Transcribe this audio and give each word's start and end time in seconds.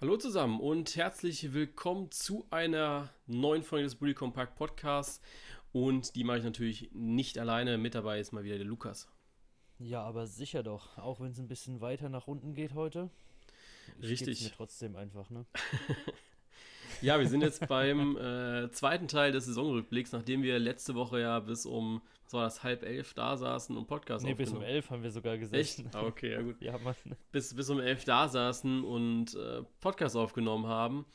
Hallo 0.00 0.16
zusammen 0.16 0.60
und 0.60 0.94
herzlich 0.94 1.52
willkommen 1.52 2.12
zu 2.12 2.46
einer 2.50 3.10
neuen 3.26 3.64
Folge 3.64 3.82
des 3.82 3.96
Bully 3.96 4.14
Compact 4.14 4.54
Podcasts. 4.54 5.20
Und 5.72 6.14
die 6.14 6.22
mache 6.22 6.38
ich 6.38 6.44
natürlich 6.44 6.90
nicht 6.92 7.36
alleine. 7.36 7.78
Mit 7.78 7.96
dabei 7.96 8.20
ist 8.20 8.30
mal 8.30 8.44
wieder 8.44 8.58
der 8.58 8.64
Lukas. 8.64 9.08
Ja, 9.80 10.02
aber 10.02 10.28
sicher 10.28 10.62
doch. 10.62 10.98
Auch 10.98 11.18
wenn 11.18 11.32
es 11.32 11.40
ein 11.40 11.48
bisschen 11.48 11.80
weiter 11.80 12.08
nach 12.10 12.28
unten 12.28 12.54
geht 12.54 12.74
heute. 12.74 13.10
Ich 13.98 14.08
Richtig. 14.08 14.40
Mir 14.40 14.52
trotzdem 14.52 14.94
einfach, 14.94 15.30
ne? 15.30 15.46
Ja, 17.00 17.18
wir 17.18 17.28
sind 17.28 17.42
jetzt 17.42 17.66
beim 17.68 18.16
äh, 18.16 18.70
zweiten 18.72 19.08
Teil 19.08 19.32
des 19.32 19.46
Saisonrückblicks, 19.46 20.12
nachdem 20.12 20.42
wir 20.42 20.58
letzte 20.58 20.94
Woche 20.94 21.20
ja 21.20 21.38
bis 21.40 21.64
um, 21.64 22.02
was 22.24 22.32
war 22.32 22.44
das, 22.44 22.62
halb 22.62 22.82
elf 22.82 23.14
da 23.14 23.36
saßen 23.36 23.76
und 23.76 23.86
Podcast 23.86 24.24
Nee, 24.24 24.34
bis 24.34 24.52
um 24.52 24.62
elf 24.62 24.90
haben 24.90 25.02
wir 25.02 25.10
sogar 25.10 25.38
gesessen. 25.38 25.86
Echt? 25.86 25.94
Ah, 25.94 26.02
okay, 26.02 26.32
ja 26.32 26.42
gut. 26.42 26.56
ja, 26.60 26.76
Mann. 26.78 26.94
Bis, 27.30 27.54
bis 27.54 27.70
um 27.70 27.80
elf 27.80 28.04
da 28.04 28.28
saßen 28.28 28.84
und 28.84 29.34
äh, 29.34 29.62
Podcast 29.80 30.16
aufgenommen 30.16 30.66
haben. 30.66 31.06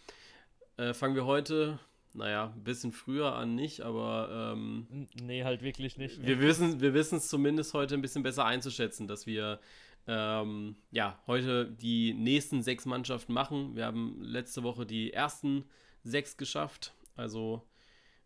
Äh, 0.78 0.94
fangen 0.94 1.16
wir 1.16 1.26
heute, 1.26 1.80
naja, 2.14 2.54
ein 2.56 2.64
bisschen 2.64 2.92
früher 2.92 3.36
an, 3.36 3.56
nicht, 3.56 3.82
aber. 3.82 4.54
Ähm, 4.56 5.08
nee, 5.22 5.44
halt 5.44 5.62
wirklich 5.62 5.98
nicht. 5.98 6.26
Wir 6.26 6.40
wissen 6.40 6.80
wir 6.80 6.96
es 6.96 7.28
zumindest 7.28 7.74
heute 7.74 7.96
ein 7.96 8.02
bisschen 8.02 8.24
besser 8.24 8.46
einzuschätzen, 8.46 9.08
dass 9.08 9.28
wir 9.28 9.60
ähm, 10.08 10.76
ja, 10.92 11.20
heute 11.28 11.66
die 11.66 12.14
nächsten 12.14 12.62
sechs 12.62 12.86
Mannschaften 12.86 13.34
machen. 13.34 13.76
Wir 13.76 13.86
haben 13.86 14.22
letzte 14.22 14.64
Woche 14.64 14.86
die 14.86 15.14
ersten 15.14 15.66
sechs 16.04 16.38
geschafft. 16.38 16.94
Also 17.16 17.62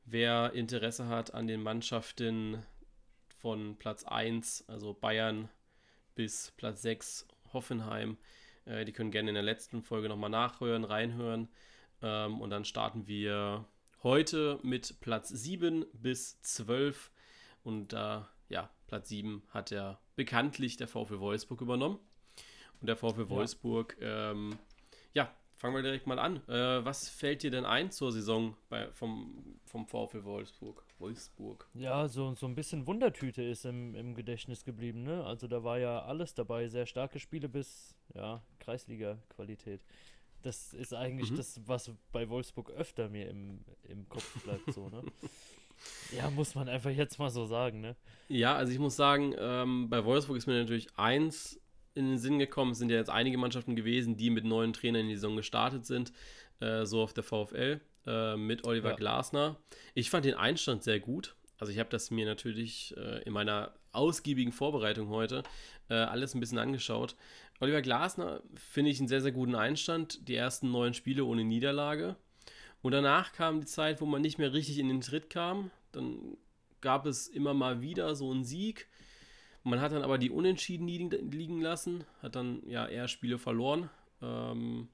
wer 0.05 0.54
Interesse 0.54 1.08
hat 1.08 1.34
an 1.34 1.48
den 1.48 1.62
Mannschaften 1.62 2.63
von 3.40 3.76
Platz 3.77 4.04
1, 4.04 4.66
also 4.68 4.94
Bayern 4.94 5.49
bis 6.16 6.52
Platz 6.58 6.82
6 6.82 7.27
Hoffenheim, 7.54 8.18
äh, 8.66 8.85
die 8.85 8.91
können 8.91 9.12
gerne 9.12 9.30
in 9.30 9.35
der 9.35 9.44
letzten 9.44 9.84
Folge 9.84 10.09
nochmal 10.09 10.30
nachhören, 10.30 10.84
reinhören. 10.84 11.48
Ähm, 12.02 12.41
und 12.41 12.49
dann 12.49 12.66
starten 12.66 13.07
wir 13.07 13.66
heute 14.04 14.60
mit 14.63 14.99
Platz 14.99 15.29
7 15.29 15.85
bis 15.94 16.41
12. 16.41 17.12
Und 17.63 17.94
da, 17.94 18.29
äh, 18.49 18.54
ja, 18.54 18.70
Platz 18.88 19.10
7 19.10 19.44
hat 19.49 19.71
ja 19.71 19.99
bekanntlich 20.18 20.76
der 20.76 20.90
VfL 20.90 21.20
Wolfsburg 21.20 21.62
übernommen. 21.62 21.99
Und 22.82 22.87
der 22.87 22.98
VfL 22.98 23.29
Wolfsburg, 23.29 23.96
ja, 24.01 24.32
ähm, 24.32 24.57
ja 25.13 25.32
fangen 25.55 25.76
wir 25.76 25.82
direkt 25.82 26.05
mal 26.05 26.20
an. 26.20 26.37
Äh, 26.48 26.84
was 26.84 27.07
fällt 27.07 27.43
dir 27.43 27.51
denn 27.51 27.65
ein 27.65 27.91
zur 27.91 28.12
Saison 28.12 28.55
bei, 28.68 28.91
vom, 28.91 29.60
vom 29.65 29.88
VfL 29.88 30.23
Wolfsburg? 30.26 30.84
Wolfsburg. 30.99 31.68
Ja, 31.76 32.07
so, 32.07 32.34
so 32.34 32.48
ein 32.48 32.55
bisschen 32.55 32.88
Wundertüte 32.88 33.43
ist 33.43 33.65
im, 33.65 33.95
im 33.95 34.15
Gedächtnis 34.15 34.65
geblieben. 34.65 35.04
Ne? 35.04 35.23
Also 35.23 35.48
da 35.48 35.63
war 35.63 35.77
ja 35.77 36.04
alles 36.04 36.34
dabei. 36.34 36.68
Sehr 36.68 36.88
starke 36.88 37.20
Spiele 37.20 37.48
bis 37.48 37.95
ja, 38.13 38.41
Kreisliga-Qualität. 38.60 39.82
Das 40.41 40.73
ist 40.73 40.93
eigentlich 40.93 41.32
mhm. 41.32 41.38
das, 41.38 41.62
was 41.68 41.91
bei 42.12 42.29
Wolfsburg 42.29 42.71
öfter 42.71 43.10
mir 43.10 43.29
im, 43.29 43.63
im 43.84 44.07
Kopf 44.10 44.43
bleibt. 44.43 44.71
So, 44.73 44.90
ne? 44.90 45.04
Ja, 46.15 46.29
muss 46.29 46.55
man 46.55 46.70
einfach 46.70 46.91
jetzt 46.91 47.20
mal 47.20 47.29
so 47.29 47.45
sagen, 47.45 47.81
ne? 47.81 47.95
Ja, 48.29 48.55
also 48.55 48.71
ich 48.71 48.79
muss 48.79 48.95
sagen, 48.95 49.33
ähm, 49.37 49.89
bei 49.89 50.03
Wolfsburg 50.03 50.37
ist 50.37 50.47
mir 50.47 50.59
natürlich 50.59 50.87
eins 50.97 51.59
in 51.95 52.07
den 52.09 52.17
Sinn 52.17 52.39
gekommen. 52.39 52.71
Es 52.71 52.77
sind 52.77 52.89
ja 52.89 52.97
jetzt 52.97 53.09
einige 53.09 53.37
Mannschaften 53.37 53.75
gewesen, 53.75 54.17
die 54.17 54.29
mit 54.29 54.45
neuen 54.45 54.73
Trainern 54.73 55.01
in 55.01 55.09
die 55.09 55.15
Saison 55.15 55.35
gestartet 55.35 55.85
sind, 55.85 56.11
äh, 56.59 56.85
so 56.85 57.01
auf 57.01 57.13
der 57.13 57.23
VfL 57.23 57.81
äh, 58.05 58.35
mit 58.35 58.65
Oliver 58.65 58.91
ja. 58.91 58.95
Glasner. 58.95 59.57
Ich 59.93 60.09
fand 60.09 60.25
den 60.25 60.35
Einstand 60.35 60.83
sehr 60.83 60.99
gut. 60.99 61.35
Also 61.57 61.73
ich 61.73 61.79
habe 61.79 61.89
das 61.89 62.11
mir 62.11 62.25
natürlich 62.25 62.95
äh, 62.98 63.23
in 63.23 63.33
meiner 63.33 63.73
ausgiebigen 63.91 64.51
Vorbereitung 64.51 65.09
heute 65.09 65.41
äh, 65.89 65.95
alles 65.95 66.35
ein 66.35 66.39
bisschen 66.39 66.59
angeschaut. 66.59 67.16
Oliver 67.59 67.81
Glasner 67.81 68.41
finde 68.55 68.91
ich 68.91 69.00
einen 69.00 69.07
sehr, 69.07 69.22
sehr 69.22 69.31
guten 69.31 69.55
Einstand. 69.55 70.28
Die 70.28 70.35
ersten 70.35 70.72
neun 70.72 70.94
Spiele 70.94 71.25
ohne 71.25 71.44
Niederlage. 71.44 72.16
Und 72.81 72.91
danach 72.91 73.33
kam 73.33 73.61
die 73.61 73.67
Zeit, 73.67 74.01
wo 74.01 74.06
man 74.06 74.22
nicht 74.22 74.38
mehr 74.38 74.53
richtig 74.53 74.79
in 74.79 74.88
den 74.88 75.01
Tritt 75.01 75.29
kam. 75.29 75.72
Dann 75.91 76.38
gab 76.81 77.06
es 77.06 77.28
immer 77.28 77.53
mal 77.53 77.81
wieder 77.81 78.15
so 78.15 78.31
einen 78.31 78.43
Sieg. 78.43 78.88
Man 79.63 79.81
hat 79.81 79.91
dann 79.91 80.03
aber 80.03 80.17
die 80.17 80.29
Unentschieden 80.29 80.87
liegen 80.87 81.61
lassen, 81.61 82.05
hat 82.21 82.35
dann 82.35 82.61
ja 82.67 82.87
eher 82.87 83.07
Spiele 83.07 83.37
verloren. 83.37 83.89
Ähm, 84.21 84.87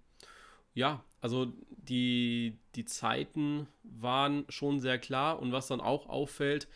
ja, 0.73 1.03
also 1.21 1.53
die, 1.69 2.57
die 2.75 2.85
Zeiten 2.85 3.67
waren 3.83 4.45
schon 4.49 4.79
sehr 4.79 4.97
klar 4.97 5.39
und 5.39 5.51
was 5.51 5.67
dann 5.67 5.81
auch 5.81 6.07
auffällt, 6.07 6.67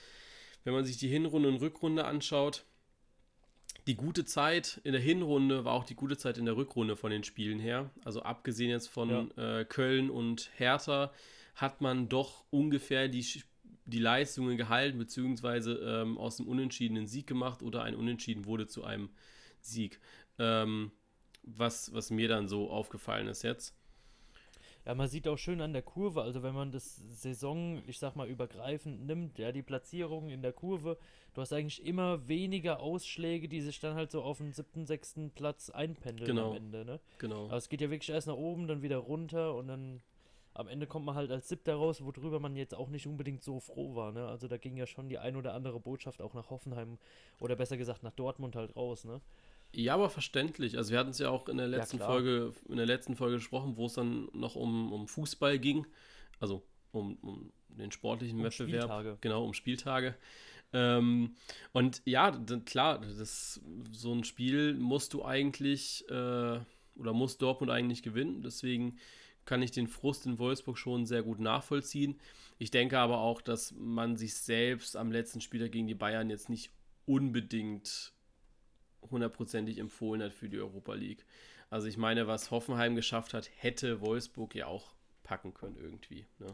wenn 0.64 0.74
man 0.74 0.86
sich 0.86 0.98
die 0.98 1.08
Hinrunde 1.08 1.50
und 1.50 1.62
Rückrunde 1.62 2.06
anschaut, 2.06 2.66
die 3.88 3.96
gute 3.96 4.26
Zeit 4.26 4.82
in 4.84 4.92
der 4.92 5.02
Hinrunde 5.02 5.66
war 5.66 5.74
auch 5.74 5.86
die 5.86 5.96
gute 5.96 6.18
Zeit 6.18 6.38
in 6.38 6.46
der 6.46 6.58
Rückrunde 6.58 6.96
von 6.96 7.10
den 7.10 7.24
Spielen 7.24 7.60
her. 7.60 7.90
Also 8.04 8.22
abgesehen 8.22 8.70
jetzt 8.70 8.88
von 8.88 9.10
ja. 9.10 9.60
äh, 9.60 9.66
Köln 9.66 10.10
und 10.10 10.52
Hertha 10.56 11.12
hat 11.56 11.82
man 11.82 12.10
doch 12.10 12.44
ungefähr 12.50 13.08
die, 13.08 13.26
die 13.86 14.00
Leistungen 14.00 14.58
gehalten, 14.58 14.98
beziehungsweise 14.98 15.76
ähm, 15.76 16.18
aus 16.18 16.38
dem 16.38 16.48
Unentschieden 16.48 17.08
Sieg 17.08 17.28
gemacht 17.28 17.64
oder 17.64 17.84
ein 17.84 17.96
Unentschieden 17.96 18.46
wurde 18.46 18.68
zu 18.68 18.84
einem 18.84 19.10
Sieg. 19.62 20.00
Ähm, 20.38 20.92
was, 21.44 21.94
was 21.94 22.12
mir 22.12 22.28
dann 22.28 22.50
so 22.50 22.70
aufgefallen 22.70 23.28
ist 23.28 23.44
jetzt. 23.44 23.74
Ja, 24.88 24.96
man 24.96 25.10
sieht 25.10 25.28
auch 25.28 25.38
schön 25.38 25.60
an 25.60 25.74
der 25.74 25.82
Kurve, 25.82 26.22
also 26.22 26.44
wenn 26.44 26.56
man 26.56 26.72
das 26.72 26.96
Saison, 27.10 27.84
ich 27.88 28.00
sag 28.00 28.16
mal, 28.16 28.26
übergreifend 28.26 29.06
nimmt, 29.06 29.38
ja, 29.38 29.52
die 29.52 29.62
Platzierung 29.62 30.30
in 30.30 30.42
der 30.42 30.54
Kurve, 30.54 30.98
du 31.34 31.42
hast 31.42 31.52
eigentlich 31.52 31.86
immer 31.86 32.26
weniger 32.30 32.80
Ausschläge, 32.80 33.50
die 33.50 33.60
sich 33.60 33.82
dann 33.82 33.96
halt 33.96 34.12
so 34.12 34.22
auf 34.22 34.38
den 34.38 34.54
siebten, 34.54 34.86
sechsten 34.86 35.32
Platz 35.32 35.70
einpendeln 35.70 36.30
genau. 36.30 36.52
am 36.52 36.56
Ende, 36.56 36.86
ne? 36.86 37.02
Genau. 37.18 37.48
Aber 37.48 37.58
es 37.58 37.68
geht 37.68 37.82
ja 37.82 37.90
wirklich 37.90 38.12
erst 38.12 38.28
nach 38.28 38.38
oben, 38.38 38.66
dann 38.70 38.82
wieder 38.82 38.96
runter 38.96 39.56
und 39.56 39.68
dann 39.68 40.02
am 40.54 40.70
Ende 40.70 40.88
kommt 40.88 41.06
man 41.06 41.16
halt 41.16 41.32
als 41.32 41.50
siebter 41.50 41.76
raus, 41.76 42.02
worüber 42.02 42.40
man 42.40 42.56
jetzt 42.56 42.74
auch 42.74 42.88
nicht 42.88 43.08
unbedingt 43.08 43.44
so 43.44 43.60
froh 43.60 43.94
war, 43.94 44.14
ne? 44.14 44.26
Also 44.26 44.48
da 44.48 44.56
ging 44.56 44.78
ja 44.78 44.88
schon 44.88 45.10
die 45.10 45.18
ein 45.18 45.36
oder 45.36 45.54
andere 45.54 45.82
Botschaft 45.82 46.22
auch 46.22 46.34
nach 46.34 46.50
Hoffenheim 46.50 46.98
oder 47.42 47.58
besser 47.58 47.76
gesagt 47.76 48.04
nach 48.04 48.14
Dortmund 48.14 48.56
halt 48.56 48.74
raus, 48.78 49.04
ne? 49.04 49.20
Ja, 49.74 49.94
aber 49.94 50.10
verständlich. 50.10 50.78
Also 50.78 50.92
wir 50.92 51.00
hatten 51.00 51.12
es 51.12 51.20
ja 51.20 51.30
auch 51.30 51.48
in 51.50 51.58
der 51.58 51.68
letzten 51.68 52.00
ja, 52.00 52.06
Folge, 52.06 52.54
in 52.70 52.78
der 52.78 52.86
letzten 52.86 53.16
Folge 53.16 53.36
gesprochen, 53.36 53.78
wo 53.78 53.86
es 53.86 53.94
dann 53.94 54.30
noch 54.34 54.56
um, 54.56 54.92
um 54.92 55.08
Fußball 55.08 55.60
ging. 55.60 55.86
Also 56.40 56.64
um, 56.92 57.18
um 57.22 57.52
den 57.70 57.92
sportlichen 57.92 58.40
um 58.40 58.46
Wettbewerb. 58.46 58.84
Spieltage. 58.84 59.18
Genau, 59.22 59.46
um 59.46 59.54
Spieltage. 59.54 60.16
Ähm, 60.74 61.36
und 61.74 62.02
ja, 62.06 62.32
klar, 62.66 63.00
das, 63.00 63.62
so 63.92 64.14
ein 64.14 64.24
Spiel 64.24 64.74
musst 64.74 65.14
du 65.14 65.24
eigentlich 65.24 66.06
äh, 66.10 66.60
oder 66.96 67.14
muss 67.14 67.38
Dortmund 67.38 67.72
eigentlich 67.72 68.04
gewinnen. 68.04 68.42
Deswegen 68.42 68.98
kann 69.46 69.62
ich 69.62 69.72
den 69.72 69.88
Frust 69.88 70.26
in 70.26 70.40
Wolfsburg 70.40 70.78
schon 70.78 71.06
sehr 71.06 71.24
gut 71.24 71.40
nachvollziehen. 71.40 72.20
Ich 72.58 72.72
denke 72.72 73.00
aber 73.00 73.20
auch, 73.20 73.42
dass 73.42 73.74
man 73.78 74.18
sich 74.18 74.36
selbst 74.36 74.98
am 74.98 75.12
letzten 75.12 75.42
Spieltag 75.42 75.72
gegen 75.72 75.88
die 75.88 75.96
Bayern 75.96 76.30
jetzt 76.30 76.50
nicht 76.50 76.72
unbedingt 77.06 78.14
hundertprozentig 79.12 79.78
empfohlen 79.78 80.22
hat 80.22 80.34
für 80.34 80.50
die 80.50 80.60
Europa 80.60 80.94
League. 80.94 81.26
Also 81.70 81.88
ich 81.88 81.98
meine, 81.98 82.28
was 82.28 82.52
Hoffenheim 82.52 82.96
geschafft 82.96 83.34
hat, 83.34 83.50
hätte 83.58 84.02
Wolfsburg 84.02 84.56
ja 84.56 84.68
auch 84.68 84.94
packen 85.24 85.54
können 85.54 85.78
irgendwie. 85.78 86.26
Ne? 86.40 86.48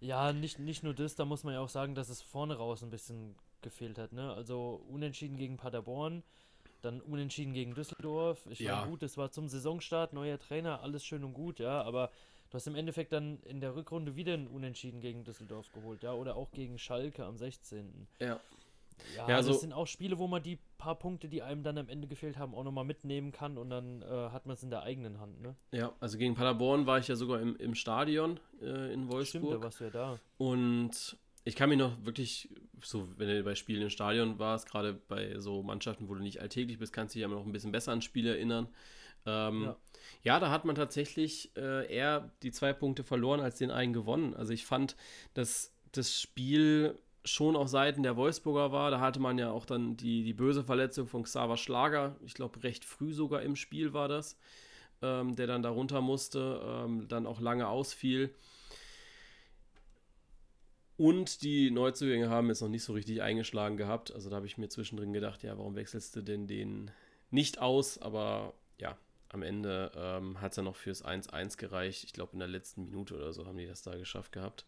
Ja, 0.00 0.32
nicht, 0.32 0.58
nicht 0.58 0.82
nur 0.84 0.94
das, 0.94 1.16
da 1.16 1.24
muss 1.24 1.44
man 1.44 1.54
ja 1.54 1.60
auch 1.60 1.68
sagen, 1.68 1.94
dass 1.94 2.08
es 2.08 2.22
vorne 2.22 2.56
raus 2.56 2.82
ein 2.82 2.90
bisschen 2.90 3.34
gefehlt 3.62 3.98
hat. 3.98 4.12
Ne? 4.12 4.32
Also 4.32 4.84
unentschieden 4.88 5.36
gegen 5.36 5.56
Paderborn, 5.56 6.22
dann 6.82 7.00
unentschieden 7.00 7.52
gegen 7.52 7.74
Düsseldorf. 7.74 8.46
Ich 8.48 8.60
ja. 8.60 8.76
meine, 8.76 8.90
gut, 8.90 9.02
das 9.02 9.16
war 9.16 9.32
zum 9.32 9.48
Saisonstart, 9.48 10.12
neuer 10.12 10.38
Trainer, 10.38 10.82
alles 10.82 11.04
schön 11.04 11.24
und 11.24 11.32
gut, 11.32 11.58
ja, 11.58 11.82
aber 11.82 12.10
du 12.50 12.54
hast 12.54 12.66
im 12.66 12.76
Endeffekt 12.76 13.12
dann 13.12 13.40
in 13.44 13.60
der 13.60 13.74
Rückrunde 13.74 14.14
wieder 14.14 14.34
ein 14.34 14.46
Unentschieden 14.46 15.00
gegen 15.00 15.24
Düsseldorf 15.24 15.72
geholt, 15.72 16.02
ja, 16.02 16.12
oder 16.12 16.36
auch 16.36 16.52
gegen 16.52 16.78
Schalke 16.78 17.24
am 17.24 17.36
16. 17.36 18.06
Ja. 18.20 18.38
Ja, 19.16 19.28
ja 19.28 19.36
also, 19.36 19.52
das 19.52 19.60
sind 19.60 19.72
auch 19.72 19.86
Spiele, 19.86 20.18
wo 20.18 20.26
man 20.26 20.42
die 20.42 20.58
paar 20.78 20.98
Punkte, 20.98 21.28
die 21.28 21.42
einem 21.42 21.62
dann 21.62 21.78
am 21.78 21.88
Ende 21.88 22.06
gefehlt 22.06 22.38
haben, 22.38 22.54
auch 22.54 22.64
nochmal 22.64 22.84
mitnehmen 22.84 23.32
kann 23.32 23.58
und 23.58 23.70
dann 23.70 24.02
äh, 24.02 24.06
hat 24.06 24.46
man 24.46 24.54
es 24.54 24.62
in 24.62 24.70
der 24.70 24.82
eigenen 24.82 25.20
Hand. 25.20 25.40
Ne? 25.40 25.56
Ja, 25.72 25.92
also 26.00 26.18
gegen 26.18 26.34
Paderborn 26.34 26.86
war 26.86 26.98
ich 26.98 27.08
ja 27.08 27.16
sogar 27.16 27.40
im, 27.40 27.56
im 27.56 27.74
Stadion 27.74 28.38
äh, 28.60 28.92
in 28.92 29.08
Wolfsburg. 29.08 29.42
Stimmt, 29.42 29.52
da 29.52 29.62
warst 29.62 29.80
du 29.80 29.84
ja 29.84 29.90
da. 29.90 30.18
Und 30.38 31.16
ich 31.44 31.56
kann 31.56 31.68
mich 31.68 31.78
noch 31.78 32.04
wirklich, 32.04 32.48
so 32.82 33.08
wenn 33.16 33.28
du 33.28 33.42
bei 33.42 33.54
Spielen 33.54 33.82
im 33.82 33.90
Stadion 33.90 34.38
warst, 34.38 34.68
gerade 34.68 34.94
bei 34.94 35.38
so 35.40 35.62
Mannschaften, 35.62 36.08
wo 36.08 36.14
du 36.14 36.22
nicht 36.22 36.40
alltäglich 36.40 36.78
bist, 36.78 36.92
kannst 36.92 37.14
du 37.14 37.18
dich 37.18 37.22
ja 37.22 37.28
noch 37.28 37.44
ein 37.44 37.52
bisschen 37.52 37.72
besser 37.72 37.92
an 37.92 38.02
Spiele 38.02 38.30
erinnern. 38.30 38.68
Ähm, 39.26 39.64
ja. 39.64 39.76
ja. 40.22 40.40
da 40.40 40.50
hat 40.50 40.64
man 40.64 40.74
tatsächlich 40.74 41.54
äh, 41.56 41.90
eher 41.92 42.30
die 42.42 42.50
zwei 42.50 42.72
Punkte 42.72 43.04
verloren 43.04 43.40
als 43.40 43.58
den 43.58 43.70
einen 43.70 43.92
gewonnen. 43.92 44.34
Also 44.34 44.52
ich 44.52 44.66
fand, 44.66 44.96
dass 45.34 45.74
das 45.92 46.20
Spiel 46.20 46.98
schon 47.24 47.56
auf 47.56 47.68
Seiten 47.68 48.02
der 48.02 48.16
Wolfsburger 48.16 48.70
war. 48.72 48.90
Da 48.90 49.00
hatte 49.00 49.20
man 49.20 49.38
ja 49.38 49.50
auch 49.50 49.66
dann 49.66 49.96
die, 49.96 50.22
die 50.22 50.34
böse 50.34 50.64
Verletzung 50.64 51.06
von 51.06 51.22
Xaver 51.22 51.56
Schlager, 51.56 52.16
ich 52.24 52.34
glaube 52.34 52.62
recht 52.62 52.84
früh 52.84 53.12
sogar 53.12 53.42
im 53.42 53.56
Spiel 53.56 53.92
war 53.92 54.08
das, 54.08 54.38
ähm, 55.02 55.34
der 55.34 55.46
dann 55.46 55.62
darunter 55.62 56.00
musste, 56.00 56.60
ähm, 56.64 57.08
dann 57.08 57.26
auch 57.26 57.40
lange 57.40 57.68
ausfiel. 57.68 58.34
Und 60.96 61.42
die 61.42 61.70
Neuzugänge 61.70 62.30
haben 62.30 62.48
jetzt 62.48 62.60
noch 62.60 62.68
nicht 62.68 62.84
so 62.84 62.92
richtig 62.92 63.20
eingeschlagen 63.20 63.76
gehabt. 63.76 64.12
Also 64.12 64.30
da 64.30 64.36
habe 64.36 64.46
ich 64.46 64.58
mir 64.58 64.68
zwischendrin 64.68 65.12
gedacht, 65.12 65.42
ja, 65.42 65.58
warum 65.58 65.74
wechselst 65.74 66.14
du 66.14 66.22
denn 66.22 66.46
den 66.46 66.90
nicht 67.30 67.60
aus? 67.60 67.98
Aber 67.98 68.54
ja, 68.78 68.96
am 69.28 69.42
Ende 69.42 69.90
ähm, 69.96 70.40
hat 70.40 70.52
es 70.52 70.56
ja 70.56 70.62
noch 70.62 70.76
fürs 70.76 71.04
1-1 71.04 71.56
gereicht. 71.56 72.04
Ich 72.04 72.12
glaube, 72.12 72.34
in 72.34 72.38
der 72.38 72.48
letzten 72.48 72.84
Minute 72.84 73.16
oder 73.16 73.32
so 73.32 73.44
haben 73.44 73.58
die 73.58 73.66
das 73.66 73.82
da 73.82 73.96
geschafft 73.96 74.30
gehabt. 74.30 74.66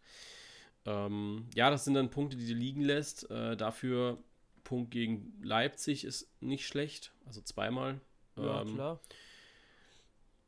Ähm, 0.87 1.47
ja, 1.55 1.71
das 1.71 1.85
sind 1.85 1.95
dann 1.95 2.11
Punkte, 2.11 2.37
die 2.37 2.47
du 2.47 2.55
liegen 2.55 2.83
lässt. 2.83 3.31
Äh, 3.31 3.57
dafür 3.57 4.19
Punkt 4.65 4.91
gegen 4.91 5.33
Leipzig 5.43 6.05
ist 6.05 6.29
nicht 6.41 6.67
schlecht. 6.67 7.13
Also 7.27 7.41
zweimal. 7.41 8.01
Ja, 8.37 8.63
ähm, 8.63 8.75
klar. 8.75 9.01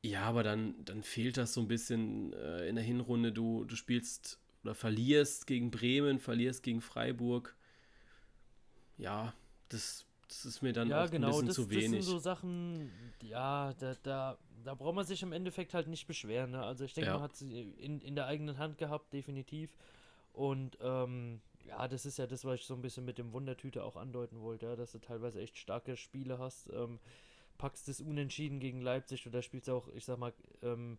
Ja, 0.02 0.22
aber 0.22 0.42
dann, 0.42 0.84
dann 0.84 1.02
fehlt 1.02 1.36
das 1.36 1.54
so 1.54 1.60
ein 1.60 1.68
bisschen 1.68 2.32
äh, 2.32 2.68
in 2.68 2.76
der 2.76 2.84
Hinrunde. 2.84 3.32
Du, 3.32 3.64
du 3.64 3.74
spielst 3.74 4.38
oder 4.62 4.74
verlierst 4.74 5.46
gegen 5.46 5.70
Bremen, 5.70 6.20
verlierst 6.20 6.62
gegen 6.62 6.80
Freiburg. 6.80 7.56
Ja, 8.96 9.34
das 9.68 10.08
das 10.28 10.44
ist 10.44 10.62
mir 10.62 10.72
dann 10.72 10.90
ja, 10.90 11.04
auch 11.04 11.10
genau, 11.10 11.28
ein 11.28 11.30
bisschen 11.30 11.46
das, 11.46 11.56
zu 11.56 11.70
wenig. 11.70 11.84
Das 11.84 11.90
sind 11.90 12.02
so 12.02 12.18
Sachen, 12.18 12.92
ja, 13.22 13.72
da, 13.78 13.94
da, 14.02 14.38
da 14.62 14.74
braucht 14.74 14.94
man 14.94 15.06
sich 15.06 15.22
im 15.22 15.32
Endeffekt 15.32 15.72
halt 15.72 15.88
nicht 15.88 16.06
beschweren. 16.06 16.50
Ne? 16.50 16.62
Also 16.62 16.84
ich 16.84 16.92
denke, 16.92 17.08
ja. 17.08 17.14
man 17.14 17.22
hat 17.22 17.34
sie 17.34 17.62
in, 17.62 18.00
in 18.02 18.14
der 18.14 18.26
eigenen 18.26 18.58
Hand 18.58 18.76
gehabt, 18.76 19.12
definitiv. 19.14 19.70
Und 20.38 20.78
ähm, 20.80 21.40
ja, 21.66 21.88
das 21.88 22.06
ist 22.06 22.16
ja 22.16 22.28
das, 22.28 22.44
was 22.44 22.60
ich 22.60 22.64
so 22.64 22.74
ein 22.74 22.80
bisschen 22.80 23.04
mit 23.04 23.18
dem 23.18 23.32
Wundertüte 23.32 23.82
auch 23.82 23.96
andeuten 23.96 24.40
wollte, 24.40 24.66
ja, 24.66 24.76
dass 24.76 24.92
du 24.92 25.00
teilweise 25.00 25.40
echt 25.40 25.58
starke 25.58 25.96
Spiele 25.96 26.38
hast. 26.38 26.70
Ähm, 26.72 27.00
packst 27.58 27.88
das 27.88 28.00
Unentschieden 28.00 28.60
gegen 28.60 28.80
Leipzig 28.80 29.26
oder 29.26 29.42
spielst 29.42 29.68
auch, 29.68 29.88
ich 29.88 30.04
sag 30.04 30.16
mal, 30.16 30.32
ähm, 30.62 30.96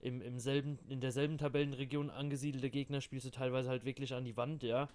im, 0.00 0.22
im 0.22 0.38
selben, 0.38 0.78
in 0.88 1.02
derselben 1.02 1.36
Tabellenregion 1.36 2.08
angesiedelte 2.08 2.70
Gegner 2.70 3.02
spielst 3.02 3.26
du 3.26 3.30
teilweise 3.30 3.68
halt 3.68 3.84
wirklich 3.84 4.14
an 4.14 4.24
die 4.24 4.38
Wand, 4.38 4.62
ja. 4.62 4.88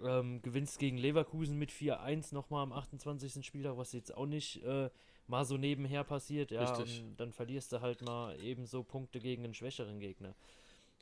Ähm, 0.00 0.40
gewinnst 0.42 0.78
gegen 0.78 0.96
Leverkusen 0.96 1.58
mit 1.58 1.72
4-1 1.72 2.32
nochmal 2.32 2.62
am 2.62 2.72
28. 2.72 3.44
Spieltag, 3.44 3.76
was 3.76 3.92
jetzt 3.92 4.16
auch 4.16 4.26
nicht 4.26 4.62
äh, 4.62 4.90
mal 5.26 5.44
so 5.44 5.56
nebenher 5.56 6.04
passiert. 6.04 6.52
Ja, 6.52 6.70
Richtig. 6.70 7.02
und 7.02 7.16
dann 7.16 7.32
verlierst 7.32 7.72
du 7.72 7.80
halt 7.80 8.00
mal 8.02 8.40
ebenso 8.40 8.84
Punkte 8.84 9.18
gegen 9.18 9.42
einen 9.42 9.54
schwächeren 9.54 9.98
Gegner. 9.98 10.36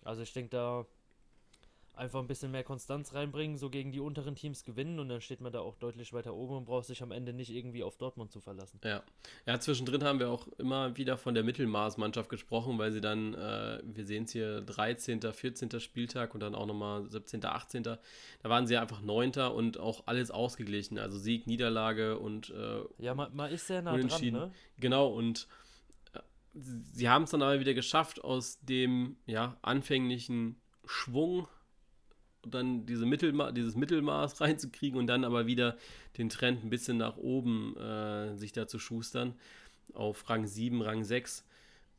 Also 0.03 0.23
ich 0.23 0.33
denke, 0.33 0.51
da 0.51 0.87
einfach 1.95 2.21
ein 2.21 2.27
bisschen 2.27 2.51
mehr 2.51 2.65
Konstanz 2.65 3.13
reinbringen, 3.13 3.59
so 3.59 3.69
gegen 3.69 3.93
die 3.93 4.01
unteren 4.01 4.35
Teams 4.35 4.65
gewinnen 4.65 4.99
und 4.99 5.09
dann 5.09 5.21
steht 5.21 5.41
man 5.41 5.53
da 5.53 5.61
auch 5.61 5.77
deutlich 5.77 6.13
weiter 6.13 6.35
oben 6.35 6.57
und 6.57 6.65
braucht 6.65 6.87
sich 6.87 7.03
am 7.03 7.13
Ende 7.13 7.35
nicht 7.35 7.51
irgendwie 7.51 7.83
auf 7.83 7.99
Dortmund 7.99 8.33
zu 8.33 8.41
verlassen. 8.41 8.81
Ja, 8.83 9.03
ja 9.47 9.61
zwischendrin 9.61 10.03
haben 10.03 10.19
wir 10.19 10.31
auch 10.31 10.49
immer 10.59 10.97
wieder 10.97 11.19
von 11.19 11.35
der 11.35 11.45
Mittelmaßmannschaft 11.45 12.31
gesprochen, 12.31 12.79
weil 12.79 12.93
sie 12.93 13.03
dann, 13.03 13.35
äh, 13.35 13.81
wir 13.85 14.07
sehen 14.07 14.25
es 14.25 14.33
hier, 14.33 14.63
13., 14.63 15.21
14. 15.21 15.81
Spieltag 15.81 16.35
und 16.35 16.41
dann 16.41 16.55
auch 16.55 16.67
nochmal 16.67 17.09
17., 17.11 17.45
18., 17.45 17.83
da 17.83 17.99
waren 18.43 18.67
sie 18.67 18.79
einfach 18.79 19.03
9. 19.03 19.33
und 19.55 19.79
auch 19.79 20.05
alles 20.07 20.31
ausgeglichen, 20.31 20.99
also 20.99 21.19
Sieg, 21.19 21.47
Niederlage 21.47 22.19
und 22.19 22.51
äh, 22.51 22.81
Ja, 22.99 23.15
man, 23.15 23.35
man 23.37 23.51
ist 23.51 23.67
sehr 23.67 23.83
nah 23.83 23.97
dran, 23.99 24.25
ne? 24.31 24.53
Genau, 24.79 25.09
und 25.09 25.47
äh, 26.15 26.21
sie 26.55 27.11
haben 27.11 27.25
es 27.25 27.31
dann 27.31 27.43
aber 27.43 27.61
wieder 27.61 27.75
geschafft, 27.75 28.25
aus 28.25 28.61
dem 28.61 29.17
ja, 29.27 29.59
anfänglichen 29.61 30.57
Schwung 30.87 31.47
dann 32.47 32.87
diese 32.87 33.07
Mittelma 33.07 33.53
dieses 33.53 33.77
Mittelmaß 33.77 34.41
reinzukriegen 34.41 34.99
und 34.99 35.07
dann 35.07 35.25
aber 35.25 35.47
wieder 35.47 35.77
den 36.19 36.29
Trend 36.29 36.65
ein 36.65 36.71
bisschen 36.71 36.97
nach 36.97 37.17
oben 37.17 37.77
äh, 37.77 38.37
sich 38.37 38.53
da 38.53 38.67
zu 38.67 38.79
schustern 38.79 39.35
auf 39.95 40.29
Rang 40.29 40.47
7, 40.47 40.83
Rang 40.83 41.05
6. 41.05 41.45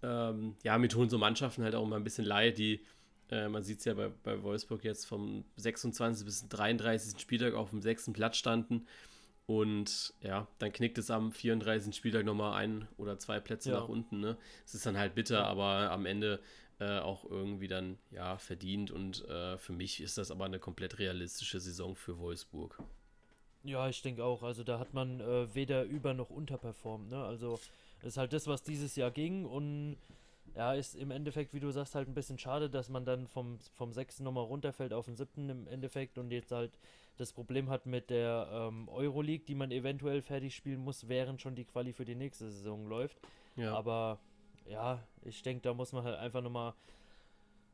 Ähm, 0.02 0.56
ja, 0.64 0.78
mir 0.78 0.90
tun 0.90 1.10
so 1.10 1.18
Mannschaften 1.18 1.64
halt 1.64 1.76
auch 1.76 1.84
immer 1.84 1.96
ein 1.96 2.04
bisschen 2.04 2.26
leid, 2.26 2.58
die, 2.58 2.82
äh, 3.30 3.48
man 3.48 3.64
sieht 3.64 3.80
es 3.80 3.86
ja 3.86 3.94
bei, 3.94 4.10
bei 4.24 4.42
Wolfsburg 4.44 4.84
jetzt 4.84 5.06
vom 5.06 5.46
26. 5.58 6.26
bis 6.26 6.48
33. 6.50 7.20
Spieltag 7.20 7.54
auf 7.54 7.70
dem 7.70 7.82
sechsten 7.82 8.14
Platz 8.14 8.38
standen. 8.38 8.86
Und 9.46 10.14
ja, 10.22 10.48
dann 10.60 10.72
knickt 10.72 10.98
es 10.98 11.12
am 11.12 11.32
34. 11.32 11.94
Spieltag 11.96 12.26
nochmal 12.26 12.54
ein 12.54 12.88
oder 12.98 13.20
zwei 13.20 13.40
Plätze 13.40 13.72
ja. 13.72 13.80
nach 13.80 13.90
unten. 13.90 14.20
Ne? 14.22 14.38
Es 14.66 14.74
ist 14.74 14.86
dann 14.86 14.98
halt 14.98 15.16
bitter, 15.16 15.46
aber 15.46 15.92
am 15.92 16.06
Ende 16.06 16.40
äh, 16.84 17.00
auch 17.00 17.26
irgendwie 17.30 17.68
dann 17.68 17.98
ja 18.12 18.38
verdient. 18.38 18.92
Und 18.92 19.26
äh, 19.28 19.58
für 19.58 19.74
mich 19.74 20.02
ist 20.02 20.18
das 20.18 20.32
aber 20.32 20.46
eine 20.46 20.60
komplett 20.60 21.00
realistische 21.00 21.60
Saison 21.60 21.96
für 21.96 22.20
Wolfsburg. 22.20 22.78
Ja, 23.64 23.88
ich 23.88 24.02
denke 24.02 24.24
auch. 24.24 24.44
Also 24.44 24.64
da 24.64 24.80
hat 24.80 24.94
man 24.94 25.20
äh, 25.20 25.54
weder 25.56 25.84
über 25.84 26.14
noch 26.14 26.30
unterperformt. 26.30 27.10
Ne? 27.10 27.24
Also 27.24 27.60
ist 28.02 28.18
halt 28.18 28.34
das, 28.34 28.48
was 28.48 28.64
dieses 28.64 28.96
Jahr 28.96 29.12
ging 29.12 29.46
und 29.46 29.98
ja, 30.56 30.74
ist 30.74 30.96
im 30.96 31.10
Endeffekt, 31.10 31.54
wie 31.54 31.60
du 31.60 31.72
sagst, 31.72 31.96
halt 31.96 32.08
ein 32.08 32.14
bisschen 32.14 32.38
schade, 32.38 32.70
dass 32.70 32.90
man 32.90 33.06
dann 33.06 33.28
vom, 33.28 33.58
vom 33.76 33.92
sechsten 33.94 34.24
nochmal 34.24 34.44
runterfällt 34.44 34.94
auf 34.94 35.06
den 35.06 35.16
siebten 35.16 35.50
im 35.50 35.68
Endeffekt 35.68 36.18
und 36.18 36.32
jetzt 36.32 36.52
halt 36.52 36.72
das 37.18 37.32
Problem 37.32 37.70
hat 37.70 37.86
mit 37.86 38.10
der 38.10 38.48
ähm, 38.52 38.90
Euroleague, 38.90 39.46
die 39.46 39.56
man 39.56 39.72
eventuell 39.72 40.22
fertig 40.22 40.56
spielen 40.56 40.80
muss, 40.80 41.08
während 41.08 41.42
schon 41.42 41.56
die 41.56 41.66
Quali 41.66 41.94
für 41.94 42.06
die 42.06 42.16
nächste 42.16 42.50
Saison 42.50 42.88
läuft. 42.88 43.18
Ja. 43.56 43.74
Aber 43.74 44.20
ja, 44.68 45.04
ich 45.24 45.42
denke, 45.42 45.62
da 45.62 45.74
muss 45.74 45.92
man 45.92 46.04
halt 46.04 46.18
einfach 46.18 46.42
nochmal 46.42 46.74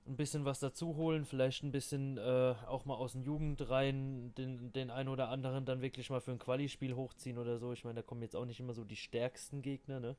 ein 0.08 0.16
bisschen 0.16 0.44
was 0.44 0.60
dazu 0.60 0.96
holen, 0.96 1.24
vielleicht 1.26 1.64
ein 1.64 1.72
bisschen 1.72 2.18
äh, 2.18 2.56
auch 2.68 2.86
mal 2.86 2.96
aus 2.96 3.14
den 3.14 3.24
Jugendreihen 3.24 4.34
den, 4.36 4.74
den 4.74 4.90
einen 4.90 5.10
oder 5.10 5.30
anderen 5.30 5.66
dann 5.66 5.82
wirklich 5.82 6.10
mal 6.10 6.20
für 6.20 6.32
ein 6.32 6.40
Quali-Spiel 6.40 6.96
hochziehen 6.96 7.38
oder 7.38 7.60
so. 7.60 7.74
Ich 7.74 7.84
meine, 7.84 7.96
da 7.96 8.02
kommen 8.02 8.24
jetzt 8.24 8.36
auch 8.36 8.46
nicht 8.46 8.60
immer 8.60 8.74
so 8.74 8.84
die 8.84 8.96
stärksten 8.96 9.62
Gegner, 9.62 10.00
ne? 10.00 10.16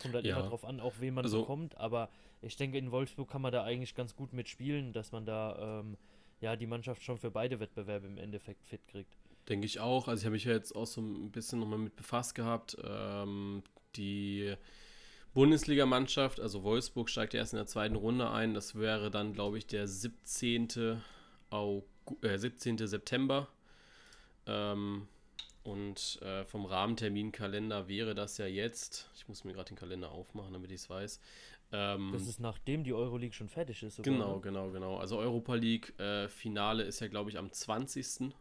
Kommt 0.00 0.14
halt 0.14 0.24
ja. 0.24 0.36
immer 0.36 0.48
drauf 0.48 0.64
an, 0.64 0.80
auch 0.80 0.94
wen 0.98 1.14
man 1.14 1.24
also, 1.24 1.42
bekommt, 1.42 1.76
aber 1.76 2.08
ich 2.42 2.56
denke, 2.56 2.78
in 2.78 2.90
Wolfsburg 2.90 3.30
kann 3.30 3.42
man 3.42 3.52
da 3.52 3.62
eigentlich 3.62 3.94
ganz 3.94 4.16
gut 4.16 4.32
mitspielen, 4.32 4.92
dass 4.92 5.12
man 5.12 5.24
da 5.24 5.80
ähm, 5.80 5.96
ja 6.40 6.56
die 6.56 6.66
Mannschaft 6.66 7.02
schon 7.02 7.18
für 7.18 7.30
beide 7.30 7.60
Wettbewerbe 7.60 8.06
im 8.06 8.18
Endeffekt 8.18 8.64
fit 8.64 8.86
kriegt. 8.88 9.16
Denke 9.48 9.66
ich 9.66 9.78
auch. 9.78 10.08
Also 10.08 10.20
ich 10.20 10.24
habe 10.24 10.32
mich 10.32 10.44
ja 10.44 10.52
jetzt 10.52 10.74
auch 10.74 10.86
so 10.86 11.00
ein 11.00 11.30
bisschen 11.30 11.60
nochmal 11.60 11.78
mit 11.78 11.96
befasst 11.96 12.34
gehabt. 12.34 12.76
Ähm, 12.82 13.62
die 13.96 14.54
Bundesligamannschaft, 15.34 16.40
also 16.40 16.62
Wolfsburg, 16.62 17.10
steigt 17.10 17.34
erst 17.34 17.52
in 17.52 17.58
der 17.58 17.66
zweiten 17.66 17.96
Runde 17.96 18.30
ein. 18.30 18.54
Das 18.54 18.76
wäre 18.76 19.10
dann, 19.10 19.32
glaube 19.32 19.58
ich, 19.58 19.66
der 19.66 19.86
17. 19.86 21.02
August, 21.50 21.88
äh, 22.22 22.38
17. 22.38 22.78
September. 22.86 23.48
Ähm, 24.46 25.08
und 25.64 26.20
äh, 26.22 26.44
vom 26.44 26.66
Rahmenterminkalender 26.66 27.88
wäre 27.88 28.14
das 28.14 28.36
ja 28.38 28.46
jetzt, 28.46 29.10
ich 29.16 29.26
muss 29.28 29.44
mir 29.44 29.54
gerade 29.54 29.70
den 29.70 29.78
Kalender 29.78 30.12
aufmachen, 30.12 30.52
damit 30.52 30.70
ich 30.70 30.82
es 30.82 30.90
weiß. 30.90 31.20
Ähm, 31.72 32.10
das 32.12 32.28
ist 32.28 32.38
nachdem 32.38 32.84
die 32.84 32.92
Euroleague 32.92 33.34
schon 33.34 33.48
fertig 33.48 33.82
ist. 33.82 33.96
Sogar, 33.96 34.12
genau, 34.12 34.34
ne? 34.36 34.40
genau, 34.42 34.70
genau. 34.70 34.96
Also 34.98 35.18
Europa 35.18 35.54
League 35.54 35.98
äh, 35.98 36.28
Finale 36.28 36.82
ist 36.82 37.00
ja, 37.00 37.08
glaube 37.08 37.30
ich, 37.30 37.38
am 37.38 37.50
20. 37.50 38.32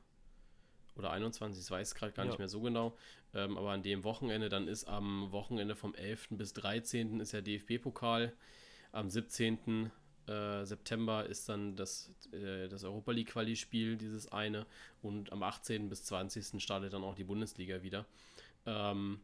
oder 0.97 1.11
21. 1.11 1.63
Ich 1.63 1.71
weiß 1.71 1.95
gerade 1.95 2.11
gar 2.11 2.25
ja. 2.25 2.31
nicht 2.31 2.39
mehr 2.39 2.49
so 2.49 2.59
genau. 2.59 2.95
Ähm, 3.33 3.57
aber 3.57 3.71
an 3.71 3.83
dem 3.83 4.03
Wochenende, 4.03 4.49
dann 4.49 4.67
ist 4.67 4.85
am 4.85 5.31
Wochenende 5.31 5.75
vom 5.75 5.95
11. 5.95 6.29
bis 6.31 6.53
13. 6.53 7.19
ist 7.19 7.31
ja 7.31 7.41
DFB-Pokal. 7.41 8.33
Am 8.91 9.09
17. 9.09 9.91
Äh, 10.27 10.65
September 10.65 11.25
ist 11.25 11.49
dann 11.49 11.75
das, 11.75 12.11
äh, 12.31 12.69
das 12.69 12.83
Europa 12.83 13.11
League 13.11 13.31
Quali-Spiel, 13.31 13.97
dieses 13.97 14.31
eine. 14.31 14.65
Und 15.01 15.31
am 15.31 15.43
18. 15.43 15.89
bis 15.89 16.03
20. 16.03 16.61
startet 16.61 16.93
dann 16.93 17.03
auch 17.03 17.15
die 17.15 17.23
Bundesliga 17.23 17.81
wieder. 17.81 18.05
Ähm, 18.65 19.19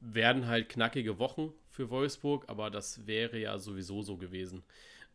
werden 0.00 0.46
halt 0.46 0.68
knackige 0.68 1.18
Wochen 1.18 1.52
für 1.68 1.90
Wolfsburg, 1.90 2.44
aber 2.48 2.70
das 2.70 3.06
wäre 3.06 3.38
ja 3.38 3.58
sowieso 3.58 4.02
so 4.02 4.16
gewesen. 4.16 4.62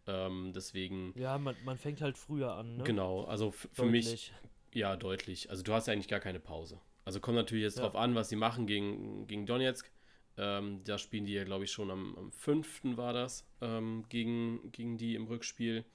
Ähm, 0.07 0.51
deswegen. 0.53 1.13
Ja, 1.15 1.37
man, 1.37 1.55
man 1.63 1.77
fängt 1.77 2.01
halt 2.01 2.17
früher 2.17 2.53
an. 2.53 2.77
Ne? 2.77 2.83
Genau, 2.83 3.25
also 3.25 3.51
für 3.51 3.85
mich. 3.85 4.33
Ja, 4.73 4.95
deutlich. 4.95 5.49
Also 5.49 5.63
du 5.63 5.73
hast 5.73 5.87
ja 5.87 5.93
eigentlich 5.93 6.07
gar 6.07 6.19
keine 6.19 6.39
Pause. 6.39 6.79
Also 7.09 7.21
kommt 7.21 7.37
natürlich 7.37 7.63
jetzt 7.63 7.77
ja. 7.79 7.85
drauf 7.85 7.95
an, 7.95 8.13
was 8.13 8.29
sie 8.29 8.35
machen 8.35 8.67
gegen, 8.67 9.25
gegen 9.25 9.47
Donetsk. 9.47 9.89
Ähm, 10.37 10.83
da 10.83 10.99
spielen 10.99 11.25
die 11.25 11.33
ja, 11.33 11.43
glaube 11.43 11.63
ich, 11.63 11.71
schon 11.71 11.89
am, 11.89 12.15
am 12.15 12.31
5. 12.31 12.81
war 12.97 13.13
das, 13.13 13.47
ähm, 13.61 14.05
gegen, 14.09 14.71
gegen 14.71 14.99
die 14.99 15.15
im 15.15 15.25
Rückspiel. 15.25 15.85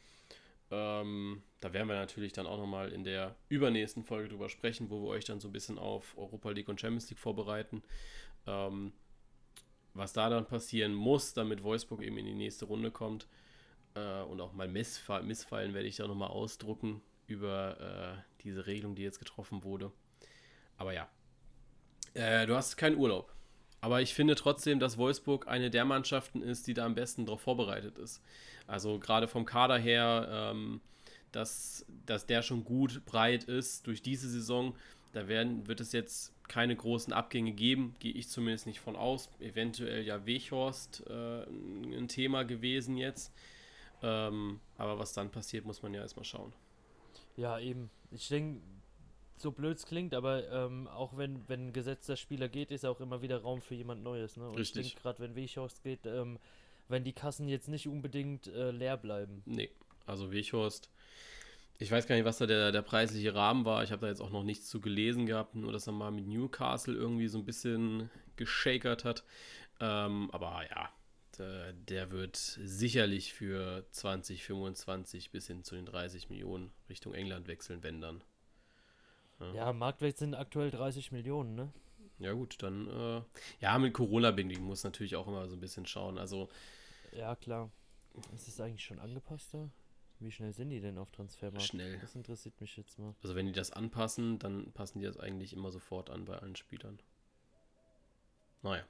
Ähm, 0.72 1.44
da 1.60 1.72
werden 1.72 1.86
wir 1.86 1.94
natürlich 1.94 2.32
dann 2.32 2.48
auch 2.48 2.58
nochmal 2.58 2.90
in 2.90 3.04
der 3.04 3.36
übernächsten 3.48 4.02
Folge 4.02 4.28
drüber 4.28 4.48
sprechen, 4.48 4.90
wo 4.90 5.04
wir 5.04 5.10
euch 5.10 5.24
dann 5.24 5.38
so 5.38 5.46
ein 5.46 5.52
bisschen 5.52 5.78
auf 5.78 6.18
Europa 6.18 6.50
League 6.50 6.68
und 6.68 6.80
Champions 6.80 7.08
League 7.08 7.20
vorbereiten. 7.20 7.84
Ähm, 8.48 8.92
was 9.92 10.14
da 10.14 10.28
dann 10.28 10.48
passieren 10.48 10.94
muss, 10.94 11.32
damit 11.32 11.62
Wolfsburg 11.62 12.02
eben 12.02 12.18
in 12.18 12.26
die 12.26 12.34
nächste 12.34 12.64
Runde 12.64 12.90
kommt. 12.90 13.28
Äh, 13.94 14.22
und 14.22 14.40
auch 14.40 14.52
mal 14.52 14.66
Missfall, 14.66 15.22
Missfallen 15.22 15.74
werde 15.74 15.86
ich 15.86 15.94
da 15.94 16.08
nochmal 16.08 16.30
ausdrucken 16.30 17.02
über 17.28 18.16
äh, 18.18 18.42
diese 18.42 18.66
Regelung, 18.66 18.96
die 18.96 19.02
jetzt 19.02 19.20
getroffen 19.20 19.62
wurde. 19.62 19.92
Aber 20.76 20.92
ja, 20.92 21.08
äh, 22.14 22.46
du 22.46 22.54
hast 22.54 22.76
keinen 22.76 22.96
Urlaub. 22.96 23.32
Aber 23.80 24.00
ich 24.00 24.14
finde 24.14 24.34
trotzdem, 24.34 24.78
dass 24.78 24.96
Wolfsburg 24.96 25.46
eine 25.46 25.70
der 25.70 25.84
Mannschaften 25.84 26.42
ist, 26.42 26.66
die 26.66 26.74
da 26.74 26.86
am 26.86 26.94
besten 26.94 27.26
darauf 27.26 27.42
vorbereitet 27.42 27.98
ist. 27.98 28.22
Also 28.66 28.98
gerade 28.98 29.28
vom 29.28 29.44
Kader 29.44 29.76
her, 29.76 30.26
ähm, 30.30 30.80
dass, 31.32 31.84
dass 32.06 32.26
der 32.26 32.42
schon 32.42 32.64
gut 32.64 33.04
breit 33.04 33.44
ist 33.44 33.86
durch 33.86 34.00
diese 34.00 34.28
Saison. 34.28 34.74
Da 35.12 35.28
werden, 35.28 35.66
wird 35.66 35.80
es 35.80 35.92
jetzt 35.92 36.32
keine 36.48 36.74
großen 36.74 37.12
Abgänge 37.12 37.52
geben, 37.52 37.94
gehe 37.98 38.12
ich 38.12 38.28
zumindest 38.28 38.66
nicht 38.66 38.80
von 38.80 38.96
aus. 38.96 39.28
Eventuell 39.40 40.02
ja 40.04 40.24
Wechhorst 40.24 41.04
äh, 41.08 41.42
ein 41.44 42.08
Thema 42.08 42.44
gewesen 42.44 42.96
jetzt. 42.96 43.32
Ähm, 44.02 44.60
aber 44.76 44.98
was 44.98 45.12
dann 45.12 45.30
passiert, 45.30 45.64
muss 45.64 45.82
man 45.82 45.94
ja 45.94 46.00
erstmal 46.00 46.24
schauen. 46.24 46.52
Ja, 47.36 47.58
eben. 47.58 47.90
Ich 48.10 48.28
denke, 48.28 48.60
so 49.36 49.50
blöd 49.50 49.76
es 49.78 49.86
klingt, 49.86 50.14
aber 50.14 50.48
ähm, 50.50 50.86
auch 50.88 51.16
wenn, 51.16 51.48
wenn 51.48 51.68
ein 51.68 51.72
gesetzter 51.72 52.16
Spieler 52.16 52.48
geht, 52.48 52.70
ist 52.70 52.86
auch 52.86 53.00
immer 53.00 53.22
wieder 53.22 53.38
Raum 53.42 53.60
für 53.60 53.74
jemand 53.74 54.02
Neues. 54.02 54.36
Ne? 54.36 54.48
Und 54.48 54.58
Richtig. 54.58 54.86
ich 54.86 54.92
denke, 54.92 55.02
gerade 55.02 55.18
wenn 55.20 55.34
Weghorst 55.34 55.82
geht, 55.82 56.06
ähm, 56.06 56.38
wenn 56.88 57.04
die 57.04 57.12
Kassen 57.12 57.48
jetzt 57.48 57.68
nicht 57.68 57.88
unbedingt 57.88 58.46
äh, 58.46 58.70
leer 58.70 58.96
bleiben. 58.96 59.42
Nee, 59.46 59.70
also 60.06 60.30
Weghorst. 60.32 60.90
Ich 61.78 61.90
weiß 61.90 62.06
gar 62.06 62.14
nicht, 62.14 62.24
was 62.24 62.38
da 62.38 62.46
der, 62.46 62.70
der 62.70 62.82
preisliche 62.82 63.34
Rahmen 63.34 63.64
war. 63.64 63.82
Ich 63.82 63.90
habe 63.90 64.02
da 64.02 64.08
jetzt 64.08 64.20
auch 64.20 64.30
noch 64.30 64.44
nichts 64.44 64.68
zu 64.68 64.80
gelesen 64.80 65.26
gehabt, 65.26 65.56
nur 65.56 65.72
dass 65.72 65.88
er 65.88 65.92
mal 65.92 66.12
mit 66.12 66.26
Newcastle 66.26 66.94
irgendwie 66.94 67.26
so 67.26 67.38
ein 67.38 67.44
bisschen 67.44 68.10
geschakert 68.36 69.04
hat. 69.04 69.24
Ähm, 69.80 70.30
aber 70.30 70.62
ja, 70.70 70.88
der, 71.38 71.72
der, 71.72 72.12
wird 72.12 72.36
sicherlich 72.36 73.34
für 73.34 73.84
2025 73.90 75.32
bis 75.32 75.48
hin 75.48 75.64
zu 75.64 75.74
den 75.74 75.86
30 75.86 76.30
Millionen 76.30 76.70
Richtung 76.88 77.12
England 77.12 77.48
wechseln, 77.48 77.82
wenn 77.82 78.00
dann. 78.00 78.22
Ja, 79.40 79.54
ja 79.54 79.72
Marktwert 79.72 80.18
sind 80.18 80.34
aktuell 80.34 80.70
30 80.70 81.12
Millionen, 81.12 81.54
ne? 81.54 81.72
Ja, 82.18 82.32
gut, 82.32 82.62
dann, 82.62 82.88
äh, 82.88 83.22
ja, 83.60 83.78
mit 83.78 83.92
Corona-bedingt 83.92 84.62
muss 84.62 84.84
natürlich 84.84 85.16
auch 85.16 85.26
immer 85.26 85.48
so 85.48 85.56
ein 85.56 85.60
bisschen 85.60 85.86
schauen. 85.86 86.18
Also. 86.18 86.48
Ja, 87.12 87.34
klar. 87.34 87.70
Ist 88.34 88.46
es 88.46 88.60
eigentlich 88.60 88.84
schon 88.84 89.00
angepasst 89.00 89.52
da? 89.52 89.68
Wie 90.20 90.30
schnell 90.30 90.52
sind 90.52 90.70
die 90.70 90.80
denn 90.80 90.96
auf 90.96 91.10
Transfermarkt? 91.10 91.66
Schnell. 91.66 91.98
Das 91.98 92.14
interessiert 92.14 92.60
mich 92.60 92.76
jetzt 92.76 92.98
mal. 92.98 93.14
Also, 93.22 93.34
wenn 93.34 93.46
die 93.46 93.52
das 93.52 93.72
anpassen, 93.72 94.38
dann 94.38 94.72
passen 94.72 95.00
die 95.00 95.06
das 95.06 95.18
eigentlich 95.18 95.52
immer 95.52 95.72
sofort 95.72 96.08
an 96.08 96.24
bei 96.24 96.38
allen 96.38 96.54
Spielern. 96.54 97.00
Naja. 98.62 98.84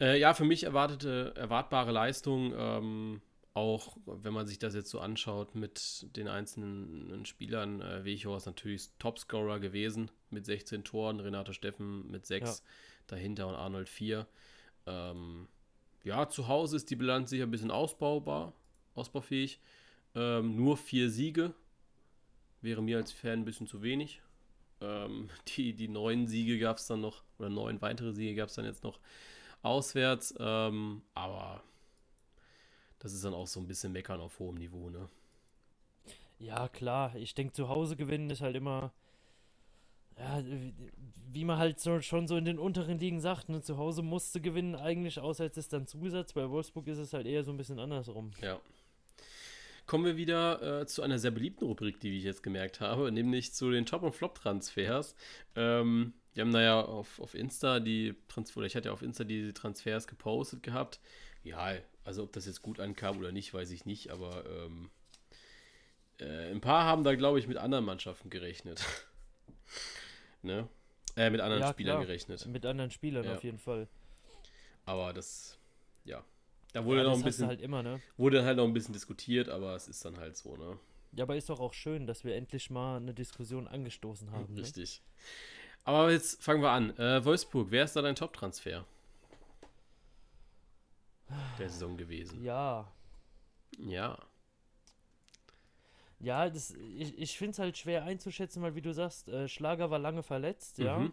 Äh, 0.00 0.18
ja, 0.18 0.34
für 0.34 0.44
mich 0.44 0.64
erwartete, 0.64 1.32
erwartbare 1.36 1.92
Leistung. 1.92 2.52
Ähm, 2.56 3.22
auch 3.54 3.96
wenn 4.04 4.34
man 4.34 4.48
sich 4.48 4.58
das 4.58 4.74
jetzt 4.74 4.90
so 4.90 4.98
anschaut 4.98 5.54
mit 5.54 6.08
den 6.16 6.26
einzelnen 6.26 7.24
Spielern, 7.24 7.80
äh, 7.80 8.04
Weghorst 8.04 8.46
natürlich 8.46 8.90
Topscorer 8.98 9.60
gewesen 9.60 10.10
mit 10.30 10.44
16 10.44 10.82
Toren, 10.82 11.20
Renato 11.20 11.52
Steffen 11.52 12.10
mit 12.10 12.26
6 12.26 12.58
ja. 12.58 12.64
dahinter 13.06 13.46
und 13.46 13.54
Arnold 13.54 13.88
4. 13.88 14.26
Ähm, 14.86 15.46
ja, 16.02 16.28
zu 16.28 16.48
Hause 16.48 16.76
ist 16.76 16.90
die 16.90 16.96
Bilanz 16.96 17.30
sicher 17.30 17.44
ein 17.44 17.50
bisschen 17.52 17.70
ausbaubar, 17.70 18.52
ausbaufähig. 18.96 19.60
Ähm, 20.16 20.56
nur 20.56 20.76
vier 20.76 21.08
Siege 21.08 21.54
wäre 22.60 22.82
mir 22.82 22.98
als 22.98 23.12
Fan 23.12 23.40
ein 23.40 23.44
bisschen 23.44 23.68
zu 23.68 23.82
wenig. 23.82 24.20
Ähm, 24.80 25.30
die, 25.56 25.74
die 25.74 25.88
neun 25.88 26.26
Siege 26.26 26.58
gab 26.58 26.78
es 26.78 26.88
dann 26.88 27.00
noch, 27.00 27.22
oder 27.38 27.50
neun 27.50 27.80
weitere 27.80 28.12
Siege 28.12 28.34
gab 28.34 28.48
es 28.48 28.56
dann 28.56 28.64
jetzt 28.64 28.82
noch 28.82 28.98
auswärts. 29.62 30.34
Ähm, 30.40 31.02
aber 31.14 31.62
das 33.04 33.12
ist 33.12 33.22
dann 33.22 33.34
auch 33.34 33.46
so 33.46 33.60
ein 33.60 33.66
bisschen 33.66 33.92
Meckern 33.92 34.18
auf 34.18 34.38
hohem 34.38 34.54
Niveau, 34.54 34.88
ne? 34.88 35.10
Ja, 36.38 36.68
klar. 36.68 37.14
Ich 37.16 37.34
denke, 37.34 37.52
zu 37.52 37.68
Hause 37.68 37.96
gewinnen 37.96 38.30
ist 38.30 38.40
halt 38.40 38.56
immer. 38.56 38.92
Ja, 40.18 40.42
wie 41.30 41.44
man 41.44 41.58
halt 41.58 41.80
so, 41.80 42.00
schon 42.00 42.26
so 42.26 42.38
in 42.38 42.46
den 42.46 42.58
unteren 42.58 42.98
Ligen 42.98 43.20
sagt, 43.20 43.50
ne, 43.50 43.60
zu 43.60 43.76
Hause 43.76 44.00
musste 44.00 44.40
gewinnen 44.40 44.74
eigentlich, 44.74 45.18
außer 45.18 45.44
jetzt 45.44 45.58
ist 45.58 45.74
dann 45.74 45.86
Zusatz. 45.86 46.32
Bei 46.32 46.48
Wolfsburg 46.48 46.86
ist 46.86 46.98
es 46.98 47.12
halt 47.12 47.26
eher 47.26 47.44
so 47.44 47.50
ein 47.50 47.58
bisschen 47.58 47.78
andersrum. 47.78 48.30
Ja. 48.40 48.58
Kommen 49.84 50.06
wir 50.06 50.16
wieder 50.16 50.80
äh, 50.80 50.86
zu 50.86 51.02
einer 51.02 51.18
sehr 51.18 51.30
beliebten 51.30 51.66
Rubrik, 51.66 52.00
die 52.00 52.16
ich 52.16 52.24
jetzt 52.24 52.42
gemerkt 52.42 52.80
habe, 52.80 53.12
nämlich 53.12 53.52
zu 53.52 53.70
den 53.70 53.84
Top- 53.84 54.02
und 54.02 54.14
Flop-Transfers. 54.14 55.14
Ähm, 55.56 56.14
wir 56.32 56.40
haben 56.40 56.52
da 56.52 56.62
ja 56.62 56.80
auf, 56.80 57.20
auf 57.20 57.34
Insta 57.34 57.80
die 57.80 58.14
Transfer, 58.28 58.62
ich 58.62 58.76
hatte 58.76 58.88
ja 58.88 58.92
auf 58.94 59.02
Insta 59.02 59.24
die 59.24 59.52
Transfers 59.52 60.06
gepostet 60.06 60.62
gehabt. 60.62 61.00
Ja, 61.42 61.74
also 62.04 62.22
ob 62.22 62.32
das 62.32 62.46
jetzt 62.46 62.62
gut 62.62 62.80
ankam 62.80 63.18
oder 63.18 63.32
nicht, 63.32 63.52
weiß 63.52 63.70
ich 63.70 63.86
nicht, 63.86 64.10
aber 64.10 64.44
ähm, 64.46 64.90
äh, 66.20 66.50
ein 66.50 66.60
paar 66.60 66.84
haben 66.84 67.04
da, 67.04 67.14
glaube 67.14 67.38
ich, 67.38 67.48
mit 67.48 67.56
anderen 67.56 67.84
Mannschaften 67.84 68.30
gerechnet. 68.30 68.84
ne? 70.42 70.68
Äh, 71.16 71.30
mit 71.30 71.40
anderen 71.40 71.62
ja, 71.62 71.70
Spielern 71.70 71.96
klar. 71.96 72.06
gerechnet. 72.06 72.46
Mit 72.46 72.66
anderen 72.66 72.90
Spielern 72.90 73.24
ja. 73.24 73.34
auf 73.34 73.44
jeden 73.44 73.58
Fall. 73.58 73.88
Aber 74.84 75.12
das, 75.12 75.58
ja. 76.04 76.24
Da 76.72 76.84
wurde 76.84 77.02
ja, 77.02 77.04
noch 77.04 77.16
ein 77.16 77.22
bisschen. 77.22 77.46
Halt 77.46 77.60
immer, 77.60 77.82
ne? 77.82 78.00
Wurde 78.16 78.44
halt 78.44 78.56
noch 78.56 78.64
ein 78.64 78.74
bisschen 78.74 78.92
diskutiert, 78.92 79.48
aber 79.48 79.74
es 79.76 79.88
ist 79.88 80.04
dann 80.04 80.18
halt 80.18 80.36
so, 80.36 80.56
ne? 80.56 80.78
Ja, 81.12 81.24
aber 81.24 81.36
ist 81.36 81.48
doch 81.48 81.60
auch 81.60 81.72
schön, 81.72 82.06
dass 82.06 82.24
wir 82.24 82.34
endlich 82.34 82.70
mal 82.70 82.96
eine 82.96 83.14
Diskussion 83.14 83.68
angestoßen 83.68 84.32
haben. 84.32 84.54
Ne? 84.54 84.62
Richtig. 84.62 85.00
Ne? 85.00 85.32
Aber 85.84 86.10
jetzt 86.10 86.42
fangen 86.42 86.62
wir 86.62 86.70
an. 86.70 86.96
Äh, 86.98 87.24
Wolfsburg, 87.24 87.70
wer 87.70 87.84
ist 87.84 87.94
da 87.94 88.02
dein 88.02 88.16
Top-Transfer? 88.16 88.84
Der 91.58 91.68
Saison 91.68 91.96
gewesen. 91.96 92.42
Ja. 92.42 92.92
Ja. 93.78 94.18
Ja, 96.20 96.48
das, 96.48 96.70
ich, 96.70 97.18
ich 97.18 97.36
finde 97.36 97.52
es 97.52 97.58
halt 97.58 97.76
schwer 97.76 98.04
einzuschätzen, 98.04 98.62
weil 98.62 98.74
wie 98.74 98.80
du 98.80 98.94
sagst, 98.94 99.28
äh, 99.28 99.46
Schlager 99.48 99.90
war 99.90 99.98
lange 99.98 100.22
verletzt, 100.22 100.78
ja. 100.78 100.98
Mhm. 100.98 101.12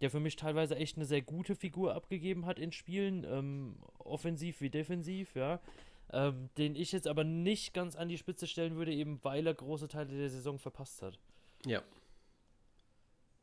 Der 0.00 0.10
für 0.10 0.20
mich 0.20 0.36
teilweise 0.36 0.76
echt 0.76 0.96
eine 0.96 1.04
sehr 1.04 1.22
gute 1.22 1.56
Figur 1.56 1.94
abgegeben 1.94 2.46
hat 2.46 2.58
in 2.58 2.70
Spielen, 2.70 3.24
ähm, 3.24 3.76
offensiv 3.98 4.60
wie 4.60 4.70
defensiv, 4.70 5.34
ja. 5.34 5.60
Ähm, 6.10 6.48
den 6.56 6.74
ich 6.76 6.92
jetzt 6.92 7.06
aber 7.06 7.24
nicht 7.24 7.74
ganz 7.74 7.94
an 7.94 8.08
die 8.08 8.16
Spitze 8.16 8.46
stellen 8.46 8.76
würde, 8.76 8.94
eben 8.94 9.22
weil 9.22 9.46
er 9.46 9.54
große 9.54 9.88
Teile 9.88 10.16
der 10.16 10.30
Saison 10.30 10.58
verpasst 10.58 11.02
hat. 11.02 11.18
Ja. 11.66 11.82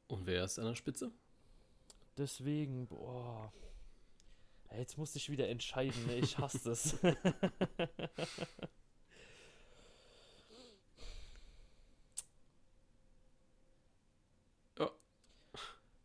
Und 0.07 0.25
wer 0.25 0.43
ist 0.43 0.57
an 0.57 0.65
der 0.65 0.75
Spitze? 0.75 1.11
Deswegen, 2.17 2.87
boah. 2.87 3.51
Jetzt 4.77 4.97
musste 4.97 5.17
ich 5.17 5.29
wieder 5.29 5.47
entscheiden, 5.47 6.05
ne? 6.07 6.15
ich 6.15 6.37
hasse 6.37 6.59
das. 6.63 6.97
ja. 14.77 14.91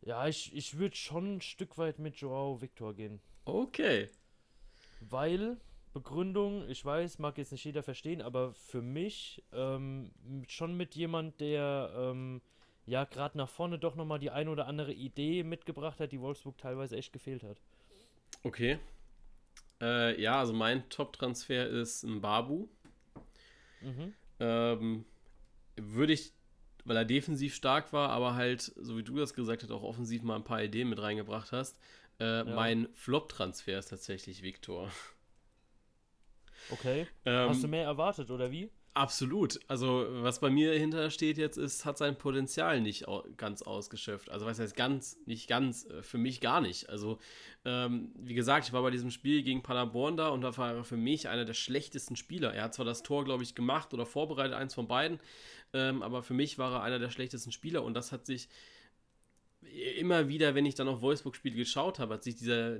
Ja, 0.01 0.27
ich, 0.27 0.55
ich 0.55 0.77
würde 0.77 0.95
schon 0.95 1.35
ein 1.35 1.41
Stück 1.41 1.77
weit 1.77 1.99
mit 1.99 2.15
Joao 2.17 2.61
Victor 2.61 2.93
gehen. 2.93 3.21
Okay. 3.45 4.09
Weil, 5.01 5.57
Begründung, 5.93 6.67
ich 6.69 6.83
weiß, 6.85 7.19
mag 7.19 7.37
jetzt 7.37 7.51
nicht 7.51 7.65
jeder 7.65 7.83
verstehen, 7.83 8.21
aber 8.21 8.53
für 8.53 8.81
mich 8.81 9.43
ähm, 9.51 10.11
schon 10.47 10.77
mit 10.77 10.95
jemand, 10.95 11.39
der 11.41 11.91
ähm, 11.95 12.41
ja 12.85 13.03
gerade 13.05 13.37
nach 13.37 13.49
vorne 13.49 13.79
doch 13.79 13.95
nochmal 13.95 14.19
die 14.19 14.31
ein 14.31 14.47
oder 14.47 14.67
andere 14.67 14.93
Idee 14.93 15.43
mitgebracht 15.43 15.99
hat, 15.99 16.11
die 16.11 16.21
Wolfsburg 16.21 16.57
teilweise 16.57 16.97
echt 16.97 17.13
gefehlt 17.13 17.43
hat. 17.43 17.61
Okay. 18.43 18.79
Äh, 19.81 20.21
ja, 20.21 20.39
also 20.39 20.53
mein 20.53 20.87
Top-Transfer 20.89 21.67
ist 21.67 22.03
ein 22.03 22.21
Babu. 22.21 22.67
Mhm. 23.81 24.13
Ähm, 24.39 25.05
würde 25.75 26.13
ich, 26.13 26.33
weil 26.85 26.97
er 26.97 27.05
defensiv 27.05 27.55
stark 27.55 27.93
war, 27.93 28.09
aber 28.09 28.35
halt, 28.35 28.61
so 28.61 28.97
wie 28.97 29.03
du 29.03 29.15
das 29.17 29.33
gesagt 29.33 29.63
hast, 29.63 29.71
auch 29.71 29.83
offensiv 29.83 30.23
mal 30.23 30.35
ein 30.35 30.43
paar 30.43 30.63
Ideen 30.63 30.89
mit 30.89 31.01
reingebracht 31.01 31.51
hast. 31.51 31.79
Äh, 32.19 32.25
ja. 32.25 32.43
Mein 32.43 32.87
Flop-Transfer 32.93 33.79
ist 33.79 33.89
tatsächlich 33.89 34.43
Viktor. 34.43 34.91
Okay. 36.69 37.07
Ähm, 37.25 37.49
Hast 37.49 37.63
du 37.63 37.67
mehr 37.67 37.85
erwartet, 37.85 38.29
oder 38.29 38.51
wie? 38.51 38.69
Absolut. 38.93 39.57
Also, 39.69 40.05
was 40.09 40.41
bei 40.41 40.49
mir 40.49 40.73
dahinter 40.73 41.09
steht 41.11 41.37
jetzt, 41.37 41.57
ist, 41.57 41.85
hat 41.85 41.97
sein 41.97 42.17
Potenzial 42.17 42.81
nicht 42.81 43.05
ganz 43.37 43.61
ausgeschöpft. 43.61 44.29
Also, 44.29 44.45
was 44.45 44.59
heißt 44.59 44.75
ganz, 44.75 45.17
nicht 45.25 45.47
ganz, 45.47 45.85
äh, 45.85 46.03
für 46.03 46.17
mich 46.17 46.41
gar 46.41 46.59
nicht. 46.59 46.89
Also, 46.89 47.17
ähm, 47.63 48.11
wie 48.19 48.33
gesagt, 48.33 48.67
ich 48.67 48.73
war 48.73 48.81
bei 48.81 48.91
diesem 48.91 49.09
Spiel 49.09 49.43
gegen 49.43 49.63
Paderborn 49.63 50.17
da 50.17 50.27
und 50.27 50.41
da 50.41 50.57
war 50.57 50.73
er 50.75 50.83
für 50.83 50.97
mich 50.97 51.29
einer 51.29 51.45
der 51.45 51.53
schlechtesten 51.53 52.17
Spieler. 52.17 52.53
Er 52.53 52.63
hat 52.63 52.73
zwar 52.73 52.85
das 52.85 53.01
Tor, 53.01 53.23
glaube 53.23 53.43
ich, 53.43 53.55
gemacht 53.55 53.93
oder 53.93 54.05
vorbereitet, 54.05 54.55
eins 54.55 54.73
von 54.73 54.89
beiden, 54.89 55.21
ähm, 55.71 56.01
aber 56.03 56.21
für 56.21 56.33
mich 56.33 56.57
war 56.57 56.73
er 56.73 56.83
einer 56.83 56.99
der 56.99 57.09
schlechtesten 57.11 57.53
Spieler 57.53 57.83
und 57.83 57.93
das 57.93 58.11
hat 58.11 58.25
sich 58.25 58.49
immer 59.97 60.27
wieder, 60.27 60.53
wenn 60.53 60.65
ich 60.65 60.75
dann 60.75 60.89
auf 60.89 61.01
Wolfsburg-Spiele 61.01 61.55
geschaut 61.55 61.99
habe, 61.99 62.15
hat 62.15 62.23
sich 62.23 62.35
dieser, 62.35 62.79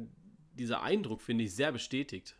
dieser 0.53 0.83
Eindruck, 0.83 1.21
finde 1.21 1.45
ich, 1.45 1.55
sehr 1.55 1.71
bestätigt. 1.71 2.35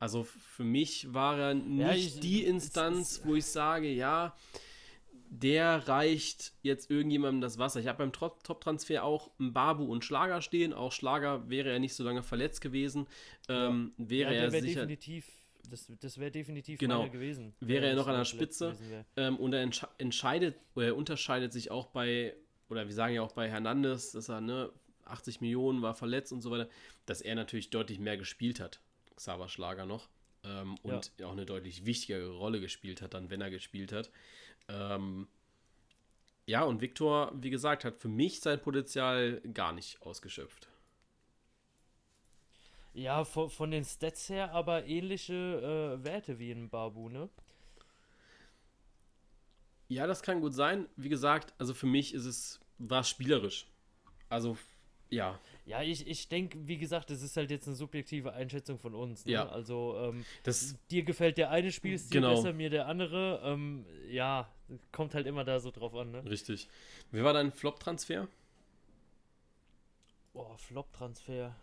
Also 0.00 0.24
für 0.24 0.64
mich 0.64 1.12
war 1.12 1.38
er 1.38 1.54
nicht 1.54 1.78
ja, 1.78 1.92
ich, 1.92 2.20
die 2.20 2.42
Instanz, 2.42 3.20
wo 3.24 3.34
ich 3.34 3.44
sage, 3.44 3.92
ja, 3.92 4.34
der 5.28 5.86
reicht 5.86 6.54
jetzt 6.62 6.90
irgendjemandem 6.90 7.42
das 7.42 7.58
Wasser. 7.58 7.80
Ich 7.80 7.86
habe 7.86 7.98
beim 7.98 8.12
Top-Transfer 8.12 9.04
auch 9.04 9.30
einen 9.38 9.52
Babu 9.52 9.84
und 9.84 10.02
Schlager 10.02 10.40
stehen. 10.40 10.72
Auch 10.72 10.90
Schlager 10.90 11.48
wäre 11.50 11.70
er 11.70 11.78
nicht 11.78 11.94
so 11.94 12.02
lange 12.02 12.22
verletzt 12.22 12.62
gewesen. 12.62 13.06
Ähm. 13.48 13.92
Wäre 13.98 14.34
ja, 14.34 14.42
er 14.44 14.50
sicher. 14.50 14.86
Definitiv, 14.86 15.28
das 15.68 15.92
das 16.00 16.18
wäre 16.18 16.30
definitiv 16.30 16.80
genau, 16.80 17.08
gewesen. 17.10 17.54
Wäre 17.60 17.86
er 17.86 17.94
noch 17.94 18.08
an 18.08 18.16
der 18.16 18.24
Spitze. 18.24 18.74
Ähm, 19.16 19.36
und 19.36 19.52
er 19.52 19.60
entsch 19.60 19.84
entscheidet, 19.98 20.56
oder 20.74 20.86
er 20.86 20.96
unterscheidet 20.96 21.52
sich 21.52 21.70
auch 21.70 21.88
bei, 21.88 22.34
oder 22.70 22.86
wir 22.86 22.94
sagen 22.94 23.14
ja 23.14 23.20
auch 23.20 23.32
bei 23.32 23.50
Hernandez, 23.50 24.12
dass 24.12 24.30
er 24.30 24.40
ne, 24.40 24.72
80 25.04 25.42
Millionen 25.42 25.82
war 25.82 25.94
verletzt 25.94 26.32
und 26.32 26.40
so 26.40 26.50
weiter, 26.50 26.70
dass 27.04 27.20
er 27.20 27.34
natürlich 27.34 27.68
deutlich 27.68 27.98
mehr 27.98 28.16
gespielt 28.16 28.60
hat. 28.60 28.80
Xaver 29.20 29.48
Schlager 29.48 29.84
noch. 29.84 30.08
Ähm, 30.42 30.76
und 30.82 31.12
ja. 31.18 31.26
auch 31.26 31.32
eine 31.32 31.44
deutlich 31.44 31.84
wichtigere 31.84 32.30
Rolle 32.30 32.60
gespielt 32.60 33.02
hat, 33.02 33.12
dann, 33.12 33.28
wenn 33.28 33.42
er 33.42 33.50
gespielt 33.50 33.92
hat. 33.92 34.10
Ähm, 34.68 35.28
ja, 36.46 36.62
und 36.64 36.80
Viktor, 36.80 37.30
wie 37.34 37.50
gesagt, 37.50 37.84
hat 37.84 37.98
für 37.98 38.08
mich 38.08 38.40
sein 38.40 38.60
Potenzial 38.60 39.42
gar 39.52 39.72
nicht 39.72 40.00
ausgeschöpft. 40.02 40.68
Ja, 42.94 43.24
von, 43.24 43.50
von 43.50 43.70
den 43.70 43.84
Stats 43.84 44.30
her 44.30 44.52
aber 44.52 44.86
ähnliche 44.86 45.98
äh, 46.00 46.04
Werte 46.04 46.38
wie 46.38 46.50
in 46.50 46.70
Babu, 46.70 47.08
ne? 47.10 47.28
Ja, 49.88 50.06
das 50.06 50.22
kann 50.22 50.40
gut 50.40 50.54
sein. 50.54 50.88
Wie 50.96 51.08
gesagt, 51.08 51.52
also 51.58 51.74
für 51.74 51.86
mich 51.86 52.14
ist 52.14 52.24
es, 52.24 52.60
war 52.78 53.04
spielerisch. 53.04 53.66
Also, 54.28 54.56
ja. 55.10 55.38
Ja, 55.70 55.82
ich, 55.82 56.04
ich 56.08 56.28
denke, 56.28 56.58
wie 56.66 56.78
gesagt, 56.78 57.10
das 57.10 57.22
ist 57.22 57.36
halt 57.36 57.48
jetzt 57.52 57.68
eine 57.68 57.76
subjektive 57.76 58.32
Einschätzung 58.32 58.80
von 58.80 58.92
uns. 58.92 59.24
Ne? 59.24 59.30
Ja. 59.34 59.48
Also, 59.48 59.96
ähm, 60.02 60.24
Das, 60.42 60.74
dir 60.90 61.04
gefällt 61.04 61.38
der 61.38 61.50
eine 61.50 61.70
Spielstil 61.70 62.20
Genau. 62.20 62.34
besser, 62.34 62.52
mir 62.52 62.70
der 62.70 62.88
andere. 62.88 63.40
Ähm, 63.44 63.86
ja, 64.08 64.50
kommt 64.90 65.14
halt 65.14 65.28
immer 65.28 65.44
da 65.44 65.60
so 65.60 65.70
drauf 65.70 65.94
an, 65.94 66.10
ne? 66.10 66.24
richtig. 66.28 66.68
Wie 67.12 67.22
war 67.22 67.32
dein 67.32 67.52
Flop-Transfer? 67.52 68.26
Boah, 70.32 70.58
Flop-Transfer. 70.58 71.54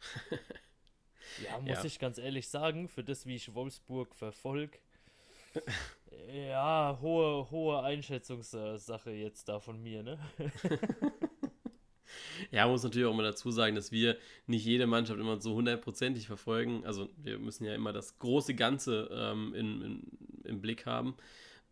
ja, 1.44 1.58
muss 1.60 1.78
Ja. 1.78 1.84
ich 1.84 1.98
ganz 2.00 2.18
ehrlich 2.18 2.48
sagen, 2.48 2.88
für 2.88 3.04
das, 3.04 3.24
wie 3.26 3.36
ich 3.36 3.54
Wolfsburg 3.54 4.16
verfolge, 4.16 4.78
ja, 6.32 6.98
hohe, 7.00 7.50
hohe 7.50 7.82
Einschätzungssache 7.82 9.10
jetzt 9.10 9.48
da 9.48 9.60
von 9.60 9.82
mir, 9.82 10.02
ne? 10.02 10.18
Ja, 12.50 12.66
muss 12.68 12.84
natürlich 12.84 13.06
auch 13.08 13.14
mal 13.14 13.22
dazu 13.24 13.50
sagen, 13.50 13.74
dass 13.74 13.90
wir 13.92 14.16
nicht 14.46 14.64
jede 14.64 14.86
Mannschaft 14.86 15.18
immer 15.18 15.40
so 15.40 15.54
hundertprozentig 15.54 16.26
verfolgen. 16.26 16.84
Also 16.86 17.08
wir 17.16 17.38
müssen 17.38 17.64
ja 17.64 17.74
immer 17.74 17.92
das 17.92 18.18
große 18.18 18.54
Ganze 18.54 19.08
ähm, 19.12 19.54
in, 19.54 19.82
in, 19.82 20.02
im 20.44 20.60
Blick 20.60 20.86
haben. 20.86 21.16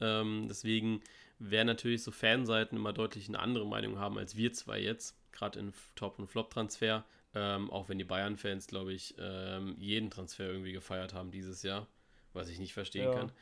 Ähm, 0.01 0.47
deswegen 0.49 1.01
werden 1.39 1.69
natürlich 1.69 2.03
so 2.03 2.11
Fanseiten 2.11 2.77
immer 2.77 2.93
deutlich 2.93 3.29
eine 3.29 3.39
andere 3.39 3.67
Meinung 3.67 3.99
haben 3.99 4.19
als 4.19 4.37
wir 4.37 4.53
zwei 4.53 4.81
jetzt, 4.81 5.17
gerade 5.33 5.59
in 5.61 5.73
Top- 5.95 6.19
und 6.19 6.27
Flop-Transfer. 6.27 7.05
Ähm, 7.35 7.71
auch 7.71 7.89
wenn 7.89 7.99
die 7.99 8.05
Bayern-Fans, 8.05 8.67
glaube 8.67 8.93
ich, 8.93 9.15
ähm, 9.19 9.77
jeden 9.79 10.11
Transfer 10.11 10.47
irgendwie 10.47 10.73
gefeiert 10.73 11.15
haben 11.15 11.31
dieses 11.31 11.63
Jahr, 11.63 11.87
was 12.33 12.49
ich 12.49 12.59
nicht 12.59 12.75
verstehen 12.75 13.05
Ja. 13.05 13.13
kann. 13.13 13.33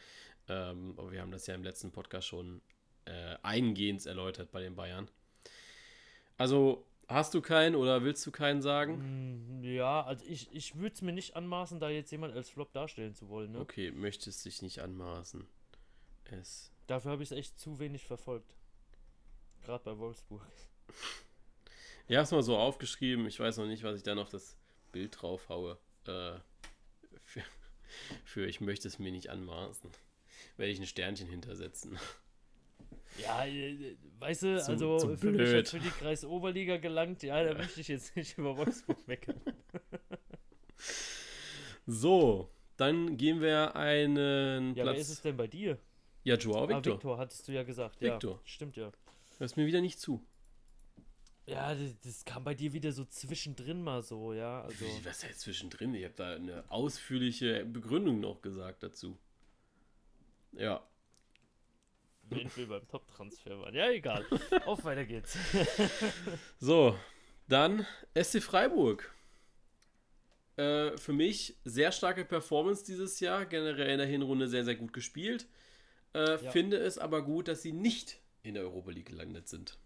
Ähm, 0.49 0.95
aber 0.97 1.13
wir 1.13 1.21
haben 1.21 1.31
das 1.31 1.47
ja 1.47 1.55
im 1.55 1.63
letzten 1.63 1.93
Podcast 1.93 2.27
schon 2.27 2.61
äh, 3.05 3.37
eingehend 3.43 4.05
erläutert 4.07 4.51
bei 4.51 4.61
den 4.61 4.75
Bayern. 4.75 5.09
Also 6.39 6.87
hast 7.09 7.35
du 7.35 7.41
keinen 7.41 7.75
oder 7.77 8.03
willst 8.05 8.27
du 8.27 8.31
keinen 8.31 8.63
sagen? 8.63 9.61
Mm, 9.61 9.65
Ja, 9.65 10.03
also 10.03 10.25
ich, 10.27 10.53
ich 10.53 10.77
würde 10.77 10.95
es 10.95 11.03
mir 11.03 11.13
nicht 11.13 11.37
anmaßen, 11.37 11.79
da 11.81 11.89
jetzt 11.91 12.11
jemand 12.11 12.35
als 12.35 12.51
Flop 12.51 12.73
darstellen 12.73 13.15
zu 13.15 13.29
wollen, 13.29 13.53
ne? 13.53 13.61
Okay, 13.61 13.91
möchtest 13.91 14.45
dich 14.45 14.63
nicht 14.63 14.81
anmaßen. 14.81 15.47
Es. 16.25 16.71
Dafür 16.87 17.13
habe 17.13 17.23
ich 17.23 17.31
es 17.31 17.37
echt 17.37 17.59
zu 17.59 17.79
wenig 17.79 18.07
verfolgt. 18.07 18.55
Gerade 19.65 19.85
bei 19.85 19.99
Wolfsburg. 19.99 20.43
Ich 22.09 22.17
habe 22.17 22.25
es 22.25 22.33
mal 22.33 22.43
so 22.43 22.59
aufgeschrieben. 22.59 23.27
Ich 23.27 23.39
weiß 23.39 23.59
noch 23.59 23.67
nicht, 23.67 23.85
was 23.85 23.97
ich 23.97 24.03
da 24.03 24.15
noch 24.17 24.29
das 24.29 24.57
Bild 24.91 25.23
drauf 25.23 25.49
haue. 25.49 25.79
Äh, 26.07 26.33
für, 27.25 27.43
für 28.25 28.45
ich 28.47 28.61
möchte 28.61 28.89
es 28.89 28.99
mir 28.99 29.13
nicht 29.13 29.31
anmaßen. 29.31 29.89
Werde 30.57 30.73
ich 30.73 30.79
ein 30.81 30.87
Sternchen 30.87 31.29
hintersetzen. 31.29 31.99
Ja, 33.21 33.45
äh, 33.45 33.97
weißt 34.21 34.43
du, 34.43 34.59
Zu- 34.63 34.71
also 34.73 34.99
zu 34.99 35.17
für 35.17 35.33
mich 35.33 35.51
jetzt 35.51 35.71
für 35.71 35.81
die 35.81 35.91
Kreisoberliga 35.91 36.79
gelangt, 36.79 37.23
ja, 37.23 37.43
da 37.45 37.53
möchte 37.55 37.81
ich 37.81 37.89
jetzt 37.89 38.17
nicht 38.17 38.39
über 38.39 38.57
Wolfsburg 38.57 39.07
meckern. 39.07 39.41
So, 41.87 42.49
dann 42.77 43.17
gehen 43.17 43.41
wir 43.41 43.75
einen 43.77 44.75
Ja, 44.77 44.85
wer 44.85 44.95
ist 44.95 45.09
es 45.09 45.15
Platz. 45.17 45.23
denn 45.23 45.37
bei 45.37 45.47
dir? 45.47 45.79
Ja, 46.25 46.37
Joao 46.37 46.65
Ah, 46.65 46.69
Victor. 46.69 46.95
Victor, 46.95 47.19
hattest 47.19 47.49
du 47.49 47.53
ja 47.53 47.63
gesagt. 47.65 48.01
Victor. 48.01 48.35
Ja, 48.35 48.41
stimmt 48.45 48.77
ja. 48.77 48.93
Hörst 49.39 49.57
mir 49.57 49.67
wieder 49.67 49.81
nicht 49.81 49.99
zu. 49.99 50.25
Ja, 51.47 51.75
das, 51.75 51.99
das 52.05 52.25
kam 52.25 52.45
bei 52.45 52.55
dir 52.55 52.73
wieder 52.73 52.93
so 52.93 53.05
zwischendrin 53.05 53.83
mal 53.83 54.03
so, 54.03 54.33
ja. 54.33 54.63
Also, 54.63 54.85
was 55.03 55.25
heißt 55.25 55.41
zwischendrin? 55.41 55.93
Ich 55.95 56.05
habe 56.05 56.15
da 56.15 56.35
eine 56.37 56.65
ausführliche 56.71 57.65
Begründung 57.65 58.21
noch 58.21 58.41
gesagt 58.43 58.85
dazu. 58.85 59.19
Ja, 60.53 60.87
wenn 62.35 62.51
wir 62.57 62.69
beim 62.69 62.89
Top-Transfer 62.89 63.59
waren. 63.61 63.75
Ja, 63.75 63.91
egal. 63.91 64.25
Auf, 64.67 64.85
weiter 64.85 65.05
geht's. 65.05 65.37
So, 66.59 66.97
dann 67.49 67.87
SC 68.21 68.43
Freiburg. 68.43 69.15
Äh, 70.57 70.97
für 70.99 71.13
mich 71.13 71.57
sehr 71.65 71.93
starke 71.93 72.25
Performance 72.25 72.85
dieses 72.85 73.21
Jahr, 73.21 73.47
generell 73.47 73.91
in 73.91 73.99
der 73.99 74.07
Hinrunde 74.07 74.49
sehr, 74.49 74.65
sehr 74.65 74.77
gut 74.77 74.93
gespielt. 74.93 75.47
Äh, 76.15 76.43
Ja. 76.43 76.51
Finde 76.51 76.77
es 76.79 76.99
aber 76.99 77.23
gut, 77.23 77.49
dass 77.49 77.63
sie 77.63 77.73
nicht 77.73 78.19
in 78.43 78.55
der 78.55 78.65
Europa 78.65 78.91
League 78.91 79.07
gelandet 79.09 79.49
sind. 79.49 79.79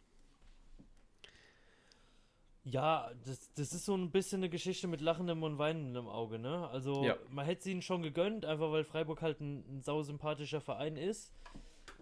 Ja, 2.69 3.13
das, 3.25 3.53
das 3.55 3.73
ist 3.73 3.85
so 3.85 3.97
ein 3.97 4.11
bisschen 4.11 4.41
eine 4.41 4.49
Geschichte 4.49 4.89
mit 4.89 5.01
lachendem 5.01 5.45
und 5.45 5.57
weinendem 5.57 6.09
Auge, 6.09 6.41
ne? 6.41 6.69
Also, 6.71 7.05
Ja. 7.05 7.17
man 7.31 7.47
hätte 7.47 7.61
es 7.61 7.67
ihnen 7.67 7.81
schon 7.81 8.03
gegönnt, 8.03 8.45
einfach 8.45 8.73
weil 8.73 8.83
Freiburg 8.83 9.23
halt 9.23 9.41
ein, 9.41 9.65
ein 9.69 9.83
sausympathischer 9.83 10.61
Verein 10.61 10.97
ist. 10.97 11.33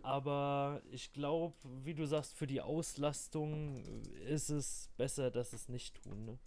Aber 0.03 0.81
ich 0.91 1.13
glaube, 1.13 1.55
wie 1.85 1.93
du 1.95 2.07
sagst, 2.07 2.35
für 2.35 2.47
die 2.47 2.63
Auslastung 2.63 3.83
ist 4.27 4.49
es 4.49 4.89
besser, 4.97 5.31
dass 5.31 5.53
es 5.53 5.69
nicht 5.69 6.03
tun, 6.03 6.25
ne? 6.25 6.39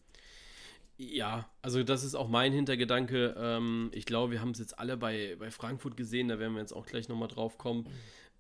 Ja, 0.99 1.47
also 1.61 1.83
das 1.83 2.03
ist 2.03 2.15
auch 2.15 2.27
mein 2.27 2.51
Hintergedanke. 2.53 3.35
Ähm, 3.37 3.91
ich 3.93 4.05
glaube, 4.05 4.31
wir 4.33 4.41
haben 4.41 4.49
es 4.51 4.57
jetzt 4.59 4.79
alle 4.79 4.97
bei, 4.97 5.35
bei 5.37 5.51
Frankfurt 5.51 5.95
gesehen, 5.95 6.27
da 6.27 6.39
werden 6.39 6.53
wir 6.53 6.59
jetzt 6.61 6.73
auch 6.73 6.87
gleich 6.87 7.07
nochmal 7.07 7.27
drauf 7.27 7.59
kommen. 7.59 7.87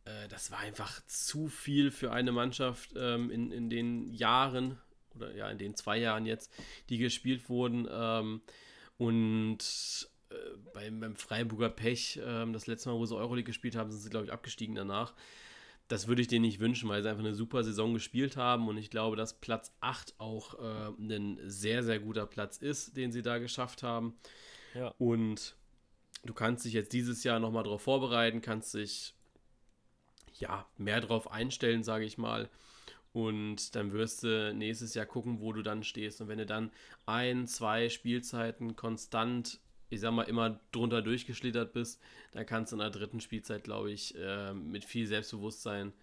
Äh, 0.05 0.27
das 0.29 0.49
war 0.49 0.57
einfach 0.59 1.05
zu 1.05 1.47
viel 1.49 1.91
für 1.91 2.11
eine 2.11 2.31
Mannschaft 2.31 2.95
ähm, 2.97 3.29
in, 3.29 3.51
in 3.51 3.69
den 3.69 4.11
Jahren, 4.11 4.79
oder 5.17 5.35
ja, 5.35 5.49
in 5.49 5.57
den 5.57 5.75
zwei 5.75 5.97
Jahren 5.97 6.25
jetzt, 6.25 6.51
die 6.89 6.97
gespielt 6.97 7.49
wurden. 7.49 7.87
Ähm, 7.91 8.41
und 8.97 10.09
äh, 10.29 10.35
beim, 10.73 10.99
beim 10.99 11.15
Freiburger 11.15 11.69
Pech, 11.69 12.19
ähm, 12.23 12.53
das 12.53 12.67
letzte 12.67 12.89
Mal, 12.89 12.97
wo 12.97 13.05
sie 13.05 13.15
Euroleague 13.15 13.45
gespielt 13.45 13.75
haben, 13.75 13.91
sind 13.91 14.01
sie, 14.01 14.09
glaube 14.09 14.25
ich, 14.25 14.33
abgestiegen 14.33 14.75
danach. 14.75 15.13
Das 15.87 16.07
würde 16.07 16.21
ich 16.21 16.27
denen 16.27 16.43
nicht 16.43 16.59
wünschen, 16.59 16.89
weil 16.89 17.01
sie 17.01 17.09
einfach 17.09 17.23
eine 17.23 17.33
super 17.33 17.63
Saison 17.63 17.93
gespielt 17.93 18.35
haben 18.35 18.67
und 18.67 18.77
ich 18.77 18.89
glaube, 18.89 19.15
dass 19.15 19.39
Platz 19.39 19.71
8 19.79 20.15
auch 20.17 20.59
äh, 20.59 20.91
ein 20.99 21.39
sehr, 21.45 21.81
sehr 21.83 21.99
guter 21.99 22.25
Platz 22.25 22.57
ist, 22.57 22.97
den 22.97 23.13
sie 23.13 23.21
da 23.21 23.37
geschafft 23.37 23.83
haben. 23.83 24.17
Ja. 24.73 24.93
Und 24.97 25.55
du 26.25 26.33
kannst 26.33 26.65
dich 26.65 26.73
jetzt 26.73 26.91
dieses 26.91 27.23
Jahr 27.23 27.39
nochmal 27.39 27.63
darauf 27.63 27.83
vorbereiten, 27.83 28.41
kannst 28.41 28.73
dich 28.73 29.15
ja 30.33 30.67
mehr 30.77 30.99
darauf 30.99 31.31
einstellen, 31.31 31.83
sage 31.83 32.03
ich 32.03 32.17
mal. 32.17 32.49
Und 33.13 33.75
dann 33.75 33.93
wirst 33.93 34.23
du 34.23 34.53
nächstes 34.53 34.93
Jahr 34.93 35.05
gucken, 35.05 35.39
wo 35.41 35.53
du 35.53 35.63
dann 35.63 35.83
stehst. 35.83 36.21
Und 36.21 36.27
wenn 36.27 36.37
du 36.37 36.45
dann 36.45 36.71
ein, 37.05 37.47
zwei 37.47 37.89
Spielzeiten 37.89 38.75
konstant, 38.75 39.59
ich 39.89 40.01
sag 40.01 40.11
mal, 40.11 40.23
immer 40.23 40.59
drunter 40.71 41.01
durchgeschlittert 41.01 41.73
bist, 41.73 41.99
dann 42.33 42.45
kannst 42.45 42.71
du 42.71 42.75
in 42.75 42.81
der 42.81 42.89
dritten 42.91 43.19
Spielzeit, 43.21 43.63
glaube 43.63 43.91
ich, 43.91 44.15
äh, 44.15 44.53
mit 44.53 44.85
viel 44.85 45.07
Selbstbewusstsein 45.07 45.93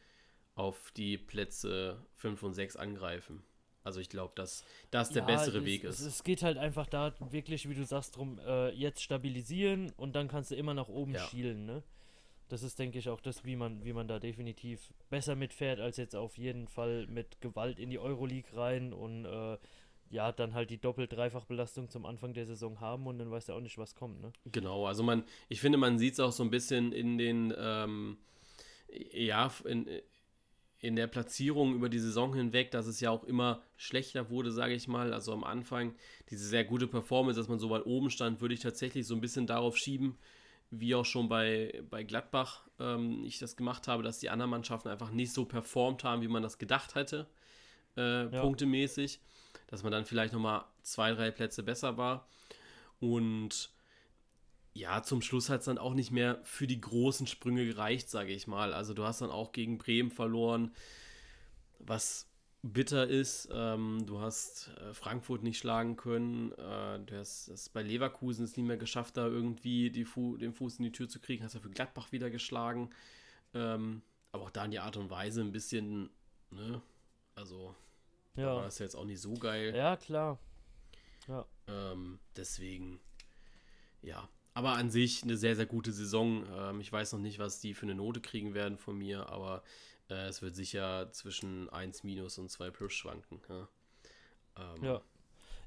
auf 0.54 0.90
die 0.92 1.18
Plätze 1.18 2.04
5 2.16 2.42
und 2.42 2.54
6 2.54 2.76
angreifen. 2.76 3.42
Also 3.82 4.00
ich 4.00 4.08
glaube, 4.08 4.32
dass 4.34 4.64
das 4.90 5.10
der 5.10 5.20
Ja, 5.20 5.26
bessere 5.26 5.58
es, 5.58 5.64
Weg 5.66 5.84
es, 5.84 6.00
ist. 6.00 6.06
es 6.06 6.24
geht 6.24 6.42
halt 6.42 6.56
einfach 6.56 6.86
da 6.86 7.14
wirklich, 7.30 7.68
wie 7.68 7.74
du 7.74 7.84
sagst, 7.84 8.16
drum, 8.16 8.38
äh, 8.38 8.70
jetzt 8.70 9.02
stabilisieren 9.02 9.90
und 9.96 10.16
dann 10.16 10.26
kannst 10.28 10.50
du 10.50 10.54
immer 10.54 10.72
nach 10.74 10.88
oben 10.88 11.12
Ja. 11.14 11.28
schielen, 11.28 11.66
ne? 11.66 11.82
Das 12.48 12.62
ist, 12.62 12.78
denke 12.78 12.98
ich, 12.98 13.08
auch 13.08 13.20
das, 13.20 13.44
wie 13.44 13.56
man, 13.56 13.84
wie 13.84 13.92
man 13.92 14.06
da 14.06 14.18
definitiv 14.18 14.92
besser 15.10 15.34
mitfährt, 15.34 15.80
als 15.80 15.96
jetzt 15.96 16.14
auf 16.14 16.36
jeden 16.36 16.68
Fall 16.68 17.06
mit 17.06 17.40
Gewalt 17.40 17.78
in 17.78 17.90
die 17.90 17.98
Euroleague 17.98 18.56
rein 18.56 18.92
und 18.92 19.24
äh, 19.24 19.56
ja, 20.10 20.30
dann 20.30 20.54
halt 20.54 20.70
die 20.70 20.78
Doppel-Dreifach-Belastung 20.78 21.88
zum 21.88 22.06
Anfang 22.06 22.34
der 22.34 22.46
Saison 22.46 22.80
haben 22.80 23.06
und 23.06 23.18
dann 23.18 23.30
weißt 23.30 23.48
du 23.48 23.54
auch 23.54 23.60
nicht, 23.60 23.78
was 23.78 23.94
kommt, 23.94 24.20
ne? 24.20 24.32
Genau, 24.52 24.86
also 24.86 25.02
man, 25.02 25.24
ich 25.48 25.60
finde, 25.60 25.78
man 25.78 25.98
sieht 25.98 26.14
es 26.14 26.20
auch 26.20 26.32
so 26.32 26.42
ein 26.42 26.50
bisschen 26.50 26.92
in 26.92 27.18
den, 27.18 27.52
ähm, 27.56 28.18
ja, 29.12 29.50
in, 29.64 29.88
in 30.78 30.96
der 30.96 31.06
Platzierung 31.06 31.74
über 31.74 31.88
die 31.88 31.98
Saison 31.98 32.34
hinweg, 32.34 32.70
dass 32.70 32.86
es 32.86 33.00
ja 33.00 33.10
auch 33.10 33.24
immer 33.24 33.62
schlechter 33.76 34.28
wurde, 34.28 34.52
sage 34.52 34.74
ich 34.74 34.86
mal. 34.86 35.14
Also 35.14 35.32
am 35.32 35.42
Anfang 35.42 35.94
diese 36.30 36.46
sehr 36.46 36.64
gute 36.64 36.86
Performance, 36.86 37.40
dass 37.40 37.48
man 37.48 37.58
so 37.58 37.70
weit 37.70 37.86
oben 37.86 38.10
stand, 38.10 38.40
würde 38.40 38.54
ich 38.54 38.60
tatsächlich 38.60 39.06
so 39.06 39.14
ein 39.14 39.22
bisschen 39.22 39.46
darauf 39.46 39.78
schieben, 39.78 40.18
wie 40.70 40.94
auch 40.94 41.04
schon 41.04 41.28
bei, 41.28 41.82
bei 41.90 42.02
Gladbach 42.02 42.62
ähm, 42.78 43.24
ich 43.24 43.38
das 43.38 43.56
gemacht 43.56 43.86
habe, 43.88 44.02
dass 44.02 44.18
die 44.18 44.30
anderen 44.30 44.50
Mannschaften 44.50 44.88
einfach 44.88 45.10
nicht 45.10 45.32
so 45.32 45.44
performt 45.44 46.04
haben, 46.04 46.22
wie 46.22 46.28
man 46.28 46.42
das 46.42 46.58
gedacht 46.58 46.94
hätte, 46.94 47.26
äh, 47.96 48.24
Ja. 48.24 48.40
punktemäßig. 48.40 49.20
Dass 49.68 49.82
man 49.82 49.92
dann 49.92 50.04
vielleicht 50.04 50.32
nochmal 50.32 50.64
zwei, 50.82 51.12
drei 51.12 51.30
Plätze 51.30 51.62
besser 51.62 51.96
war. 51.96 52.28
Und 53.00 53.70
ja, 54.72 55.02
zum 55.02 55.22
Schluss 55.22 55.48
hat 55.48 55.60
es 55.60 55.66
dann 55.66 55.78
auch 55.78 55.94
nicht 55.94 56.10
mehr 56.10 56.40
für 56.42 56.66
die 56.66 56.80
großen 56.80 57.26
Sprünge 57.28 57.64
gereicht, 57.64 58.10
sage 58.10 58.32
ich 58.32 58.46
mal. 58.46 58.72
Also 58.74 58.92
du 58.94 59.04
hast 59.04 59.20
dann 59.20 59.30
auch 59.30 59.52
gegen 59.52 59.78
Bremen 59.78 60.10
verloren, 60.10 60.72
was 61.78 62.28
bitter 62.72 63.06
ist. 63.06 63.48
Ähm, 63.52 64.04
du 64.06 64.20
hast 64.20 64.70
äh, 64.80 64.94
Frankfurt 64.94 65.42
nicht 65.42 65.58
schlagen 65.58 65.96
können. 65.96 66.52
Äh, 66.52 67.00
du 67.00 67.18
hast 67.18 67.48
es 67.48 67.68
bei 67.68 67.82
Leverkusen 67.82 68.44
es 68.44 68.56
nicht 68.56 68.66
mehr 68.66 68.78
geschafft, 68.78 69.16
da 69.16 69.26
irgendwie 69.26 70.04
Fu 70.04 70.36
den 70.36 70.52
Fuß 70.54 70.78
in 70.78 70.84
die 70.84 70.92
Tür 70.92 71.08
zu 71.08 71.20
kriegen. 71.20 71.44
Hast 71.44 71.54
ja 71.54 71.60
für 71.60 71.70
Gladbach 71.70 72.10
wieder 72.10 72.30
geschlagen. 72.30 72.90
Ähm, 73.52 74.02
aber 74.32 74.44
auch 74.44 74.50
da 74.50 74.64
in 74.64 74.70
die 74.70 74.78
Art 74.80 74.96
und 74.96 75.10
Weise 75.10 75.42
ein 75.42 75.52
bisschen, 75.52 76.10
ne? 76.50 76.80
Also 77.34 77.74
da 78.34 78.42
war 78.46 78.56
Ja. 78.56 78.62
das 78.62 78.78
jetzt 78.78 78.96
auch 78.96 79.04
nicht 79.04 79.20
so 79.20 79.34
geil. 79.34 79.74
Ja, 79.76 79.96
klar. 79.96 80.38
Ja. 81.28 81.46
Ähm, 81.68 82.18
deswegen, 82.36 83.00
ja. 84.02 84.28
aber 84.54 84.72
an 84.72 84.90
sich 84.90 85.22
eine 85.22 85.36
sehr, 85.36 85.54
sehr 85.56 85.66
gute 85.66 85.92
Saison. 85.92 86.44
Ähm, 86.56 86.80
ich 86.80 86.90
weiß 86.92 87.12
noch 87.12 87.20
nicht, 87.20 87.38
was 87.38 87.60
die 87.60 87.74
für 87.74 87.86
eine 87.86 87.94
Note 87.94 88.20
kriegen 88.20 88.54
werden 88.54 88.78
von 88.78 88.96
mir, 88.98 89.28
aber 89.28 89.62
äh, 90.08 90.26
es 90.26 90.42
wird 90.42 90.54
sicher 90.54 91.10
zwischen 91.12 91.68
1 91.70 92.04
minus 92.04 92.38
und 92.38 92.50
2 92.50 92.70
plus 92.70 92.92
schwanken. 92.92 93.40
Ja. 93.48 93.68
Ähm, 94.56 94.84
ja. 94.84 95.02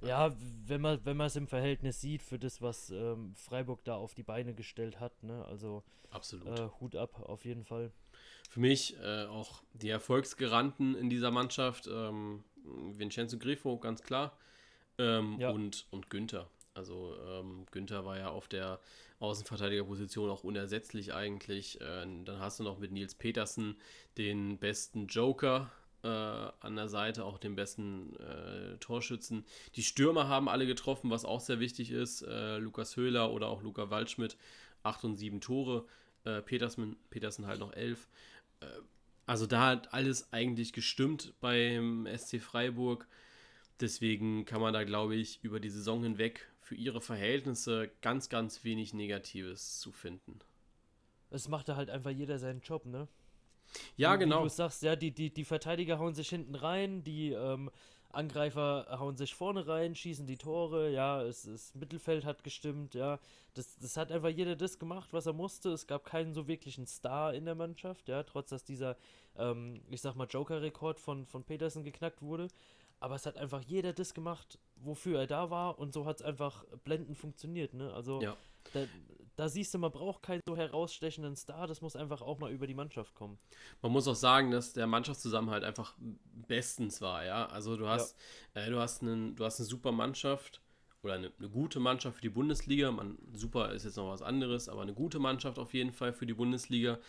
Ja, 0.02 0.36
wenn 0.68 0.82
man 0.82 1.04
wenn 1.06 1.20
es 1.22 1.36
im 1.36 1.48
Verhältnis 1.48 2.02
sieht 2.02 2.22
für 2.22 2.38
das, 2.38 2.62
was 2.62 2.92
ähm, 2.92 3.34
Freiburg 3.36 3.84
da 3.84 3.96
auf 3.96 4.14
die 4.14 4.22
Beine 4.22 4.54
gestellt 4.54 5.00
hat, 5.00 5.24
ne? 5.24 5.44
Also 5.46 5.84
absolut 6.12 6.48
äh, 6.48 6.70
Hut 6.80 6.96
ab 6.96 7.20
auf 7.28 7.46
jeden 7.46 7.66
Fall. 7.66 7.92
Für 8.50 8.60
mich 8.60 8.96
äh, 9.00 9.26
auch 9.26 9.64
die 9.74 9.90
Erfolgsgaranten 9.90 10.96
in 10.96 11.10
dieser 11.10 11.32
Mannschaft, 11.32 11.88
ähm, 11.88 12.44
Vincenzo 12.64 13.38
Grifo, 13.40 13.78
ganz 13.78 14.04
klar, 14.04 14.38
ähm, 15.00 15.38
ja. 15.40 15.50
und, 15.50 15.88
und 15.92 16.10
Günther. 16.10 16.48
Also 16.74 17.16
ähm, 17.28 17.66
Günther 17.72 18.06
war 18.06 18.18
ja 18.18 18.30
auf 18.30 18.48
der 18.48 18.80
Außenverteidigerposition 19.20 20.30
auch 20.30 20.44
unersetzlich 20.44 21.14
eigentlich. 21.14 21.82
Äh, 21.82 22.06
dann 22.24 22.40
hast 22.40 22.60
du 22.60 22.64
noch 22.64 22.80
mit 22.80 22.92
Nils 22.92 23.16
Petersen 23.16 23.76
den 24.18 24.58
besten 24.58 25.08
Joker 25.08 25.72
äh, 26.04 26.08
an 26.08 26.76
der 26.76 26.88
Seite, 26.88 27.26
auch 27.26 27.38
den 27.40 27.56
besten 27.56 28.16
äh, 28.18 28.78
Torschützen. 28.78 29.46
Die 29.76 29.84
Stürmer 29.84 30.28
haben 30.28 30.50
alle 30.50 30.68
getroffen, 30.68 31.10
was 31.10 31.26
auch 31.26 31.42
sehr 31.42 31.60
wichtig 31.60 31.92
ist. 31.92 32.22
Äh, 32.22 32.58
Lukas 32.58 32.96
Höhler 32.96 33.32
oder 33.32 33.48
auch 33.48 33.64
Luca 33.64 33.90
Waldschmidt, 33.90 34.38
8 34.84 35.04
und 35.06 35.16
7 35.16 35.42
Tore. 35.42 35.86
Äh, 36.24 36.42
Petersen, 36.42 36.98
Petersen 37.10 37.48
halt 37.48 37.60
noch 37.60 37.74
11. 37.74 38.08
Äh, 38.60 38.66
also 39.26 39.46
da 39.46 39.66
hat 39.66 39.94
alles 39.94 40.32
eigentlich 40.32 40.74
gestimmt 40.74 41.34
beim 41.42 42.08
SC 42.16 42.40
Freiburg. 42.40 43.08
Deswegen 43.80 44.46
kann 44.46 44.62
man 44.62 44.74
da, 44.74 44.84
glaube 44.84 45.16
ich, 45.16 45.44
über 45.44 45.60
die 45.60 45.70
Saison 45.70 46.02
hinweg 46.04 46.48
für 46.68 46.76
ihre 46.76 47.00
Verhältnisse 47.00 47.90
ganz, 48.02 48.28
ganz 48.28 48.66
wenig 48.66 48.94
Negatives 48.94 49.80
zu 49.80 49.94
finden. 49.94 50.40
Es 51.30 51.48
macht 51.48 51.70
da 51.70 51.78
halt 51.78 51.90
einfach 51.90 52.12
jeder 52.12 52.40
seinen 52.40 52.60
Job, 52.60 52.86
ne? 52.86 53.08
Ja, 53.96 54.16
Wie 54.16 54.20
genau. 54.20 54.44
Du 54.44 54.50
sagst, 54.50 54.84
ja, 54.84 54.98
die, 54.98 55.12
die, 55.12 55.34
die 55.34 55.46
Verteidiger 55.46 55.98
hauen 55.98 56.14
sich 56.14 56.28
hinten 56.28 56.56
rein, 56.56 57.06
die 57.06 57.32
ähm, 57.32 57.72
Angreifer 58.12 58.86
hauen 59.00 59.16
sich 59.16 59.34
vorne 59.34 59.66
rein, 59.66 59.96
schießen 59.96 60.28
die 60.28 60.38
Tore, 60.38 60.92
ja, 60.92 61.22
es, 61.22 61.44
das 61.44 61.74
Mittelfeld 61.74 62.26
hat 62.26 62.44
gestimmt, 62.44 62.96
ja. 62.96 63.20
Das, 63.54 63.78
das 63.78 63.96
hat 63.96 64.12
einfach 64.12 64.30
jeder 64.30 64.58
das 64.58 64.78
gemacht, 64.78 65.14
was 65.14 65.26
er 65.26 65.34
musste. 65.34 65.70
Es 65.70 65.88
gab 65.88 66.04
keinen 66.04 66.34
so 66.34 66.50
wirklichen 66.50 66.86
Star 66.86 67.34
in 67.34 67.46
der 67.46 67.56
Mannschaft, 67.56 68.10
ja, 68.10 68.24
trotz 68.24 68.50
dass 68.50 68.66
dieser, 68.66 68.98
ähm, 69.38 69.82
ich 69.90 70.02
sag 70.02 70.16
mal, 70.16 70.28
Joker-Rekord 70.28 71.00
von, 71.00 71.26
von 71.26 71.46
Petersen 71.46 71.86
geknackt 71.86 72.22
wurde. 72.22 72.50
Aber 73.00 73.16
es 73.16 73.26
hat 73.26 73.38
einfach 73.38 73.62
jeder 73.62 73.94
das 73.94 74.14
gemacht, 74.14 74.58
wofür 74.76 75.20
er 75.20 75.28
da 75.28 75.50
war 75.50 75.78
und 75.80 75.94
so 75.94 76.06
hat 76.06 76.18
es 76.18 76.22
einfach 76.26 76.64
blendend 76.84 77.18
funktioniert. 77.18 77.74
Ne? 77.74 77.94
Also 77.94 78.22
ja. 78.22 78.36
da, 78.74 78.86
da, 79.36 79.50
siehst 79.50 79.74
du, 79.74 79.78
man 79.78 79.92
braucht 79.92 80.24
keinen 80.24 80.42
so 80.48 80.58
herausstechenden 80.58 81.36
Star, 81.36 81.68
das 81.68 81.82
muss 81.82 81.96
einfach 81.96 82.22
auch 82.22 82.40
mal 82.40 82.52
über 82.52 82.66
die 82.66 82.74
Mannschaft 82.74 83.14
kommen. 83.14 83.38
Man 83.82 83.92
muss 83.92 84.08
auch 84.08 84.16
sagen, 84.16 84.52
dass 84.52 84.74
der 84.74 84.88
Mannschaftszusammenhalt 84.88 85.64
einfach 85.64 85.96
bestens 86.48 87.02
war, 87.02 87.24
ja. 87.24 87.46
Also 87.48 87.78
du 87.78 87.88
hast, 87.88 88.16
ja. 88.56 88.64
äh, 88.64 88.70
du 88.70 88.80
hast, 88.80 89.04
einen, 89.04 89.36
du 89.36 89.46
hast 89.46 89.60
eine 89.60 89.68
super 89.68 89.92
Mannschaft 89.92 90.62
oder 91.04 91.14
eine, 91.14 91.32
eine, 91.38 91.50
gute 91.50 91.80
Mannschaft 91.80 92.18
für 92.18 92.22
die 92.22 92.30
Bundesliga. 92.30 92.92
Man, 92.92 93.18
super 93.34 93.72
ist 93.74 93.86
jetzt 93.86 93.98
noch 93.98 94.10
was 94.10 94.22
anderes, 94.22 94.70
aber 94.70 94.82
eine 94.82 94.94
gute 94.94 95.20
Mannschaft 95.20 95.60
auf 95.60 95.74
jeden 95.74 95.92
Fall 95.92 96.14
für 96.14 96.26
die 96.26 96.34
Bundesliga. 96.34 97.00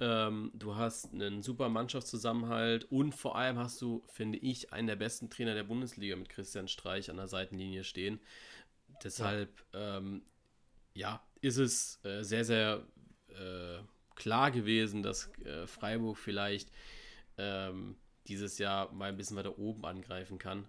Ähm, 0.00 0.52
du 0.54 0.76
hast 0.76 1.12
einen 1.12 1.42
super 1.42 1.68
Mannschaftszusammenhalt 1.68 2.84
und 2.90 3.14
vor 3.14 3.36
allem 3.36 3.58
hast 3.58 3.80
du, 3.82 4.04
finde 4.06 4.38
ich, 4.38 4.72
einen 4.72 4.86
der 4.86 4.96
besten 4.96 5.28
Trainer 5.28 5.54
der 5.54 5.64
Bundesliga 5.64 6.14
mit 6.14 6.28
Christian 6.28 6.68
Streich 6.68 7.10
an 7.10 7.16
der 7.16 7.28
Seitenlinie 7.28 7.82
stehen. 7.82 8.20
Deshalb, 9.02 9.64
ja, 9.72 9.98
ähm, 9.98 10.22
ja 10.94 11.22
ist 11.40 11.56
es 11.56 12.00
äh, 12.04 12.22
sehr, 12.22 12.44
sehr 12.44 12.86
äh, 13.28 13.78
klar 14.14 14.50
gewesen, 14.50 15.02
dass 15.02 15.30
äh, 15.44 15.66
Freiburg 15.66 16.16
vielleicht 16.16 16.70
ähm, 17.36 17.96
dieses 18.26 18.58
Jahr 18.58 18.92
mal 18.92 19.08
ein 19.08 19.16
bisschen 19.16 19.36
weiter 19.36 19.58
oben 19.58 19.84
angreifen 19.84 20.38
kann. 20.38 20.68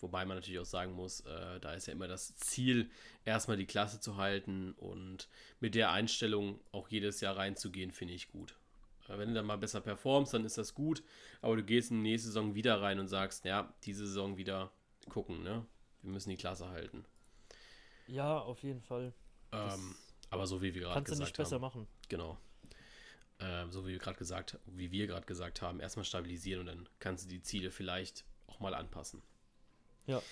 Wobei 0.00 0.24
man 0.24 0.36
natürlich 0.36 0.60
auch 0.60 0.64
sagen 0.64 0.92
muss, 0.92 1.20
äh, 1.20 1.60
da 1.60 1.74
ist 1.74 1.86
ja 1.86 1.92
immer 1.92 2.08
das 2.08 2.34
Ziel, 2.36 2.90
erstmal 3.24 3.56
die 3.56 3.66
Klasse 3.66 4.00
zu 4.00 4.16
halten 4.16 4.72
und 4.72 5.28
mit 5.60 5.74
der 5.74 5.90
Einstellung 5.92 6.60
auch 6.72 6.88
jedes 6.88 7.20
Jahr 7.20 7.36
reinzugehen, 7.36 7.90
finde 7.90 8.14
ich 8.14 8.28
gut. 8.28 8.56
Äh, 9.08 9.18
wenn 9.18 9.28
du 9.28 9.34
dann 9.34 9.46
mal 9.46 9.58
besser 9.58 9.80
performst, 9.80 10.32
dann 10.32 10.44
ist 10.44 10.58
das 10.58 10.74
gut, 10.74 11.02
aber 11.42 11.56
du 11.56 11.64
gehst 11.64 11.90
in 11.90 11.98
die 11.98 12.10
nächste 12.10 12.28
Saison 12.28 12.54
wieder 12.54 12.80
rein 12.80 12.98
und 12.98 13.08
sagst, 13.08 13.44
ja, 13.44 13.72
diese 13.84 14.06
Saison 14.06 14.36
wieder 14.36 14.70
gucken, 15.08 15.42
ne? 15.42 15.66
Wir 16.02 16.12
müssen 16.12 16.30
die 16.30 16.36
Klasse 16.36 16.68
halten. 16.68 17.04
Ja, 18.06 18.38
auf 18.38 18.62
jeden 18.62 18.80
Fall. 18.80 19.12
Ähm, 19.52 19.94
aber 20.30 20.46
so 20.46 20.62
wie 20.62 20.74
wir 20.74 20.82
gerade 20.82 20.82
gesagt 20.82 20.94
haben. 20.94 21.04
Kannst 21.04 21.20
du 21.20 21.24
nicht 21.24 21.36
besser 21.36 21.58
machen. 21.58 21.86
Genau. 22.08 22.38
Ähm, 23.38 23.70
so 23.70 23.86
wie 23.86 23.92
wir 23.92 23.98
gerade 23.98 24.18
gesagt, 24.18 24.58
wie 24.66 24.90
wir 24.90 25.06
gerade 25.06 25.26
gesagt 25.26 25.62
haben, 25.62 25.80
erstmal 25.80 26.04
stabilisieren 26.04 26.60
und 26.60 26.66
dann 26.66 26.88
kannst 26.98 27.24
du 27.24 27.28
die 27.28 27.42
Ziele 27.42 27.70
vielleicht 27.70 28.24
auch 28.46 28.60
mal 28.60 28.74
anpassen. 28.74 29.22
Ja. 30.10 30.22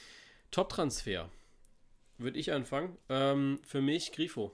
Top-Transfer. 0.51 1.31
Würde 2.19 2.39
ich 2.39 2.53
anfangen. 2.53 2.97
Ähm, 3.09 3.61
für 3.65 3.81
mich 3.81 4.13
Grifo. 4.13 4.53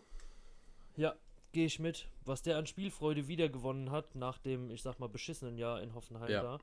Ja, 0.97 1.15
gehe 1.53 1.67
ich 1.67 1.79
mit. 1.79 2.09
Was 2.25 2.43
der 2.43 2.59
an 2.59 2.67
Spielfreude 2.67 3.27
wiedergewonnen 3.27 3.91
hat, 3.91 4.15
nach 4.15 4.39
dem, 4.39 4.71
ich 4.71 4.83
sag 4.83 4.99
mal, 4.99 5.09
beschissenen 5.09 5.57
Jahr 5.57 5.81
in 5.83 5.95
Hoffenheim 5.95 6.31
ja. 6.31 6.43
da. 6.43 6.61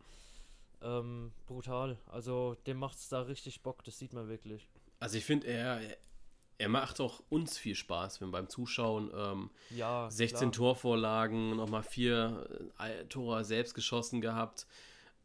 Ähm, 0.84 1.32
brutal. 1.47 1.97
Also 2.08 2.56
dem 2.67 2.78
macht 2.78 2.97
es 2.97 3.10
da 3.10 3.21
richtig 3.21 3.62
Bock, 3.62 3.84
das 3.84 3.97
sieht 3.97 4.13
man 4.13 4.28
wirklich. 4.28 4.67
Also 5.00 5.17
ich 5.17 5.26
finde, 5.26 5.47
er, 5.47 5.82
er 6.58 6.69
macht 6.69 7.00
auch 7.00 7.21
uns 7.30 7.58
viel 7.58 7.76
Spaß, 7.76 8.21
wenn 8.21 8.32
beim 8.32 8.50
Zuschauen 8.50 9.12
ähm, 9.15 9.50
ja, 9.71 10.10
16 10.10 10.39
klar. 10.39 10.52
Torvorlagen, 10.52 11.56
nochmal 11.56 11.84
vier 11.84 12.47
äh, 12.80 13.06
Tore 13.06 13.43
selbst 13.43 13.74
geschossen 13.74 14.21
gehabt. 14.21 14.67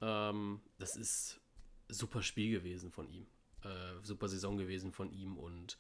Ähm, 0.00 0.60
das 0.78 0.96
ist 0.96 1.40
super 1.88 2.22
Spiel 2.22 2.50
gewesen 2.50 2.90
von 2.90 3.08
ihm. 3.08 3.26
Äh, 3.62 4.02
super 4.02 4.28
Saison 4.28 4.56
gewesen 4.56 4.92
von 4.92 5.10
ihm 5.12 5.36
und 5.36 5.78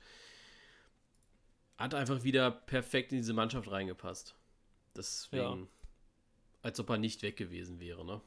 hat 1.76 1.94
einfach 1.94 2.22
wieder 2.24 2.50
perfekt 2.50 3.12
in 3.12 3.18
diese 3.18 3.34
Mannschaft 3.34 3.70
reingepasst. 3.70 4.34
Deswegen, 4.96 5.60
ja. 5.60 5.68
als 6.62 6.80
ob 6.80 6.88
er 6.90 6.98
nicht 6.98 7.22
weg 7.22 7.36
gewesen 7.36 7.80
wäre, 7.80 8.04
ne? 8.04 8.20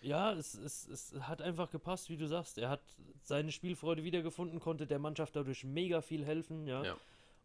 Ja, 0.00 0.32
es, 0.32 0.54
es, 0.54 0.88
es 0.88 1.14
hat 1.20 1.42
einfach 1.42 1.70
gepasst, 1.70 2.08
wie 2.10 2.16
du 2.16 2.26
sagst. 2.26 2.58
Er 2.58 2.70
hat 2.70 2.82
seine 3.22 3.52
Spielfreude 3.52 4.02
wiedergefunden, 4.02 4.58
konnte 4.58 4.86
der 4.86 4.98
Mannschaft 4.98 5.36
dadurch 5.36 5.64
mega 5.64 6.00
viel 6.00 6.24
helfen, 6.24 6.66
ja. 6.66 6.84
ja. 6.84 6.96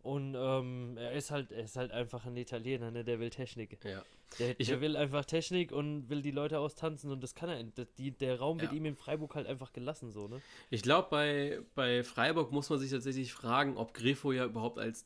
Und 0.08 0.36
ähm, 0.40 0.96
er 0.96 1.12
ist 1.12 1.32
halt, 1.32 1.52
er 1.52 1.66
ist 1.66 1.76
halt 1.76 1.92
einfach 1.92 2.26
ein 2.26 2.38
Italiener, 2.38 2.92
ne? 2.92 3.04
Der 3.04 3.20
will 3.20 3.30
Technik. 3.30 3.78
Ja. 3.84 4.06
Der, 4.40 4.58
ich, 4.58 4.70
der 4.70 4.80
will 4.80 4.96
einfach 4.96 5.26
Technik 5.26 5.74
und 5.74 6.10
will 6.10 6.22
die 6.22 6.32
Leute 6.32 6.60
austanzen 6.60 7.12
und 7.12 7.22
das 7.22 7.36
kann 7.36 7.50
er. 7.50 7.86
Die, 7.98 8.12
der 8.12 8.40
Raum 8.40 8.62
wird 8.62 8.72
ja. 8.72 8.78
ihm 8.78 8.86
in 8.86 8.96
Freiburg 8.96 9.36
halt 9.36 9.48
einfach 9.48 9.74
gelassen, 9.74 10.14
so, 10.14 10.30
ne? 10.30 10.42
Ich 10.70 10.82
glaube, 10.82 11.10
bei, 11.12 11.60
bei 11.76 12.06
Freiburg 12.06 12.54
muss 12.54 12.70
man 12.70 12.80
sich 12.80 12.90
tatsächlich 12.90 13.34
fragen, 13.34 13.76
ob 13.76 13.94
Grifo 13.94 14.32
ja 14.32 14.46
überhaupt 14.46 14.80
als 14.80 15.06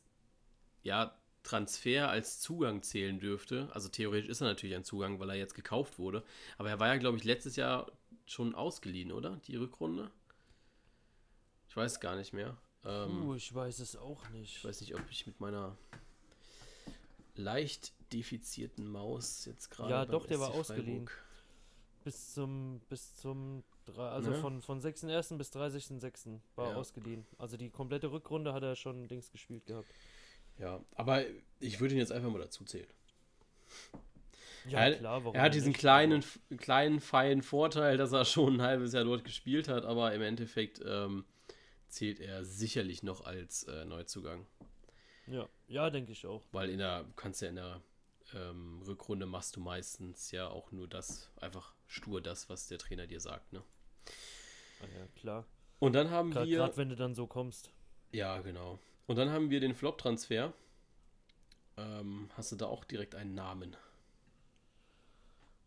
ja, 0.84 1.18
Transfer 1.42 2.08
als 2.08 2.38
Zugang 2.38 2.84
zählen 2.84 3.18
dürfte. 3.18 3.70
Also 3.72 3.88
theoretisch 3.88 4.30
ist 4.30 4.40
er 4.40 4.46
natürlich 4.46 4.76
ein 4.76 4.84
Zugang, 4.84 5.18
weil 5.18 5.30
er 5.30 5.36
jetzt 5.36 5.54
gekauft 5.54 5.98
wurde. 5.98 6.22
Aber 6.58 6.70
er 6.70 6.78
war 6.78 6.86
ja, 6.86 6.96
glaube 6.96 7.18
ich, 7.18 7.24
letztes 7.24 7.56
Jahr 7.56 7.90
schon 8.24 8.54
ausgeliehen, 8.54 9.10
oder? 9.10 9.40
Die 9.48 9.56
Rückrunde? 9.56 10.12
Ich 11.68 11.76
weiß 11.76 11.98
gar 11.98 12.14
nicht 12.14 12.32
mehr. 12.32 12.56
Ähm, 12.84 13.28
uh, 13.28 13.34
ich 13.34 13.54
weiß 13.54 13.78
es 13.78 13.96
auch 13.96 14.28
nicht. 14.30 14.56
Ich 14.56 14.64
weiß 14.64 14.80
nicht, 14.80 14.94
ob 14.94 15.02
ich 15.10 15.26
mit 15.26 15.40
meiner 15.40 15.76
leicht 17.36 17.92
defizierten 18.12 18.90
Maus 18.90 19.44
jetzt 19.44 19.70
gerade. 19.70 19.90
Ja, 19.90 20.04
doch, 20.04 20.26
der 20.26 20.40
war 20.40 20.52
ausgeliehen. 20.52 21.08
Bis 22.04 22.34
zum, 22.34 22.80
bis 22.88 23.14
zum, 23.14 23.62
also 23.96 24.30
ne? 24.30 24.36
von, 24.36 24.60
von 24.60 24.80
6.1. 24.80 25.36
bis 25.36 25.52
30.6. 25.52 26.40
war 26.56 26.70
ja. 26.70 26.76
ausgeliehen. 26.76 27.24
Also 27.38 27.56
die 27.56 27.70
komplette 27.70 28.10
Rückrunde 28.10 28.52
hat 28.52 28.64
er 28.64 28.74
schon 28.74 29.06
Dings 29.06 29.30
gespielt 29.30 29.66
gehabt. 29.66 29.86
Ja, 30.58 30.80
aber 30.96 31.24
ich 31.60 31.80
würde 31.80 31.94
ihn 31.94 32.00
jetzt 32.00 32.12
einfach 32.12 32.30
mal 32.30 32.40
dazu 32.40 32.64
zählen. 32.64 32.88
Ja, 34.68 34.80
er, 34.80 34.96
klar, 34.96 35.24
warum 35.24 35.34
er 35.34 35.42
hat 35.42 35.54
diesen 35.54 35.68
nicht? 35.68 35.80
kleinen, 35.80 36.24
kleinen, 36.58 37.00
feinen 37.00 37.42
Vorteil, 37.42 37.96
dass 37.96 38.12
er 38.12 38.24
schon 38.24 38.54
ein 38.54 38.62
halbes 38.62 38.92
Jahr 38.92 39.04
dort 39.04 39.24
gespielt 39.24 39.68
hat, 39.68 39.84
aber 39.84 40.12
im 40.12 40.22
Endeffekt 40.22 40.80
ähm, 40.84 41.24
zählt 41.92 42.20
er 42.20 42.44
sicherlich 42.44 43.02
noch 43.02 43.24
als 43.24 43.64
äh, 43.64 43.84
Neuzugang. 43.84 44.46
Ja, 45.26 45.48
ja, 45.68 45.90
denke 45.90 46.12
ich 46.12 46.26
auch. 46.26 46.42
Weil 46.50 46.70
in 46.70 46.78
der, 46.78 47.04
kannst 47.16 47.42
ja 47.42 47.48
in 47.48 47.56
der 47.56 47.82
ähm, 48.34 48.82
Rückrunde 48.86 49.26
machst 49.26 49.56
du 49.56 49.60
meistens 49.60 50.30
ja 50.30 50.48
auch 50.48 50.72
nur 50.72 50.88
das, 50.88 51.30
einfach 51.40 51.74
stur 51.86 52.20
das, 52.20 52.48
was 52.48 52.66
der 52.66 52.78
Trainer 52.78 53.06
dir 53.06 53.20
sagt, 53.20 53.52
ne? 53.52 53.62
Ah 54.80 54.86
ja, 54.98 55.06
klar. 55.14 55.46
Und 55.78 55.92
dann 55.92 56.10
haben 56.10 56.30
grad, 56.30 56.46
wir. 56.46 56.58
Gerade 56.58 56.76
wenn 56.76 56.88
du 56.88 56.96
dann 56.96 57.14
so 57.14 57.26
kommst. 57.26 57.70
Ja, 58.10 58.40
genau. 58.40 58.78
Und 59.06 59.16
dann 59.16 59.30
haben 59.30 59.50
wir 59.50 59.60
den 59.60 59.74
Flop-Transfer. 59.74 60.52
Ähm, 61.76 62.30
hast 62.36 62.52
du 62.52 62.56
da 62.56 62.66
auch 62.66 62.84
direkt 62.84 63.14
einen 63.14 63.34
Namen? 63.34 63.76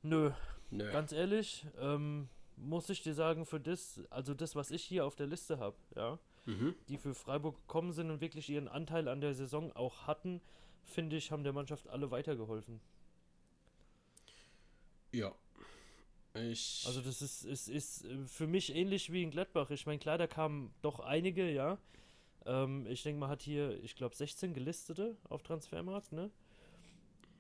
Nö. 0.02 0.32
Nö. 0.72 0.92
Ganz 0.92 1.12
ehrlich, 1.12 1.66
ähm, 1.80 2.30
muss 2.58 2.89
ich 2.89 3.02
dir 3.02 3.13
sagen, 3.13 3.46
für 3.46 3.60
das, 3.60 4.02
also 4.10 4.34
das, 4.34 4.56
was 4.56 4.72
ich 4.72 4.84
hier 4.84 5.06
auf 5.06 5.15
der 5.15 5.28
Liste 5.28 5.60
habe, 5.60 5.76
ja, 5.96 6.20
mhm. 6.46 6.76
die 6.89 6.98
für 6.98 7.13
Freiburg 7.13 7.56
gekommen 7.56 7.91
sind 7.91 8.12
und 8.12 8.22
wirklich 8.22 8.50
ihren 8.50 8.68
Anteil 8.68 9.08
an 9.08 9.22
der 9.22 9.34
Saison 9.34 9.72
auch 9.74 10.08
hatten, 10.08 10.41
finde 10.84 11.18
ich, 11.18 11.32
haben 11.32 11.44
der 11.44 11.54
Mannschaft 11.54 11.88
alle 11.88 12.12
weitergeholfen. 12.12 12.80
Ja. 15.12 15.34
Ich 16.34 16.84
also 16.86 17.00
das 17.00 17.22
ist, 17.22 17.46
ist, 17.46 17.70
ist 17.70 18.06
für 18.28 18.46
mich 18.46 18.76
ähnlich 18.76 19.12
wie 19.12 19.24
in 19.24 19.32
Gladbach. 19.32 19.70
Ich 19.70 19.86
meine, 19.86 20.00
klar, 20.00 20.18
da 20.18 20.28
kamen 20.28 20.74
doch 20.82 21.00
einige, 21.00 21.50
ja. 21.50 21.78
Ähm, 22.46 22.86
ich 22.88 23.04
denke, 23.04 23.20
man 23.20 23.30
hat 23.30 23.41
hier, 23.41 23.82
ich 23.84 23.96
glaube, 23.96 24.15
16 24.15 24.54
Gelistete 24.54 25.15
auf 25.30 25.44
Transfermarkt, 25.44 26.12
ne? 26.12 26.30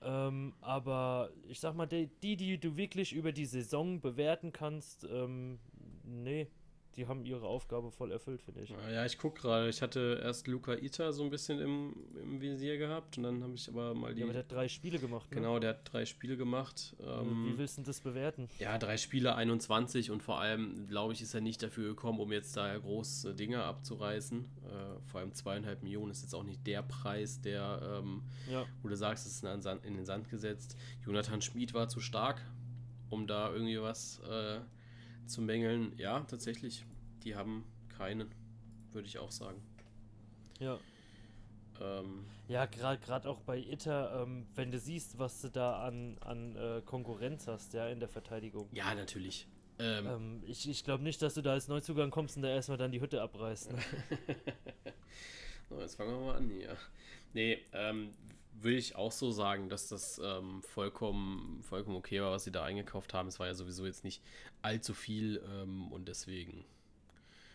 Ähm, 0.01 0.53
aber 0.61 1.31
ich 1.47 1.59
sag 1.59 1.75
mal, 1.75 1.85
die, 1.85 2.07
die, 2.21 2.35
du 2.57 2.77
wirklich 2.77 3.13
über 3.13 3.31
die 3.31 3.45
Saison 3.45 4.01
bewerten 4.01 4.51
kannst, 4.51 5.05
ähm, 5.09 5.59
nee, 6.03 6.47
die 6.95 7.07
haben 7.07 7.25
ihre 7.25 7.45
Aufgabe 7.45 7.91
voll 7.91 8.11
erfüllt, 8.11 8.41
finde 8.41 8.61
ich. 8.61 8.69
Ja, 8.69 9.05
ich 9.05 9.17
gucke 9.17 9.41
gerade. 9.41 9.67
Ich 9.69 9.81
hatte 9.81 10.21
erst 10.23 10.47
Luca 10.47 10.73
Ita 10.73 11.11
so 11.11 11.23
ein 11.23 11.29
bisschen 11.29 11.59
im, 11.59 11.93
im 12.21 12.41
Visier 12.41 12.77
gehabt 12.77 13.17
und 13.17 13.23
dann 13.23 13.43
habe 13.43 13.53
ich 13.55 13.67
aber 13.67 13.93
mal 13.93 14.13
die. 14.13 14.21
Ja, 14.21 14.25
aber 14.25 14.33
der 14.33 14.43
hat 14.43 14.51
drei 14.51 14.67
Spiele 14.67 14.99
gemacht. 14.99 15.29
Ne? 15.31 15.37
Genau, 15.37 15.59
der 15.59 15.71
hat 15.71 15.91
drei 15.91 16.05
Spiele 16.05 16.37
gemacht. 16.37 16.95
Ähm, 16.99 17.51
Wie 17.51 17.57
willst 17.57 17.77
du 17.77 17.81
das 17.81 17.99
bewerten? 17.99 18.47
Ja, 18.59 18.77
drei 18.77 18.97
Spiele, 18.97 19.35
21 19.35 20.11
und 20.11 20.23
vor 20.23 20.39
allem, 20.39 20.87
glaube 20.87 21.13
ich, 21.13 21.21
ist 21.21 21.33
er 21.33 21.41
nicht 21.41 21.61
dafür 21.61 21.89
gekommen, 21.89 22.19
um 22.19 22.31
jetzt 22.31 22.55
da 22.55 22.77
große 22.77 23.35
Dinge 23.35 23.63
abzureißen. 23.63 24.39
Äh, 24.39 25.09
vor 25.09 25.19
allem 25.19 25.33
zweieinhalb 25.33 25.83
Millionen 25.83 26.11
ist 26.11 26.21
jetzt 26.21 26.33
auch 26.33 26.43
nicht 26.43 26.65
der 26.65 26.81
Preis, 26.81 27.41
der, 27.41 27.99
ähm, 27.99 28.23
ja. 28.49 28.65
wo 28.81 28.87
du 28.87 28.95
sagst, 28.95 29.25
es 29.25 29.43
ist 29.43 29.43
in 29.43 29.95
den 29.95 30.05
Sand 30.05 30.29
gesetzt. 30.29 30.77
Jonathan 31.05 31.41
Schmid 31.41 31.73
war 31.73 31.89
zu 31.89 31.99
stark, 31.99 32.41
um 33.09 33.27
da 33.27 33.51
irgendwie 33.51 33.81
was. 33.81 34.19
Äh, 34.29 34.59
zu 35.27 35.41
mängeln, 35.41 35.93
ja, 35.97 36.21
tatsächlich. 36.21 36.85
Die 37.23 37.35
haben 37.35 37.65
keinen, 37.97 38.29
würde 38.91 39.07
ich 39.07 39.17
auch 39.19 39.31
sagen. 39.31 39.61
Ja. 40.59 40.79
Ähm, 41.81 42.25
ja, 42.47 42.65
gerade 42.65 43.29
auch 43.29 43.41
bei 43.41 43.57
Itter, 43.57 44.21
ähm, 44.21 44.45
wenn 44.55 44.71
du 44.71 44.79
siehst, 44.79 45.17
was 45.17 45.41
du 45.41 45.49
da 45.49 45.85
an, 45.85 46.17
an 46.21 46.55
äh, 46.55 46.81
Konkurrenz 46.85 47.47
hast, 47.47 47.73
ja, 47.73 47.87
in 47.87 47.99
der 47.99 48.07
Verteidigung. 48.07 48.69
Ja, 48.71 48.93
natürlich. 48.95 49.47
Ähm, 49.79 50.07
ähm 50.07 50.43
ich 50.45 50.69
ich 50.69 50.83
glaube 50.83 51.03
nicht, 51.03 51.21
dass 51.21 51.33
du 51.33 51.41
da 51.41 51.51
als 51.51 51.67
Neuzugang 51.67 52.11
kommst 52.11 52.37
und 52.37 52.43
da 52.43 52.49
erstmal 52.49 52.77
dann 52.77 52.91
die 52.91 53.01
Hütte 53.01 53.21
abreißt. 53.21 53.73
Ne? 53.73 53.79
so, 55.69 55.81
jetzt 55.81 55.95
fangen 55.95 56.11
wir 56.11 56.25
mal 56.27 56.35
an 56.37 56.49
hier. 56.49 56.77
Nee, 57.33 57.59
ähm, 57.73 58.11
würde 58.61 58.77
ich 58.77 58.95
auch 58.95 59.11
so 59.11 59.31
sagen, 59.31 59.69
dass 59.69 59.87
das 59.87 60.19
ähm, 60.23 60.61
vollkommen, 60.63 61.61
vollkommen 61.63 61.97
okay 61.97 62.21
war, 62.21 62.31
was 62.31 62.43
sie 62.43 62.51
da 62.51 62.63
eingekauft 62.63 63.13
haben. 63.13 63.27
Es 63.27 63.39
war 63.39 63.47
ja 63.47 63.53
sowieso 63.53 63.85
jetzt 63.85 64.03
nicht 64.03 64.21
allzu 64.61 64.93
viel 64.93 65.43
ähm, 65.51 65.91
und 65.91 66.07
deswegen. 66.07 66.65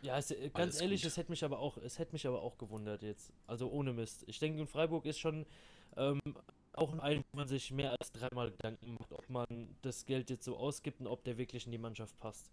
Ja, 0.03 0.19
es, 0.19 0.31
äh, 0.31 0.51
ganz 0.51 0.81
ehrlich, 0.81 1.05
es 1.05 1.17
hätte 1.17 1.31
mich 1.31 1.45
aber 1.45 1.59
auch, 1.59 1.77
es 1.79 1.99
hätte 1.99 2.13
mich 2.13 2.27
aber 2.27 2.43
auch 2.43 2.57
gewundert 2.59 3.03
jetzt. 3.03 3.33
Also 3.47 3.71
ohne 3.71 3.93
Mist. 3.93 4.25
Ich 4.27 4.39
denke, 4.39 4.61
in 4.61 4.67
Freiburg 4.67 5.05
ist 5.05 5.19
schon 5.19 5.47
ähm, 5.97 6.21
auch 6.73 6.99
ein, 6.99 7.25
wo 7.33 7.37
man 7.37 7.49
sich 7.49 7.71
mehr 7.71 7.95
als 7.99 8.13
dreimal 8.13 8.51
Gedanken 8.51 8.95
macht, 8.99 9.13
ob 9.13 9.29
man 9.29 9.47
das 9.83 10.07
Geld 10.07 10.31
jetzt 10.31 10.45
so 10.45 10.57
ausgibt 10.57 11.01
und 11.01 11.07
ob 11.07 11.25
der 11.25 11.37
wirklich 11.37 11.67
in 11.67 11.73
die 11.73 11.79
Mannschaft 11.79 12.17
passt. 12.19 12.51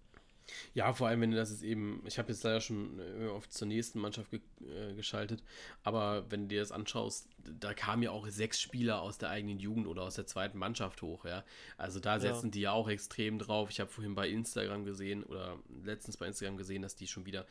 Ja, 0.73 0.93
vor 0.93 1.07
allem, 1.07 1.21
wenn 1.21 1.31
du 1.31 1.37
das 1.37 1.51
jetzt 1.51 1.63
eben, 1.63 2.01
ich 2.05 2.17
habe 2.17 2.29
jetzt 2.31 2.43
leider 2.43 2.61
schon 2.61 2.99
äh, 2.99 3.27
oft 3.27 3.51
zur 3.51 3.67
nächsten 3.67 3.99
Mannschaft 3.99 4.31
ge 4.31 4.41
äh, 4.61 4.93
geschaltet, 4.93 5.43
aber 5.83 6.29
wenn 6.29 6.43
du 6.43 6.47
dir 6.49 6.61
das 6.61 6.71
anschaust, 6.71 7.27
da 7.59 7.73
kamen 7.73 8.03
ja 8.03 8.11
auch 8.11 8.27
sechs 8.27 8.59
Spieler 8.59 9.01
aus 9.01 9.17
der 9.17 9.29
eigenen 9.29 9.59
Jugend 9.59 9.87
oder 9.87 10.03
aus 10.03 10.15
der 10.15 10.25
zweiten 10.25 10.57
Mannschaft 10.57 11.01
hoch, 11.01 11.25
ja. 11.25 11.43
Also 11.77 11.99
da 11.99 12.19
setzen 12.19 12.47
ja. 12.47 12.51
die 12.51 12.61
ja 12.61 12.71
auch 12.71 12.89
extrem 12.89 13.39
drauf. 13.39 13.69
Ich 13.69 13.79
habe 13.79 13.89
vorhin 13.89 14.15
bei 14.15 14.29
Instagram 14.29 14.85
gesehen 14.85 15.23
oder 15.23 15.57
letztens 15.83 16.17
bei 16.17 16.27
Instagram 16.27 16.57
gesehen, 16.57 16.81
dass 16.81 16.95
die 16.95 17.07
schon 17.07 17.25
wieder 17.25 17.45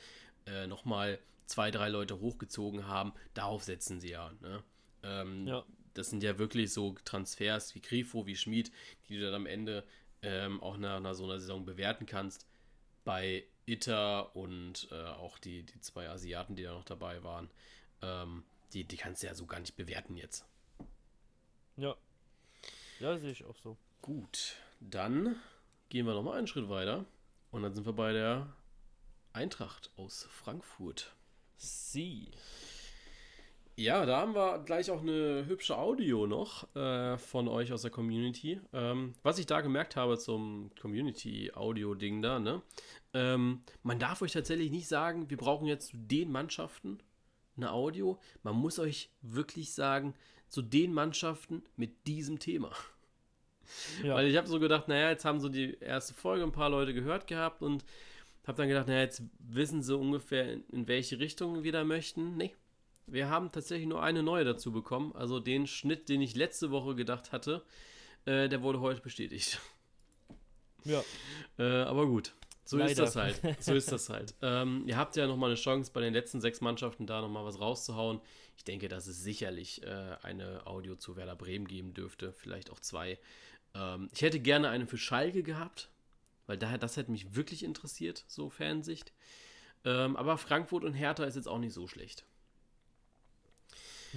äh, 0.46 0.66
nochmal 0.66 1.18
zwei, 1.46 1.70
drei 1.70 1.88
Leute 1.88 2.20
hochgezogen 2.20 2.87
haben. 2.87 3.12
Darauf 3.35 3.62
setzen 3.62 4.00
sie 4.00 4.11
ja, 4.11 4.32
ne? 4.40 4.62
Ähm, 5.02 5.46
ja. 5.46 5.64
Das 5.94 6.11
sind 6.11 6.22
ja 6.22 6.38
wirklich 6.38 6.72
so 6.72 6.94
Transfers 7.04 7.74
wie 7.74 7.80
Grifo, 7.80 8.26
wie 8.26 8.37
Schmid, 8.37 8.70
die 9.09 9.16
du 9.16 9.24
dann 9.24 9.35
am 9.35 9.46
Ende 9.46 9.85
ähm, 10.22 10.62
auch 10.62 10.76
nach, 10.76 11.00
nach 11.00 11.14
so 11.14 11.24
einer 11.24 11.40
Saison 11.40 11.64
bewerten 11.64 12.04
kannst 12.04 12.46
bei 13.07 13.45
Ita 13.66 14.21
und 14.21 14.88
äh, 14.90 15.05
auch 15.05 15.38
die, 15.38 15.62
die 15.62 15.81
zwei 15.81 16.09
Asiaten, 16.11 16.57
die 16.57 16.64
da 16.64 16.73
noch 16.73 16.85
dabei 16.85 17.23
waren, 17.23 17.49
ähm, 18.03 18.42
die, 18.73 18.85
die 18.85 18.97
kannst 18.97 19.23
du 19.23 19.29
ja 19.29 19.35
so 19.35 19.47
gar 19.47 19.61
nicht 19.61 19.77
bewerten 19.77 20.16
jetzt. 20.16 20.45
Ja. 21.77 21.97
Ja, 22.99 23.16
sehe 23.16 23.31
ich 23.31 23.45
auch 23.45 23.57
so. 23.57 23.77
Gut, 24.03 24.57
dann 24.81 25.37
gehen 25.88 26.05
wir 26.05 26.14
nochmal 26.14 26.37
einen 26.37 26.49
Schritt 26.49 26.69
weiter 26.69 27.07
und 27.53 27.62
dann 27.62 27.75
sind 27.75 27.87
wir 27.87 27.92
bei 27.92 28.12
der 28.12 28.53
Eintracht 29.33 29.90
aus 29.97 30.27
Frankfurt. 30.31 31.14
Sie. 31.57 32.33
Ja, 33.79 34.07
da 34.07 34.23
haben 34.23 34.35
wir 34.35 34.61
gleich 34.65 34.91
auch 34.91 35.03
eine 35.03 35.45
hübsche 35.47 35.77
Audio 35.77 36.27
noch 36.27 36.75
äh, 36.75 37.19
von 37.19 37.47
euch 37.47 37.75
aus 37.75 37.83
der 37.83 37.91
Community. 37.91 38.59
Ähm, 38.73 39.12
was 39.23 39.39
ich 39.39 39.45
da 39.45 39.61
gemerkt 39.61 39.97
habe 39.97 40.17
zum 40.17 40.71
Community-Audio-Ding 40.81 42.23
da, 42.23 42.39
ne? 42.39 42.62
Ähm, 43.12 43.61
man 43.83 43.99
darf 43.99 44.23
euch 44.23 44.33
tatsächlich 44.33 44.71
nicht 44.71 44.89
sagen, 44.89 45.29
wir 45.29 45.37
brauchen 45.37 45.67
jetzt 45.67 45.89
zu 45.89 45.99
den 45.99 46.33
Mannschaften 46.33 47.01
eine 47.59 47.71
Audio. 47.71 48.19
Man 48.43 48.57
muss 48.57 48.79
euch 48.79 49.11
wirklich 49.21 49.75
sagen, 49.75 50.15
zu 50.49 50.62
den 50.62 50.95
Mannschaften 50.95 51.62
mit 51.77 52.07
diesem 52.07 52.39
Thema. 52.39 52.73
Ja. 54.03 54.15
Weil 54.15 54.29
ich 54.29 54.39
habe 54.39 54.49
so 54.49 54.59
gedacht, 54.59 54.89
naja, 54.89 55.11
jetzt 55.11 55.27
haben 55.27 55.41
so 55.41 55.51
die 55.51 55.77
erste 55.81 56.15
Folge 56.15 56.45
ein 56.45 56.53
paar 56.53 56.71
Leute 56.71 56.95
gehört 56.95 57.27
gehabt 57.27 57.61
und 57.61 57.85
habe 58.47 58.57
dann 58.57 58.69
gedacht, 58.69 58.87
naja, 58.87 59.01
jetzt 59.01 59.23
wissen 59.39 59.83
sie 59.83 59.95
ungefähr, 59.95 60.51
in, 60.51 60.65
in 60.69 60.89
welche 60.89 61.19
Richtung 61.19 61.62
wir 61.62 61.73
da 61.73 61.85
möchten. 61.85 62.39
Nee, 62.39 62.55
wir 63.07 63.31
haben 63.31 63.53
tatsächlich 63.53 63.88
nur 63.88 64.03
eine 64.03 64.23
neue 64.23 64.45
dazu 64.45 64.73
bekommen. 64.73 65.14
Also 65.14 65.40
den 65.40 65.66
Schnitt, 65.66 66.09
den 66.09 66.21
ich 66.21 66.35
letzte 66.35 66.71
Woche 66.71 66.95
gedacht 66.95 67.33
hatte, 67.33 67.62
äh, 68.25 68.49
der 68.49 68.62
wurde 68.62 68.81
heute 68.81 69.01
bestätigt. 69.01 69.61
Ja. 70.85 71.03
Äh, 71.59 71.62
aber 71.62 72.07
gut. 72.07 72.35
So 72.66 72.77
Leider. 72.77 72.90
ist 72.90 72.99
das 72.99 73.16
halt. 73.16 73.40
So 73.61 73.73
ist 73.73 73.90
das 73.90 74.11
halt. 74.11 74.35
Ähm, 74.42 74.85
ihr 74.87 74.99
habt 74.99 75.16
ja 75.16 75.27
nochmal 75.27 75.49
eine 75.49 75.59
Chance, 75.59 75.90
bei 75.90 76.03
den 76.03 76.12
letzten 76.12 76.42
sechs 76.42 76.61
Mannschaften 76.61 77.07
da 77.07 77.23
nochmal 77.23 77.47
was 77.47 77.59
rauszuhauen. 77.59 78.21
Ich 78.59 78.64
denke, 78.64 78.88
dass 78.88 79.07
es 79.07 79.23
sicherlich 79.23 79.83
äh, 79.85 80.16
eine 80.23 80.66
Audio 80.66 80.97
zu 80.97 81.16
Werder 81.16 81.35
Bremen 81.35 81.66
geben 81.66 81.95
dürfte. 81.95 82.35
Vielleicht 82.35 82.71
auch 82.71 82.81
zwei. 82.81 83.19
Ähm, 83.75 84.11
ich 84.12 84.21
hätte 84.21 84.38
gerne 84.38 84.69
eine 84.69 84.87
für 84.87 84.99
Schalke 84.99 85.42
gehabt, 85.42 85.88
weil 86.47 86.59
daher, 86.59 86.77
das 86.77 86.99
hätte 86.99 87.11
mich 87.11 87.35
wirklich 87.35 87.62
interessiert, 87.62 88.25
so 88.27 88.51
Fansicht. 88.51 89.14
Ähm, 89.87 90.14
aber 90.16 90.37
Frankfurt 90.37 90.85
und 90.85 90.92
Hertha 90.92 91.25
ist 91.25 91.37
jetzt 91.37 91.49
auch 91.49 91.59
nicht 91.59 91.73
so 91.73 91.88
schlecht. 91.88 92.27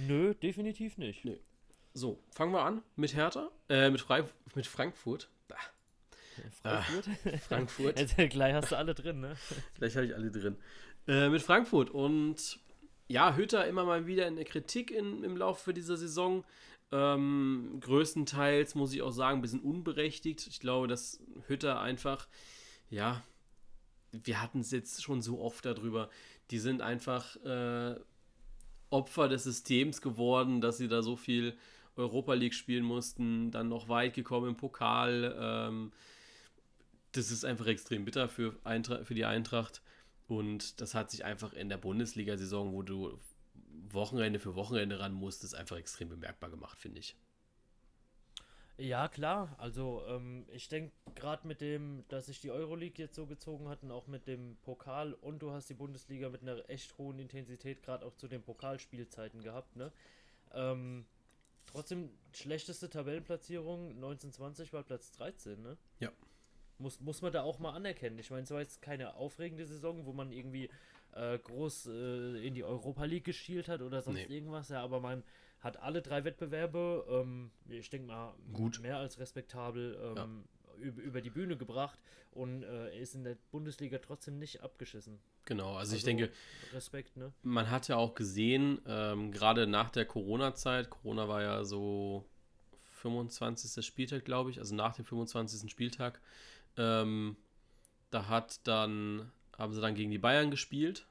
Nö, 0.06 0.34
definitiv 0.34 0.98
nicht. 0.98 1.24
Nö. 1.24 1.36
So, 1.94 2.22
fangen 2.30 2.52
wir 2.52 2.62
an 2.62 2.82
mit 2.96 3.14
Hertha, 3.14 3.50
äh, 3.68 3.90
mit, 3.90 4.00
Frei 4.00 4.24
mit 4.54 4.66
Frankfurt. 4.66 5.28
Frankfurt? 6.62 7.08
Ah, 7.24 7.38
Frankfurt. 7.38 7.98
Jetzt, 7.98 8.16
gleich 8.30 8.54
hast 8.54 8.72
du 8.72 8.76
alle 8.76 8.94
drin, 8.94 9.20
ne? 9.20 9.36
Gleich 9.74 9.96
habe 9.96 10.06
ich 10.06 10.14
alle 10.14 10.30
drin. 10.30 10.56
Äh, 11.06 11.28
mit 11.28 11.42
Frankfurt 11.42 11.90
und 11.90 12.58
ja, 13.08 13.34
Hütter 13.34 13.66
immer 13.66 13.84
mal 13.84 14.06
wieder 14.06 14.26
in 14.28 14.36
der 14.36 14.44
Kritik 14.44 14.90
in, 14.90 15.24
im 15.24 15.36
Laufe 15.36 15.74
dieser 15.74 15.96
Saison. 15.96 16.44
Ähm, 16.92 17.78
größtenteils 17.80 18.74
muss 18.74 18.92
ich 18.92 19.02
auch 19.02 19.10
sagen, 19.10 19.38
ein 19.38 19.42
bisschen 19.42 19.60
unberechtigt. 19.60 20.46
Ich 20.46 20.60
glaube, 20.60 20.88
dass 20.88 21.20
Hütter 21.46 21.80
einfach, 21.80 22.28
ja, 22.88 23.22
wir 24.12 24.42
hatten 24.42 24.60
es 24.60 24.70
jetzt 24.70 25.02
schon 25.02 25.22
so 25.22 25.40
oft 25.40 25.64
darüber, 25.64 26.10
die 26.50 26.58
sind 26.58 26.82
einfach 26.82 27.36
äh, 27.44 27.96
Opfer 28.90 29.28
des 29.28 29.44
Systems 29.44 30.02
geworden, 30.02 30.60
dass 30.60 30.78
sie 30.78 30.88
da 30.88 31.02
so 31.02 31.16
viel 31.16 31.56
Europa 31.96 32.34
League 32.34 32.54
spielen 32.54 32.84
mussten, 32.84 33.50
dann 33.50 33.68
noch 33.68 33.88
weit 33.88 34.14
gekommen 34.14 34.50
im 34.50 34.56
Pokal. 34.56 35.36
Ähm, 35.38 35.92
das 37.12 37.30
ist 37.30 37.44
einfach 37.44 37.66
extrem 37.66 38.04
bitter 38.04 38.28
für, 38.28 38.56
Eintra 38.64 39.04
für 39.04 39.14
die 39.14 39.24
Eintracht. 39.24 39.82
Und 40.28 40.80
das 40.80 40.94
hat 40.94 41.10
sich 41.10 41.24
einfach 41.24 41.52
in 41.52 41.68
der 41.68 41.78
Bundesliga-Saison, 41.78 42.72
wo 42.72 42.82
du 42.82 43.18
Wochenende 43.90 44.38
für 44.38 44.54
Wochenende 44.54 45.00
ran 45.00 45.12
musstest, 45.12 45.54
einfach 45.54 45.76
extrem 45.76 46.08
bemerkbar 46.08 46.50
gemacht, 46.50 46.78
finde 46.78 47.00
ich. 47.00 47.16
Ja, 48.80 49.08
klar. 49.08 49.54
Also 49.58 50.02
ähm, 50.08 50.46
ich 50.50 50.68
denke 50.68 50.92
gerade 51.14 51.46
mit 51.46 51.60
dem, 51.60 52.04
dass 52.08 52.26
sich 52.26 52.40
die 52.40 52.50
Euroleague 52.50 52.96
jetzt 52.96 53.14
so 53.14 53.26
gezogen 53.26 53.68
hat 53.68 53.82
und 53.82 53.90
auch 53.90 54.06
mit 54.06 54.26
dem 54.26 54.56
Pokal 54.62 55.12
und 55.12 55.42
du 55.42 55.52
hast 55.52 55.68
die 55.68 55.74
Bundesliga 55.74 56.30
mit 56.30 56.40
einer 56.40 56.68
echt 56.70 56.96
hohen 56.96 57.18
Intensität 57.18 57.82
gerade 57.82 58.06
auch 58.06 58.14
zu 58.16 58.26
den 58.26 58.42
Pokalspielzeiten 58.42 59.42
gehabt, 59.42 59.76
ne? 59.76 59.92
Ähm, 60.54 61.04
trotzdem 61.66 62.10
schlechteste 62.32 62.88
Tabellenplatzierung 62.88 63.90
1920 63.96 64.72
war 64.72 64.82
Platz 64.82 65.12
13, 65.12 65.60
ne? 65.60 65.76
Ja. 65.98 66.10
Muss, 66.78 67.00
muss 67.00 67.20
man 67.20 67.32
da 67.32 67.42
auch 67.42 67.58
mal 67.58 67.72
anerkennen. 67.72 68.18
Ich 68.18 68.30
meine, 68.30 68.44
es 68.44 68.50
war 68.50 68.60
jetzt 68.60 68.80
keine 68.80 69.14
aufregende 69.16 69.66
Saison, 69.66 70.06
wo 70.06 70.14
man 70.14 70.32
irgendwie 70.32 70.70
äh, 71.12 71.38
groß 71.38 71.86
äh, 71.86 72.46
in 72.46 72.54
die 72.54 72.64
Europa 72.64 73.04
League 73.04 73.24
geschielt 73.24 73.68
hat 73.68 73.82
oder 73.82 74.00
sonst 74.00 74.26
nee. 74.28 74.34
irgendwas, 74.34 74.70
ja, 74.70 74.82
aber 74.82 75.00
man 75.00 75.22
hat 75.60 75.78
alle 75.78 76.02
drei 76.02 76.24
Wettbewerbe, 76.24 77.04
ähm, 77.08 77.50
ich 77.68 77.90
denke 77.90 78.06
mal, 78.06 78.34
Gut. 78.52 78.80
mehr 78.80 78.96
als 78.98 79.18
respektabel 79.18 80.14
ähm, 80.16 80.44
ja. 80.78 80.86
über 80.86 81.20
die 81.20 81.30
Bühne 81.30 81.56
gebracht 81.56 81.98
und 82.32 82.62
äh, 82.62 82.98
ist 82.98 83.14
in 83.14 83.24
der 83.24 83.36
Bundesliga 83.50 83.98
trotzdem 83.98 84.38
nicht 84.38 84.62
abgeschissen. 84.62 85.20
Genau, 85.44 85.68
also, 85.68 85.78
also 85.78 85.96
ich 85.96 86.04
denke, 86.04 86.30
Respekt, 86.72 87.16
ne? 87.16 87.32
Man 87.42 87.70
hat 87.70 87.88
ja 87.88 87.96
auch 87.96 88.14
gesehen, 88.14 88.80
ähm, 88.86 89.32
gerade 89.32 89.66
nach 89.66 89.90
der 89.90 90.06
Corona-Zeit, 90.06 90.90
Corona 90.90 91.28
war 91.28 91.42
ja 91.42 91.64
so 91.64 92.24
25. 93.00 93.84
Spieltag, 93.84 94.24
glaube 94.24 94.50
ich, 94.50 94.58
also 94.58 94.74
nach 94.74 94.94
dem 94.94 95.04
25. 95.04 95.70
Spieltag, 95.70 96.20
ähm, 96.76 97.36
da 98.10 98.28
hat 98.28 98.66
dann, 98.66 99.30
haben 99.58 99.74
sie 99.74 99.80
dann 99.80 99.94
gegen 99.94 100.10
die 100.10 100.18
Bayern 100.18 100.50
gespielt 100.50 101.06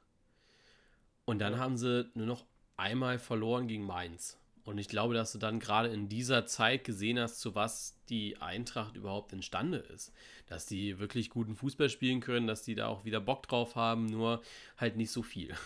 und 1.26 1.40
dann 1.40 1.60
haben 1.60 1.78
sie 1.78 2.10
nur 2.16 2.26
noch 2.26 2.46
einmal 2.80 3.20
verloren 3.20 3.68
gegen 3.68 3.86
Mainz. 3.86 4.38
Und 4.64 4.78
ich 4.78 4.88
glaube, 4.88 5.14
dass 5.14 5.32
du 5.32 5.40
dann 5.40 5.60
gerade 5.60 5.90
in 5.90 6.10
dieser 6.10 6.46
Zeit 6.46 6.84
gesehen 6.84 7.20
hast, 7.20 7.40
zu 7.40 7.56
was 7.56 7.96
die 8.10 8.38
Eintracht 8.38 8.96
überhaupt 8.96 9.34
imstande 9.34 9.78
ist. 9.78 10.14
Dass 10.48 10.66
die 10.66 11.00
wirklich 11.00 11.30
guten 11.30 11.56
Fußball 11.56 11.90
spielen 11.90 12.20
können, 12.20 12.48
dass 12.48 12.64
die 12.64 12.76
da 12.76 12.88
auch 12.88 13.04
wieder 13.06 13.20
Bock 13.20 13.48
drauf 13.48 13.76
haben, 13.76 14.06
nur 14.06 14.42
halt 14.78 14.96
nicht 14.98 15.12
so 15.12 15.24
viel. 15.24 15.54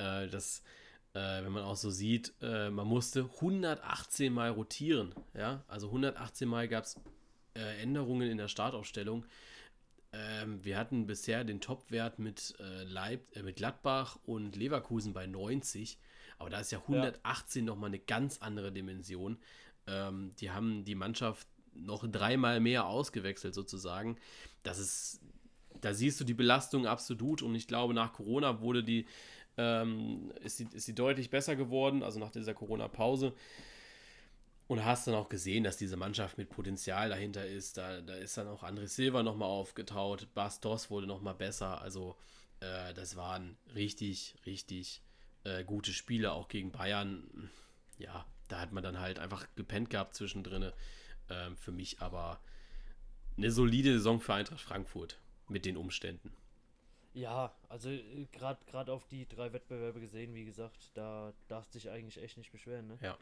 Äh, 0.00 0.28
das, 0.28 0.62
äh, 1.14 1.42
wenn 1.42 1.50
man 1.50 1.64
auch 1.64 1.74
so 1.74 1.90
sieht, 1.90 2.32
äh, 2.40 2.70
man 2.70 2.86
musste 2.86 3.28
118 3.34 4.32
Mal 4.32 4.50
rotieren. 4.50 5.12
Ja? 5.34 5.64
Also 5.66 5.88
118 5.88 6.48
Mal 6.48 6.68
gab 6.68 6.84
es 6.84 7.00
äh, 7.56 7.82
Änderungen 7.82 8.30
in 8.30 8.38
der 8.38 8.46
Startaufstellung. 8.46 9.24
Ähm, 10.12 10.64
wir 10.64 10.78
hatten 10.78 11.06
bisher 11.06 11.44
den 11.44 11.60
Topwert 11.60 12.18
mit, 12.18 12.54
äh, 12.60 12.84
äh, 12.84 13.42
mit 13.42 13.56
Gladbach 13.56 14.18
und 14.24 14.56
Leverkusen 14.56 15.12
bei 15.12 15.26
90. 15.26 15.98
Aber 16.38 16.50
da 16.50 16.60
ist 16.60 16.70
ja 16.70 16.78
118 16.78 17.64
ja. 17.64 17.66
nochmal 17.66 17.88
eine 17.88 17.98
ganz 17.98 18.38
andere 18.38 18.72
Dimension. 18.72 19.38
Ähm, 19.86 20.32
die 20.40 20.50
haben 20.50 20.84
die 20.84 20.94
Mannschaft 20.94 21.46
noch 21.74 22.06
dreimal 22.10 22.60
mehr 22.60 22.86
ausgewechselt 22.86 23.54
sozusagen. 23.54 24.16
Das 24.62 24.78
ist, 24.78 25.20
da 25.80 25.94
siehst 25.94 26.20
du 26.20 26.24
die 26.24 26.34
Belastung 26.34 26.86
absolut 26.86 27.42
und 27.42 27.54
ich 27.54 27.66
glaube, 27.66 27.94
nach 27.94 28.12
Corona 28.12 28.60
wurde 28.60 28.82
die, 28.82 29.06
ähm, 29.56 30.32
ist, 30.42 30.58
sie, 30.58 30.68
ist 30.72 30.86
sie 30.86 30.94
deutlich 30.94 31.30
besser 31.30 31.56
geworden, 31.56 32.02
also 32.02 32.18
nach 32.18 32.30
dieser 32.30 32.54
Corona-Pause. 32.54 33.34
Und 34.66 34.84
hast 34.84 35.06
dann 35.06 35.14
auch 35.14 35.30
gesehen, 35.30 35.64
dass 35.64 35.78
diese 35.78 35.96
Mannschaft 35.96 36.36
mit 36.36 36.50
Potenzial 36.50 37.08
dahinter 37.08 37.46
ist. 37.46 37.78
Da, 37.78 38.02
da 38.02 38.14
ist 38.16 38.36
dann 38.36 38.48
auch 38.48 38.62
André 38.62 38.86
Silva 38.86 39.22
nochmal 39.22 39.48
aufgetaut. 39.48 40.28
Bastos 40.34 40.90
wurde 40.90 41.06
nochmal 41.06 41.34
besser. 41.34 41.80
Also, 41.80 42.16
äh, 42.60 42.92
das 42.92 43.16
waren 43.16 43.56
richtig, 43.74 44.34
richtig 44.44 45.00
äh, 45.48 45.64
gute 45.64 45.92
Spiele, 45.92 46.32
auch 46.32 46.48
gegen 46.48 46.70
Bayern. 46.70 47.50
Ja, 47.98 48.26
da 48.48 48.60
hat 48.60 48.72
man 48.72 48.82
dann 48.82 49.00
halt 49.00 49.18
einfach 49.18 49.46
gepennt 49.56 49.90
gehabt 49.90 50.14
zwischendrin. 50.14 50.72
Ähm, 51.30 51.56
für 51.56 51.72
mich 51.72 52.00
aber 52.00 52.40
eine 53.36 53.50
solide 53.50 53.92
Saison 53.92 54.20
für 54.20 54.34
Eintracht 54.34 54.60
Frankfurt 54.60 55.18
mit 55.48 55.64
den 55.64 55.76
Umständen. 55.76 56.32
Ja, 57.14 57.52
also 57.68 57.88
gerade 58.32 58.60
äh, 58.60 58.70
gerade 58.70 58.92
auf 58.92 59.06
die 59.06 59.26
drei 59.26 59.52
Wettbewerbe 59.52 60.00
gesehen, 60.00 60.34
wie 60.34 60.44
gesagt, 60.44 60.90
da 60.94 61.32
darfst 61.48 61.74
du 61.74 61.78
dich 61.78 61.90
eigentlich 61.90 62.22
echt 62.22 62.36
nicht 62.36 62.52
beschweren. 62.52 62.86
Ne? 62.86 62.98
Ja. 63.02 63.18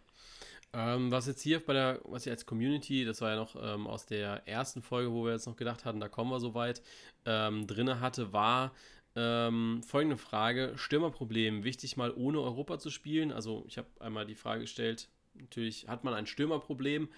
Ähm, 0.72 1.10
was 1.10 1.26
jetzt 1.26 1.40
hier 1.40 1.64
bei 1.64 1.72
der, 1.72 2.00
was 2.04 2.26
ich 2.26 2.30
als 2.30 2.44
Community, 2.44 3.04
das 3.04 3.20
war 3.20 3.30
ja 3.30 3.36
noch 3.36 3.56
ähm, 3.58 3.86
aus 3.86 4.04
der 4.04 4.46
ersten 4.46 4.82
Folge, 4.82 5.12
wo 5.12 5.24
wir 5.24 5.32
jetzt 5.32 5.46
noch 5.46 5.56
gedacht 5.56 5.84
hatten, 5.84 6.00
da 6.00 6.08
kommen 6.08 6.30
wir 6.30 6.40
so 6.40 6.52
weit, 6.52 6.82
ähm, 7.24 7.66
drinne 7.66 8.00
hatte, 8.00 8.32
war 8.32 8.74
ähm, 9.16 9.82
folgende 9.82 10.16
Frage: 10.16 10.72
Stürmerproblem. 10.76 11.64
Wichtig 11.64 11.96
mal 11.96 12.12
ohne 12.12 12.40
Europa 12.40 12.78
zu 12.78 12.90
spielen. 12.90 13.32
Also, 13.32 13.64
ich 13.66 13.78
habe 13.78 13.88
einmal 13.98 14.26
die 14.26 14.34
Frage 14.34 14.60
gestellt: 14.62 15.08
Natürlich 15.34 15.88
hat 15.88 16.04
man 16.04 16.14
ein 16.14 16.26
Stürmerproblem. 16.26 17.08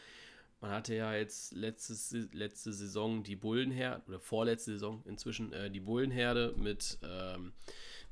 Man 0.61 0.71
hatte 0.73 0.95
ja 0.95 1.15
jetzt 1.15 1.53
letztes, 1.53 2.11
letzte 2.33 2.73
Saison 2.73 3.23
die 3.23 3.37
Bullenherde, 3.37 4.03
oder 4.09 4.19
vorletzte 4.19 4.73
Saison 4.73 5.05
inzwischen 5.07 5.53
äh, 5.53 5.71
die 5.71 5.81
Bullenherde 5.81 6.55
mit, 6.57 6.99
ähm, 7.03 7.53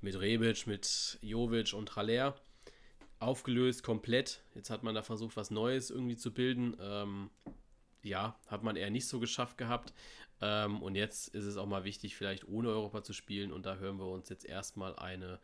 mit 0.01 0.21
Rebic, 0.21 0.67
mit 0.67 1.19
Jovic 1.23 1.73
und 1.75 1.97
Haller 1.97 2.37
aufgelöst 3.19 3.83
komplett. 3.83 4.43
Jetzt 4.55 4.71
hat 4.71 4.85
man 4.85 4.95
da 4.95 5.03
versucht, 5.03 5.37
was 5.37 5.51
Neues 5.51 5.91
irgendwie 5.91 6.17
zu 6.17 6.33
bilden. 6.33 6.77
Ähm, 6.81 7.31
ja, 8.03 8.39
hat 8.47 8.63
man 8.63 8.77
eher 8.77 8.91
nicht 8.91 9.09
so 9.09 9.19
geschafft 9.19 9.59
gehabt. 9.59 9.93
Ähm, 10.41 10.83
und 10.83 10.95
jetzt 10.95 11.29
ist 11.29 11.45
es 11.45 11.57
auch 11.57 11.67
mal 11.67 11.85
wichtig, 11.85 12.17
vielleicht 12.17 12.47
ohne 12.49 12.69
Europa 12.69 13.03
zu 13.03 13.13
spielen. 13.13 13.53
Und 13.53 13.67
da 13.67 13.77
hören 13.77 13.99
wir 13.99 14.07
uns 14.07 14.29
jetzt 14.29 14.45
erstmal 14.45 14.97
eine 14.97 15.41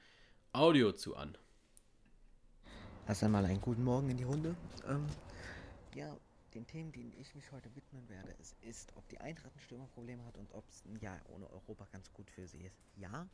Audio 0.52 0.92
zu 0.92 1.16
an. 1.16 1.36
Erst 3.06 3.24
einmal 3.24 3.44
einen 3.44 3.60
guten 3.60 3.84
Morgen 3.84 4.10
in 4.10 4.16
die 4.16 4.24
Runde. 4.24 4.54
Ähm, 4.86 5.06
ja, 5.94 6.16
den 6.54 6.66
Themen, 6.66 6.92
denen 6.92 7.12
ich 7.18 7.34
mich 7.34 7.50
heute 7.50 7.74
widmen 7.74 8.08
werde, 8.08 8.32
ist, 8.40 8.54
ist 8.62 8.92
ob 8.96 9.08
die 9.08 9.18
Eintracht 9.18 9.54
ein 9.54 9.60
Stürmerproblem 9.60 10.24
hat 10.24 10.36
und 10.36 10.52
ob 10.52 10.68
es 10.68 10.84
ein 10.84 10.96
Jahr 11.00 11.18
ohne 11.28 11.50
Europa 11.50 11.86
ganz 11.90 12.12
gut 12.12 12.30
für 12.30 12.46
sie 12.46 12.62
ist. 12.62 12.76
Ja, 12.96 13.26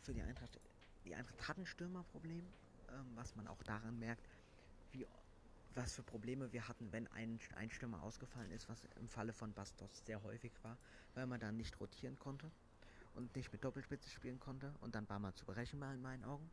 für 0.00 0.14
die 0.14 0.22
Eintracht. 0.22 0.58
Die 1.04 1.14
Eintracht 1.14 1.48
hat 1.48 1.58
ein 1.58 1.66
Stürmerproblem, 1.66 2.46
ähm, 2.88 3.06
was 3.14 3.34
man 3.34 3.48
auch 3.48 3.62
daran 3.64 3.98
merkt, 3.98 4.24
wie 4.92 5.06
was 5.74 5.94
für 5.94 6.02
Probleme 6.02 6.52
wir 6.52 6.68
hatten, 6.68 6.92
wenn 6.92 7.06
ein, 7.08 7.38
ein 7.56 7.70
Stürmer 7.70 8.02
ausgefallen 8.02 8.50
ist, 8.50 8.68
was 8.68 8.84
im 8.96 9.08
Falle 9.08 9.32
von 9.32 9.52
Bastos 9.54 10.04
sehr 10.04 10.22
häufig 10.22 10.52
war, 10.62 10.78
weil 11.14 11.26
man 11.26 11.40
dann 11.40 11.56
nicht 11.56 11.78
rotieren 11.80 12.18
konnte 12.18 12.50
und 13.14 13.34
nicht 13.36 13.52
mit 13.52 13.64
Doppelspitze 13.64 14.10
spielen 14.10 14.38
konnte 14.40 14.74
und 14.80 14.94
dann 14.94 15.08
war 15.08 15.18
man 15.18 15.34
zu 15.34 15.44
brechen 15.46 15.78
mal 15.78 15.94
in 15.94 16.02
meinen 16.02 16.24
Augen. 16.24 16.50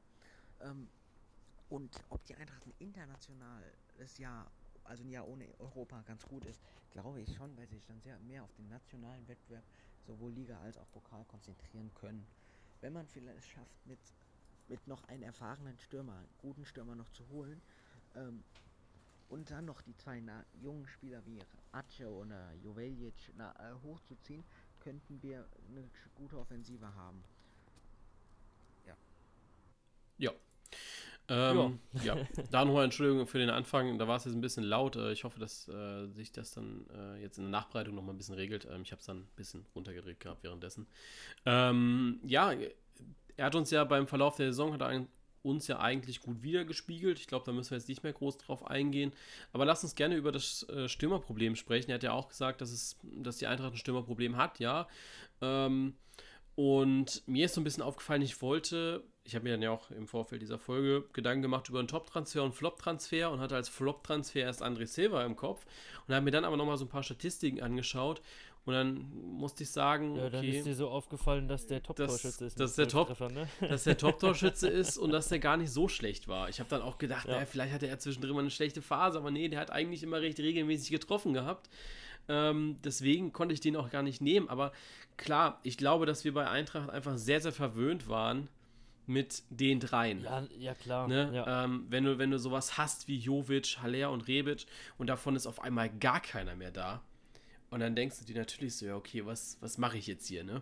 Ähm, 0.62 0.88
und 1.70 2.04
ob 2.10 2.24
die 2.26 2.36
Eintracht 2.36 2.66
ein 2.66 2.74
internationales 2.80 4.18
Jahr, 4.18 4.52
also 4.84 5.04
ein 5.04 5.10
Jahr 5.10 5.28
ohne 5.28 5.48
Europa 5.60 6.02
ganz 6.02 6.26
gut 6.26 6.46
ist, 6.46 6.62
glaube 6.90 7.22
ich 7.22 7.36
schon, 7.36 7.56
weil 7.58 7.68
sie 7.68 7.76
sich 7.76 7.86
dann 7.86 8.02
sehr 8.02 8.20
mehr 8.20 8.44
auf 8.44 8.54
den 8.54 8.68
nationalen 8.68 9.28
Wettbewerb, 9.28 9.66
sowohl 10.02 10.34
Liga 10.34 10.60
als 10.60 10.78
auch 10.78 10.90
Pokal 10.92 11.26
konzentrieren 11.26 11.94
können. 11.94 12.26
Wenn 12.82 12.94
man 12.94 13.08
vielleicht 13.08 13.48
schafft, 13.48 13.86
mit, 13.86 14.00
mit 14.68 14.88
noch 14.88 15.04
einen 15.06 15.24
erfahrenen 15.24 15.78
Stürmer, 15.78 16.28
guten 16.38 16.66
Stürmer 16.66 16.96
noch 16.96 17.10
zu 17.10 17.28
holen, 17.28 17.62
ähm, 18.16 18.44
und 19.30 19.52
dann 19.52 19.66
noch 19.66 19.82
die 19.82 19.96
zwei 19.96 20.20
na, 20.20 20.44
jungen 20.62 20.88
Spieler 20.88 21.26
wie 21.26 21.40
Ace 21.72 22.02
oder 22.02 22.54
Joveljic 22.64 23.32
na, 23.38 23.54
äh, 23.60 23.74
hochzuziehen, 23.84 24.44
könnten 24.80 25.22
wir 25.22 25.48
eine 25.70 25.90
gute 26.16 26.38
Offensive 26.38 26.94
haben. 26.96 27.24
Ja. 28.86 28.96
Ja. 30.18 30.32
Ähm, 31.28 31.80
ja. 32.04 32.16
ja. 32.16 32.28
da 32.50 32.66
nochmal 32.66 32.86
Entschuldigung 32.86 33.28
für 33.28 33.38
den 33.38 33.52
Anfang, 33.52 34.00
da 34.00 34.08
war 34.08 34.18
es 34.18 34.26
jetzt 34.26 34.34
ein 34.34 34.42
bisschen 34.42 34.64
laut. 34.64 34.96
Äh, 34.96 35.12
ich 35.12 35.24
hoffe, 35.24 35.40
dass 35.40 35.68
äh, 35.68 36.08
sich 36.08 36.32
das 36.32 36.52
dann 36.52 36.88
äh, 36.92 37.22
jetzt 37.22 37.38
in 37.38 37.44
der 37.44 37.52
Nachbereitung 37.52 37.94
nochmal 37.94 38.16
ein 38.16 38.18
bisschen 38.18 38.36
regelt. 38.36 38.66
Ähm, 38.66 38.82
ich 38.82 38.92
habe 38.92 39.00
es 39.00 39.06
dann 39.06 39.20
ein 39.20 39.30
bisschen 39.36 39.66
runtergedreht 39.76 40.20
gehabt 40.20 40.44
währenddessen. 40.44 40.88
Ähm, 41.46 42.20
ja, 42.24 42.52
er 43.38 43.46
hat 43.46 43.56
uns 43.56 43.70
ja 43.70 43.84
beim 43.84 44.08
Verlauf 44.08 44.38
der 44.38 44.48
Saison 44.48 44.74
hat 44.74 44.82
er 44.82 44.88
uns 45.44 45.68
ja 45.68 45.80
eigentlich 45.80 46.22
gut 46.22 46.44
wiedergespiegelt. 46.44 47.20
Ich 47.20 47.28
glaube, 47.28 47.46
da 47.46 47.52
müssen 47.52 47.72
wir 47.72 47.78
jetzt 47.78 47.90
nicht 47.90 48.04
mehr 48.04 48.14
groß 48.14 48.38
drauf 48.38 48.66
eingehen. 48.68 49.14
Aber 49.54 49.66
lass 49.66 49.84
uns 49.84 49.96
gerne 49.96 50.16
über 50.16 50.32
das 50.32 50.68
äh, 50.70 50.88
Stürmerproblem 50.88 51.56
sprechen. 51.56 51.92
Er 51.92 51.96
hat 51.96 52.04
ja 52.04 52.14
auch 52.14 52.30
gesagt, 52.30 52.62
dass, 52.62 52.72
es, 52.72 52.98
dass 53.04 53.38
die 53.38 53.48
Eintracht 53.48 53.74
ein 53.74 53.78
Stürmerproblem 53.78 54.38
hat, 54.38 54.60
ja. 54.60 54.88
Ähm, 55.42 55.96
und 56.62 57.24
mir 57.26 57.46
ist 57.46 57.56
so 57.56 57.62
ein 57.62 57.64
bisschen 57.64 57.84
aufgefallen, 57.84 58.22
ich 58.22 58.42
wollte, 58.42 59.06
ich 59.24 59.34
habe 59.34 59.44
mir 59.44 59.52
dann 59.52 59.62
ja 59.62 59.72
auch 59.72 59.92
im 59.92 60.08
Vorfeld 60.08 60.42
dieser 60.42 60.60
Folge 60.60 61.08
Gedanken 61.14 61.42
gemacht 61.42 61.70
über 61.70 61.80
einen 61.80 61.88
Top-Transfer 61.88 62.44
und 62.44 62.54
Flop-Transfer 62.54 63.32
und 63.32 63.40
hatte 63.40 63.56
als 63.56 63.70
Flop-Transfer 63.70 64.42
erst 64.42 64.62
André 64.62 64.86
Silva 64.86 65.24
im 65.24 65.38
Kopf 65.38 65.66
und 66.06 66.14
habe 66.14 66.26
mir 66.26 66.32
dann 66.32 66.44
aber 66.44 66.58
nochmal 66.58 66.76
so 66.76 66.84
ein 66.84 66.90
paar 66.90 67.04
Statistiken 67.04 67.62
angeschaut 67.62 68.22
und 68.70 68.76
dann 68.76 69.12
musste 69.36 69.64
ich 69.64 69.72
sagen, 69.72 70.16
ja, 70.16 70.30
dann 70.30 70.46
ist 70.46 70.64
dir 70.68 70.76
so 70.76 70.90
aufgefallen, 70.90 71.48
dass 71.48 71.66
der 71.66 71.82
Top-Torschütze 71.82 72.46
ist. 72.46 72.60
Dass 72.60 72.76
der, 72.76 72.88
Top, 72.88 73.20
ne? 73.20 73.48
dass 73.68 73.86
der 73.86 73.98
Top-Torschütze 73.98 74.68
ist 74.68 75.00
und 75.00 75.10
dass 75.10 75.30
der 75.30 75.40
gar 75.40 75.58
nicht 75.58 75.72
so 75.72 75.88
schlecht 75.88 76.28
war. 76.28 76.50
Ich 76.50 76.60
habe 76.60 76.70
dann 76.70 76.84
auch 76.84 77.00
gedacht, 77.00 77.26
ja. 77.26 77.34
naja, 77.34 77.48
vielleicht 77.48 77.74
hatte 77.74 77.88
er 77.88 77.98
zwischendrin 77.98 78.36
mal 78.36 78.42
eine 78.42 78.52
schlechte 78.52 78.84
Phase, 78.84 79.18
aber 79.18 79.32
nee, 79.32 79.48
der 79.50 79.60
hat 79.60 79.72
eigentlich 79.72 80.04
immer 80.04 80.22
recht 80.22 80.38
regelmäßig 80.38 80.92
getroffen 80.92 81.34
gehabt. 81.34 81.68
Ähm, 82.28 82.78
deswegen 82.84 83.34
konnte 83.34 83.56
ich 83.56 83.60
den 83.60 83.76
auch 83.76 83.90
gar 83.90 84.04
nicht 84.04 84.22
nehmen. 84.22 84.50
Aber 84.50 84.72
klar, 85.18 85.60
ich 85.64 85.76
glaube, 85.76 86.06
dass 86.06 86.24
wir 86.24 86.34
bei 86.36 86.48
Eintracht 86.48 86.92
einfach 86.92 87.18
sehr, 87.18 87.42
sehr 87.42 87.52
verwöhnt 87.52 88.08
waren 88.08 88.50
mit 89.08 89.42
den 89.50 89.80
dreien. 89.80 90.22
Ja, 90.22 90.48
ja 90.60 90.76
klar. 90.76 91.08
Ne? 91.08 91.32
Ja. 91.34 91.64
Ähm, 91.64 91.88
wenn, 91.90 92.04
du, 92.04 92.20
wenn 92.20 92.30
du 92.30 92.38
sowas 92.38 92.78
hast 92.78 93.08
wie 93.08 93.18
Jovic, 93.18 93.80
Haller 93.82 94.12
und 94.12 94.28
Rebic 94.28 94.68
und 95.00 95.08
davon 95.08 95.36
ist 95.36 95.48
auf 95.48 95.60
einmal 95.60 95.90
gar 95.90 96.20
keiner 96.20 96.56
mehr 96.56 96.70
da, 96.70 97.02
und 97.70 97.80
dann 97.80 97.96
denkst 97.96 98.20
du 98.20 98.26
dir 98.26 98.36
natürlich 98.36 98.76
so, 98.76 98.86
ja, 98.86 98.96
okay, 98.96 99.26
was, 99.26 99.58
was 99.62 99.78
mache 99.78 99.98
ich 99.98 100.08
jetzt 100.08 100.28
hier, 100.28 100.44
ne? 100.44 100.62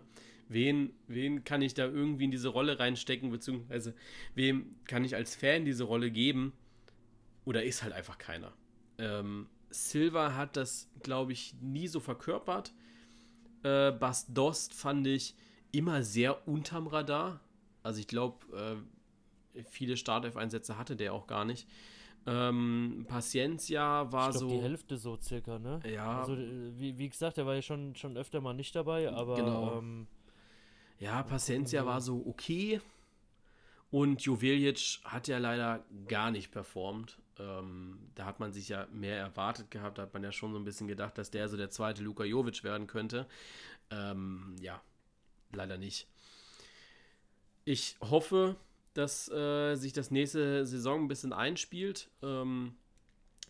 Wen, 0.50 0.94
wen 1.06 1.44
kann 1.44 1.60
ich 1.60 1.74
da 1.74 1.84
irgendwie 1.84 2.24
in 2.24 2.30
diese 2.30 2.48
Rolle 2.48 2.78
reinstecken, 2.78 3.30
beziehungsweise 3.30 3.94
wem 4.34 4.76
kann 4.86 5.04
ich 5.04 5.14
als 5.14 5.36
Fan 5.36 5.66
diese 5.66 5.84
Rolle 5.84 6.10
geben? 6.10 6.52
Oder 7.44 7.64
ist 7.64 7.82
halt 7.82 7.92
einfach 7.92 8.16
keiner. 8.18 8.54
Ähm, 8.98 9.46
Silva 9.70 10.34
hat 10.34 10.56
das, 10.56 10.88
glaube 11.02 11.32
ich, 11.32 11.54
nie 11.60 11.86
so 11.86 12.00
verkörpert. 12.00 12.72
Äh, 13.62 13.92
Bas 13.92 14.26
Dost 14.32 14.72
fand 14.72 15.06
ich 15.06 15.34
immer 15.70 16.02
sehr 16.02 16.48
unterm 16.48 16.86
Radar. 16.86 17.40
Also 17.82 18.00
ich 18.00 18.06
glaube, 18.06 18.82
äh, 19.54 19.62
viele 19.70 19.96
Startelf-Einsätze 19.96 20.78
hatte 20.78 20.96
der 20.96 21.12
auch 21.12 21.26
gar 21.26 21.44
nicht. 21.44 21.68
Ähm, 22.30 23.06
Paciencia 23.08 24.12
war 24.12 24.30
glaub, 24.30 24.40
so. 24.40 24.48
die 24.48 24.60
Hälfte 24.60 24.98
so 24.98 25.18
circa, 25.20 25.58
ne? 25.58 25.80
Ja. 25.90 26.20
Also, 26.20 26.34
äh, 26.34 26.78
wie, 26.78 26.98
wie 26.98 27.08
gesagt, 27.08 27.38
der 27.38 27.46
war 27.46 27.54
ja 27.54 27.62
schon, 27.62 27.94
schon 27.94 28.18
öfter 28.18 28.40
mal 28.42 28.52
nicht 28.52 28.74
dabei, 28.76 29.10
aber. 29.10 29.36
Genau. 29.36 29.78
Ähm, 29.78 30.06
ja, 30.98 31.22
Paciencia 31.22 31.86
war 31.86 32.00
so 32.00 32.22
okay. 32.26 32.80
Und 33.90 34.20
Jovelic 34.20 35.00
hat 35.04 35.28
ja 35.28 35.38
leider 35.38 35.84
gar 36.06 36.30
nicht 36.30 36.50
performt. 36.50 37.18
Ähm, 37.38 37.98
da 38.14 38.26
hat 38.26 38.40
man 38.40 38.52
sich 38.52 38.68
ja 38.68 38.86
mehr 38.92 39.16
erwartet 39.16 39.70
gehabt. 39.70 39.96
Da 39.96 40.02
hat 40.02 40.12
man 40.12 40.22
ja 40.22 40.32
schon 40.32 40.52
so 40.52 40.58
ein 40.58 40.64
bisschen 40.64 40.88
gedacht, 40.88 41.16
dass 41.16 41.30
der 41.30 41.48
so 41.48 41.56
der 41.56 41.70
zweite 41.70 42.02
Luka 42.02 42.24
Jovic 42.24 42.62
werden 42.64 42.86
könnte. 42.86 43.26
Ähm, 43.90 44.56
ja, 44.60 44.82
leider 45.52 45.78
nicht. 45.78 46.06
Ich 47.64 47.96
hoffe, 48.02 48.56
dass 48.98 49.30
äh, 49.30 49.76
sich 49.76 49.92
das 49.92 50.10
nächste 50.10 50.66
Saison 50.66 51.04
ein 51.04 51.08
bisschen 51.08 51.32
einspielt. 51.32 52.10
Ähm, 52.22 52.74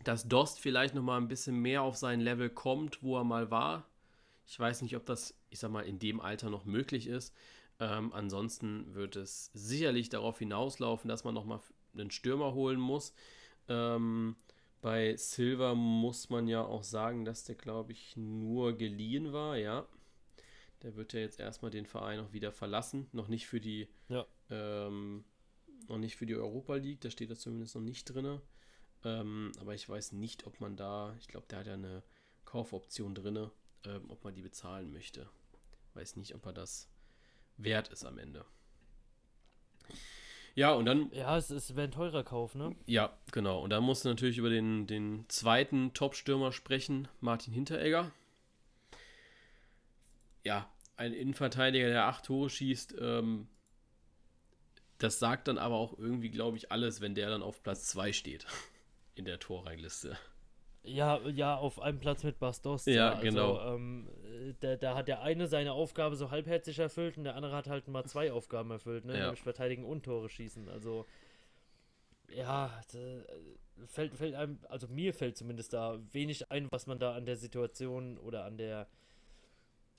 dass 0.04 0.28
Dost 0.28 0.60
vielleicht 0.60 0.94
nochmal 0.94 1.20
ein 1.20 1.28
bisschen 1.28 1.58
mehr 1.58 1.82
auf 1.82 1.96
sein 1.96 2.20
Level 2.20 2.50
kommt, 2.50 3.02
wo 3.02 3.16
er 3.16 3.24
mal 3.24 3.50
war. 3.50 3.88
Ich 4.46 4.58
weiß 4.58 4.82
nicht, 4.82 4.96
ob 4.96 5.04
das, 5.06 5.34
ich 5.50 5.58
sag 5.58 5.70
mal, 5.70 5.84
in 5.84 5.98
dem 5.98 6.20
Alter 6.20 6.50
noch 6.50 6.64
möglich 6.64 7.06
ist. 7.06 7.34
Ähm, 7.80 8.12
ansonsten 8.12 8.94
wird 8.94 9.16
es 9.16 9.50
sicherlich 9.54 10.08
darauf 10.08 10.38
hinauslaufen, 10.38 11.08
dass 11.08 11.24
man 11.24 11.34
nochmal 11.34 11.60
einen 11.94 12.10
Stürmer 12.10 12.54
holen 12.54 12.80
muss. 12.80 13.12
Ähm, 13.68 14.36
bei 14.80 15.16
Silver 15.16 15.74
muss 15.74 16.30
man 16.30 16.46
ja 16.46 16.62
auch 16.62 16.84
sagen, 16.84 17.24
dass 17.24 17.44
der, 17.44 17.56
glaube 17.56 17.92
ich, 17.92 18.16
nur 18.16 18.76
geliehen 18.76 19.32
war, 19.32 19.56
ja. 19.56 19.86
Der 20.82 20.94
wird 20.94 21.12
ja 21.12 21.20
jetzt 21.20 21.40
erstmal 21.40 21.72
den 21.72 21.86
Verein 21.86 22.20
auch 22.20 22.32
wieder 22.32 22.52
verlassen. 22.52 23.08
Noch 23.12 23.26
nicht 23.28 23.46
für 23.46 23.60
die, 23.60 23.88
ja. 24.08 24.24
ähm, 24.48 25.24
noch 25.88 25.98
nicht 25.98 26.16
für 26.16 26.26
die 26.26 26.36
Europa 26.36 26.76
League, 26.76 27.00
da 27.00 27.10
steht 27.10 27.30
er 27.30 27.36
zumindest 27.36 27.74
noch 27.74 27.82
nicht 27.82 28.04
drin. 28.04 28.40
Ähm, 29.04 29.52
aber 29.60 29.74
ich 29.74 29.88
weiß 29.88 30.12
nicht, 30.12 30.46
ob 30.46 30.60
man 30.60 30.76
da, 30.76 31.14
ich 31.20 31.28
glaube, 31.28 31.46
der 31.48 31.60
hat 31.60 31.66
ja 31.66 31.74
eine 31.74 32.02
Kaufoption 32.44 33.14
drin, 33.14 33.50
ähm, 33.84 34.04
ob 34.08 34.24
man 34.24 34.34
die 34.34 34.42
bezahlen 34.42 34.92
möchte. 34.92 35.28
Weiß 35.94 36.16
nicht, 36.16 36.34
ob 36.34 36.46
er 36.46 36.52
das 36.52 36.88
wert 37.56 37.88
ist 37.88 38.04
am 38.04 38.18
Ende. 38.18 38.44
Ja, 40.54 40.72
und 40.72 40.86
dann. 40.86 41.12
Ja, 41.12 41.36
es, 41.36 41.76
wäre 41.76 41.86
ein 41.86 41.92
teurer 41.92 42.24
Kauf, 42.24 42.56
ne? 42.56 42.74
Ja, 42.86 43.16
genau. 43.30 43.62
Und 43.62 43.70
dann 43.70 43.84
musst 43.84 44.04
du 44.04 44.08
natürlich 44.08 44.38
über 44.38 44.50
den, 44.50 44.88
den 44.88 45.24
zweiten 45.28 45.92
Top-Stürmer 45.94 46.50
sprechen, 46.50 47.06
Martin 47.20 47.52
Hinteregger. 47.52 48.10
Ja, 50.42 50.68
ein 50.96 51.12
Innenverteidiger, 51.12 51.86
der 51.88 52.06
acht 52.06 52.24
Tore 52.24 52.50
schießt. 52.50 52.96
Ähm, 53.00 53.46
das 54.98 55.18
sagt 55.18 55.48
dann 55.48 55.58
aber 55.58 55.76
auch 55.76 55.96
irgendwie, 55.98 56.30
glaube 56.30 56.56
ich, 56.56 56.72
alles, 56.72 57.00
wenn 57.00 57.14
der 57.14 57.30
dann 57.30 57.42
auf 57.42 57.62
Platz 57.62 57.86
2 57.86 58.12
steht 58.12 58.46
in 59.14 59.24
der 59.24 59.38
Torrangliste. 59.38 60.16
Ja, 60.82 61.20
ja, 61.28 61.56
auf 61.56 61.80
einem 61.80 61.98
Platz 61.98 62.22
mit 62.22 62.38
Bastos. 62.38 62.86
Ja. 62.86 63.10
Also, 63.10 63.22
genau. 63.22 63.74
Ähm, 63.74 64.08
da, 64.60 64.76
da 64.76 64.94
hat 64.94 65.08
der 65.08 65.20
eine 65.22 65.46
seine 65.46 65.72
Aufgabe 65.72 66.16
so 66.16 66.30
halbherzig 66.30 66.78
erfüllt 66.78 67.18
und 67.18 67.24
der 67.24 67.34
andere 67.34 67.54
hat 67.54 67.68
halt 67.68 67.88
mal 67.88 68.04
zwei 68.04 68.32
Aufgaben 68.32 68.70
erfüllt, 68.70 69.04
ne? 69.04 69.14
Ja. 69.14 69.24
Nämlich 69.24 69.42
verteidigen 69.42 69.84
und 69.84 70.04
Tore 70.04 70.28
schießen. 70.28 70.68
Also, 70.68 71.04
ja, 72.30 72.80
fällt, 73.86 74.14
fällt 74.14 74.34
einem, 74.34 74.58
also 74.68 74.88
mir 74.88 75.12
fällt 75.12 75.36
zumindest 75.36 75.72
da 75.72 75.98
wenig 76.12 76.50
ein, 76.50 76.68
was 76.70 76.86
man 76.86 76.98
da 76.98 77.14
an 77.14 77.26
der 77.26 77.36
Situation 77.36 78.18
oder 78.18 78.44
an 78.44 78.56
der, 78.56 78.88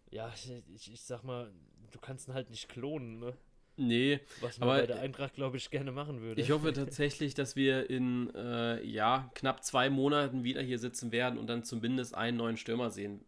ja, 0.10 0.32
ich, 0.34 0.92
ich 0.92 1.02
sag 1.04 1.24
mal, 1.24 1.52
du 1.92 2.00
kannst 2.00 2.28
ihn 2.28 2.34
halt 2.34 2.50
nicht 2.50 2.70
klonen, 2.70 3.20
ne? 3.20 3.38
Nee, 3.80 4.20
was 4.42 4.60
man 4.60 4.70
aber 4.70 4.80
bei 4.82 4.88
der 4.88 5.00
Eintracht, 5.00 5.36
glaube 5.36 5.58
ich, 5.58 5.70
gerne 5.70 5.92
machen 5.92 6.22
würde. 6.22 6.42
Ich 6.42 6.52
hoffe 6.52 6.74
tatsächlich, 6.74 7.34
dass 7.34 7.56
wir 7.56 7.90
in 7.90 8.30
äh, 8.36 8.84
ja, 8.86 9.32
knapp 9.36 9.64
zwei 9.64 9.90
Monaten 9.90 10.44
wieder 10.44 10.62
hier 10.62 10.80
sitzen 10.80 11.12
werden 11.12 11.40
und 11.40 11.48
dann 11.48 11.64
zumindest 11.64 12.14
einen 12.14 12.38
neuen 12.38 12.58
Stürmer 12.58 12.92
sehen 12.92 13.24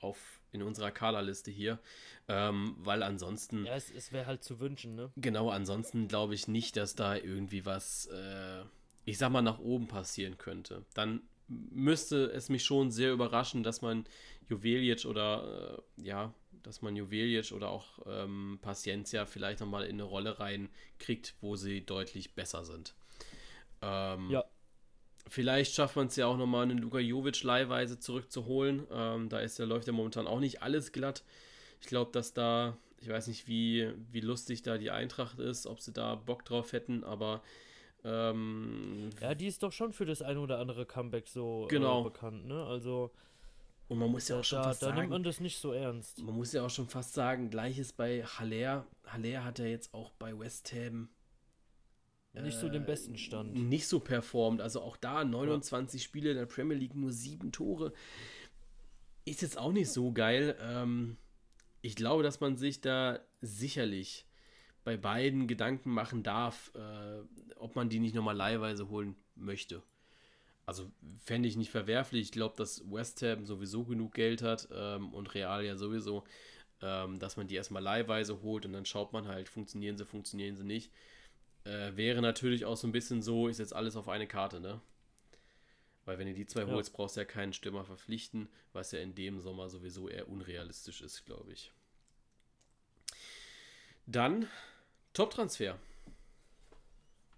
auf, 0.00 0.40
in 0.52 0.62
unserer 0.62 0.92
Kaderliste 0.92 1.50
hier. 1.50 1.80
Ähm, 2.28 2.76
weil 2.78 3.02
ansonsten. 3.02 3.66
Ja, 3.66 3.74
es, 3.74 3.90
es 3.90 4.12
wäre 4.12 4.26
halt 4.26 4.44
zu 4.44 4.60
wünschen, 4.60 4.94
ne? 4.94 5.10
Genau, 5.16 5.50
ansonsten 5.50 6.06
glaube 6.06 6.34
ich 6.34 6.46
nicht, 6.46 6.76
dass 6.76 6.94
da 6.94 7.16
irgendwie 7.16 7.66
was, 7.66 8.06
äh, 8.06 8.62
ich 9.04 9.18
sag 9.18 9.30
mal, 9.30 9.42
nach 9.42 9.58
oben 9.58 9.88
passieren 9.88 10.38
könnte. 10.38 10.84
Dann 10.94 11.22
müsste 11.48 12.30
es 12.32 12.48
mich 12.48 12.64
schon 12.64 12.90
sehr 12.90 13.12
überraschen, 13.12 13.62
dass 13.62 13.82
man 13.82 14.04
Juvelic 14.48 15.04
oder 15.04 15.82
äh, 15.98 16.02
ja, 16.02 16.34
dass 16.62 16.82
man 16.82 16.96
Juvelic 16.96 17.52
oder 17.52 17.70
auch 17.70 17.86
ähm, 18.06 18.58
Paciencia 18.62 19.26
vielleicht 19.26 19.60
nochmal 19.60 19.84
in 19.84 19.96
eine 19.96 20.04
Rolle 20.04 20.38
reinkriegt, 20.38 21.34
wo 21.40 21.56
sie 21.56 21.84
deutlich 21.84 22.34
besser 22.34 22.64
sind. 22.64 22.94
Ähm, 23.80 24.30
ja. 24.30 24.44
Vielleicht 25.28 25.74
schafft 25.74 25.96
man 25.96 26.08
es 26.08 26.16
ja 26.16 26.26
auch 26.26 26.36
nochmal, 26.36 26.64
einen 26.64 26.78
Luka 26.78 26.98
Jovic 26.98 27.42
leihweise 27.42 27.98
zurückzuholen. 27.98 28.86
Ähm, 28.90 29.28
da 29.28 29.40
ist, 29.40 29.58
da 29.58 29.64
läuft 29.64 29.86
ja 29.86 29.92
momentan 29.92 30.26
auch 30.26 30.40
nicht 30.40 30.62
alles 30.62 30.92
glatt. 30.92 31.24
Ich 31.80 31.86
glaube, 31.86 32.12
dass 32.12 32.32
da, 32.32 32.76
ich 33.00 33.08
weiß 33.08 33.28
nicht, 33.28 33.48
wie, 33.48 33.92
wie 34.10 34.20
lustig 34.20 34.62
da 34.62 34.78
die 34.78 34.90
Eintracht 34.90 35.38
ist, 35.38 35.66
ob 35.66 35.80
sie 35.80 35.92
da 35.92 36.14
Bock 36.14 36.44
drauf 36.44 36.72
hätten, 36.72 37.02
aber 37.04 37.42
ähm, 38.04 39.10
ja, 39.20 39.34
die 39.34 39.46
ist 39.46 39.62
doch 39.62 39.72
schon 39.72 39.92
für 39.92 40.06
das 40.06 40.22
ein 40.22 40.38
oder 40.38 40.58
andere 40.58 40.86
Comeback 40.86 41.28
so 41.28 41.66
genau. 41.68 42.00
äh, 42.00 42.04
bekannt, 42.04 42.46
ne? 42.46 42.64
Also 42.64 43.10
und 43.88 43.98
man 43.98 44.10
muss 44.10 44.28
ja 44.28 44.38
auch 44.40 44.44
schon 44.44 44.58
da, 44.58 44.64
fast 44.64 44.82
da 44.82 44.86
sagen. 44.86 45.00
nimmt 45.00 45.10
man 45.10 45.22
das 45.22 45.40
nicht 45.40 45.58
so 45.58 45.72
ernst. 45.72 46.22
Man 46.22 46.34
muss 46.34 46.52
ja 46.52 46.64
auch 46.64 46.70
schon 46.70 46.88
fast 46.88 47.12
sagen, 47.12 47.50
gleiches 47.50 47.92
bei 47.92 48.24
Haller. 48.24 48.86
Haller 49.04 49.44
hat 49.44 49.58
ja 49.58 49.66
jetzt 49.66 49.92
auch 49.92 50.12
bei 50.12 50.38
West 50.38 50.72
Ham 50.72 51.10
nicht 52.40 52.58
so 52.58 52.68
den 52.68 52.86
besten 52.86 53.18
Stand. 53.18 53.54
Nicht 53.54 53.86
so 53.86 54.00
performt. 54.00 54.62
Also 54.62 54.80
auch 54.80 54.96
da 54.96 55.24
29 55.24 56.00
ja. 56.00 56.04
Spiele 56.04 56.30
in 56.30 56.36
der 56.36 56.46
Premier 56.46 56.76
League, 56.76 56.94
nur 56.94 57.12
sieben 57.12 57.52
Tore. 57.52 57.92
Ist 59.24 59.42
jetzt 59.42 59.58
auch 59.58 59.72
nicht 59.72 59.90
so 59.90 60.12
geil. 60.12 60.56
Ähm, 60.60 61.18
ich 61.82 61.94
glaube, 61.94 62.22
dass 62.22 62.40
man 62.40 62.56
sich 62.56 62.80
da 62.80 63.20
sicherlich 63.42 64.26
bei 64.84 64.96
beiden 64.96 65.46
Gedanken 65.46 65.90
machen 65.90 66.22
darf, 66.22 66.72
äh, 66.74 67.54
ob 67.56 67.76
man 67.76 67.88
die 67.88 68.00
nicht 68.00 68.14
nochmal 68.14 68.36
leihweise 68.36 68.88
holen 68.88 69.16
möchte 69.34 69.82
also 70.66 70.90
fände 71.18 71.48
ich 71.48 71.56
nicht 71.56 71.70
verwerflich. 71.70 72.22
Ich 72.22 72.32
glaube, 72.32 72.54
dass 72.56 72.90
West 72.90 73.22
Ham 73.22 73.46
sowieso 73.46 73.84
genug 73.84 74.14
Geld 74.14 74.42
hat 74.42 74.68
ähm, 74.72 75.12
und 75.12 75.34
Real 75.34 75.64
ja 75.64 75.76
sowieso, 75.76 76.24
ähm, 76.80 77.18
dass 77.18 77.36
man 77.36 77.48
die 77.48 77.56
erstmal 77.56 77.82
leihweise 77.82 78.42
holt 78.42 78.66
und 78.66 78.72
dann 78.72 78.86
schaut 78.86 79.12
man 79.12 79.28
halt, 79.28 79.48
funktionieren 79.48 79.96
sie, 79.96 80.06
funktionieren 80.06 80.56
sie 80.56 80.64
nicht. 80.64 80.92
Äh, 81.64 81.96
wäre 81.96 82.22
natürlich 82.22 82.64
auch 82.64 82.76
so 82.76 82.86
ein 82.86 82.92
bisschen 82.92 83.22
so, 83.22 83.48
ist 83.48 83.58
jetzt 83.58 83.74
alles 83.74 83.96
auf 83.96 84.08
eine 84.08 84.26
Karte, 84.26 84.60
ne? 84.60 84.80
Weil 86.04 86.18
wenn 86.18 86.26
du 86.26 86.34
die 86.34 86.46
zwei 86.46 86.62
ja. 86.62 86.66
holst, 86.66 86.92
brauchst 86.92 87.16
du 87.16 87.20
ja 87.20 87.24
keinen 87.24 87.52
Stürmer 87.52 87.84
verpflichten, 87.84 88.48
was 88.72 88.90
ja 88.90 88.98
in 88.98 89.14
dem 89.14 89.40
Sommer 89.40 89.68
sowieso 89.68 90.08
eher 90.08 90.28
unrealistisch 90.28 91.00
ist, 91.00 91.24
glaube 91.24 91.52
ich. 91.52 91.70
Dann 94.06 94.48
Top-Transfer. 95.12 95.78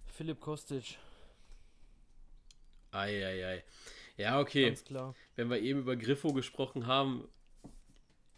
Philipp 0.06 0.40
Kostic. 0.40 0.96
Eieiei. 2.92 3.64
Ja, 4.16 4.38
okay. 4.38 4.66
Ganz 4.66 4.84
klar. 4.84 5.14
Wenn 5.34 5.50
wir 5.50 5.58
eben 5.58 5.80
über 5.80 5.96
Griffo 5.96 6.32
gesprochen 6.32 6.86
haben, 6.86 7.26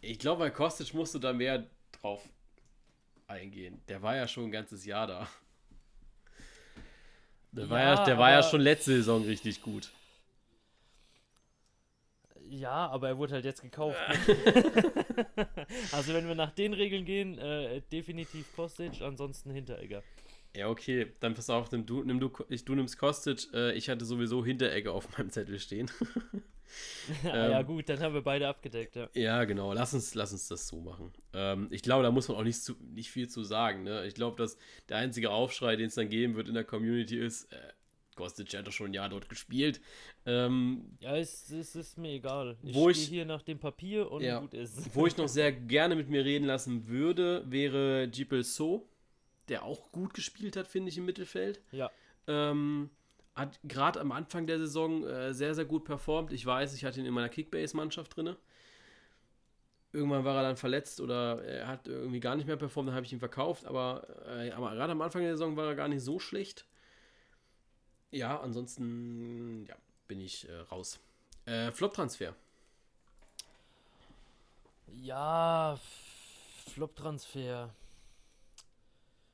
ich 0.01 0.17
glaube, 0.17 0.39
bei 0.39 0.49
Kostic 0.49 0.93
musst 0.93 1.13
du 1.13 1.19
da 1.19 1.33
mehr 1.33 1.67
drauf 1.91 2.27
eingehen. 3.27 3.79
Der 3.87 4.01
war 4.01 4.15
ja 4.15 4.27
schon 4.27 4.45
ein 4.45 4.51
ganzes 4.51 4.85
Jahr 4.85 5.05
da. 5.05 5.27
Der, 7.51 7.65
ja, 7.65 7.69
war, 7.69 7.79
ja, 7.79 8.05
der 8.05 8.17
war 8.17 8.31
ja 8.31 8.41
schon 8.43 8.61
letzte 8.61 8.91
Saison 8.91 9.23
richtig 9.23 9.61
gut. 9.61 9.91
Ja, 12.57 12.87
aber 12.87 13.09
er 13.09 13.17
wurde 13.17 13.33
halt 13.33 13.45
jetzt 13.45 13.61
gekauft. 13.61 13.97
Ne? 14.27 14.35
also 15.91 16.13
wenn 16.13 16.27
wir 16.27 16.35
nach 16.35 16.51
den 16.51 16.73
Regeln 16.73 17.05
gehen, 17.05 17.37
äh, 17.37 17.81
definitiv 17.91 18.55
Kostic, 18.55 19.01
ansonsten 19.01 19.51
Hinteregger. 19.51 20.01
Ja, 20.55 20.69
okay, 20.69 21.13
dann 21.19 21.35
pass 21.35 21.51
auf, 21.51 21.71
nimm 21.71 21.85
du, 21.85 22.03
nimm 22.03 22.19
du, 22.19 22.31
ich, 22.49 22.65
du 22.65 22.73
nimmst 22.73 22.97
Kostic. 22.97 23.53
Äh, 23.53 23.73
ich 23.73 23.89
hatte 23.89 24.05
sowieso 24.05 24.43
Hinteregger 24.43 24.91
auf 24.91 25.15
meinem 25.17 25.29
Zettel 25.29 25.59
stehen. 25.59 25.91
ähm, 27.23 27.51
ja, 27.51 27.61
gut, 27.61 27.87
dann 27.89 27.99
haben 27.99 28.15
wir 28.15 28.23
beide 28.23 28.47
abgedeckt, 28.47 28.95
ja. 28.95 29.07
Ja, 29.13 29.43
genau, 29.43 29.73
lass 29.73 29.93
uns, 29.93 30.15
lass 30.15 30.31
uns 30.31 30.47
das 30.47 30.67
so 30.67 30.79
machen. 30.81 31.13
Ähm, 31.33 31.67
ich 31.69 31.83
glaube, 31.83 32.03
da 32.03 32.11
muss 32.11 32.27
man 32.27 32.37
auch 32.37 32.43
nicht, 32.43 32.63
zu, 32.63 32.73
nicht 32.81 33.11
viel 33.11 33.29
zu 33.29 33.43
sagen. 33.43 33.83
Ne? 33.83 34.07
Ich 34.07 34.15
glaube, 34.15 34.37
dass 34.37 34.57
der 34.89 34.97
einzige 34.97 35.29
Aufschrei, 35.29 35.75
den 35.75 35.87
es 35.87 35.95
dann 35.95 36.09
geben 36.09 36.35
wird 36.35 36.47
in 36.47 36.55
der 36.55 36.63
Community, 36.63 37.19
ist, 37.19 37.51
äh, 37.53 37.57
Kostic 38.17 38.53
hat 38.53 38.67
doch 38.67 38.73
schon 38.73 38.87
ein 38.87 38.93
Jahr 38.93 39.07
dort 39.07 39.29
gespielt. 39.29 39.79
Ähm, 40.25 40.97
ja, 40.99 41.15
es, 41.15 41.49
es, 41.49 41.75
ist 41.75 41.97
mir 41.97 42.11
egal. 42.11 42.57
Ich 42.63 42.75
wo 42.75 42.89
ich 42.89 43.07
hier 43.07 43.23
nach 43.23 43.41
dem 43.41 43.59
Papier 43.59 44.11
und 44.11 44.21
ja, 44.21 44.39
gut 44.39 44.53
ist. 44.53 44.93
Wo 44.93 45.07
ich 45.07 45.15
noch 45.15 45.27
sehr 45.29 45.53
gerne 45.53 45.95
mit 45.95 46.09
mir 46.09 46.25
reden 46.25 46.45
lassen 46.45 46.87
würde, 46.87 47.45
wäre 47.47 48.09
Jipel 48.11 48.43
So 48.43 48.89
der 49.47 49.63
auch 49.63 49.91
gut 49.91 50.13
gespielt 50.13 50.57
hat, 50.57 50.67
finde 50.67 50.89
ich, 50.89 50.97
im 50.97 51.05
Mittelfeld. 51.05 51.61
Ja. 51.71 51.89
Ähm, 52.27 52.89
hat 53.35 53.59
gerade 53.63 53.99
am 53.99 54.11
Anfang 54.11 54.47
der 54.47 54.59
Saison 54.59 55.05
äh, 55.05 55.33
sehr, 55.33 55.55
sehr 55.55 55.65
gut 55.65 55.85
performt. 55.85 56.33
Ich 56.33 56.45
weiß, 56.45 56.73
ich 56.73 56.85
hatte 56.85 56.99
ihn 56.99 57.05
in 57.05 57.13
meiner 57.13 57.29
Kickbase-Mannschaft 57.29 58.15
drin. 58.15 58.35
irgendwann 59.93 60.25
war 60.25 60.35
er 60.37 60.43
dann 60.43 60.57
verletzt 60.57 60.99
oder 60.99 61.43
er 61.43 61.67
hat 61.67 61.87
irgendwie 61.87 62.19
gar 62.19 62.35
nicht 62.35 62.47
mehr 62.47 62.57
performt, 62.57 62.89
dann 62.89 62.95
habe 62.95 63.05
ich 63.05 63.13
ihn 63.13 63.19
verkauft. 63.19 63.65
Aber, 63.65 64.07
äh, 64.27 64.51
aber 64.51 64.71
gerade 64.71 64.91
am 64.91 65.01
Anfang 65.01 65.21
der 65.21 65.33
Saison 65.33 65.55
war 65.55 65.67
er 65.67 65.75
gar 65.75 65.87
nicht 65.87 66.03
so 66.03 66.19
schlecht. 66.19 66.65
Ja, 68.11 68.39
ansonsten 68.39 69.65
ja, 69.67 69.75
bin 70.07 70.21
ich 70.21 70.47
äh, 70.47 70.55
raus. 70.71 70.99
Äh, 71.45 71.71
Flop-Transfer. 71.71 72.35
Ja, 75.01 75.77
Flop-Transfer. 76.73 77.73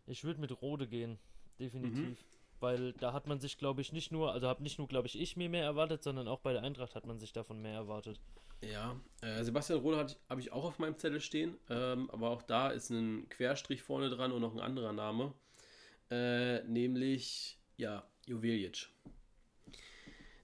Ich 0.08 0.24
würde 0.24 0.42
mit 0.42 0.62
Rode 0.62 0.88
gehen, 0.88 1.18
definitiv. 1.60 2.10
Mhm. 2.10 2.18
Weil 2.60 2.94
da 2.94 3.14
hat 3.14 3.28
man 3.28 3.40
sich, 3.40 3.58
glaube 3.58 3.82
ich, 3.82 3.92
nicht 3.92 4.12
nur, 4.12 4.32
also 4.32 4.48
habe 4.48 4.64
nicht 4.64 4.78
nur, 4.78 4.88
glaube 4.88 5.08
ich, 5.08 5.20
ich 5.20 5.36
mir 5.36 5.50
mehr 5.50 5.64
erwartet, 5.64 6.04
sondern 6.04 6.28
auch 6.28 6.40
bei 6.40 6.54
der 6.54 6.64
Eintracht 6.64 6.96
hat 6.96 7.06
man 7.06 7.20
sich 7.20 7.34
davon 7.34 7.62
mehr 7.62 7.74
erwartet. 7.74 8.20
Ja, 8.62 8.96
äh, 9.22 9.44
Sebastian 9.44 9.80
Rode 9.80 10.16
habe 10.30 10.42
ich 10.42 10.54
auch 10.54 10.64
auf 10.64 10.80
meinem 10.80 10.98
Zettel 10.98 11.20
stehen, 11.20 11.58
ähm, 11.70 12.10
aber 12.12 12.30
auch 12.30 12.42
da 12.42 12.70
ist 12.70 12.90
ein 12.90 13.28
Querstrich 13.28 13.82
vorne 13.82 14.10
dran 14.10 14.32
und 14.32 14.42
noch 14.42 14.54
ein 14.54 14.62
anderer 14.62 14.94
Name, 14.94 15.34
äh, 16.10 16.64
nämlich, 16.64 17.58
ja, 17.76 18.06
Juwelic. 18.28 18.90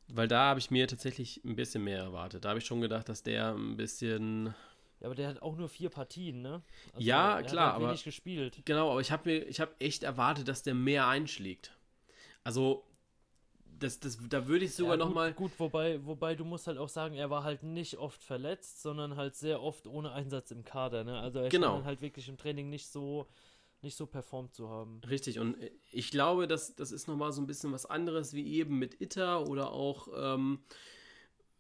Weil 0.08 0.28
da 0.28 0.46
habe 0.46 0.60
ich 0.60 0.72
mir 0.72 0.88
tatsächlich 0.88 1.44
ein 1.44 1.56
bisschen 1.56 1.84
mehr 1.84 2.00
erwartet. 2.00 2.46
Da 2.46 2.50
habe 2.50 2.60
ich 2.60 2.66
schon 2.66 2.82
gedacht, 2.82 3.10
dass 3.10 3.22
der 3.22 3.54
ein 3.54 3.78
bisschen 3.78 4.56
ja, 5.00 5.08
aber 5.08 5.16
der 5.16 5.30
hat 5.30 5.42
auch 5.42 5.56
nur 5.56 5.70
vier 5.70 5.90
Partien, 5.90 6.42
ne? 6.42 6.62
Also 6.94 7.08
ja, 7.08 7.42
klar, 7.42 7.74
halt 7.74 7.84
aber 7.84 7.96
gespielt. 7.96 8.62
Genau, 8.66 8.92
aber 8.92 9.00
ich 9.00 9.12
habe 9.12 9.30
mir, 9.30 9.48
ich 9.48 9.62
habe 9.62 9.72
echt 9.80 10.04
erwartet, 10.04 10.48
dass 10.48 10.62
der 10.64 10.74
mehr 10.74 11.08
einschlägt. 11.08 11.72
Also 12.44 12.84
das, 13.80 14.02
das, 14.02 14.18
da 14.30 14.48
würde 14.48 14.66
ich 14.66 14.76
sogar 14.76 14.98
ja, 14.98 15.06
noch 15.06 15.14
mal 15.14 15.34
gut, 15.34 15.52
wobei, 15.58 16.06
wobei 16.06 16.36
du 16.36 16.44
musst 16.44 16.68
halt 16.68 16.78
auch 16.78 16.90
sagen, 16.90 17.16
er 17.16 17.30
war 17.30 17.44
halt 17.44 17.64
nicht 17.64 17.98
oft 17.98 18.22
verletzt, 18.22 18.82
sondern 18.82 19.16
halt 19.16 19.36
sehr 19.36 19.62
oft 19.62 19.88
ohne 19.88 20.12
Einsatz 20.12 20.52
im 20.52 20.66
Kader, 20.66 21.06
ne? 21.06 21.18
Also 21.18 21.40
er 21.40 21.50
genau. 21.50 21.84
halt 21.86 22.02
wirklich 22.02 22.28
im 22.28 22.38
Training 22.38 22.70
nicht 22.70 22.88
so 22.88 23.28
nicht 23.84 23.96
so 23.96 24.06
performt 24.06 24.54
zu 24.54 24.70
haben. 24.70 25.02
Richtig, 25.10 25.40
und 25.40 25.58
ich 25.92 26.12
glaube, 26.12 26.48
dass 26.48 26.76
das 26.76 26.92
ist 26.92 27.08
nochmal 27.08 27.32
so 27.32 27.42
ein 27.42 27.48
bisschen 27.48 27.72
was 27.72 27.86
anderes 27.86 28.34
wie 28.34 28.54
eben 28.54 28.80
mit 28.80 29.02
Itter 29.02 29.48
oder 29.48 29.72
auch 29.72 30.08
ähm, 30.16 30.60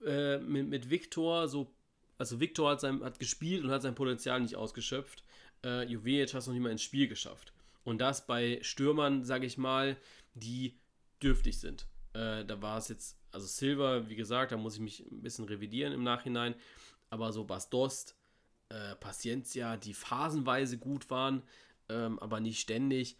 äh, 0.05 0.37
mit, 0.39 0.67
mit 0.67 0.89
Viktor, 0.89 1.47
so 1.47 1.71
also 2.19 2.39
Viktor 2.41 2.71
hat, 2.71 2.81
sein, 2.81 3.01
hat 3.01 3.17
gespielt 3.17 3.63
und 3.63 3.71
hat 3.71 3.81
sein 3.81 3.95
Potenzial 3.95 4.41
nicht 4.41 4.57
ausgeschöpft. 4.57 5.23
Äh, 5.63 5.85
Juvejic 5.85 6.33
hat 6.33 6.41
es 6.41 6.47
noch 6.47 6.53
nicht 6.53 6.61
mal 6.61 6.71
ins 6.71 6.83
Spiel 6.83 7.07
geschafft. 7.07 7.53
Und 7.85 7.99
das 7.99 8.27
bei 8.27 8.59
Stürmern, 8.61 9.23
sage 9.23 9.45
ich 9.45 9.57
mal, 9.57 9.95
die 10.33 10.77
dürftig 11.23 11.59
sind. 11.59 11.87
Äh, 12.13 12.43
da 12.43 12.61
war 12.61 12.77
es 12.77 12.89
jetzt, 12.89 13.17
also 13.31 13.47
Silver, 13.47 14.09
wie 14.09 14.17
gesagt, 14.17 14.51
da 14.51 14.57
muss 14.57 14.75
ich 14.75 14.81
mich 14.81 14.99
ein 15.09 15.21
bisschen 15.21 15.45
revidieren 15.45 15.93
im 15.93 16.03
Nachhinein. 16.03 16.55
Aber 17.09 17.31
so 17.31 17.45
Bastost, 17.45 18.15
äh, 18.67 18.95
Paciencia, 18.95 19.77
die 19.77 19.93
phasenweise 19.93 20.77
gut 20.77 21.09
waren, 21.09 21.41
ähm, 21.89 22.19
aber 22.19 22.39
nicht 22.39 22.59
ständig. 22.59 23.17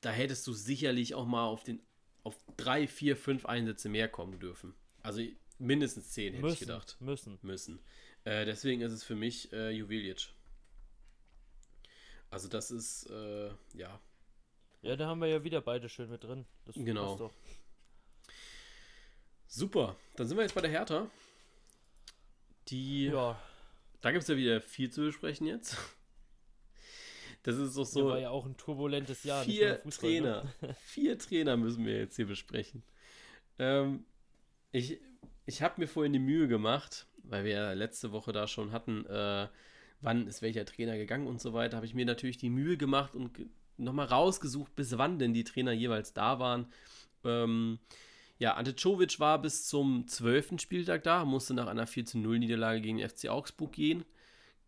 Da 0.00 0.10
hättest 0.10 0.46
du 0.46 0.52
sicherlich 0.52 1.14
auch 1.14 1.26
mal 1.26 1.44
auf 1.44 1.64
den 1.64 1.80
auf 2.22 2.38
drei, 2.56 2.86
vier, 2.86 3.16
fünf 3.16 3.46
Einsätze 3.46 3.88
mehr 3.88 4.08
kommen 4.08 4.38
dürfen. 4.38 4.74
Also 5.02 5.22
Mindestens 5.60 6.10
10 6.12 6.32
hätte 6.32 6.42
müssen, 6.42 6.54
ich 6.54 6.60
gedacht. 6.60 6.96
Müssen. 7.00 7.38
Müssen. 7.42 7.80
Äh, 8.24 8.46
deswegen 8.46 8.80
ist 8.80 8.92
es 8.92 9.04
für 9.04 9.14
mich 9.14 9.52
äh, 9.52 9.70
Juwelic. 9.70 10.32
Also 12.30 12.48
das 12.48 12.70
ist, 12.70 13.10
äh, 13.10 13.50
ja. 13.74 14.00
Ja, 14.80 14.96
da 14.96 15.06
haben 15.06 15.20
wir 15.20 15.28
ja 15.28 15.44
wieder 15.44 15.60
beide 15.60 15.90
schön 15.90 16.08
mit 16.08 16.24
drin. 16.24 16.46
Das 16.64 16.74
genau. 16.76 17.30
Super. 19.46 19.96
Dann 20.16 20.28
sind 20.28 20.38
wir 20.38 20.44
jetzt 20.44 20.54
bei 20.54 20.62
der 20.62 20.70
Hertha. 20.70 21.10
Die. 22.68 23.06
Ja. 23.06 23.38
Da 24.00 24.12
gibt 24.12 24.22
es 24.22 24.28
ja 24.28 24.36
wieder 24.36 24.62
viel 24.62 24.90
zu 24.90 25.02
besprechen 25.02 25.46
jetzt. 25.46 25.76
Das 27.42 27.56
ist 27.56 27.76
doch 27.76 27.84
so. 27.84 28.02
Das 28.02 28.10
war 28.10 28.20
ja 28.20 28.30
auch 28.30 28.46
ein 28.46 28.56
turbulentes 28.56 29.24
Jahr. 29.24 29.44
Vier 29.44 29.80
Fußball, 29.82 30.10
ne? 30.10 30.20
Trainer. 30.20 30.54
Ne? 30.60 30.76
vier 30.80 31.18
Trainer 31.18 31.56
müssen 31.56 31.84
wir 31.86 31.98
jetzt 31.98 32.16
hier 32.16 32.26
besprechen. 32.26 32.82
Ähm, 33.58 34.04
ich 34.72 35.00
ich 35.46 35.62
habe 35.62 35.80
mir 35.80 35.88
vorhin 35.88 36.12
die 36.12 36.18
Mühe 36.18 36.48
gemacht, 36.48 37.06
weil 37.24 37.44
wir 37.44 37.52
ja 37.52 37.72
letzte 37.72 38.12
Woche 38.12 38.32
da 38.32 38.46
schon 38.46 38.72
hatten, 38.72 39.04
äh, 39.06 39.48
wann 40.00 40.26
ist 40.26 40.42
welcher 40.42 40.64
Trainer 40.64 40.96
gegangen 40.96 41.26
und 41.26 41.40
so 41.40 41.52
weiter, 41.52 41.76
habe 41.76 41.86
ich 41.86 41.94
mir 41.94 42.06
natürlich 42.06 42.38
die 42.38 42.50
Mühe 42.50 42.76
gemacht 42.76 43.14
und 43.14 43.32
nochmal 43.76 44.06
rausgesucht, 44.06 44.74
bis 44.76 44.96
wann 44.96 45.18
denn 45.18 45.34
die 45.34 45.44
Trainer 45.44 45.72
jeweils 45.72 46.12
da 46.12 46.38
waren. 46.38 46.66
Ähm, 47.24 47.78
ja, 48.38 48.54
Ante 48.54 48.74
Czovic 48.74 49.18
war 49.20 49.40
bis 49.40 49.66
zum 49.66 50.06
12. 50.06 50.60
Spieltag 50.60 51.02
da, 51.02 51.24
musste 51.24 51.52
nach 51.52 51.66
einer 51.66 51.86
4-0-Niederlage 51.86 52.80
gegen 52.80 52.98
den 52.98 53.08
FC 53.08 53.28
Augsburg 53.28 53.72
gehen. 53.72 54.04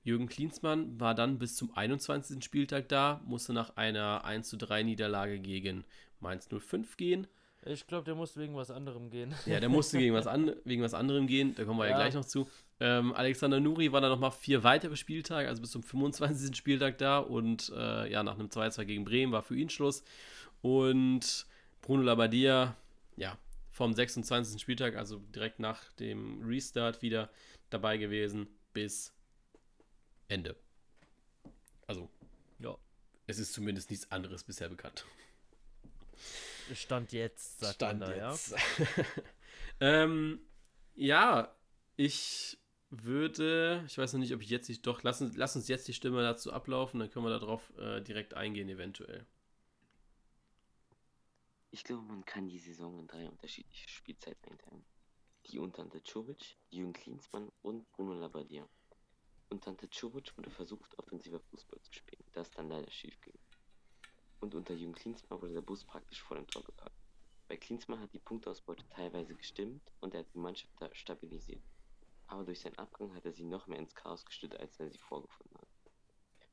Jürgen 0.05 0.29
Klinsmann 0.29 0.99
war 0.99 1.15
dann 1.15 1.39
bis 1.39 1.57
zum 1.57 1.75
21. 1.75 2.43
Spieltag 2.43 2.89
da, 2.89 3.21
musste 3.25 3.53
nach 3.53 3.77
einer 3.77 4.25
1-3-Niederlage 4.25 5.39
gegen 5.39 5.85
Mainz 6.21 6.49
05 6.49 6.97
gehen. 6.97 7.27
Ich 7.65 7.87
glaube, 7.87 8.05
der 8.05 8.17
musste 8.17 8.41
wegen 8.41 8.57
was 8.57 8.73
anderem 8.73 9.11
gehen. 9.11 9.35
Ja, 9.47 9.61
der 9.61 9.69
musste 9.69 9.99
gegen 9.99 10.15
was, 10.15 10.27
an, 10.27 10.53
wegen 10.65 10.83
was 10.83 10.95
anderem 10.95 11.29
gehen. 11.29 11.55
Da 11.55 11.65
kommen 11.65 11.79
wir 11.79 11.85
ja, 11.85 11.93
ja 11.93 11.97
gleich 11.97 12.15
noch 12.15 12.25
zu. 12.25 12.49
Ähm, 12.81 13.13
Alexander 13.15 13.61
Nuri 13.61 13.93
war 13.93 14.01
dann 14.01 14.11
nochmal 14.11 14.33
vier 14.33 14.65
weitere 14.65 14.97
Spieltage, 14.97 15.49
also 15.49 15.63
bis 15.63 15.71
zum 15.71 15.85
25. 15.85 16.57
Spieltag 16.57 16.99
da. 16.99 17.19
Und 17.19 17.73
äh, 17.77 18.11
ja, 18.11 18.25
nach 18.25 18.35
einem 18.35 18.49
2-2 18.49 18.85
gegen 18.85 19.05
Bremen 19.05 19.33
war 19.33 19.45
für 19.45 19.57
ihn 19.57 19.71
Schluss. 19.71 20.03
Und 20.61 21.47
Bruno 21.83 22.03
Labbadia, 22.03 22.75
ja, 23.17 23.39
vom 23.71 23.95
26. 23.95 24.61
Spieltag, 24.61 24.97
also 24.97 25.19
direkt 25.33 25.61
nach 25.61 25.93
dem 25.95 26.43
Restart 26.43 27.03
wieder 27.03 27.31
dabei 27.71 27.97
gewesen 27.97 28.49
bis 28.73 29.13
Ende. 30.33 30.57
Also, 31.87 32.09
ja, 32.59 32.77
es 33.27 33.39
ist 33.39 33.53
zumindest 33.53 33.91
nichts 33.91 34.11
anderes 34.11 34.45
bisher 34.45 34.69
bekannt. 34.69 35.05
Stand 36.75 37.13
jetzt, 37.13 37.61
sagt 37.61 37.75
Stand 37.75 38.01
man 38.01 38.11
da, 38.11 38.31
jetzt. 38.31 38.51
ja. 38.51 39.05
ähm, 39.81 40.41
ja, 40.95 41.55
ich 41.97 42.59
würde, 42.91 43.85
ich 43.87 43.99
weiß 43.99 44.13
noch 44.13 44.21
nicht, 44.21 44.35
ob 44.35 44.41
ich 44.41 44.51
jetzt 44.51 44.69
nicht, 44.69 44.87
doch, 44.87 45.03
lass 45.03 45.21
uns, 45.21 45.37
lass 45.37 45.57
uns 45.57 45.69
jetzt 45.69 45.89
die 45.89 45.95
Stimme 45.95 46.23
dazu 46.23 46.53
ablaufen, 46.53 47.01
dann 47.01 47.11
können 47.11 47.27
wir 47.27 47.39
darauf 47.39 47.77
äh, 47.79 48.01
direkt 48.01 48.35
eingehen, 48.35 48.69
eventuell. 48.69 49.27
Ich 51.71 51.85
glaube, 51.85 52.03
man 52.03 52.25
kann 52.25 52.49
die 52.49 52.59
Saison 52.59 52.99
in 52.99 53.07
drei 53.07 53.27
unterschiedliche 53.27 53.89
Spielzeiten 53.89 54.51
einteilen. 54.51 54.85
Die 55.47 55.59
unter 55.59 55.89
Czovic, 56.05 56.57
Jürgen 56.71 56.93
Klinsmann 56.93 57.51
und 57.63 57.91
Bruno 57.93 58.15
Labbadia. 58.15 58.69
Unter 59.53 59.77
Czovic 59.77 60.37
wurde 60.39 60.51
versucht, 60.51 60.99
offensiver 60.99 61.41
Fußball 61.41 61.81
zu 61.83 61.93
spielen, 61.93 62.25
das 62.33 62.51
dann 62.51 62.69
leider 62.69 62.91
schief 62.91 63.21
ging 63.21 63.39
und 64.43 64.57
unter 64.57 64.75
Jürgen 64.75 64.95
Klinsmann 64.95 65.41
wurde 65.41 65.55
der 65.55 65.61
Bus 65.61 65.85
praktisch 65.85 66.21
vor 66.21 66.37
dem 66.37 66.47
Tor 66.49 66.65
geparkt. 66.65 66.97
Bei 67.49 67.57
Klinsmann 67.57 68.01
hat 68.01 68.13
die 68.13 68.19
Punktausbeute 68.19 68.87
teilweise 68.89 69.35
gestimmt 69.35 69.93
und 70.01 70.15
er 70.15 70.21
hat 70.21 70.35
die 70.35 70.39
Mannschaft 70.39 70.73
stabilisiert. 70.93 71.63
Aber 72.27 72.45
durch 72.45 72.61
seinen 72.61 72.79
Abgang 72.79 73.15
hat 73.15 73.25
er 73.25 73.33
sie 73.33 73.45
noch 73.45 73.69
mehr 73.69 73.79
ins 73.79 73.95
Chaos 73.95 74.25
gestürzt, 74.25 74.59
als 74.59 74.81
er 74.81 74.91
sie 74.91 74.99
vorgefunden 74.99 75.57
hat. 75.59 75.69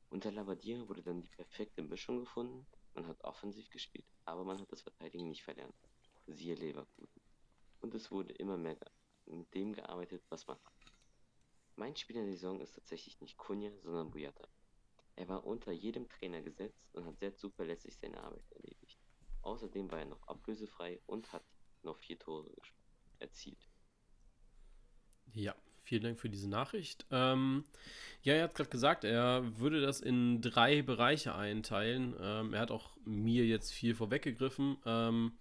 Unter 0.10 0.32
Labadier 0.32 0.88
wurde 0.88 1.02
dann 1.02 1.22
die 1.22 1.30
perfekte 1.30 1.82
Mischung 1.82 2.20
gefunden. 2.20 2.68
Man 2.94 3.08
hat 3.08 3.24
offensiv 3.24 3.70
gespielt, 3.70 4.06
aber 4.26 4.44
man 4.44 4.60
hat 4.60 4.72
das 4.72 4.82
Verteidigen 4.82 5.28
nicht 5.28 5.44
verlernt. 5.44 5.76
Siehe 6.28 6.56
Leverkusen. 6.56 7.22
Und 7.82 7.96
es 7.96 8.12
wurde 8.12 8.34
immer 8.34 8.58
mehr 8.58 8.78
mit 9.26 9.54
dem 9.56 9.74
gearbeitet, 9.74 10.24
was 10.30 10.46
man 10.46 10.58
hat. 10.58 10.79
Mein 11.80 11.96
Spieler 11.96 12.24
der 12.24 12.34
Saison 12.34 12.60
ist 12.60 12.76
tatsächlich 12.76 13.22
nicht 13.22 13.38
Kunja, 13.38 13.72
sondern 13.84 14.12
Buyata. 14.12 14.46
Er 15.16 15.30
war 15.30 15.46
unter 15.46 15.72
jedem 15.72 16.10
Trainer 16.10 16.42
gesetzt 16.42 16.90
und 16.92 17.06
hat 17.06 17.18
sehr 17.20 17.34
zuverlässig 17.38 17.96
seine 17.96 18.22
Arbeit 18.22 18.44
erledigt. 18.52 19.00
Außerdem 19.44 19.90
war 19.90 20.00
er 20.00 20.06
noch 20.06 20.22
ablösefrei 20.28 21.00
und 21.06 21.32
hat 21.32 21.46
noch 21.84 21.98
vier 21.98 22.20
Tore 22.20 22.52
erzielt. 23.20 23.70
Ja, 25.32 25.56
vielen 25.84 26.04
Dank 26.04 26.20
für 26.20 26.30
diese 26.30 26.50
Nachricht. 26.50 27.06
Ähm, 27.12 27.64
ja, 28.24 28.34
er 28.34 28.44
hat 28.44 28.56
gerade 28.56 28.70
gesagt, 28.70 29.06
er 29.06 29.58
würde 29.58 29.80
das 29.80 30.02
in 30.02 30.42
drei 30.42 30.82
Bereiche 30.82 31.34
einteilen. 31.34 32.14
Ähm, 32.20 32.54
er 32.54 32.60
hat 32.60 32.72
auch 32.72 32.98
mir 33.06 33.46
jetzt 33.46 33.72
viel 33.72 33.96
vorweggegriffen. 33.96 34.80
Ähm, 34.86 35.32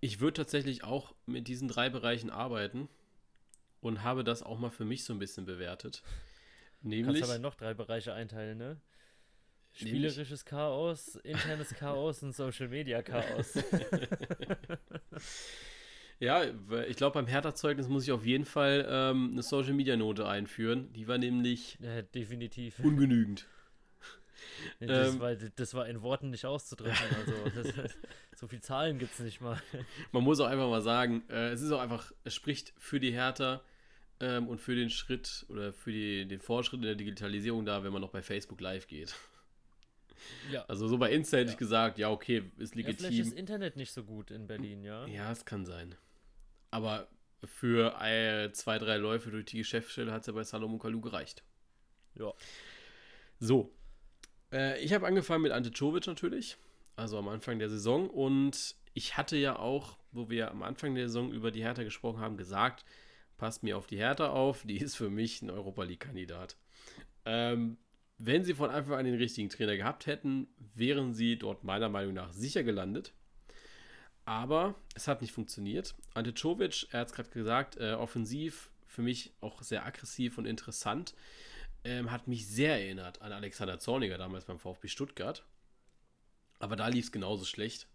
ich 0.00 0.20
würde 0.20 0.38
tatsächlich 0.38 0.84
auch 0.84 1.14
mit 1.26 1.48
diesen 1.48 1.68
drei 1.68 1.90
Bereichen 1.90 2.30
arbeiten 2.30 2.88
und 3.80 4.02
habe 4.02 4.24
das 4.24 4.42
auch 4.42 4.58
mal 4.58 4.70
für 4.70 4.84
mich 4.84 5.04
so 5.04 5.12
ein 5.12 5.18
bisschen 5.18 5.44
bewertet. 5.44 6.02
Nämlich. 6.82 7.20
Kannst 7.20 7.30
aber 7.30 7.38
noch 7.38 7.54
drei 7.54 7.74
Bereiche 7.74 8.14
einteilen, 8.14 8.58
ne? 8.58 8.80
Spielerisches 9.72 10.44
Chaos, 10.44 11.16
internes 11.16 11.70
Chaos 11.70 12.22
und 12.22 12.34
Social 12.34 12.68
Media 12.68 13.02
Chaos. 13.02 13.54
ja, 16.18 16.42
ich 16.88 16.96
glaube, 16.96 17.14
beim 17.14 17.28
Hertha-Zeugnis 17.28 17.88
muss 17.88 18.02
ich 18.02 18.10
auf 18.10 18.24
jeden 18.24 18.46
Fall 18.46 18.84
ähm, 18.88 19.30
eine 19.32 19.42
Social 19.42 19.74
Media 19.74 19.96
Note 19.96 20.26
einführen. 20.26 20.92
Die 20.92 21.06
war 21.06 21.18
nämlich 21.18 21.78
ja, 21.80 22.02
definitiv 22.02 22.80
ungenügend. 22.80 23.46
Das, 24.80 25.14
ähm, 25.14 25.20
war, 25.20 25.34
das 25.34 25.74
war 25.74 25.86
in 25.86 26.02
Worten 26.02 26.30
nicht 26.30 26.46
auszudrücken. 26.46 26.96
Also, 27.54 27.72
das, 27.72 27.96
so 28.36 28.48
viele 28.48 28.62
Zahlen 28.62 28.98
gibt 28.98 29.12
es 29.12 29.20
nicht 29.20 29.40
mal. 29.40 29.60
Man 30.12 30.24
muss 30.24 30.40
auch 30.40 30.46
einfach 30.46 30.68
mal 30.68 30.82
sagen, 30.82 31.22
äh, 31.28 31.50
es 31.50 31.60
ist 31.60 31.70
auch 31.72 31.80
einfach, 31.80 32.10
es 32.24 32.34
spricht 32.34 32.72
für 32.78 33.00
die 33.00 33.12
Hertha, 33.12 33.62
ähm, 34.20 34.48
und 34.48 34.60
für 34.60 34.74
den 34.74 34.90
Schritt 34.90 35.46
oder 35.48 35.72
für 35.72 35.92
die, 35.92 36.26
den 36.26 36.40
Fortschritt 36.40 36.80
in 36.80 36.86
der 36.86 36.94
Digitalisierung 36.94 37.64
da, 37.64 37.82
wenn 37.82 37.92
man 37.92 38.02
noch 38.02 38.10
bei 38.10 38.22
Facebook 38.22 38.60
live 38.60 38.86
geht. 38.86 39.14
Ja. 40.52 40.64
Also 40.68 40.86
so 40.86 40.98
bei 40.98 41.10
Insta 41.10 41.38
hätte 41.38 41.48
ja. 41.48 41.52
ich 41.52 41.58
gesagt, 41.58 41.98
ja, 41.98 42.10
okay, 42.10 42.44
ist 42.58 42.74
legitim. 42.74 43.04
Ja, 43.04 43.10
vielleicht 43.10 43.26
ist 43.28 43.32
Internet 43.32 43.76
nicht 43.76 43.92
so 43.92 44.04
gut 44.04 44.30
in 44.30 44.46
Berlin, 44.46 44.84
ja. 44.84 45.06
Ja, 45.06 45.32
es 45.32 45.44
kann 45.44 45.64
sein. 45.64 45.94
Aber 46.70 47.08
für 47.44 48.00
äh, 48.02 48.52
zwei, 48.52 48.78
drei 48.78 48.96
Läufe 48.96 49.30
durch 49.30 49.46
die 49.46 49.58
Geschäftsstelle 49.58 50.12
hat 50.12 50.20
es 50.20 50.26
ja 50.26 50.32
bei 50.32 50.44
Salomon 50.44 50.78
Kalou 50.78 51.00
gereicht. 51.00 51.42
Ja. 52.14 52.32
So. 53.38 53.72
Äh, 54.52 54.82
ich 54.82 54.92
habe 54.92 55.06
angefangen 55.06 55.42
mit 55.42 55.52
Ante 55.52 55.70
Czovic 55.70 56.06
natürlich. 56.06 56.56
Also 56.96 57.18
am 57.18 57.28
Anfang 57.28 57.58
der 57.58 57.70
Saison. 57.70 58.10
Und 58.10 58.76
ich 58.92 59.16
hatte 59.16 59.36
ja 59.36 59.58
auch, 59.58 59.96
wo 60.12 60.28
wir 60.28 60.50
am 60.50 60.62
Anfang 60.62 60.94
der 60.94 61.08
Saison 61.08 61.32
über 61.32 61.50
die 61.50 61.62
Hertha 61.62 61.82
gesprochen 61.82 62.20
haben, 62.20 62.36
gesagt, 62.36 62.84
passt 63.40 63.62
mir 63.62 63.78
auf 63.78 63.86
die 63.86 63.96
Hertha 63.96 64.28
auf, 64.28 64.64
die 64.64 64.76
ist 64.76 64.96
für 64.96 65.08
mich 65.08 65.40
ein 65.40 65.48
Europa 65.48 65.82
League-Kandidat. 65.82 66.58
Ähm, 67.24 67.78
wenn 68.18 68.44
sie 68.44 68.52
von 68.52 68.68
Anfang 68.68 68.98
an 68.98 69.06
den 69.06 69.14
richtigen 69.14 69.48
Trainer 69.48 69.78
gehabt 69.78 70.06
hätten, 70.06 70.46
wären 70.74 71.14
sie 71.14 71.38
dort 71.38 71.64
meiner 71.64 71.88
Meinung 71.88 72.12
nach 72.12 72.34
sicher 72.34 72.62
gelandet. 72.62 73.14
Aber 74.26 74.74
es 74.94 75.08
hat 75.08 75.22
nicht 75.22 75.32
funktioniert. 75.32 75.94
Ante 76.12 76.34
Czovic, 76.34 76.88
er 76.90 77.00
hat 77.00 77.08
es 77.08 77.14
gerade 77.14 77.30
gesagt, 77.30 77.78
äh, 77.78 77.94
offensiv 77.94 78.70
für 78.86 79.00
mich 79.00 79.32
auch 79.40 79.62
sehr 79.62 79.86
aggressiv 79.86 80.36
und 80.36 80.44
interessant. 80.44 81.14
Ähm, 81.82 82.10
hat 82.10 82.28
mich 82.28 82.46
sehr 82.46 82.74
erinnert 82.74 83.22
an 83.22 83.32
Alexander 83.32 83.78
Zorniger 83.78 84.18
damals 84.18 84.44
beim 84.44 84.58
VfB 84.58 84.88
Stuttgart. 84.88 85.46
Aber 86.58 86.76
da 86.76 86.88
lief 86.88 87.06
es 87.06 87.12
genauso 87.12 87.46
schlecht. 87.46 87.88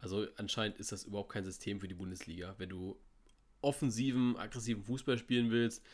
Also 0.00 0.26
anscheinend 0.36 0.78
ist 0.78 0.90
das 0.90 1.04
überhaupt 1.04 1.32
kein 1.32 1.44
System 1.44 1.80
für 1.80 1.86
die 1.86 1.94
Bundesliga. 1.94 2.56
Wenn 2.58 2.70
du 2.70 2.98
offensiven, 3.60 4.36
aggressiven 4.36 4.82
Fußball 4.82 5.18
spielen 5.18 5.50
willst, 5.50 5.84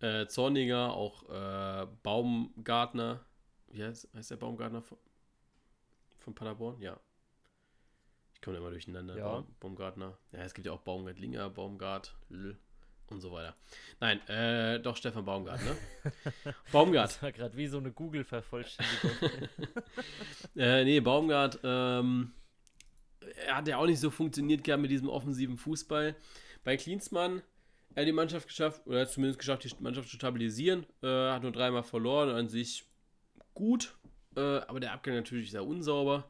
äh, 0.00 0.26
Zorniger, 0.26 0.92
auch 0.94 1.28
äh, 1.28 1.86
Baumgartner, 2.02 3.24
wie 3.68 3.84
heißt, 3.84 4.08
heißt 4.14 4.30
der 4.30 4.36
Baumgartner 4.36 4.82
von, 4.82 4.98
von 6.18 6.34
Paderborn? 6.34 6.80
Ja. 6.80 6.98
Ich 8.34 8.40
komme 8.40 8.56
immer 8.56 8.70
durcheinander. 8.70 9.16
Ja. 9.16 9.28
Baum, 9.28 9.46
Baumgartner. 9.60 10.18
Ja, 10.32 10.38
es 10.40 10.54
gibt 10.54 10.66
ja 10.66 10.72
auch 10.72 10.80
Baumgartlinger, 10.80 11.50
Baumgart, 11.50 12.16
L 12.30 12.56
und 13.10 13.20
so 13.20 13.32
weiter. 13.32 13.54
Nein, 14.00 14.26
äh, 14.28 14.80
doch 14.80 14.96
Stefan 14.96 15.24
Baumgart, 15.24 15.60
ne? 15.62 15.76
Baumgart. 16.72 17.10
Das 17.10 17.22
war 17.22 17.32
gerade 17.32 17.56
wie 17.56 17.66
so 17.66 17.78
eine 17.78 17.92
Google-Vervollständigung. 17.92 19.10
äh, 20.56 20.84
nee, 20.84 21.00
Baumgart, 21.00 21.58
ähm, 21.62 22.32
er 23.46 23.56
hat 23.56 23.68
ja 23.68 23.76
auch 23.76 23.86
nicht 23.86 24.00
so 24.00 24.10
funktioniert 24.10 24.64
gehabt 24.64 24.82
mit 24.82 24.90
diesem 24.90 25.08
offensiven 25.08 25.56
Fußball. 25.56 26.16
Bei 26.64 26.76
Klinsmann, 26.76 27.42
er 27.94 28.02
hat 28.02 28.08
die 28.08 28.12
Mannschaft 28.12 28.48
geschafft, 28.48 28.86
oder 28.86 29.00
hat 29.00 29.10
zumindest 29.10 29.38
geschafft, 29.38 29.64
die 29.64 29.82
Mannschaft 29.82 30.08
zu 30.08 30.16
stabilisieren. 30.16 30.86
Äh, 31.02 31.30
hat 31.30 31.42
nur 31.42 31.52
dreimal 31.52 31.82
verloren, 31.82 32.30
an 32.30 32.48
sich 32.48 32.84
gut, 33.54 33.94
äh, 34.36 34.40
aber 34.40 34.80
der 34.80 34.92
Abgang 34.92 35.14
natürlich 35.14 35.50
sehr 35.50 35.64
unsauber. 35.64 36.28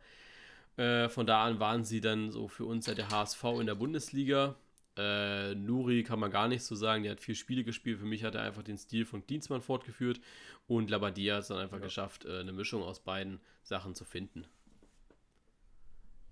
Äh, 0.77 1.09
von 1.09 1.27
da 1.27 1.45
an 1.45 1.61
waren 1.61 1.85
sie 1.85 2.01
dann 2.01 2.31
so 2.31 2.49
für 2.49 2.65
uns 2.65 2.87
ja 2.87 2.95
der 2.95 3.11
HSV 3.11 3.45
in 3.61 3.67
der 3.67 3.75
Bundesliga. 3.75 4.57
Äh, 4.97 5.55
Nuri 5.55 6.03
kann 6.03 6.19
man 6.19 6.31
gar 6.31 6.49
nicht 6.49 6.63
so 6.63 6.75
sagen, 6.75 7.03
der 7.03 7.13
hat 7.13 7.21
vier 7.21 7.35
Spiele 7.35 7.65
gespielt. 7.65 7.99
Für 7.99 8.07
mich 8.07 8.25
hat 8.25 8.35
er 8.35 8.43
einfach 8.43 8.63
den 8.63 8.79
Stil 8.79 9.05
von 9.05 9.27
Dienstmann 9.27 9.63
fortgeführt 9.63 10.21
und 10.67 10.91
Labadia 10.91 11.37
hat 11.37 11.43
es 11.43 11.49
dann 11.49 11.59
einfach 11.59 11.79
ja. 11.79 11.85
geschafft, 11.85 12.25
äh, 12.25 12.41
eine 12.41 12.53
Mischung 12.53 12.83
aus 12.83 13.01
beiden 13.01 13.41
Sachen 13.63 13.95
zu 13.95 14.05
finden. 14.05 14.47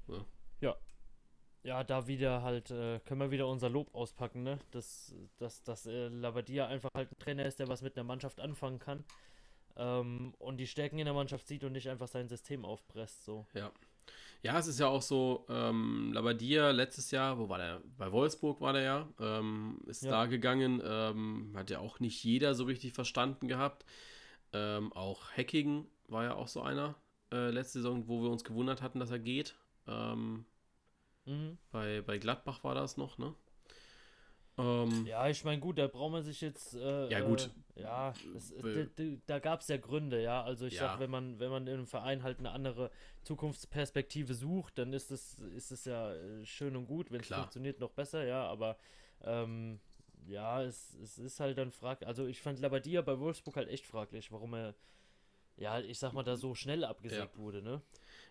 Ja. 0.09 0.24
Ja. 1.62 1.84
Da 1.84 2.06
wieder 2.06 2.42
halt, 2.42 2.70
äh, 2.70 3.00
können 3.00 3.20
wir 3.20 3.30
wieder 3.30 3.48
unser 3.48 3.68
Lob 3.68 3.94
auspacken, 3.94 4.42
ne? 4.42 4.59
Dass, 4.70 5.14
dass, 5.38 5.62
dass 5.62 5.86
äh, 5.86 6.09
Labadia 6.09 6.66
einfach 6.66 6.90
halt 6.94 7.11
ein 7.11 7.18
Trainer 7.18 7.46
ist, 7.46 7.59
der 7.59 7.68
was 7.68 7.82
mit 7.82 7.96
einer 7.96 8.04
Mannschaft 8.04 8.40
anfangen 8.40 8.78
kann 8.78 9.04
ähm, 9.78 10.34
und 10.38 10.59
die 10.59 10.66
Stärken 10.66 10.98
in 10.98 11.06
der 11.06 11.14
Mannschaft 11.14 11.46
sieht 11.46 11.64
und 11.64 11.72
nicht 11.72 11.88
einfach 11.88 12.09
sein 12.09 12.28
System 12.28 12.64
aufpresst. 12.64 13.24
So. 13.24 13.46
Ja. 13.54 13.72
Ja, 14.42 14.56
es 14.59 14.68
ist 14.68 14.78
ja 14.78 14.86
auch 14.86 15.02
so, 15.02 15.46
ähm, 15.48 16.12
Labadia 16.12 16.70
letztes 16.70 17.11
Jahr, 17.11 17.38
wo 17.38 17.48
war 17.48 17.59
der? 17.59 17.82
Bei 17.96 18.12
Wolfsburg 18.12 18.61
war 18.61 18.72
der 18.72 18.82
ja, 18.82 19.09
ähm, 19.18 19.80
ist 19.86 20.04
ja. 20.04 20.11
da 20.11 20.26
gegangen, 20.26 20.80
ähm, 20.84 21.52
hat 21.56 21.70
ja 21.70 21.80
auch 21.80 21.98
nicht 21.98 22.22
jeder 22.22 22.54
so 22.54 22.64
richtig 22.64 22.92
verstanden 22.92 23.48
gehabt. 23.48 23.84
Ähm, 24.52 24.92
auch 24.92 25.32
Hacking 25.36 25.86
war 26.06 26.22
ja 26.22 26.34
auch 26.36 26.46
so 26.46 26.62
einer 26.62 26.94
äh, 27.32 27.50
letzte 27.50 27.80
Saison, 27.80 28.06
wo 28.06 28.22
wir 28.22 28.30
uns 28.30 28.44
gewundert 28.44 28.80
hatten, 28.80 29.00
dass 29.00 29.11
er 29.11 29.18
geht. 29.18 29.56
Ähm, 29.88 30.44
mhm. 31.29 31.59
bei, 31.70 32.03
bei 32.03 32.18
Gladbach 32.18 32.64
war 32.64 32.74
das 32.74 32.97
noch, 32.97 33.18
ne? 33.18 33.35
Ähm, 34.59 35.07
ja, 35.07 35.29
ich 35.29 35.45
meine, 35.45 35.61
gut, 35.61 35.79
da 35.79 35.87
braucht 35.87 36.11
man 36.11 36.22
sich 36.24 36.41
jetzt. 36.41 36.74
Äh, 36.74 37.09
ja, 37.11 37.20
gut. 37.20 37.51
Äh, 37.76 37.83
ja, 37.83 38.12
das, 38.35 38.53
da, 38.97 39.05
da 39.26 39.39
gab 39.39 39.61
es 39.61 39.68
ja 39.68 39.76
Gründe, 39.76 40.20
ja. 40.20 40.43
Also, 40.43 40.66
ich 40.66 40.74
ja. 40.74 40.81
sag, 40.81 41.01
wenn 41.01 41.11
man, 41.11 41.39
wenn 41.39 41.51
man 41.51 41.66
in 41.68 41.74
einem 41.74 41.87
Verein 41.87 42.24
halt 42.24 42.41
eine 42.41 42.51
andere 42.51 42.91
Zukunftsperspektive 43.22 44.35
sucht, 44.35 44.79
dann 44.79 44.93
ist 44.93 45.12
es 45.12 45.39
ist 45.55 45.70
es 45.70 45.85
ja 45.85 46.12
äh, 46.12 46.45
schön 46.45 46.74
und 46.74 46.87
gut. 46.87 47.12
Wenn 47.12 47.20
es 47.20 47.29
funktioniert, 47.29 47.79
noch 47.79 47.93
besser, 47.93 48.24
ja. 48.24 48.45
Aber 48.49 48.76
ähm, 49.22 49.79
ja, 50.26 50.62
es, 50.64 50.93
es 50.95 51.18
ist 51.18 51.39
halt 51.39 51.57
dann 51.57 51.70
fraglich. 51.70 52.09
Also, 52.09 52.26
ich 52.26 52.43
fand 52.43 52.59
Labadia 52.59 53.01
bei 53.03 53.18
Wolfsburg 53.20 53.57
halt 53.57 53.68
echt 53.68 53.87
fraglich, 53.87 54.33
warum 54.33 54.55
er, 54.55 54.74
ja, 55.57 55.79
ich 55.79 56.01
sag 56.01 56.12
mal, 56.12 56.24
da 56.24 56.37
so 56.37 56.57
schnell 56.57 56.85
abgesägt 56.85 57.37
ja. 57.37 57.41
wurde, 57.41 57.62
ne? 57.62 57.81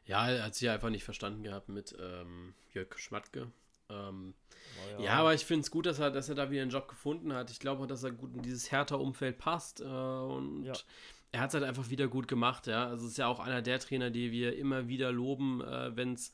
Ja, 0.05 0.29
er 0.29 0.43
hat 0.43 0.55
sich 0.55 0.69
einfach 0.69 0.89
nicht 0.89 1.03
verstanden 1.03 1.43
gehabt 1.43 1.69
mit 1.69 1.95
ähm, 1.99 2.53
Jörg 2.73 2.97
Schmatke. 2.97 3.51
Ähm, 3.89 4.33
oh 4.59 5.01
ja. 5.01 5.05
ja. 5.05 5.13
aber 5.13 5.33
ich 5.33 5.45
finde 5.45 5.61
es 5.61 5.71
gut, 5.71 5.85
dass 5.85 5.99
er, 5.99 6.11
dass 6.11 6.29
er 6.29 6.35
da 6.35 6.51
wieder 6.51 6.61
einen 6.61 6.71
Job 6.71 6.87
gefunden 6.87 7.33
hat. 7.33 7.51
Ich 7.51 7.59
glaube, 7.59 7.87
dass 7.87 8.03
er 8.03 8.11
gut 8.11 8.33
in 8.35 8.41
dieses 8.41 8.71
härter 8.71 8.99
Umfeld 8.99 9.37
passt. 9.37 9.81
Äh, 9.81 9.83
und 9.83 10.65
ja. 10.65 10.73
er 11.31 11.41
hat 11.41 11.49
es 11.49 11.53
halt 11.55 11.63
einfach 11.63 11.89
wieder 11.89 12.07
gut 12.07 12.27
gemacht. 12.27 12.67
Ja, 12.67 12.87
also 12.87 13.05
es 13.05 13.11
ist 13.11 13.17
ja 13.17 13.27
auch 13.27 13.39
einer 13.39 13.61
der 13.61 13.79
Trainer, 13.79 14.09
die 14.09 14.31
wir 14.31 14.57
immer 14.57 14.87
wieder 14.87 15.11
loben, 15.11 15.61
äh, 15.61 15.95
wenn 15.95 16.13
es, 16.13 16.31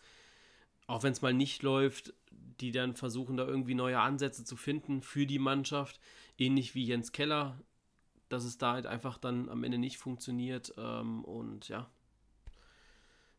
auch 0.87 1.03
wenn 1.03 1.13
es 1.13 1.21
mal 1.21 1.33
nicht 1.33 1.63
läuft, 1.63 2.13
die 2.31 2.71
dann 2.71 2.95
versuchen, 2.95 3.37
da 3.37 3.45
irgendwie 3.45 3.75
neue 3.75 3.99
Ansätze 3.99 4.43
zu 4.43 4.55
finden 4.55 5.01
für 5.01 5.25
die 5.25 5.39
Mannschaft. 5.39 5.99
Ähnlich 6.37 6.75
wie 6.75 6.85
Jens 6.85 7.11
Keller, 7.11 7.59
dass 8.29 8.43
es 8.43 8.57
da 8.57 8.73
halt 8.73 8.87
einfach 8.87 9.17
dann 9.17 9.49
am 9.49 9.63
Ende 9.63 9.77
nicht 9.77 9.97
funktioniert. 9.97 10.73
Ähm, 10.77 11.23
und 11.23 11.67
ja, 11.67 11.89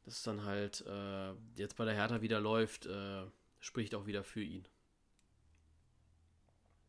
dass 0.04 0.14
es 0.14 0.22
dann 0.22 0.44
halt 0.44 0.84
äh, 0.86 1.32
jetzt 1.56 1.76
bei 1.76 1.84
der 1.84 1.94
Hertha 1.94 2.20
wieder 2.20 2.40
läuft. 2.40 2.86
Äh, 2.86 3.24
spricht 3.60 3.94
auch 3.94 4.06
wieder 4.06 4.24
für 4.24 4.42
ihn. 4.42 4.68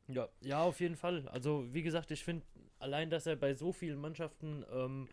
Ja, 0.08 0.30
ja, 0.42 0.62
auf 0.62 0.80
jeden 0.82 0.98
Fall. 0.98 1.28
Also, 1.30 1.74
wie 1.74 1.82
gesagt, 1.82 2.12
ich 2.12 2.24
finde 2.24 2.46
allein, 2.80 3.10
dass 3.10 3.26
er 3.26 3.36
bei 3.36 3.54
so 3.54 3.72
vielen 3.72 4.00
Mannschaften 4.00 4.66
ähm, 4.72 5.08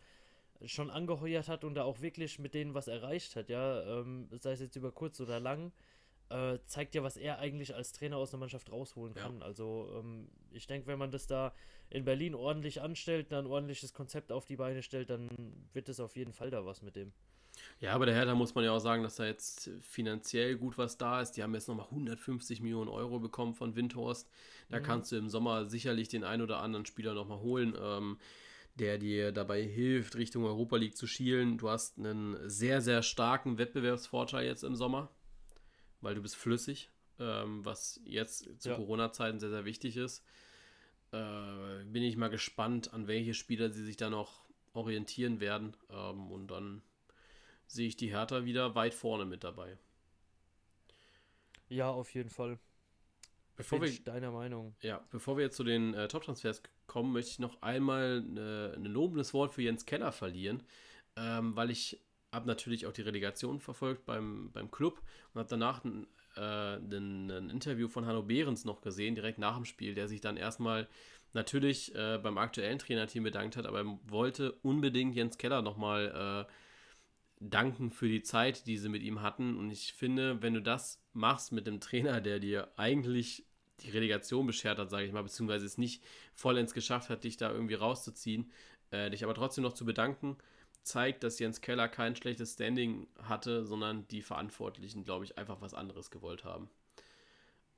schon 0.66 0.90
angeheuert 0.90 1.48
hat 1.48 1.64
und 1.64 1.74
da 1.74 1.84
auch 1.84 2.00
wirklich 2.00 2.38
mit 2.38 2.54
denen 2.54 2.74
was 2.74 2.88
erreicht 2.88 3.36
hat, 3.36 3.48
ja, 3.48 4.00
ähm, 4.00 4.28
sei 4.38 4.52
es 4.52 4.60
jetzt 4.60 4.76
über 4.76 4.92
kurz 4.92 5.20
oder 5.20 5.40
lang, 5.40 5.72
äh, 6.28 6.58
zeigt 6.66 6.94
ja, 6.94 7.02
was 7.02 7.16
er 7.16 7.38
eigentlich 7.38 7.74
als 7.74 7.92
Trainer 7.92 8.16
aus 8.16 8.32
einer 8.32 8.40
Mannschaft 8.40 8.70
rausholen 8.70 9.14
kann. 9.14 9.38
Ja. 9.38 9.46
Also, 9.46 9.90
ähm, 9.98 10.28
ich 10.50 10.66
denke, 10.66 10.88
wenn 10.88 10.98
man 10.98 11.10
das 11.10 11.26
da 11.26 11.54
in 11.88 12.04
Berlin 12.04 12.34
ordentlich 12.34 12.82
anstellt, 12.82 13.32
dann 13.32 13.46
ein 13.46 13.50
ordentliches 13.50 13.94
Konzept 13.94 14.32
auf 14.32 14.46
die 14.46 14.56
Beine 14.56 14.82
stellt, 14.82 15.10
dann 15.10 15.30
wird 15.72 15.88
es 15.88 16.00
auf 16.00 16.16
jeden 16.16 16.32
Fall 16.32 16.50
da 16.50 16.66
was 16.66 16.82
mit 16.82 16.96
dem. 16.96 17.12
Ja, 17.80 17.94
aber 17.94 18.06
der 18.06 18.14
Hertha 18.14 18.34
muss 18.34 18.54
man 18.54 18.64
ja 18.64 18.72
auch 18.72 18.78
sagen, 18.78 19.02
dass 19.02 19.16
da 19.16 19.26
jetzt 19.26 19.70
finanziell 19.82 20.56
gut 20.56 20.78
was 20.78 20.98
da 20.98 21.20
ist. 21.20 21.32
Die 21.32 21.42
haben 21.42 21.54
jetzt 21.54 21.68
nochmal 21.68 21.86
150 21.86 22.60
Millionen 22.60 22.88
Euro 22.88 23.18
bekommen 23.18 23.54
von 23.54 23.74
Windhorst. 23.74 24.30
Da 24.70 24.78
mhm. 24.78 24.82
kannst 24.84 25.12
du 25.12 25.16
im 25.16 25.28
Sommer 25.28 25.66
sicherlich 25.66 26.08
den 26.08 26.24
einen 26.24 26.42
oder 26.42 26.60
anderen 26.60 26.86
Spieler 26.86 27.14
nochmal 27.14 27.40
holen, 27.40 27.74
ähm, 27.80 28.18
der 28.76 28.98
dir 28.98 29.32
dabei 29.32 29.62
hilft, 29.62 30.16
Richtung 30.16 30.44
Europa 30.44 30.76
League 30.76 30.96
zu 30.96 31.06
schielen. 31.06 31.58
Du 31.58 31.68
hast 31.68 31.98
einen 31.98 32.36
sehr, 32.48 32.80
sehr 32.80 33.02
starken 33.02 33.58
Wettbewerbsvorteil 33.58 34.46
jetzt 34.46 34.64
im 34.64 34.76
Sommer, 34.76 35.10
weil 36.00 36.14
du 36.14 36.22
bist 36.22 36.36
flüssig, 36.36 36.88
ähm, 37.18 37.64
was 37.64 38.00
jetzt 38.04 38.48
zu 38.62 38.70
ja. 38.70 38.76
Corona-Zeiten 38.76 39.40
sehr, 39.40 39.50
sehr 39.50 39.64
wichtig 39.64 39.96
ist. 39.96 40.24
Äh, 41.10 41.84
bin 41.84 42.02
ich 42.02 42.16
mal 42.16 42.30
gespannt, 42.30 42.94
an 42.94 43.08
welche 43.08 43.34
Spieler 43.34 43.70
sie 43.70 43.84
sich 43.84 43.96
da 43.96 44.08
noch 44.08 44.42
orientieren 44.72 45.40
werden. 45.40 45.76
Ähm, 45.90 46.30
und 46.30 46.46
dann 46.50 46.82
sehe 47.72 47.88
ich 47.88 47.96
die 47.96 48.10
Hertha 48.10 48.44
wieder 48.44 48.74
weit 48.74 48.94
vorne 48.94 49.24
mit 49.24 49.44
dabei. 49.44 49.78
Ja, 51.68 51.90
auf 51.90 52.12
jeden 52.14 52.28
Fall. 52.28 52.58
Bevor 53.56 53.80
Bin 53.80 53.90
wir, 53.90 54.04
deiner 54.04 54.30
Meinung. 54.30 54.74
Ja, 54.82 55.04
bevor 55.10 55.36
wir 55.36 55.44
jetzt 55.44 55.56
zu 55.56 55.64
den 55.64 55.94
äh, 55.94 56.08
Top-Transfers 56.08 56.62
kommen, 56.86 57.12
möchte 57.12 57.30
ich 57.30 57.38
noch 57.38 57.62
einmal 57.62 58.22
äh, 58.36 58.76
ein 58.76 58.84
lobendes 58.84 59.32
Wort 59.34 59.54
für 59.54 59.62
Jens 59.62 59.86
Keller 59.86 60.12
verlieren, 60.12 60.62
ähm, 61.16 61.56
weil 61.56 61.70
ich 61.70 62.00
habe 62.30 62.46
natürlich 62.46 62.86
auch 62.86 62.92
die 62.92 63.02
Relegation 63.02 63.60
verfolgt 63.60 64.04
beim, 64.06 64.50
beim 64.52 64.70
Club 64.70 65.02
und 65.32 65.38
habe 65.38 65.48
danach 65.48 65.84
ein, 65.84 66.06
äh, 66.36 66.76
ein, 66.76 67.30
ein, 67.30 67.50
Interview 67.50 67.88
von 67.88 68.06
Hanno 68.06 68.22
Behrens 68.22 68.64
noch 68.64 68.80
gesehen, 68.80 69.14
direkt 69.14 69.38
nach 69.38 69.56
dem 69.56 69.66
Spiel, 69.66 69.94
der 69.94 70.08
sich 70.08 70.20
dann 70.20 70.36
erstmal 70.36 70.88
natürlich 71.34 71.94
äh, 71.94 72.18
beim 72.22 72.38
aktuellen 72.38 72.78
Trainerteam 72.78 73.22
bedankt 73.22 73.56
hat, 73.56 73.66
aber 73.66 73.80
er 73.80 73.98
wollte 74.06 74.52
unbedingt 74.62 75.14
Jens 75.14 75.38
Keller 75.38 75.62
nochmal 75.62 76.46
äh, 76.48 76.52
danken 77.50 77.90
für 77.90 78.08
die 78.08 78.22
Zeit, 78.22 78.66
die 78.66 78.76
sie 78.76 78.88
mit 78.88 79.02
ihm 79.02 79.22
hatten. 79.22 79.56
Und 79.56 79.70
ich 79.70 79.92
finde, 79.92 80.42
wenn 80.42 80.54
du 80.54 80.62
das 80.62 81.02
machst 81.12 81.52
mit 81.52 81.66
dem 81.66 81.80
Trainer, 81.80 82.20
der 82.20 82.38
dir 82.38 82.72
eigentlich 82.76 83.46
die 83.80 83.90
Relegation 83.90 84.46
beschert 84.46 84.78
hat, 84.78 84.90
sage 84.90 85.06
ich 85.06 85.12
mal, 85.12 85.22
beziehungsweise 85.22 85.66
es 85.66 85.78
nicht 85.78 86.04
vollends 86.34 86.74
geschafft 86.74 87.10
hat, 87.10 87.24
dich 87.24 87.36
da 87.36 87.50
irgendwie 87.50 87.74
rauszuziehen, 87.74 88.50
äh, 88.90 89.10
dich 89.10 89.24
aber 89.24 89.34
trotzdem 89.34 89.62
noch 89.62 89.72
zu 89.72 89.84
bedanken, 89.84 90.36
zeigt, 90.82 91.24
dass 91.24 91.38
Jens 91.38 91.60
Keller 91.60 91.88
kein 91.88 92.16
schlechtes 92.16 92.54
Standing 92.54 93.08
hatte, 93.22 93.64
sondern 93.64 94.06
die 94.08 94.22
Verantwortlichen, 94.22 95.04
glaube 95.04 95.24
ich, 95.24 95.38
einfach 95.38 95.60
was 95.60 95.74
anderes 95.74 96.10
gewollt 96.10 96.44
haben. 96.44 96.70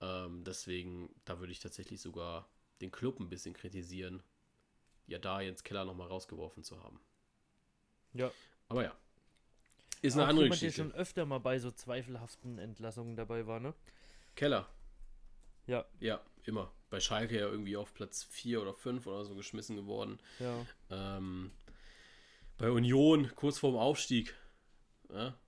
Ähm, 0.01 0.45
deswegen, 0.45 1.15
da 1.25 1.41
würde 1.41 1.53
ich 1.53 1.61
tatsächlich 1.61 2.01
sogar 2.01 2.49
den 2.81 2.91
Club 2.91 3.21
ein 3.21 3.29
bisschen 3.29 3.55
kritisieren, 3.55 4.23
ja 5.07 5.19
da 5.19 5.41
Jens 5.41 5.65
Keller 5.65 5.85
nochmal 5.85 6.09
rausgeworfen 6.09 6.65
zu 6.65 6.83
haben. 6.83 7.01
Ja. 8.13 8.31
Aber 8.69 8.85
ja. 8.85 8.97
Ist 10.05 10.15
eine 10.15 10.25
Auch 10.25 10.29
andere 10.29 10.45
jemand, 10.45 10.61
Geschichte. 10.61 10.83
der 10.83 10.91
schon 10.91 11.01
öfter 11.01 11.25
mal 11.25 11.39
bei 11.39 11.59
so 11.59 11.71
zweifelhaften 11.71 12.59
Entlassungen 12.59 13.17
dabei 13.17 13.47
war, 13.47 13.59
ne? 13.59 13.73
Keller. 14.35 14.69
Ja. 15.67 15.87
Ja, 15.99 16.21
immer. 16.43 16.71
Bei 16.91 17.01
Schalke 17.01 17.39
ja 17.39 17.47
irgendwie 17.49 17.77
auf 17.77 17.95
Platz 17.95 18.23
4 18.23 18.61
oder 18.61 18.75
5 18.75 19.07
oder 19.07 19.25
so 19.25 19.35
geschmissen 19.35 19.77
geworden. 19.77 20.19
Ja. 20.41 20.67
Ähm, 20.91 21.53
bei 22.59 22.71
Union 22.71 23.33
kurz 23.35 23.59
vorm 23.59 23.77
Aufstieg. 23.77 24.35
Ja. 25.11 25.39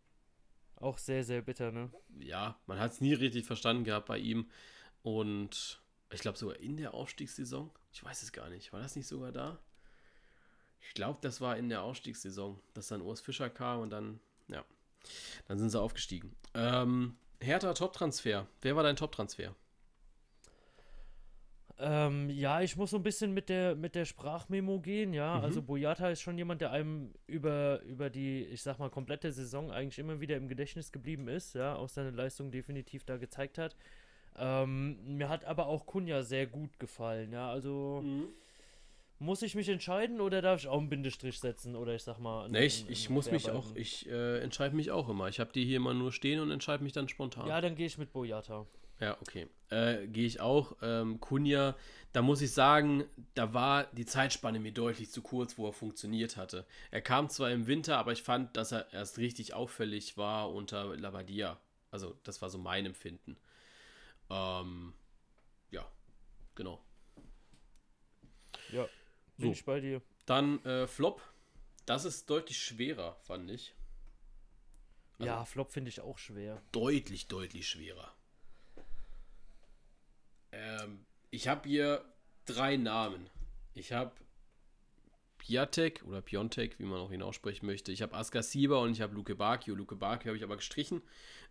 Auch 0.77 0.97
sehr, 0.97 1.23
sehr 1.23 1.43
bitter, 1.43 1.71
ne? 1.71 1.91
Ja, 2.19 2.59
man 2.67 2.79
hat 2.79 2.93
es 2.93 3.03
nie 3.03 3.13
richtig 3.13 3.45
verstanden 3.45 3.85
gehabt 3.85 4.07
bei 4.07 4.17
ihm. 4.17 4.51
Und 5.03 5.83
ich 6.11 6.21
glaube 6.21 6.39
sogar 6.39 6.57
in 6.61 6.79
der 6.79 6.95
Aufstiegssaison. 6.95 7.71
Ich 7.93 8.03
weiß 8.03 8.23
es 8.23 8.33
gar 8.33 8.49
nicht. 8.49 8.73
War 8.73 8.81
das 8.81 8.97
nicht 8.97 9.07
sogar 9.07 9.33
da? 9.33 9.59
Ich 10.81 10.95
glaube, 10.95 11.19
das 11.21 11.43
war 11.43 11.59
in 11.59 11.69
der 11.69 11.83
Aufstiegssaison, 11.83 12.59
dass 12.73 12.89
dann 12.89 13.03
Urs 13.03 13.21
Fischer 13.21 13.51
kam 13.51 13.81
und 13.81 13.91
dann, 13.91 14.21
ja, 14.49 14.65
dann 15.49 15.59
sind 15.59 15.71
sie 15.71 15.81
aufgestiegen. 15.81 16.35
Ähm, 16.55 17.17
Hertha 17.41 17.75
Top-Transfer. 17.75 18.47
Wer 18.63 18.77
war 18.77 18.83
dein 18.83 18.97
Top-Transfer? 18.97 19.55
Ähm, 21.79 22.31
ja, 22.31 22.63
ich 22.63 22.77
muss 22.77 22.91
so 22.91 22.97
ein 22.97 23.03
bisschen 23.03 23.33
mit 23.35 23.51
der, 23.51 23.75
mit 23.75 23.95
der 23.95 24.07
Sprachmemo 24.07 24.81
gehen, 24.81 25.13
ja. 25.13 25.37
Mhm. 25.37 25.45
Also 25.45 25.63
Boyata 25.63 26.09
ist 26.09 26.23
schon 26.23 26.39
jemand, 26.39 26.63
der 26.63 26.71
einem 26.71 27.13
über, 27.27 27.83
über 27.83 28.09
die, 28.09 28.45
ich 28.45 28.63
sag 28.63 28.79
mal, 28.79 28.89
komplette 28.89 29.31
Saison 29.31 29.71
eigentlich 29.71 29.99
immer 29.99 30.21
wieder 30.21 30.37
im 30.37 30.49
Gedächtnis 30.49 30.91
geblieben 30.91 31.29
ist, 31.29 31.55
ja, 31.55 31.77
auch 31.77 31.91
seine 31.91 32.11
Leistung 32.11 32.51
definitiv 32.51 33.05
da 33.05 33.19
gezeigt 33.19 33.59
hat. 33.59 33.77
Ähm, 34.39 35.17
mir 35.17 35.29
hat 35.29 35.45
aber 35.45 35.67
auch 35.67 35.85
Kunja 35.85 36.23
sehr 36.23 36.47
gut 36.47 36.79
gefallen, 36.79 37.33
ja. 37.33 37.51
Also 37.51 38.01
mhm. 38.03 38.29
Muss 39.19 39.43
ich 39.43 39.55
mich 39.55 39.69
entscheiden 39.69 40.21
oder 40.21 40.43
darf 40.43 40.61
ich 40.61 40.69
auch 40.69 40.79
einen 40.79 40.91
Bindestrich 40.91 41.41
setzen 41.41 41.75
oder 41.75 41.95
ich 41.95 42.03
sag 42.03 42.19
mal. 42.19 42.49
Nee, 42.49 42.67
ich, 42.67 42.89
ich 42.89 43.11
muss 43.11 43.31
mich 43.31 43.51
auch, 43.51 43.75
ich 43.75 44.09
äh, 44.09 44.41
entscheide 44.41 44.77
mich 44.77 44.91
auch 44.91 45.09
immer. 45.09 45.29
Ich 45.29 45.41
habe 45.41 45.53
die 45.53 45.65
hier 45.65 45.77
immer 45.77 45.95
nur 45.95 46.13
stehen 46.13 46.41
und 46.41 46.51
entscheide 46.51 46.83
mich 46.83 46.93
dann 46.93 47.09
spontan. 47.09 47.49
Ja, 47.49 47.61
dann 47.61 47.75
gehe 47.77 47.87
ich 47.87 47.99
mit 47.99 48.13
Boyata. 48.13 48.67
Ja, 49.01 49.17
okay. 49.21 49.47
Äh, 49.69 50.07
Gehe 50.07 50.27
ich 50.27 50.41
auch. 50.41 50.77
Ähm, 50.81 51.21
Kunja, 51.21 51.77
da 52.13 52.23
muss 52.23 52.41
ich 52.41 52.53
sagen, 52.53 53.05
da 53.35 53.53
war 53.53 53.85
die 53.93 54.07
Zeitspanne 54.07 54.59
mir 54.59 54.73
deutlich 54.73 55.11
zu 55.11 55.23
kurz, 55.23 55.59
wo 55.59 55.67
er 55.67 55.73
funktioniert 55.73 56.37
hatte. 56.37 56.67
Er 56.91 57.03
kam 57.03 57.29
zwar 57.29 57.51
im 57.51 57.67
Winter, 57.67 57.99
aber 57.99 58.13
ich 58.13 58.23
fand, 58.23 58.57
dass 58.57 58.73
er 58.73 58.93
erst 58.93 59.19
richtig 59.19 59.55
auffällig 59.55 60.17
war 60.17 60.53
unter 60.53 60.97
Labadia. 60.97 61.59
Also, 61.91 62.17
das 62.25 62.41
war 62.41 62.49
so 62.49 62.59
mein 62.59 62.87
Empfinden. 62.87 63.37
Ähm, 64.31 64.95
ja, 65.71 65.87
genau. 66.55 66.81
Ja, 68.73 68.89
bin 69.37 69.49
so. 69.49 69.53
ich 69.53 69.65
bei 69.65 69.81
dir. 69.81 70.03
Dann 70.27 70.65
äh, 70.65 70.87
Flop. 70.87 71.23
Das 71.85 72.05
ist 72.05 72.29
deutlich 72.29 72.59
schwerer, 72.59 73.17
fand 73.21 73.51
ich. 73.51 73.75
Also 75.19 75.27
ja, 75.27 75.45
Flop 75.45 75.73
finde 75.73 75.89
ich 75.89 76.01
auch 76.01 76.19
schwer. 76.19 76.61
Deutlich, 76.73 77.29
deutlich 77.29 77.69
schwerer. 77.69 78.15
Ähm, 80.53 81.07
ich 81.31 81.49
habe 81.49 81.69
hier 81.69 82.05
drei 82.45 82.77
Namen. 82.77 83.31
Ich 83.75 83.93
habe 83.93 84.13
Piatek 85.39 86.03
oder 86.07 86.23
Piontek, 86.23 86.79
wie 86.79 86.85
man 86.85 87.01
auch 87.01 87.11
ihn 87.11 87.23
aussprechen 87.23 87.67
möchte. 87.67 87.93
Ich 87.93 88.03
habe 88.03 88.15
Askar 88.15 88.43
Sieber 88.43 88.81
und 88.81 88.93
ich 88.93 89.01
habe 89.01 89.15
Luke 89.15 89.35
Bakio. 89.35 89.75
Luke 89.75 89.97
Bakio 89.97 90.29
habe 90.29 90.37
ich 90.37 90.45
aber 90.45 90.57
gestrichen, 90.57 91.03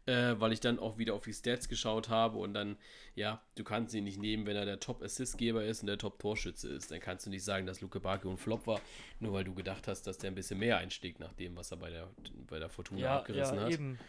äh, 0.05 0.35
weil 0.37 0.51
ich 0.51 0.59
dann 0.59 0.79
auch 0.79 0.97
wieder 0.97 1.13
auf 1.13 1.23
die 1.23 1.33
Stats 1.33 1.69
geschaut 1.69 2.09
habe 2.09 2.37
und 2.37 2.53
dann, 2.53 2.77
ja, 3.15 3.41
du 3.55 3.63
kannst 3.63 3.93
ihn 3.93 4.03
nicht 4.03 4.19
nehmen, 4.19 4.45
wenn 4.45 4.55
er 4.55 4.65
der 4.65 4.79
Top-Assistgeber 4.79 5.63
ist 5.63 5.81
und 5.81 5.87
der 5.87 5.97
Top-Torschütze 5.97 6.69
ist. 6.69 6.91
Dann 6.91 6.99
kannst 6.99 7.25
du 7.25 7.29
nicht 7.29 7.43
sagen, 7.43 7.65
dass 7.65 7.81
Luke 7.81 7.99
Bakio 7.99 8.31
ein 8.31 8.37
Flop 8.37 8.67
war, 8.67 8.81
nur 9.19 9.33
weil 9.33 9.43
du 9.43 9.53
gedacht 9.53 9.87
hast, 9.87 10.03
dass 10.03 10.17
der 10.17 10.31
ein 10.31 10.35
bisschen 10.35 10.59
mehr 10.59 10.77
einstieg 10.77 11.19
nach 11.19 11.33
dem, 11.33 11.55
was 11.55 11.71
er 11.71 11.77
bei 11.77 11.89
der, 11.89 12.09
bei 12.47 12.59
der 12.59 12.69
Fortuna 12.69 13.01
ja, 13.01 13.17
abgerissen 13.17 13.57
ja, 13.57 13.63
hat. 13.63 13.71
Eben. 13.71 13.99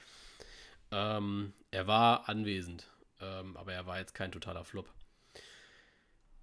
Ähm, 0.90 1.52
er 1.70 1.86
war 1.86 2.28
anwesend, 2.28 2.88
ähm, 3.20 3.56
aber 3.56 3.72
er 3.72 3.86
war 3.86 3.98
jetzt 3.98 4.14
kein 4.14 4.32
totaler 4.32 4.64
Flop. 4.64 4.92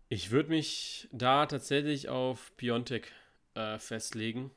Ich 0.09 0.29
würde 0.29 0.49
mich 0.49 1.07
da 1.11 1.45
tatsächlich 1.47 2.07
auf 2.07 2.55
Piontek 2.57 3.11
äh, 3.55 3.77
festlegen, 3.79 4.51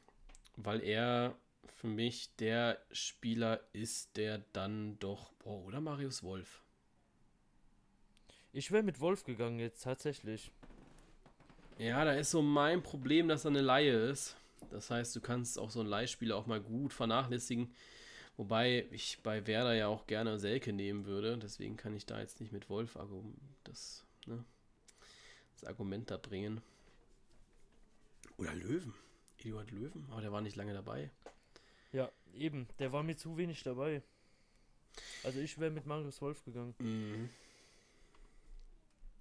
weil 0.57 0.83
er 0.83 1.37
für 1.77 1.89
mich 1.89 2.35
der 2.37 2.81
Spieler 2.91 3.61
ist, 3.73 4.17
der 4.17 4.39
dann 4.53 4.99
doch. 4.99 5.33
Boah, 5.35 5.65
oder 5.65 5.81
Marius 5.81 6.23
Wolf? 6.23 6.63
Ich 8.53 8.73
wäre 8.73 8.83
mit 8.83 9.01
Wolf 9.01 9.25
gegangen 9.25 9.59
jetzt 9.59 9.83
tatsächlich. 9.83 10.51
Ja, 11.79 12.05
da 12.05 12.13
ist 12.13 12.31
so 12.31 12.41
mein 12.41 12.83
Problem, 12.83 13.29
dass 13.29 13.45
er 13.45 13.51
eine 13.51 13.61
Laie 13.61 13.93
ist. 13.93 14.37
Das 14.71 14.91
heißt, 14.91 15.15
du 15.15 15.21
kannst 15.21 15.59
auch 15.59 15.71
so 15.71 15.81
einen 15.81 15.91
Leihspieler 15.91 16.37
auch 16.37 16.47
mal 16.47 16.61
gut 16.61 16.95
vernachlässigen. 16.95 17.75
Wobei 18.37 18.87
ich 18.91 19.21
bei 19.23 19.47
Werder 19.47 19.75
ja 19.75 19.89
auch 19.89 20.07
gerne 20.07 20.39
Selke 20.39 20.73
nehmen 20.73 21.05
würde. 21.07 21.39
Deswegen 21.39 21.77
kann 21.77 21.95
ich 21.95 22.07
da 22.07 22.21
jetzt 22.21 22.41
nicht 22.41 22.53
mit 22.53 22.69
Wolf 22.69 22.99
das, 23.65 24.05
ne, 24.27 24.45
das 25.55 25.65
Argument 25.65 26.11
da 26.11 26.17
bringen. 26.17 26.63
Oder 28.37 28.55
Löwen. 28.55 28.95
Eduard 29.39 29.71
Löwen, 29.71 30.07
aber 30.11 30.21
der 30.21 30.33
war 30.33 30.41
nicht 30.41 30.57
lange 30.57 30.75
dabei. 30.75 31.11
Ja, 31.93 32.11
eben. 32.35 32.69
Der 32.79 32.93
war 32.93 33.03
mir 33.03 33.17
zu 33.17 33.37
wenig 33.37 33.63
dabei. 33.63 34.03
Also 35.25 35.41
ich 35.41 35.59
wäre 35.59 35.71
mit 35.71 35.87
Marius 35.87 36.21
Wolf 36.23 36.45
gegangen. 36.45 36.75
Mhm. 36.79 37.29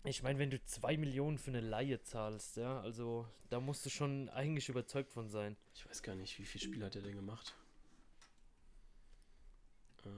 Ich 0.03 0.22
meine, 0.22 0.38
wenn 0.38 0.51
du 0.51 0.63
zwei 0.66 0.97
Millionen 0.97 1.38
für 1.38 1.49
eine 1.49 1.61
Laie 1.61 2.01
zahlst, 2.01 2.57
ja, 2.57 2.80
also 2.82 3.28
da 3.49 3.59
musst 3.59 3.86
du 3.86 3.89
schon 3.89 4.30
eigentlich 4.30 4.70
überzeugt 4.70 5.11
von 5.11 5.30
sein. 5.30 5.57
Ich 5.74 5.88
weiß 5.88 6.03
gar 6.03 6.16
nicht, 6.16 6.38
wie 6.38 6.45
viele 6.45 6.63
Spiele 6.63 6.86
hat 6.86 6.95
er 6.95 7.01
denn 7.01 7.16
gemacht? 7.16 7.55
Äh. 10.05 10.09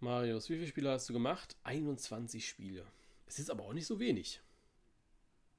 Marius, 0.00 0.48
wie 0.48 0.56
viele 0.56 0.68
Spiele 0.68 0.90
hast 0.90 1.08
du 1.08 1.12
gemacht? 1.12 1.56
21 1.64 2.48
Spiele. 2.48 2.86
Es 3.26 3.38
ist 3.38 3.50
aber 3.50 3.64
auch 3.64 3.72
nicht 3.72 3.86
so 3.86 3.98
wenig. 3.98 4.40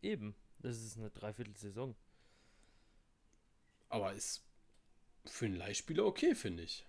Eben. 0.01 0.35
Das 0.65 0.81
ist 0.81 0.97
eine 0.97 1.11
Dreiviertelsaison. 1.11 1.93
Aber 3.87 4.13
ist 4.13 4.43
für 5.27 5.45
einen 5.45 5.57
Leihspieler 5.57 6.03
okay, 6.03 6.33
finde 6.33 6.63
ich. 6.63 6.87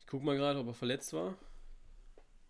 Ich 0.00 0.08
gucke 0.08 0.24
mal 0.24 0.36
gerade, 0.36 0.58
ob 0.58 0.66
er 0.66 0.74
verletzt 0.74 1.12
war. 1.12 1.38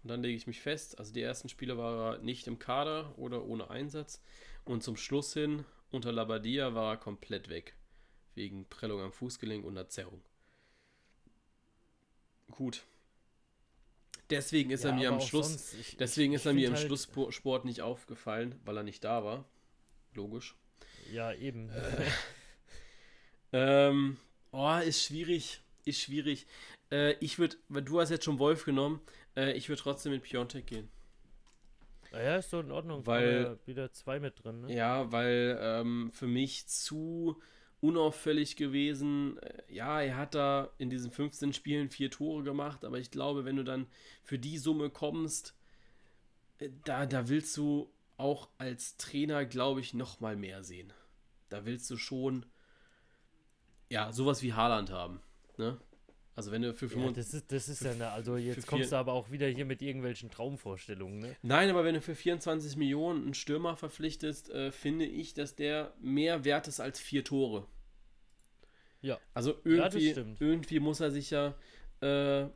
Und 0.03 0.09
dann 0.09 0.23
lege 0.23 0.35
ich 0.35 0.47
mich 0.47 0.63
fest. 0.63 0.99
Also 0.99 1.13
die 1.13 1.21
ersten 1.21 1.51
Spiele 1.51 1.77
war 1.77 2.15
er 2.15 2.19
nicht 2.23 2.47
im 2.47 2.59
Kader 2.59 3.13
oder 3.19 3.45
ohne 3.45 3.69
Einsatz. 3.69 4.23
Und 4.65 4.83
zum 4.83 4.97
Schluss 4.97 5.35
hin, 5.35 5.67
unter 5.91 6.11
Labadia, 6.11 6.75
war 6.75 6.95
er 6.95 6.97
komplett 6.97 7.51
weg. 7.51 7.77
Wegen 8.35 8.67
Prellung 8.67 9.03
am 9.03 9.13
Fußgelenk 9.13 9.67
und 9.67 9.77
einer 9.77 9.91
Zerrung. 9.91 10.23
Gut, 12.51 12.87
Deswegen 14.31 14.71
ist 14.71 14.85
ja, 14.85 14.91
er 14.91 14.97
mir 14.97 15.09
am 15.11 15.21
Schluss, 15.21 15.49
sonst, 15.49 15.75
ich, 15.75 15.97
deswegen 15.97 16.33
ich, 16.33 16.41
ist 16.41 16.47
er 16.47 16.53
mir 16.53 16.69
im 16.69 16.75
halt, 16.75 16.87
Schlusssport 16.87 17.65
nicht 17.65 17.83
aufgefallen, 17.83 18.55
weil 18.65 18.77
er 18.77 18.83
nicht 18.83 19.05
da 19.05 19.25
war. 19.25 19.45
Logisch. 20.15 20.57
Ja, 21.13 21.33
eben. 21.33 21.71
Äh, 21.71 22.07
ähm, 23.89 24.17
oh, 24.53 24.79
ist 24.85 25.05
schwierig. 25.05 25.61
Ist 25.85 26.01
schwierig. 26.01 26.47
Äh, 26.91 27.13
ich 27.21 27.39
würde, 27.39 27.57
weil 27.69 27.83
du 27.83 28.01
hast 28.01 28.11
jetzt 28.11 28.25
schon 28.25 28.39
Wolf 28.39 28.65
genommen, 28.65 29.01
äh, 29.37 29.53
ich 29.53 29.69
würde 29.69 29.83
trotzdem 29.83 30.13
mit 30.13 30.23
Piontek 30.23 30.67
gehen. 30.67 30.91
Naja, 32.13 32.37
ist 32.37 32.51
so 32.51 32.61
in 32.61 32.73
Ordnung. 32.73 33.07
Weil 33.07 33.59
wieder 33.67 33.93
zwei 33.93 34.19
mit 34.19 34.43
drin, 34.43 34.63
ne? 34.63 34.75
Ja, 34.75 35.11
weil 35.13 35.59
ähm, 35.61 36.11
für 36.13 36.27
mich 36.27 36.67
zu 36.67 37.41
unauffällig 37.81 38.57
gewesen. 38.57 39.39
Äh, 39.39 39.63
ja, 39.69 40.01
er 40.01 40.17
hat 40.17 40.35
da 40.35 40.71
in 40.79 40.91
diesen 40.91 41.11
15 41.11 41.53
Spielen 41.53 41.91
vier 41.91 42.11
Tore 42.11 42.43
gemacht, 42.43 42.85
aber 42.85 42.99
ich 42.99 43.11
glaube, 43.11 43.45
wenn 43.45 43.57
du 43.57 43.65
dann 43.65 43.87
für 44.23 44.39
die 44.39 44.59
Summe 44.59 44.91
kommst, 44.91 45.55
äh, 46.59 46.71
da, 46.85 47.07
da 47.07 47.29
willst 47.29 47.57
du 47.57 47.93
auch 48.17 48.49
als 48.59 48.97
Trainer, 48.99 49.47
glaube 49.47 49.81
ich, 49.81 49.95
noch 49.95 50.21
mal 50.21 50.37
mehr 50.37 50.63
sehen. 50.63 50.93
Da 51.49 51.65
willst 51.65 51.91
du 51.91 51.97
schon, 51.97 52.47
ja, 53.89 54.13
sowas 54.13 54.43
wie 54.43 54.53
Haaland 54.53 54.91
haben. 54.91 55.21
Ne? 55.57 55.81
Also 56.37 56.53
wenn 56.53 56.63
du 56.63 56.73
für 56.73 56.89
25, 56.89 57.17
ja, 57.17 57.23
das 57.23 57.35
ist, 57.35 57.53
das 57.53 57.69
ist 57.69 57.83
ja, 57.83 57.91
eine, 57.91 58.11
also 58.11 58.37
jetzt 58.37 58.67
kommst 58.67 58.93
du 58.93 58.97
aber 58.97 59.13
auch 59.13 59.31
wieder 59.31 59.49
hier 59.49 59.65
mit 59.65 59.83
irgendwelchen 59.83 60.31
Traumvorstellungen, 60.31 61.19
ne? 61.19 61.37
Nein, 61.43 61.69
aber 61.71 61.85
wenn 61.85 61.95
du 61.95 62.01
für 62.01 62.15
24 62.15 62.77
Millionen 62.77 63.25
einen 63.25 63.35
Stürmer 63.35 63.77
verpflichtest, 63.77 64.49
äh, 64.51 64.71
finde 64.73 65.07
ich, 65.07 65.35
dass 65.35 65.57
der 65.57 65.93
mehr 66.01 66.45
wert 66.45 66.69
ist 66.69 66.81
als 66.81 67.01
vier 67.01 67.25
Tore. 67.25 67.67
Ja. 69.03 69.19
Also 69.35 69.57
irgendwie, 69.65 70.13
ja, 70.13 70.25
irgendwie 70.39 70.79
muss 70.79 71.01
er 71.01 71.11
sich 71.11 71.31
ja, 71.31 71.55
äh, 72.01 72.47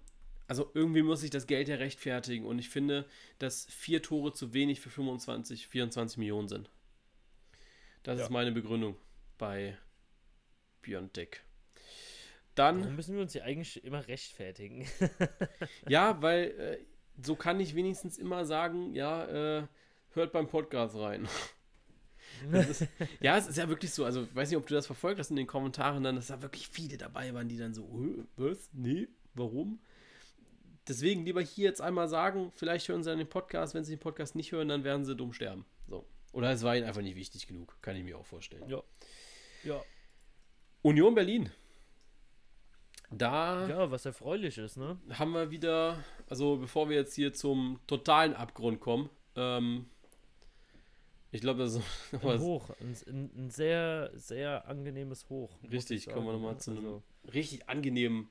also 0.46 0.70
irgendwie 0.74 1.02
muss 1.02 1.20
sich 1.20 1.30
das 1.30 1.46
Geld 1.46 1.68
ja 1.68 1.76
rechtfertigen 1.76 2.46
und 2.46 2.58
ich 2.58 2.68
finde, 2.68 3.06
dass 3.38 3.66
vier 3.66 4.02
Tore 4.02 4.32
zu 4.32 4.52
wenig 4.52 4.80
für 4.80 4.90
25, 4.90 5.68
24 5.68 6.18
Millionen 6.18 6.48
sind. 6.48 6.70
Das 8.02 8.18
ja. 8.18 8.24
ist 8.24 8.30
meine 8.30 8.52
Begründung 8.52 8.96
bei 9.38 9.76
Biontech. 10.82 11.40
Dann. 12.54 12.80
Warum 12.80 12.96
müssen 12.96 13.14
wir 13.14 13.22
uns 13.22 13.32
hier 13.32 13.44
eigentlich 13.44 13.84
immer 13.84 14.06
rechtfertigen? 14.06 14.86
ja, 15.88 16.20
weil 16.22 16.44
äh, 16.58 16.78
so 17.22 17.36
kann 17.36 17.60
ich 17.60 17.74
wenigstens 17.74 18.18
immer 18.18 18.44
sagen, 18.44 18.94
ja, 18.94 19.58
äh, 19.58 19.66
hört 20.10 20.32
beim 20.32 20.48
Podcast 20.48 20.96
rein. 20.96 21.28
Ist, 22.52 22.86
ja, 23.20 23.36
es 23.36 23.46
ist 23.46 23.58
ja 23.58 23.68
wirklich 23.68 23.92
so. 23.92 24.04
Also, 24.04 24.24
ich 24.24 24.34
weiß 24.34 24.50
nicht, 24.50 24.56
ob 24.56 24.66
du 24.66 24.74
das 24.74 24.86
verfolgt 24.86 25.20
hast 25.20 25.30
in 25.30 25.36
den 25.36 25.46
Kommentaren, 25.46 26.02
dann, 26.02 26.16
dass 26.16 26.26
da 26.26 26.42
wirklich 26.42 26.68
viele 26.68 26.96
dabei 26.98 27.32
waren, 27.32 27.48
die 27.48 27.56
dann 27.56 27.74
so, 27.74 27.88
was? 28.36 28.70
Nee, 28.72 29.06
warum? 29.34 29.78
Deswegen 30.88 31.24
lieber 31.24 31.40
hier 31.40 31.66
jetzt 31.66 31.80
einmal 31.80 32.08
sagen, 32.08 32.52
vielleicht 32.56 32.88
hören 32.88 33.04
sie 33.04 33.10
dann 33.10 33.18
den 33.18 33.28
Podcast. 33.28 33.74
Wenn 33.74 33.84
sie 33.84 33.94
den 33.94 34.00
Podcast 34.00 34.34
nicht 34.34 34.52
hören, 34.52 34.68
dann 34.68 34.84
werden 34.84 35.04
sie 35.04 35.14
dumm 35.14 35.32
sterben. 35.32 35.64
So. 35.88 36.04
Oder 36.32 36.50
es 36.50 36.62
war 36.62 36.76
ihnen 36.76 36.86
einfach 36.86 37.02
nicht 37.02 37.16
wichtig 37.16 37.46
genug. 37.46 37.76
Kann 37.80 37.96
ich 37.96 38.04
mir 38.04 38.18
auch 38.18 38.26
vorstellen. 38.26 38.68
Ja. 38.68 38.82
Ja. 39.62 39.82
Union 40.82 41.14
Berlin. 41.14 41.50
Da. 43.10 43.68
Ja, 43.68 43.90
was 43.90 44.06
erfreulich 44.06 44.58
ist, 44.58 44.76
ne? 44.76 44.98
Haben 45.10 45.32
wir 45.32 45.50
wieder, 45.50 46.02
also 46.28 46.56
bevor 46.56 46.88
wir 46.88 46.96
jetzt 46.96 47.14
hier 47.14 47.32
zum 47.32 47.80
totalen 47.86 48.34
Abgrund 48.34 48.80
kommen, 48.80 49.10
ähm, 49.36 49.86
ich 51.30 51.40
glaube, 51.40 51.60
das 51.60 51.74
ist 51.74 51.82
ein 52.24 52.40
Hoch, 52.40 52.70
ein, 52.80 53.30
ein, 53.36 53.50
sehr, 53.50 54.10
sehr 54.14 54.68
angenehmes 54.68 55.28
Hoch. 55.28 55.50
Richtig, 55.70 56.06
kommen 56.06 56.26
wir 56.26 56.32
nochmal 56.32 56.58
zu 56.58 56.70
einem 56.70 56.84
also. 56.84 57.02
richtig 57.32 57.68
angenehmen, 57.68 58.28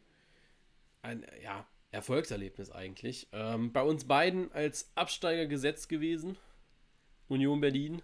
ein, 1.01 1.25
ja, 1.43 1.65
Erfolgserlebnis 1.91 2.71
eigentlich. 2.71 3.27
Ähm, 3.33 3.71
bei 3.71 3.83
uns 3.83 4.05
beiden 4.05 4.51
als 4.51 4.91
Absteiger 4.95 5.45
gesetzt 5.45 5.89
gewesen. 5.89 6.37
Union 7.27 7.61
Berlin. 7.61 8.01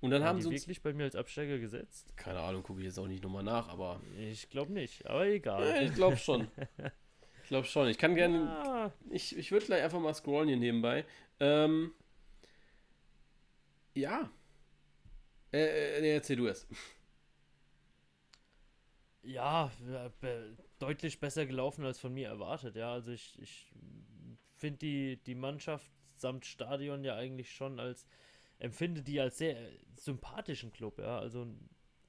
Und 0.00 0.10
dann 0.10 0.22
War 0.22 0.28
haben 0.28 0.40
sie 0.40 0.48
uns 0.48 0.62
wirklich 0.62 0.80
bei 0.80 0.92
mir 0.92 1.04
als 1.04 1.16
Absteiger 1.16 1.58
gesetzt? 1.58 2.16
Keine 2.16 2.40
Ahnung, 2.40 2.62
gucke 2.62 2.80
ich 2.80 2.86
jetzt 2.86 2.98
auch 2.98 3.08
nicht 3.08 3.22
nochmal 3.22 3.42
nach, 3.42 3.68
aber. 3.68 4.00
Ich 4.16 4.48
glaube 4.48 4.72
nicht, 4.72 5.06
aber 5.06 5.26
egal. 5.26 5.66
Ja, 5.66 5.82
ich 5.82 5.94
glaube 5.94 6.16
schon. 6.16 6.48
ich 7.42 7.48
glaube 7.48 7.66
schon. 7.66 7.88
Ich 7.88 7.98
kann 7.98 8.14
gerne. 8.14 8.44
Ja. 8.44 8.92
Ich, 9.10 9.36
ich 9.36 9.50
würde 9.50 9.66
gleich 9.66 9.82
einfach 9.82 9.98
mal 9.98 10.14
scrollen 10.14 10.48
hier 10.48 10.56
nebenbei. 10.56 11.04
Ähm, 11.40 11.92
ja. 13.94 14.30
Äh, 15.52 15.96
äh, 15.96 16.00
nee, 16.00 16.12
erzähl 16.12 16.36
du 16.36 16.46
es. 16.46 16.68
Ja, 19.22 19.70
deutlich 20.78 21.18
besser 21.18 21.44
gelaufen 21.44 21.84
als 21.84 21.98
von 21.98 22.14
mir 22.14 22.28
erwartet, 22.28 22.76
ja. 22.76 22.92
Also 22.92 23.10
ich, 23.10 23.36
ich 23.42 23.72
finde 24.56 24.78
die, 24.78 25.16
die 25.24 25.34
Mannschaft 25.34 25.90
samt 26.16 26.46
Stadion 26.46 27.04
ja 27.04 27.16
eigentlich 27.16 27.52
schon 27.52 27.80
als 27.80 28.06
empfinde 28.58 29.02
die 29.02 29.20
als 29.20 29.38
sehr 29.38 29.56
sympathischen 29.96 30.72
Club, 30.72 30.98
ja. 30.98 31.18
Also, 31.18 31.46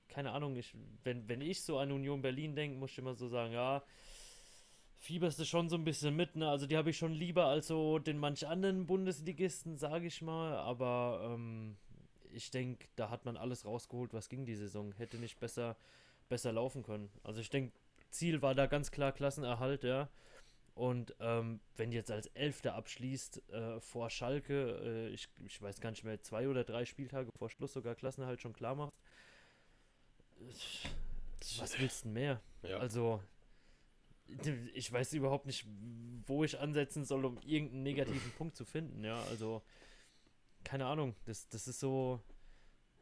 keine 0.08 0.32
Ahnung, 0.32 0.56
ich, 0.56 0.74
wenn, 1.04 1.28
wenn 1.30 1.42
ich 1.42 1.62
so 1.62 1.78
an 1.80 1.92
Union 1.92 2.22
Berlin 2.22 2.56
denke, 2.56 2.78
muss 2.78 2.92
ich 2.92 2.98
immer 2.98 3.14
so 3.16 3.28
sagen, 3.28 3.54
ja, 3.54 3.84
fieberst 5.00 5.40
du 5.40 5.46
schon 5.46 5.70
so 5.70 5.76
ein 5.76 5.86
bisschen 5.86 6.16
mit, 6.16 6.36
ne? 6.36 6.50
Also 6.50 6.68
die 6.68 6.78
habe 6.78 6.90
ich 6.90 6.98
schon 6.98 7.14
lieber 7.14 7.46
als 7.46 7.68
so 7.68 8.00
den 8.00 8.18
manch 8.18 8.46
anderen 8.46 8.86
Bundesligisten, 8.86 9.78
sage 9.78 10.08
ich 10.08 10.22
mal, 10.22 10.58
aber 10.58 11.32
ähm, 11.34 11.78
ich 12.34 12.52
denke, 12.52 12.88
da 12.96 13.10
hat 13.10 13.26
man 13.26 13.38
alles 13.38 13.66
rausgeholt, 13.66 14.14
was 14.14 14.30
ging 14.30 14.46
die 14.46 14.56
Saison. 14.56 14.94
Hätte 14.98 15.18
nicht 15.18 15.40
besser, 15.40 15.78
besser 16.28 16.52
laufen 16.52 16.84
können. 16.84 17.10
Also 17.24 17.40
ich 17.42 17.50
denke, 17.50 17.72
Ziel 18.10 18.42
war 18.42 18.56
da 18.56 18.68
ganz 18.68 18.92
klar 18.92 19.12
Klassenerhalt, 19.12 19.84
ja. 19.84 20.10
Und 20.80 21.14
ähm, 21.20 21.60
wenn 21.76 21.92
jetzt 21.92 22.10
als 22.10 22.28
Elfter 22.28 22.74
abschließt 22.76 23.50
äh, 23.50 23.82
vor 23.82 24.10
Schalke, 24.10 24.80
äh, 24.82 25.10
ich, 25.10 25.28
ich 25.46 25.62
weiß 25.62 25.82
gar 25.82 25.90
nicht 25.90 26.06
mehr, 26.06 26.22
zwei 26.22 26.48
oder 26.48 26.64
drei 26.64 26.86
Spieltage 26.86 27.30
vor 27.38 27.50
Schluss 27.50 27.74
sogar 27.74 27.96
Klassenerhalt 27.96 28.40
schon 28.40 28.54
klar 28.54 28.76
macht, 28.76 28.94
was 31.58 31.78
willst 31.80 32.06
du 32.06 32.08
denn 32.08 32.14
mehr? 32.14 32.42
Ja. 32.64 32.78
Also, 32.78 33.22
ich 34.74 34.90
weiß 34.90 35.12
überhaupt 35.16 35.48
nicht, 35.48 35.68
wo 36.26 36.46
ich 36.46 36.58
ansetzen 36.58 37.04
soll, 37.04 37.26
um 37.26 37.38
irgendeinen 37.40 37.84
negativen 37.84 38.32
Punkt 38.38 38.56
zu 38.56 38.64
finden, 38.64 39.04
ja. 39.04 39.22
Also, 39.24 39.62
keine 40.64 40.86
Ahnung, 40.86 41.14
das, 41.26 41.50
das 41.50 41.68
ist 41.68 41.82
so, 41.82 42.24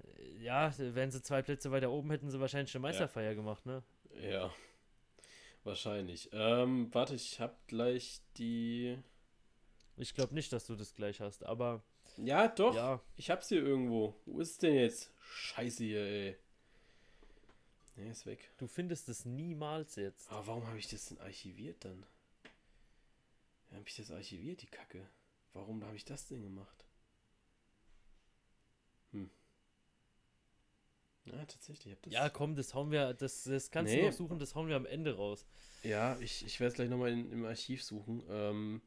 äh, 0.03 0.41
ja, 0.41 0.75
wären 0.79 1.11
sie 1.11 1.21
zwei 1.21 1.43
Plätze 1.43 1.69
weiter 1.69 1.91
oben, 1.91 2.09
hätten 2.09 2.31
sie 2.31 2.39
wahrscheinlich 2.39 2.73
eine 2.73 2.81
Meisterfeier 2.81 3.29
ja. 3.29 3.35
gemacht, 3.35 3.67
ne? 3.67 3.83
Ja, 4.19 4.51
Wahrscheinlich. 5.67 6.29
Ähm, 6.31 6.87
warte, 6.93 7.13
ich 7.13 7.41
hab 7.41 7.67
gleich 7.67 8.21
die. 8.37 8.97
Ich 9.97 10.13
glaube 10.13 10.33
nicht, 10.33 10.53
dass 10.53 10.65
du 10.65 10.77
das 10.77 10.95
gleich 10.95 11.19
hast, 11.19 11.45
aber. 11.45 11.83
Ja, 12.15 12.47
doch. 12.47 12.73
Ja. 12.73 13.01
Ich 13.17 13.29
hab's 13.29 13.49
hier 13.49 13.61
irgendwo. 13.61 14.15
Wo 14.25 14.39
ist 14.39 14.51
es 14.51 14.57
denn 14.59 14.75
jetzt? 14.75 15.11
Scheiße 15.19 15.83
hier, 15.83 15.99
ey. 15.99 16.37
Nee, 17.97 18.09
ist 18.09 18.25
weg. 18.25 18.49
Du 18.57 18.67
findest 18.67 19.09
es 19.09 19.25
niemals 19.25 19.97
jetzt. 19.97 20.31
Aber 20.31 20.47
warum 20.47 20.67
habe 20.67 20.79
ich 20.79 20.87
das 20.87 21.07
denn 21.07 21.19
archiviert 21.19 21.83
dann? 21.83 22.05
Habe 23.73 23.83
ich 23.85 23.97
das 23.97 24.09
archiviert, 24.09 24.61
die 24.61 24.67
Kacke? 24.67 25.05
Warum 25.51 25.83
habe 25.83 25.97
ich 25.97 26.05
das 26.05 26.27
denn 26.27 26.43
gemacht? 26.43 26.85
Ja, 31.31 31.45
tatsächlich. 31.45 31.97
ja, 32.07 32.29
komm, 32.29 32.55
das 32.55 32.73
hauen 32.73 32.91
wir, 32.91 33.13
das, 33.13 33.43
das 33.43 33.71
kannst 33.71 33.93
nee. 33.93 34.01
du 34.01 34.07
noch 34.07 34.13
suchen, 34.13 34.39
das 34.39 34.55
hauen 34.55 34.67
wir 34.67 34.75
am 34.75 34.85
Ende 34.85 35.15
raus. 35.15 35.45
Ja, 35.83 36.17
ich, 36.19 36.45
ich 36.45 36.59
werde 36.59 36.69
es 36.69 36.73
gleich 36.75 36.89
nochmal 36.89 37.11
im 37.11 37.45
Archiv 37.45 37.83
suchen. 37.83 38.23
Ähm, 38.29 38.81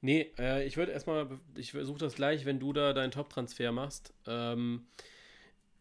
nee, 0.00 0.32
äh, 0.38 0.66
ich 0.66 0.76
würde 0.76 0.92
erstmal, 0.92 1.38
ich 1.56 1.72
suche 1.72 1.98
das 1.98 2.14
gleich, 2.14 2.44
wenn 2.44 2.58
du 2.58 2.72
da 2.72 2.92
deinen 2.92 3.10
Top-Transfer 3.10 3.72
machst. 3.72 4.12
Ähm, 4.26 4.86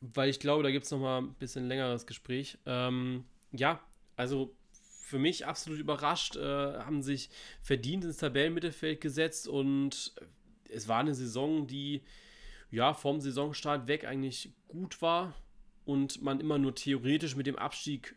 weil 0.02 0.30
ich 0.30 0.40
glaube, 0.40 0.64
da 0.64 0.72
gibt 0.72 0.86
es 0.86 0.92
nochmal 0.92 1.22
ein 1.22 1.34
bisschen 1.36 1.68
längeres 1.68 2.06
Gespräch. 2.06 2.58
Ähm, 2.66 3.26
ja, 3.52 3.82
also 4.16 4.56
für 5.02 5.20
mich 5.20 5.46
absolut 5.46 5.80
überrascht, 5.80 6.36
äh, 6.36 6.42
haben 6.42 7.02
sich 7.02 7.30
verdient 7.62 8.06
ins 8.06 8.18
Tabellenmittelfeld 8.18 9.02
gesetzt 9.02 9.48
und 9.48 10.14
es 10.70 10.88
war 10.88 11.00
eine 11.00 11.14
Saison, 11.14 11.68
die 11.68 12.02
ja 12.72 12.94
vom 12.94 13.22
Saisonstart 13.22 13.88
weg 13.88 14.06
eigentlich 14.06 14.52
gut 14.68 15.02
war 15.02 15.34
und 15.86 16.22
man 16.22 16.40
immer 16.40 16.58
nur 16.58 16.76
theoretisch 16.76 17.36
mit 17.36 17.48
dem 17.48 17.58
Abstieg 17.58 18.16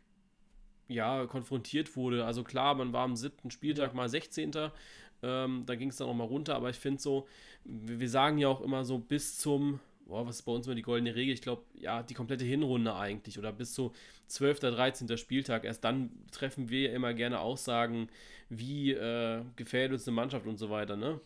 ja, 0.89 1.27
konfrontiert 1.27 1.97
wurde. 1.97 2.25
Also 2.25 2.43
klar, 2.43 2.75
man 2.75 2.93
war 2.93 3.05
am 3.05 3.17
siebten 3.17 3.51
Spieltag 3.51 3.95
mal 3.95 4.09
16. 4.09 4.53
Ähm, 5.23 5.65
da 5.67 5.75
ging 5.75 5.91
es 5.91 5.97
dann 5.97 6.09
nochmal 6.09 6.27
runter, 6.27 6.55
aber 6.55 6.71
ich 6.71 6.77
finde 6.77 7.03
so, 7.03 7.27
wir 7.65 8.09
sagen 8.09 8.39
ja 8.39 8.49
auch 8.49 8.61
immer 8.61 8.85
so 8.85 8.99
bis 8.99 9.37
zum, 9.37 9.81
boah, 10.07 10.27
was 10.27 10.37
ist 10.37 10.43
bei 10.43 10.53
uns 10.53 10.67
immer 10.67 10.77
die 10.77 10.83
goldene 10.83 11.15
Regel? 11.15 11.35
Ich 11.35 11.43
glaube, 11.43 11.63
ja, 11.75 12.03
die 12.03 12.15
komplette 12.15 12.45
Hinrunde 12.45 12.95
eigentlich 12.95 13.39
oder 13.39 13.53
bis 13.53 13.75
zu 13.75 13.93
12., 14.29 14.61
13. 14.61 15.19
Spieltag. 15.19 15.65
Erst 15.65 15.85
dann 15.85 16.11
treffen 16.31 16.69
wir 16.71 16.89
ja 16.89 16.93
immer 16.95 17.15
gerne 17.15 17.41
Aussagen, 17.41 18.09
wie 18.49 18.93
äh, 18.93 19.43
gefällt 19.57 19.93
uns 19.93 20.07
eine 20.07 20.15
Mannschaft 20.15 20.47
und 20.47 20.57
so 20.57 20.71
weiter, 20.71 20.97
ne? 20.97 21.21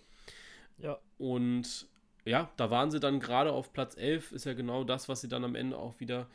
Ja. 0.78 0.98
Und 1.18 1.86
ja, 2.24 2.50
da 2.56 2.70
waren 2.70 2.90
sie 2.90 3.00
dann 3.00 3.20
gerade 3.20 3.52
auf 3.52 3.72
Platz 3.72 3.96
11, 3.96 4.32
ist 4.32 4.44
ja 4.44 4.54
genau 4.54 4.84
das, 4.84 5.08
was 5.08 5.20
sie 5.20 5.28
dann 5.28 5.44
am 5.44 5.54
Ende 5.54 5.76
auch 5.76 5.98
wieder 6.00 6.28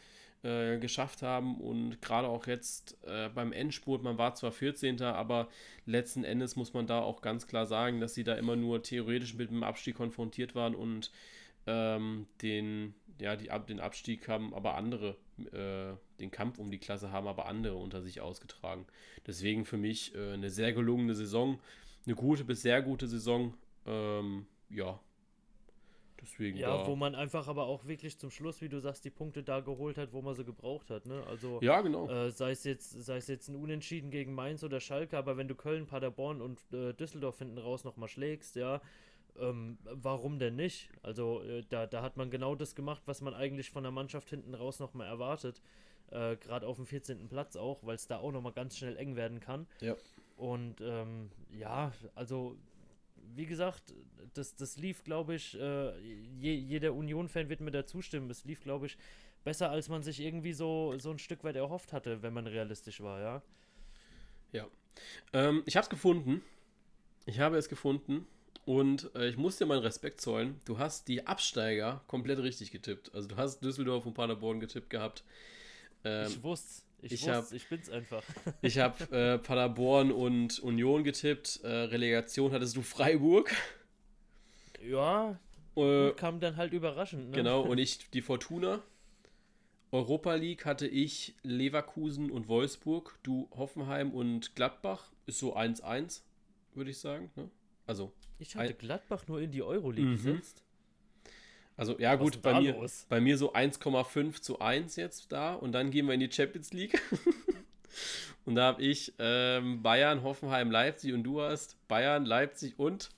äh, 0.43 0.77
geschafft 0.77 1.21
haben 1.23 1.59
und 1.59 2.01
gerade 2.01 2.27
auch 2.27 2.45
jetzt 2.47 2.97
äh, 3.05 3.29
beim 3.29 3.51
Endspurt, 3.51 4.03
man 4.03 4.17
war 4.17 4.35
zwar 4.35 4.51
14. 4.51 5.01
aber 5.01 5.47
letzten 5.85 6.23
Endes 6.23 6.55
muss 6.55 6.73
man 6.73 6.87
da 6.87 6.99
auch 6.99 7.21
ganz 7.21 7.47
klar 7.47 7.65
sagen, 7.65 7.99
dass 7.99 8.13
sie 8.13 8.23
da 8.23 8.35
immer 8.35 8.55
nur 8.55 8.83
theoretisch 8.83 9.33
mit 9.35 9.49
dem 9.49 9.63
Abstieg 9.63 9.95
konfrontiert 9.95 10.55
waren 10.55 10.75
und 10.75 11.11
ähm, 11.65 12.27
den, 12.41 12.93
ja, 13.19 13.35
die, 13.35 13.49
den 13.67 13.79
Abstieg 13.79 14.27
haben 14.27 14.53
aber 14.53 14.75
andere, 14.75 15.17
äh, 15.51 15.97
den 16.19 16.31
Kampf 16.31 16.59
um 16.59 16.69
die 16.69 16.79
Klasse 16.79 17.11
haben 17.11 17.27
aber 17.27 17.47
andere 17.47 17.75
unter 17.75 18.01
sich 18.01 18.21
ausgetragen. 18.21 18.85
Deswegen 19.25 19.65
für 19.65 19.77
mich 19.77 20.15
äh, 20.15 20.33
eine 20.33 20.49
sehr 20.49 20.71
gelungene 20.71 21.15
Saison, 21.15 21.59
eine 22.05 22.15
gute 22.15 22.45
bis 22.45 22.61
sehr 22.61 22.81
gute 22.81 23.07
Saison. 23.07 23.53
Ähm, 23.85 24.45
ja, 24.69 24.99
Deswegen 26.21 26.57
ja, 26.57 26.77
da. 26.77 26.87
wo 26.87 26.95
man 26.95 27.15
einfach 27.15 27.47
aber 27.47 27.65
auch 27.65 27.85
wirklich 27.85 28.17
zum 28.17 28.31
Schluss, 28.31 28.61
wie 28.61 28.69
du 28.69 28.79
sagst, 28.79 29.05
die 29.05 29.09
Punkte 29.09 29.43
da 29.43 29.59
geholt 29.59 29.97
hat, 29.97 30.13
wo 30.13 30.21
man 30.21 30.35
sie 30.35 30.43
gebraucht 30.43 30.89
hat. 30.89 31.05
Ne? 31.05 31.23
Also, 31.27 31.59
ja, 31.61 31.81
genau. 31.81 32.09
Äh, 32.09 32.31
sei, 32.31 32.51
es 32.51 32.63
jetzt, 32.63 32.91
sei 33.03 33.17
es 33.17 33.27
jetzt 33.27 33.49
ein 33.49 33.55
Unentschieden 33.55 34.09
gegen 34.09 34.33
Mainz 34.33 34.63
oder 34.63 34.79
Schalke, 34.79 35.17
aber 35.17 35.37
wenn 35.37 35.47
du 35.47 35.55
Köln, 35.55 35.85
Paderborn 35.85 36.41
und 36.41 36.61
äh, 36.73 36.93
Düsseldorf 36.93 37.39
hinten 37.39 37.57
raus 37.57 37.83
nochmal 37.83 38.09
schlägst, 38.09 38.55
ja, 38.55 38.81
ähm, 39.39 39.77
warum 39.83 40.39
denn 40.39 40.55
nicht? 40.55 40.89
Also 41.03 41.41
äh, 41.43 41.63
da, 41.69 41.85
da 41.85 42.01
hat 42.01 42.17
man 42.17 42.31
genau 42.31 42.55
das 42.55 42.75
gemacht, 42.75 43.03
was 43.05 43.21
man 43.21 43.33
eigentlich 43.33 43.69
von 43.69 43.83
der 43.83 43.91
Mannschaft 43.91 44.29
hinten 44.29 44.53
raus 44.53 44.79
nochmal 44.79 45.07
erwartet. 45.07 45.61
Äh, 46.09 46.37
Gerade 46.37 46.65
auf 46.65 46.77
dem 46.77 46.85
14. 46.85 47.27
Platz 47.27 47.55
auch, 47.55 47.85
weil 47.85 47.95
es 47.95 48.07
da 48.07 48.17
auch 48.17 48.31
nochmal 48.31 48.53
ganz 48.53 48.77
schnell 48.77 48.97
eng 48.97 49.15
werden 49.15 49.39
kann. 49.39 49.67
Ja. 49.81 49.95
Und 50.37 50.81
ähm, 50.81 51.31
ja, 51.51 51.91
also 52.15 52.57
wie 53.35 53.45
gesagt, 53.45 53.93
das, 54.33 54.55
das 54.55 54.77
lief, 54.77 55.03
glaube 55.03 55.35
ich, 55.35 55.59
äh, 55.59 55.99
je, 55.99 56.53
jeder 56.53 56.93
Union-Fan 56.93 57.49
wird 57.49 57.61
mir 57.61 57.71
da 57.71 57.85
zustimmen. 57.85 58.29
Es 58.29 58.45
lief, 58.45 58.61
glaube 58.61 58.87
ich, 58.87 58.97
besser, 59.43 59.69
als 59.69 59.89
man 59.89 60.03
sich 60.03 60.19
irgendwie 60.19 60.53
so, 60.53 60.97
so 60.97 61.11
ein 61.11 61.19
Stück 61.19 61.43
weit 61.43 61.55
erhofft 61.55 61.93
hatte, 61.93 62.21
wenn 62.21 62.33
man 62.33 62.47
realistisch 62.47 63.01
war, 63.01 63.19
ja. 63.19 63.41
Ja. 64.51 64.67
Ähm, 65.33 65.63
ich 65.65 65.75
habe 65.75 65.83
es 65.83 65.89
gefunden. 65.89 66.41
Ich 67.25 67.39
habe 67.39 67.57
es 67.57 67.67
gefunden 67.67 68.25
und 68.65 69.13
äh, 69.15 69.29
ich 69.29 69.37
muss 69.37 69.57
dir 69.57 69.65
meinen 69.65 69.81
Respekt 69.81 70.21
zollen. 70.21 70.59
Du 70.65 70.77
hast 70.77 71.07
die 71.07 71.27
Absteiger 71.27 72.03
komplett 72.07 72.39
richtig 72.39 72.71
getippt. 72.71 73.13
Also 73.13 73.27
du 73.27 73.37
hast 73.37 73.61
Düsseldorf 73.61 74.05
und 74.05 74.13
Paderborn 74.13 74.59
getippt 74.59 74.89
gehabt. 74.89 75.23
Ähm, 76.03 76.27
ich 76.27 76.41
wusste 76.43 76.83
ich, 77.01 77.13
ich, 77.13 77.29
hab, 77.29 77.51
ich 77.51 77.67
bin's 77.67 77.89
einfach. 77.89 78.23
ich 78.61 78.79
habe 78.79 79.03
äh, 79.15 79.37
Paderborn 79.37 80.11
und 80.11 80.59
Union 80.59 81.03
getippt. 81.03 81.61
Äh, 81.63 81.67
Relegation 81.67 82.51
hattest 82.51 82.75
du 82.75 82.81
Freiburg. 82.81 83.53
Ja, 84.81 85.39
äh, 85.75 86.11
kam 86.13 86.39
dann 86.39 86.57
halt 86.57 86.73
überraschend. 86.73 87.29
Ne? 87.29 87.35
Genau, 87.35 87.61
und 87.61 87.77
ich 87.77 88.09
die 88.13 88.21
Fortuna. 88.21 88.81
Europa 89.91 90.35
League 90.35 90.65
hatte 90.65 90.85
ich 90.85 91.35
Leverkusen 91.43 92.29
und 92.29 92.49
Wolfsburg, 92.49 93.17
du 93.23 93.49
Hoffenheim 93.55 94.11
und 94.11 94.53
Gladbach. 94.55 95.11
Ist 95.25 95.39
so 95.39 95.55
1-1, 95.55 96.21
würde 96.73 96.91
ich 96.91 96.99
sagen. 96.99 97.31
Ne? 97.35 97.49
Also. 97.85 98.11
Ich 98.39 98.55
hatte 98.55 98.73
Gladbach 98.73 99.27
nur 99.27 99.41
in 99.41 99.51
die 99.51 99.63
Euroleague 99.63 100.11
mhm. 100.11 100.15
gesetzt. 100.15 100.63
Also, 101.77 101.97
ja, 101.99 102.15
gut, 102.15 102.41
bei 102.41 102.59
mir, 102.59 102.89
bei 103.07 103.21
mir 103.21 103.37
so 103.37 103.53
1,5 103.53 104.41
zu 104.41 104.59
1 104.59 104.95
jetzt 104.95 105.31
da. 105.31 105.53
Und 105.53 105.73
dann 105.73 105.91
gehen 105.91 106.07
wir 106.07 106.15
in 106.15 106.19
die 106.19 106.31
Champions 106.31 106.73
League. 106.73 106.99
und 108.45 108.55
da 108.55 108.65
habe 108.65 108.81
ich 108.81 109.13
ähm, 109.19 109.83
Bayern, 109.83 110.23
Hoffenheim, 110.23 110.71
Leipzig 110.71 111.13
und 111.13 111.23
du 111.23 111.39
hast 111.39 111.77
Bayern, 111.87 112.25
Leipzig 112.25 112.79
und 112.79 113.11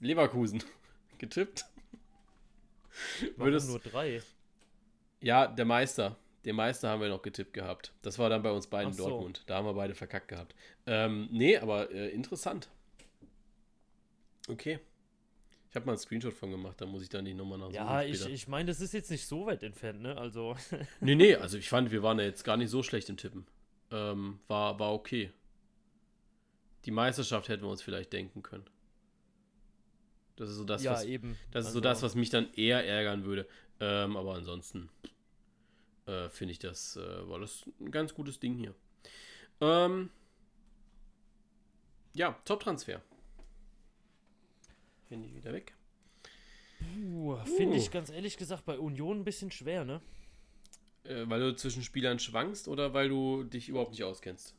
Leverkusen 0.00 0.62
getippt. 1.18 1.64
Würdest, 3.36 3.70
nur 3.70 3.78
drei? 3.78 4.22
Ja, 5.22 5.46
der 5.46 5.64
Meister. 5.64 6.16
Den 6.44 6.54
Meister 6.54 6.90
haben 6.90 7.00
wir 7.00 7.08
noch 7.08 7.22
getippt 7.22 7.54
gehabt. 7.54 7.92
Das 8.02 8.18
war 8.18 8.28
dann 8.28 8.42
bei 8.42 8.50
uns 8.50 8.66
beiden 8.66 8.92
so. 8.92 9.08
Dortmund. 9.08 9.42
Da 9.46 9.56
haben 9.56 9.66
wir 9.66 9.74
beide 9.74 9.94
verkackt 9.94 10.28
gehabt. 10.28 10.54
Ähm, 10.86 11.28
nee, 11.32 11.56
aber 11.56 11.90
äh, 11.90 12.10
interessant. 12.10 12.68
Okay. 14.48 14.78
Ich 15.68 15.76
habe 15.76 15.86
mal 15.86 15.92
einen 15.92 15.98
Screenshot 15.98 16.32
von 16.32 16.50
gemacht, 16.50 16.80
da 16.80 16.86
muss 16.86 17.02
ich 17.02 17.08
dann 17.08 17.24
die 17.24 17.34
Nummer 17.34 17.58
nachsuchen. 17.58 17.74
Ja, 17.74 18.02
ich, 18.02 18.24
ich 18.26 18.48
meine, 18.48 18.68
das 18.68 18.80
ist 18.80 18.94
jetzt 18.94 19.10
nicht 19.10 19.26
so 19.26 19.46
weit 19.46 19.62
entfernt, 19.62 20.00
ne? 20.00 20.16
Also. 20.16 20.56
nee, 21.00 21.14
nee, 21.14 21.34
also 21.34 21.58
ich 21.58 21.68
fand, 21.68 21.90
wir 21.90 22.02
waren 22.02 22.18
ja 22.18 22.24
jetzt 22.24 22.44
gar 22.44 22.56
nicht 22.56 22.70
so 22.70 22.82
schlecht 22.82 23.08
im 23.08 23.16
Tippen. 23.16 23.46
Ähm, 23.90 24.38
war, 24.46 24.78
war 24.78 24.92
okay. 24.92 25.32
Die 26.84 26.90
Meisterschaft 26.90 27.48
hätten 27.48 27.64
wir 27.64 27.70
uns 27.70 27.82
vielleicht 27.82 28.12
denken 28.12 28.42
können. 28.42 28.64
Das 30.36 30.50
ist 30.50 30.56
so 30.56 30.64
das, 30.64 30.82
ja, 30.82 30.92
was, 30.92 31.04
eben. 31.04 31.36
Das 31.50 31.62
ist 31.62 31.68
also 31.68 31.78
so 31.78 31.80
das, 31.80 32.02
was 32.02 32.14
mich 32.14 32.30
dann 32.30 32.52
eher 32.54 32.86
ärgern 32.86 33.24
würde. 33.24 33.46
Ähm, 33.80 34.16
aber 34.16 34.34
ansonsten 34.34 34.88
äh, 36.06 36.28
finde 36.28 36.52
ich 36.52 36.58
das, 36.58 36.96
äh, 36.96 37.28
war 37.28 37.40
das 37.40 37.64
ein 37.80 37.90
ganz 37.90 38.14
gutes 38.14 38.38
Ding 38.38 38.54
hier. 38.54 38.74
Ähm, 39.60 40.10
ja, 42.14 42.38
Top-Transfer. 42.44 43.02
Finde 45.08 45.28
ich 45.28 45.34
wieder 45.34 45.52
weg. 45.52 45.74
Uh, 46.98 47.36
Finde 47.44 47.76
uh. 47.76 47.78
ich 47.78 47.90
ganz 47.90 48.10
ehrlich 48.10 48.36
gesagt 48.36 48.64
bei 48.64 48.78
Union 48.78 49.20
ein 49.20 49.24
bisschen 49.24 49.50
schwer, 49.50 49.84
ne? 49.84 50.00
Äh, 51.04 51.28
weil 51.28 51.40
du 51.40 51.56
zwischen 51.56 51.82
Spielern 51.82 52.18
schwankst 52.18 52.68
oder 52.68 52.92
weil 52.92 53.08
du 53.08 53.44
dich 53.44 53.68
überhaupt 53.68 53.92
nicht 53.92 54.04
auskennst? 54.04 54.54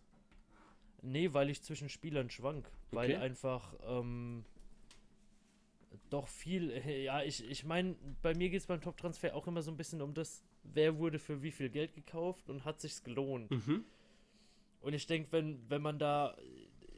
Nee, 1.01 1.33
weil 1.33 1.49
ich 1.49 1.61
zwischen 1.61 1.89
Spielern 1.89 2.29
schwank. 2.29 2.69
Weil 2.91 3.17
einfach 3.17 3.73
ähm, 3.85 4.45
doch 6.09 6.27
viel, 6.27 6.71
ja, 7.03 7.23
ich, 7.23 7.47
ich 7.49 7.63
meine, 7.63 7.95
bei 8.21 8.33
mir 8.33 8.49
geht 8.49 8.61
es 8.61 8.67
beim 8.67 8.81
Top-Transfer 8.81 9.35
auch 9.35 9.47
immer 9.47 9.61
so 9.61 9.71
ein 9.71 9.77
bisschen 9.77 10.01
um 10.01 10.13
das, 10.13 10.43
wer 10.63 10.97
wurde 10.97 11.19
für 11.19 11.41
wie 11.41 11.51
viel 11.51 11.69
Geld 11.69 11.93
gekauft 11.93 12.49
und 12.49 12.65
hat 12.65 12.81
sich's 12.81 13.03
gelohnt. 13.03 13.51
Mhm. 13.51 13.85
Und 14.81 14.93
ich 14.93 15.07
denke, 15.07 15.31
wenn, 15.31 15.69
wenn 15.69 15.81
man 15.81 15.99
da, 15.99 16.37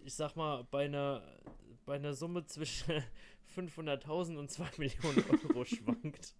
ich 0.06 0.14
sag 0.14 0.36
mal, 0.36 0.64
bei 0.70 0.86
einer, 0.86 1.24
bei 1.86 1.96
einer 1.96 2.14
Summe 2.14 2.46
zwischen 2.46 3.04
500.000 3.56 4.38
und 4.38 4.50
2 4.50 4.70
Millionen 4.78 5.24
Euro 5.30 5.66
schwankt 5.66 6.34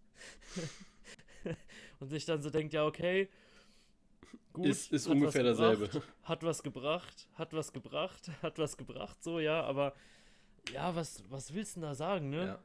und 2.00 2.10
sich 2.10 2.26
dann 2.26 2.42
so 2.42 2.50
denkt, 2.50 2.74
ja, 2.74 2.86
okay, 2.86 3.30
gut. 4.54 4.68
Ist, 4.68 4.92
ist 4.92 5.08
ungefähr 5.08 5.44
dasselbe. 5.44 5.90
Hat 6.24 6.44
was 6.44 6.64
gebracht, 6.64 7.28
hat 7.36 7.54
was 7.54 7.74
gebracht, 7.74 8.30
hat 8.42 8.60
was 8.60 8.78
gebracht, 8.78 9.24
so, 9.24 9.40
ja, 9.40 9.64
aber 9.64 9.94
ja, 10.74 10.96
was, 10.96 11.24
was 11.30 11.54
willst 11.54 11.76
du 11.76 11.82
denn 11.82 11.90
da 11.90 11.96
sagen, 11.96 12.30
ne? 12.30 12.46
Ja. 12.46 12.64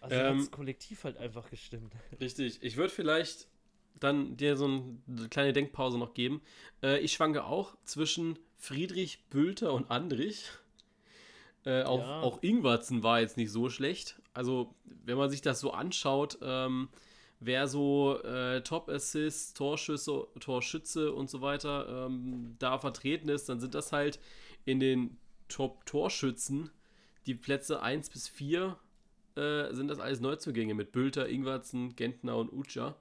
Also 0.00 0.16
ähm, 0.16 0.26
hat 0.26 0.38
das 0.38 0.50
Kollektiv 0.50 1.04
halt 1.04 1.18
einfach 1.18 1.50
gestimmt. 1.50 1.92
Richtig. 2.20 2.62
Ich 2.62 2.76
würde 2.76 2.92
vielleicht 2.92 3.48
dann 3.98 4.36
dir 4.36 4.56
so 4.56 4.64
eine 4.64 5.28
kleine 5.28 5.52
Denkpause 5.52 5.98
noch 5.98 6.14
geben. 6.14 6.40
Äh, 6.82 7.00
ich 7.00 7.12
schwanke 7.12 7.44
auch 7.44 7.76
zwischen 7.84 8.38
Friedrich, 8.56 9.24
Bülter 9.28 9.72
und 9.74 9.90
Andrich. 9.90 10.50
Äh, 11.64 11.82
auch, 11.82 12.00
ja. 12.00 12.20
auch 12.20 12.42
Ingwarzen 12.42 13.02
war 13.02 13.20
jetzt 13.20 13.36
nicht 13.36 13.50
so 13.50 13.68
schlecht. 13.68 14.20
Also, 14.32 14.74
wenn 15.04 15.18
man 15.18 15.30
sich 15.30 15.42
das 15.42 15.60
so 15.60 15.72
anschaut, 15.72 16.38
ähm, 16.42 16.88
wer 17.40 17.68
so 17.68 18.22
äh, 18.22 18.62
Top-Assists, 18.62 19.54
Torschüsse, 19.54 20.26
Torschütze 20.40 21.12
und 21.12 21.28
so 21.28 21.40
weiter 21.40 22.06
ähm, 22.06 22.56
da 22.58 22.78
vertreten 22.78 23.28
ist, 23.28 23.48
dann 23.48 23.60
sind 23.60 23.74
das 23.74 23.92
halt 23.92 24.20
in 24.64 24.80
den 24.80 25.18
Top-Torschützen 25.48 26.70
die 27.26 27.34
Plätze 27.34 27.82
1 27.82 28.10
bis 28.10 28.28
4 28.28 28.76
äh, 29.36 29.72
sind 29.72 29.88
das 29.88 30.00
alles 30.00 30.20
Neuzugänge 30.20 30.74
mit 30.74 30.92
Bülter, 30.92 31.28
Ingwarzen, 31.28 31.94
Gentner 31.96 32.36
und 32.36 32.52
Ucha. 32.52 32.96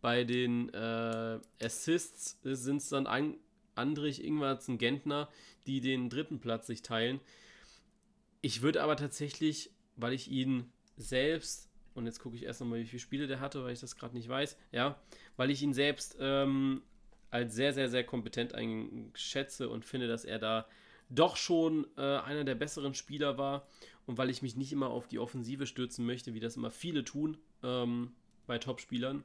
Bei 0.00 0.24
den 0.24 0.72
äh, 0.72 1.38
Assists 1.62 2.38
sind 2.42 2.78
es 2.78 2.88
dann 2.88 3.06
ein, 3.06 3.36
Andrich, 3.74 4.22
Ingwarzen, 4.22 4.78
Gentner, 4.78 5.28
die 5.66 5.80
den 5.80 6.08
dritten 6.08 6.40
Platz 6.40 6.66
sich 6.66 6.82
teilen. 6.82 7.20
Ich 8.44 8.60
würde 8.60 8.82
aber 8.82 8.94
tatsächlich, 8.94 9.70
weil 9.96 10.12
ich 10.12 10.30
ihn 10.30 10.70
selbst, 10.98 11.70
und 11.94 12.04
jetzt 12.04 12.18
gucke 12.18 12.36
ich 12.36 12.42
erst 12.42 12.60
nochmal, 12.60 12.78
wie 12.78 12.84
viele 12.84 13.00
Spiele 13.00 13.26
der 13.26 13.40
hatte, 13.40 13.64
weil 13.64 13.72
ich 13.72 13.80
das 13.80 13.96
gerade 13.96 14.14
nicht 14.14 14.28
weiß, 14.28 14.58
ja, 14.70 15.00
weil 15.38 15.50
ich 15.50 15.62
ihn 15.62 15.72
selbst 15.72 16.18
ähm, 16.20 16.82
als 17.30 17.54
sehr, 17.54 17.72
sehr, 17.72 17.88
sehr 17.88 18.04
kompetent 18.04 18.54
einschätze 18.54 19.70
und 19.70 19.86
finde, 19.86 20.08
dass 20.08 20.26
er 20.26 20.38
da 20.38 20.68
doch 21.08 21.38
schon 21.38 21.86
äh, 21.96 22.18
einer 22.18 22.44
der 22.44 22.54
besseren 22.54 22.92
Spieler 22.92 23.38
war 23.38 23.66
und 24.04 24.18
weil 24.18 24.28
ich 24.28 24.42
mich 24.42 24.56
nicht 24.56 24.72
immer 24.72 24.90
auf 24.90 25.08
die 25.08 25.18
Offensive 25.18 25.66
stürzen 25.66 26.04
möchte, 26.04 26.34
wie 26.34 26.40
das 26.40 26.56
immer 26.56 26.70
viele 26.70 27.02
tun 27.02 27.38
ähm, 27.62 28.12
bei 28.46 28.58
Topspielern, 28.58 29.24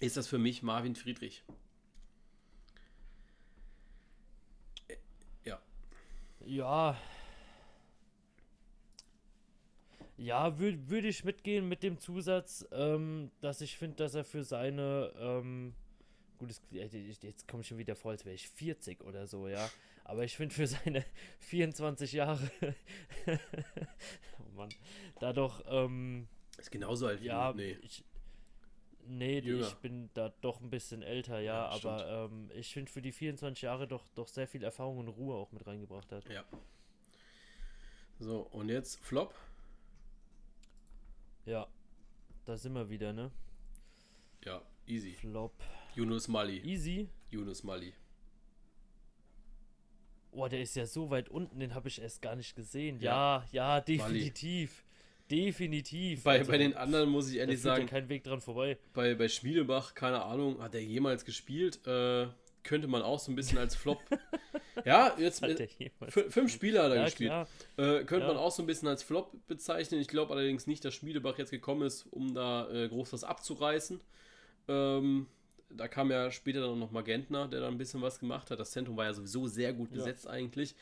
ist 0.00 0.18
das 0.18 0.28
für 0.28 0.36
mich 0.36 0.62
Marvin 0.62 0.94
Friedrich. 0.94 1.42
Ja. 5.42 5.58
Ja. 6.44 6.98
Ja, 10.16 10.58
würde 10.58 10.90
würd 10.90 11.04
ich 11.04 11.24
mitgehen 11.24 11.68
mit 11.68 11.82
dem 11.82 11.98
Zusatz, 11.98 12.66
ähm, 12.70 13.30
dass 13.40 13.60
ich 13.60 13.76
finde, 13.76 13.96
dass 13.96 14.14
er 14.14 14.24
für 14.24 14.44
seine, 14.44 15.12
ähm, 15.16 15.74
gut, 16.38 16.50
jetzt 16.70 17.48
komme 17.48 17.62
ich 17.62 17.68
schon 17.68 17.78
wieder 17.78 17.96
vor, 17.96 18.10
als 18.10 18.24
wäre 18.24 18.34
ich 18.34 18.48
40 18.48 19.04
oder 19.04 19.26
so, 19.26 19.48
ja. 19.48 19.70
Aber 20.04 20.24
ich 20.24 20.36
finde 20.36 20.54
für 20.54 20.66
seine 20.66 21.04
24 21.38 22.12
Jahre, 22.12 22.50
oh 23.26 24.56
Mann, 24.56 24.68
da 25.20 25.32
doch, 25.32 25.62
ähm, 25.66 26.28
ist 26.58 26.70
genauso 26.70 27.06
alt 27.06 27.22
wie 27.22 27.26
ja, 27.26 27.52
nee. 27.52 27.78
Ich, 27.82 28.04
nee, 29.06 29.38
Jünger. 29.38 29.66
ich 29.66 29.74
bin 29.76 30.10
da 30.14 30.28
doch 30.40 30.60
ein 30.60 30.70
bisschen 30.70 31.02
älter, 31.02 31.40
ja, 31.40 31.54
ja 31.54 31.68
aber 31.68 32.28
ähm, 32.30 32.50
ich 32.54 32.72
finde 32.72 32.90
für 32.90 33.02
die 33.02 33.12
24 33.12 33.62
Jahre 33.62 33.88
doch, 33.88 34.06
doch 34.14 34.28
sehr 34.28 34.46
viel 34.46 34.62
Erfahrung 34.62 34.98
und 34.98 35.08
Ruhe 35.08 35.36
auch 35.36 35.52
mit 35.52 35.66
reingebracht 35.66 36.12
hat. 36.12 36.28
Ja. 36.28 36.44
So, 38.18 38.40
und 38.52 38.68
jetzt 38.68 39.00
Flop. 39.00 39.34
Ja, 41.44 41.66
da 42.44 42.56
sind 42.56 42.72
wir 42.74 42.88
wieder, 42.88 43.12
ne? 43.12 43.30
Ja, 44.44 44.62
easy. 44.86 45.14
Flop. 45.14 45.54
Yunus 45.94 46.28
Mali. 46.28 46.60
Easy? 46.64 47.08
Yunus 47.30 47.64
Mali. 47.64 47.92
Oh, 50.30 50.48
der 50.48 50.62
ist 50.62 50.76
ja 50.76 50.86
so 50.86 51.10
weit 51.10 51.28
unten, 51.28 51.60
den 51.60 51.74
habe 51.74 51.88
ich 51.88 52.00
erst 52.00 52.22
gar 52.22 52.36
nicht 52.36 52.54
gesehen. 52.54 53.00
Ja, 53.00 53.44
ja, 53.52 53.76
ja 53.76 53.80
definitiv. 53.80 54.84
Mali. 54.84 54.92
Definitiv. 55.30 56.24
Bei, 56.24 56.38
also, 56.38 56.50
bei 56.50 56.58
den 56.58 56.74
anderen 56.74 57.08
muss 57.08 57.30
ich 57.30 57.38
ehrlich 57.38 57.60
sagen. 57.60 57.86
kein 57.86 58.08
Weg 58.08 58.24
dran 58.24 58.40
vorbei. 58.40 58.78
Bei, 58.92 59.14
bei 59.14 59.28
Schmiedebach, 59.28 59.94
keine 59.94 60.22
Ahnung, 60.22 60.60
hat 60.60 60.74
er 60.74 60.82
jemals 60.82 61.24
gespielt? 61.24 61.86
Äh, 61.86 62.28
könnte 62.64 62.88
man 62.88 63.02
auch 63.02 63.18
so 63.18 63.32
ein 63.32 63.36
bisschen 63.36 63.58
als 63.58 63.74
Flop. 63.74 64.00
ja, 64.84 65.14
jetzt 65.18 65.44
fünf 66.28 66.52
Spieler 66.52 66.84
hat 66.84 66.90
er 66.90 66.96
ja, 66.96 67.04
gespielt. 67.04 67.32
Äh, 67.76 68.04
könnte 68.04 68.26
ja. 68.26 68.28
man 68.28 68.36
auch 68.36 68.50
so 68.52 68.62
ein 68.62 68.66
bisschen 68.66 68.88
als 68.88 69.02
Flop 69.02 69.32
bezeichnen. 69.46 70.00
Ich 70.00 70.08
glaube 70.08 70.32
allerdings 70.32 70.66
nicht, 70.66 70.84
dass 70.84 70.94
Schmiedebach 70.94 71.38
jetzt 71.38 71.50
gekommen 71.50 71.82
ist, 71.82 72.06
um 72.10 72.34
da 72.34 72.70
äh, 72.70 72.88
groß 72.88 73.12
was 73.12 73.24
abzureißen. 73.24 74.00
Ähm, 74.68 75.26
da 75.70 75.88
kam 75.88 76.10
ja 76.10 76.30
später 76.30 76.60
dann 76.60 76.78
noch 76.78 76.90
Magentner, 76.90 77.48
der 77.48 77.60
da 77.60 77.68
ein 77.68 77.78
bisschen 77.78 78.02
was 78.02 78.18
gemacht 78.18 78.50
hat. 78.50 78.60
Das 78.60 78.70
Zentrum 78.72 78.96
war 78.96 79.06
ja 79.06 79.14
sowieso 79.14 79.46
sehr 79.46 79.72
gut 79.72 79.90
besetzt 79.90 80.26
ja. 80.26 80.30
eigentlich. 80.30 80.74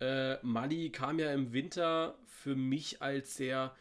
Äh, 0.00 0.36
Mali 0.44 0.90
kam 0.90 1.18
ja 1.18 1.32
im 1.32 1.52
Winter 1.52 2.18
für 2.26 2.54
mich 2.54 3.00
als 3.00 3.36
sehr 3.36 3.74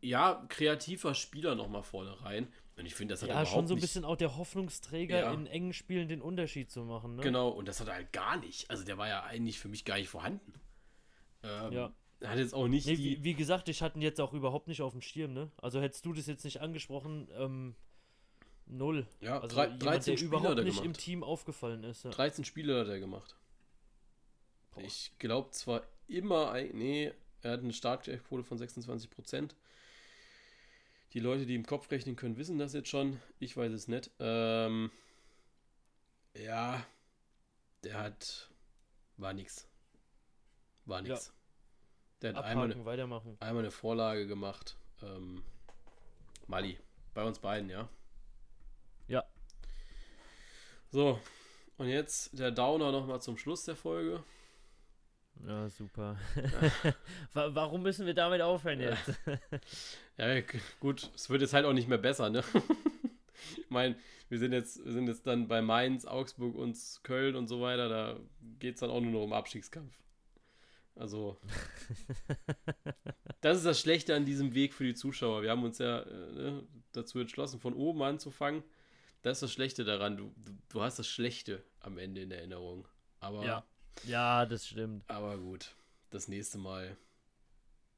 ja, 0.00 0.44
kreativer 0.48 1.14
Spieler 1.14 1.54
nochmal 1.54 1.82
vorne 1.82 2.22
rein. 2.22 2.48
Und 2.78 2.84
ich 2.84 2.94
finde, 2.94 3.14
das 3.14 3.22
hat 3.22 3.30
ja, 3.30 3.46
schon 3.46 3.66
so 3.66 3.74
ein 3.74 3.80
bisschen 3.80 4.04
auch 4.04 4.16
der 4.16 4.36
Hoffnungsträger, 4.36 5.18
Ja. 5.20 5.32
in 5.32 5.46
engen 5.46 5.72
Spielen 5.72 6.08
den 6.08 6.20
Unterschied 6.20 6.70
zu 6.70 6.84
machen. 6.84 7.16
Ne? 7.16 7.22
Genau, 7.22 7.48
und 7.48 7.66
das 7.66 7.80
hat 7.80 7.88
er 7.88 7.94
halt 7.94 8.12
gar 8.12 8.36
nicht. 8.36 8.70
Also 8.70 8.84
der 8.84 8.98
war 8.98 9.08
ja 9.08 9.22
eigentlich 9.24 9.58
für 9.58 9.68
mich 9.68 9.84
gar 9.86 9.96
nicht 9.96 10.08
vorhanden. 10.10 10.52
Ähm, 11.42 11.72
Ja. 11.72 11.92
Er 12.20 12.30
hat 12.30 12.38
jetzt 12.38 12.54
auch 12.54 12.66
nicht 12.66 12.86
Nee, 12.86 12.96
wie, 12.96 13.22
wie 13.24 13.34
gesagt, 13.34 13.68
ich 13.68 13.82
hatte 13.82 13.98
ihn 13.98 14.02
jetzt 14.02 14.20
auch 14.22 14.32
überhaupt 14.32 14.68
nicht 14.68 14.80
auf 14.80 14.92
dem 14.92 15.02
Schirm, 15.02 15.34
ne? 15.34 15.50
Also 15.58 15.82
hättest 15.82 16.04
du 16.06 16.14
das 16.14 16.26
jetzt 16.26 16.44
nicht 16.44 16.62
angesprochen, 16.62 17.28
ähm, 17.36 17.74
null. 18.64 19.06
Ja, 19.20 19.38
Also 19.40 19.54
drei- 19.54 19.64
jemand, 19.64 19.82
13 19.82 20.12
der 20.12 20.16
Spiele 20.16 20.28
überhaupt 20.28 20.48
hat 20.50 20.58
er 20.58 20.64
nicht 20.64 20.78
im 20.78 20.82
gemacht. 20.84 21.00
Team 21.00 21.22
aufgefallen 21.22 21.84
ist. 21.84 22.04
Ja. 22.04 22.10
13 22.10 22.44
Spiele 22.46 22.80
hat 22.80 22.88
er 22.88 23.00
gemacht. 23.00 23.36
Boah. 24.72 24.80
Ich 24.82 25.12
glaube 25.18 25.50
zwar 25.50 25.82
immer, 26.08 26.54
nee, 26.72 27.12
er 27.42 27.50
hat 27.52 27.60
eine 27.60 27.74
Startquote 27.74 28.44
von 28.44 28.56
26%. 28.58 29.54
Die 31.16 31.20
Leute, 31.20 31.46
die 31.46 31.54
im 31.54 31.64
Kopf 31.64 31.90
rechnen 31.90 32.14
können, 32.14 32.36
wissen 32.36 32.58
das 32.58 32.74
jetzt 32.74 32.90
schon. 32.90 33.18
Ich 33.38 33.56
weiß 33.56 33.72
es 33.72 33.88
nicht. 33.88 34.10
Ähm, 34.18 34.90
ja, 36.36 36.84
der 37.82 37.98
hat, 37.98 38.50
war 39.16 39.32
nix. 39.32 39.66
War 40.84 41.00
nix. 41.00 41.32
Der 42.20 42.34
hat 42.34 42.44
einmal 42.44 42.64
eine, 42.64 42.74
Abhaken, 42.74 42.84
weitermachen. 42.84 43.36
einmal 43.40 43.62
eine 43.62 43.70
Vorlage 43.70 44.26
gemacht. 44.26 44.76
Ähm, 45.00 45.42
Mali, 46.48 46.78
bei 47.14 47.24
uns 47.24 47.38
beiden, 47.38 47.70
ja. 47.70 47.88
Ja. 49.08 49.24
So, 50.90 51.18
und 51.78 51.88
jetzt 51.88 52.38
der 52.38 52.50
Downer 52.50 52.92
nochmal 52.92 53.22
zum 53.22 53.38
Schluss 53.38 53.64
der 53.64 53.76
Folge. 53.76 54.22
Ja, 55.46 55.68
super. 55.68 56.16
Wa- 57.32 57.54
Warum 57.54 57.82
müssen 57.82 58.06
wir 58.06 58.14
damit 58.14 58.40
aufhören 58.40 58.80
jetzt? 58.80 59.12
Ja, 60.16 60.40
gut, 60.80 61.10
es 61.14 61.28
wird 61.30 61.42
jetzt 61.42 61.52
halt 61.52 61.66
auch 61.66 61.72
nicht 61.72 61.88
mehr 61.88 61.98
besser, 61.98 62.30
ne? 62.30 62.42
ich 63.58 63.68
meine, 63.70 63.96
wir 64.28 64.38
sind 64.38 64.52
jetzt, 64.52 64.84
wir 64.84 64.92
sind 64.92 65.06
jetzt 65.08 65.26
dann 65.26 65.46
bei 65.48 65.62
Mainz, 65.62 66.04
Augsburg 66.06 66.54
und 66.56 66.76
Köln 67.02 67.36
und 67.36 67.48
so 67.48 67.60
weiter, 67.60 67.88
da 67.88 68.20
geht 68.58 68.74
es 68.74 68.80
dann 68.80 68.90
auch 68.90 69.00
nur 69.00 69.12
noch 69.12 69.22
um 69.24 69.32
Abstiegskampf. 69.32 69.92
Also, 70.94 71.38
das 73.42 73.58
ist 73.58 73.66
das 73.66 73.78
Schlechte 73.80 74.14
an 74.14 74.24
diesem 74.24 74.54
Weg 74.54 74.72
für 74.72 74.84
die 74.84 74.94
Zuschauer. 74.94 75.42
Wir 75.42 75.50
haben 75.50 75.62
uns 75.62 75.78
ja 75.78 76.00
äh, 76.00 76.32
ne, 76.32 76.62
dazu 76.92 77.18
entschlossen, 77.20 77.60
von 77.60 77.74
oben 77.74 78.02
anzufangen. 78.02 78.62
Das 79.22 79.36
ist 79.38 79.42
das 79.42 79.52
Schlechte 79.52 79.84
daran. 79.84 80.16
Du, 80.16 80.32
du, 80.36 80.52
du 80.70 80.82
hast 80.82 80.98
das 80.98 81.06
Schlechte 81.08 81.62
am 81.80 81.98
Ende 81.98 82.22
in 82.22 82.30
Erinnerung. 82.30 82.88
Aber, 83.20 83.44
Ja. 83.44 83.64
Ja, 84.04 84.46
das 84.46 84.66
stimmt. 84.66 85.08
aber 85.08 85.38
gut, 85.38 85.74
das 86.10 86.28
nächste 86.28 86.58
Mal, 86.58 86.96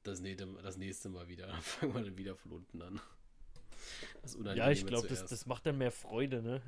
das 0.03 0.21
nächste, 0.21 0.47
das 0.63 0.77
nächste 0.77 1.09
Mal 1.09 1.29
wieder. 1.29 1.47
Dann 1.47 1.61
fangen 1.63 1.95
wir 1.95 2.03
dann 2.03 2.17
wieder 2.17 2.35
von 2.35 2.53
unten 2.53 2.83
an. 2.83 3.01
Ja, 4.55 4.71
ich 4.71 4.87
glaube, 4.87 5.09
das, 5.09 5.25
das 5.27 5.47
macht 5.47 5.65
dann 5.67 5.79
mehr 5.79 5.93
Freude, 5.93 6.43
ne? 6.43 6.61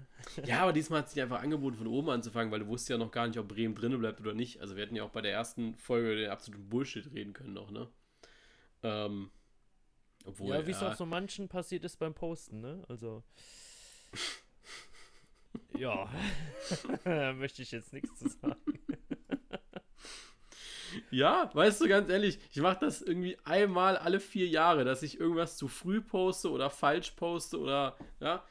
Ja, 0.45 0.63
aber 0.63 0.73
diesmal 0.73 1.01
hat 1.01 1.11
sich 1.11 1.21
einfach 1.21 1.43
angeboten, 1.43 1.77
von 1.77 1.87
oben 1.87 2.11
anzufangen, 2.11 2.51
weil 2.51 2.61
du 2.61 2.67
wusstest 2.69 2.91
ja 2.91 2.99
noch 2.99 3.11
gar 3.11 3.27
nicht, 3.27 3.39
ob 3.39 3.49
Bremen 3.49 3.75
drinnen 3.75 3.99
bleibt 3.99 4.21
oder 4.21 4.33
nicht. 4.33 4.61
Also 4.61 4.77
wir 4.77 4.85
hätten 4.85 4.97
ja 4.97 5.03
auch 5.03 5.11
bei 5.11 5.21
der 5.21 5.33
ersten 5.33 5.77
Folge 5.77 6.17
den 6.17 6.31
absoluten 6.31 6.69
Bullshit 6.69 7.13
reden 7.13 7.33
können 7.33 7.53
noch, 7.53 7.71
ne? 7.71 7.89
Ähm, 8.83 9.31
obwohl, 10.25 10.55
ja, 10.55 10.67
wie 10.67 10.71
es 10.71 10.81
ja, 10.81 10.93
auch 10.93 10.97
so 10.97 11.07
manchen 11.07 11.49
passiert 11.49 11.85
ist 11.85 11.99
beim 11.99 12.15
Posten, 12.15 12.61
ne? 12.61 12.85
Also. 12.89 13.23
ja. 15.79 16.11
möchte 17.35 17.63
ich 17.63 17.71
jetzt 17.73 17.93
nichts 17.93 18.19
zu 18.19 18.29
sagen. 18.29 18.70
Ja, 21.11 21.51
weißt 21.55 21.81
du, 21.81 21.89
ganz 21.89 22.09
ehrlich, 22.09 22.39
ich 22.53 22.61
mache 22.61 22.79
das 22.81 23.03
irgendwie 23.03 23.39
einmal 23.45 23.97
alle 23.97 24.21
vier 24.21 24.47
Jahre, 24.49 24.85
dass 24.85 25.03
ich 25.03 25.19
irgendwas 25.21 25.57
zu 25.57 25.69
früh 25.69 26.01
poste 26.01 26.51
oder 26.51 26.71
falsch 26.71 27.13
poste 27.13 27.59
oder, 27.59 27.97
ja. 28.21 28.45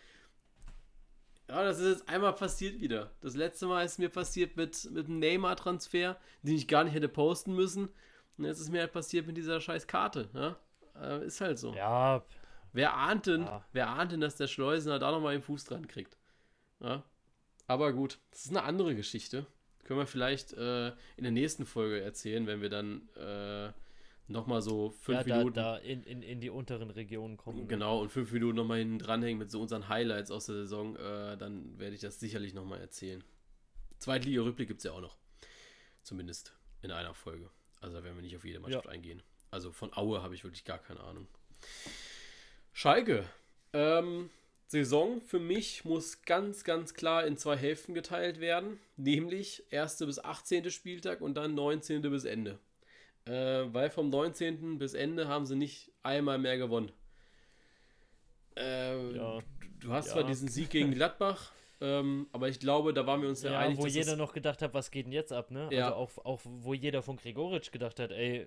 Ja, 1.47 1.64
das 1.64 1.80
ist 1.80 1.99
jetzt 1.99 2.10
einmal 2.10 2.34
passiert 2.34 2.80
wieder. 2.80 3.12
Das 3.22 3.36
letzte 3.36 3.66
Mal 3.66 3.84
ist 3.84 3.97
mir 3.97 4.10
passiert 4.10 4.55
mit, 4.55 4.89
mit 4.91 5.07
dem 5.07 5.18
Neymar-Transfer, 5.20 6.18
den 6.43 6.55
ich 6.55 6.68
gar 6.68 6.84
nicht 6.84 6.93
hätte 6.93 7.10
posten 7.10 7.55
müssen. 7.55 7.89
Und 8.38 8.45
jetzt 8.45 8.60
ist 8.60 8.70
mir 8.70 8.82
halt 8.82 8.93
passiert 8.93 9.26
mit 9.26 9.36
dieser 9.36 9.60
scheiß 9.60 9.88
Karte, 9.88 10.30
ja. 10.34 10.57
Äh, 11.01 11.26
ist 11.26 11.41
halt 11.41 11.57
so. 11.57 11.74
Ja, 11.74 12.24
Wer 12.72 12.93
ahnt 12.93 13.26
denn, 13.26 13.43
Ja. 13.43 13.66
wer 13.72 13.89
ahnt 13.89 14.12
denn, 14.12 14.22
dass 14.22 14.36
der 14.36 14.47
Schleusener 14.47 14.99
da 14.99 15.12
nochmal 15.12 15.34
den 15.34 15.41
Fuß 15.41 15.66
dran 15.66 15.88
kriegt? 15.88 16.18
Ja? 16.80 17.03
Aber 17.68 17.93
gut, 17.93 18.20
das 18.32 18.45
ist 18.45 18.51
eine 18.51 18.64
andere 18.64 18.95
Geschichte. 18.95 19.45
Können 19.89 20.01
wir 20.01 20.05
vielleicht 20.05 20.53
äh, 20.53 20.89
in 21.17 21.23
der 21.23 21.31
nächsten 21.31 21.65
Folge 21.65 21.99
erzählen, 21.99 22.45
wenn 22.45 22.61
wir 22.61 22.69
dann 22.69 23.09
äh, 23.15 23.71
nochmal 24.27 24.61
so 24.61 24.91
fünf 24.91 25.17
ja 25.17 25.23
da, 25.23 25.37
Minuten. 25.37 25.55
da 25.55 25.77
in, 25.77 26.03
in, 26.03 26.21
in 26.21 26.39
die 26.39 26.51
unteren 26.51 26.91
Regionen 26.91 27.37
kommen. 27.37 27.67
Genau, 27.67 27.99
und 27.99 28.11
fünf 28.11 28.31
Minuten 28.31 28.55
nochmal 28.57 28.77
hinten 28.77 28.99
dranhängen 28.99 29.39
mit 29.39 29.49
so 29.49 29.59
unseren 29.59 29.89
Highlights 29.89 30.29
aus 30.29 30.45
der 30.45 30.57
Saison, 30.57 30.95
äh, 30.95 31.37
dann 31.37 31.79
werde 31.79 31.95
ich 31.95 32.01
das 32.01 32.19
sicherlich 32.19 32.53
nochmal 32.53 32.79
erzählen. 32.79 33.23
Zweitliga-Rückblick 33.97 34.67
gibt 34.67 34.77
es 34.77 34.83
ja 34.83 34.91
auch 34.91 35.01
noch. 35.01 35.17
Zumindest 36.03 36.53
in 36.83 36.91
einer 36.91 37.15
Folge. 37.15 37.49
Also 37.81 37.95
da 37.97 38.03
werden 38.03 38.15
wir 38.15 38.21
nicht 38.21 38.35
auf 38.35 38.45
jede 38.45 38.59
Mannschaft 38.59 38.87
eingehen. 38.87 39.23
Also 39.49 39.71
von 39.71 39.91
Aue 39.97 40.21
habe 40.21 40.35
ich 40.35 40.43
wirklich 40.43 40.65
gar 40.65 40.77
keine 40.77 40.99
Ahnung. 40.99 41.27
Schalke. 42.73 43.27
Ähm, 43.73 44.29
Saison 44.70 45.20
für 45.22 45.39
mich 45.39 45.84
muss 45.84 46.22
ganz, 46.22 46.63
ganz 46.63 46.93
klar 46.93 47.26
in 47.26 47.38
zwei 47.38 47.57
Hälften 47.57 47.95
geteilt 47.95 48.39
werden. 48.39 48.80
Nämlich 48.97 49.63
1. 49.72 49.97
bis 50.05 50.20
18. 50.24 50.70
Spieltag 50.70 51.22
und 51.22 51.34
dann 51.34 51.55
19. 51.55 52.03
bis 52.03 52.24
Ende. 52.24 52.59
Äh, 53.26 53.65
weil 53.74 53.89
vom 53.89 54.11
19. 54.11 54.78
bis 54.78 54.93
Ende 54.93 55.28
haben 55.28 55.47
sie 55.47 55.55
nicht 55.55 55.91
einmal 56.03 56.38
mehr 56.38 56.59
gewonnen. 56.59 56.91
Äh, 58.55 59.15
Ja. 59.15 59.39
du, 59.80 59.91
hast 59.91 60.07
Ja. 60.07 60.13
zwar 60.13 60.24
diesen 60.26 60.47
Sieg 60.47 60.70
gegen 60.70 60.91
Gladbach, 60.93 61.51
ähm, 61.82 62.28
aber 62.32 62.47
ich 62.49 62.59
glaube, 62.59 62.93
da 62.93 63.07
waren 63.07 63.24
wir 63.24 63.30
uns 63.30 63.41
ja, 63.41 63.53
Ja, 63.53 63.59
einig, 63.61 63.80
wo 63.80 63.88
jeder 63.88 64.15
noch 64.15 64.34
gedacht 64.34 64.61
hat, 64.61 64.76
was 64.76 64.91
geht 64.91 65.07
denn 65.07 65.13
jetzt 65.13 65.32
ab, 65.34 65.49
ne? 65.49 65.67
Ja. 65.72 65.86
Also 65.86 65.95
auch, 65.95 66.26
auch 66.26 66.41
wo 66.43 66.76
jeder 66.76 67.01
von 67.01 67.17
Gregoritsch 67.17 67.72
gedacht 67.72 67.99
hat, 67.99 68.11
ey, 68.11 68.45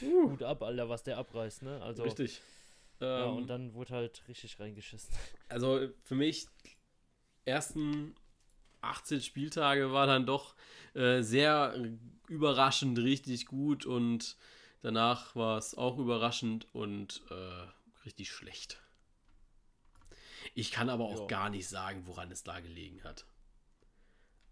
gut 0.00 0.42
ab, 0.42 0.62
Alter, 0.62 0.90
was 0.90 1.02
der 1.04 1.16
abreißt, 1.16 1.62
ne? 1.62 1.80
Also, 1.80 2.02
richtig. 2.02 2.42
Ja, 3.02 3.28
Ähm, 3.28 3.36
und 3.36 3.46
dann 3.48 3.74
wurde 3.74 3.94
halt 3.94 4.22
richtig 4.28 4.58
reingeschissen. 4.60 5.14
Also 5.48 5.88
für 6.02 6.14
mich, 6.14 6.46
ersten 7.44 8.14
18 8.80 9.20
Spieltage 9.20 9.92
war 9.92 10.06
dann 10.06 10.26
doch 10.26 10.54
äh, 10.94 11.22
sehr 11.22 11.74
überraschend 12.28 12.98
richtig 12.98 13.46
gut 13.46 13.84
und 13.84 14.36
danach 14.80 15.36
war 15.36 15.58
es 15.58 15.74
auch 15.76 15.98
überraschend 15.98 16.66
und 16.74 17.22
äh, 17.30 17.66
richtig 18.04 18.30
schlecht. 18.32 18.80
Ich 20.54 20.70
kann 20.72 20.88
aber 20.88 21.04
auch 21.04 21.20
Ja. 21.22 21.26
gar 21.26 21.50
nicht 21.50 21.68
sagen, 21.68 22.06
woran 22.06 22.30
es 22.30 22.42
da 22.42 22.60
gelegen 22.60 23.02
hat. 23.04 23.26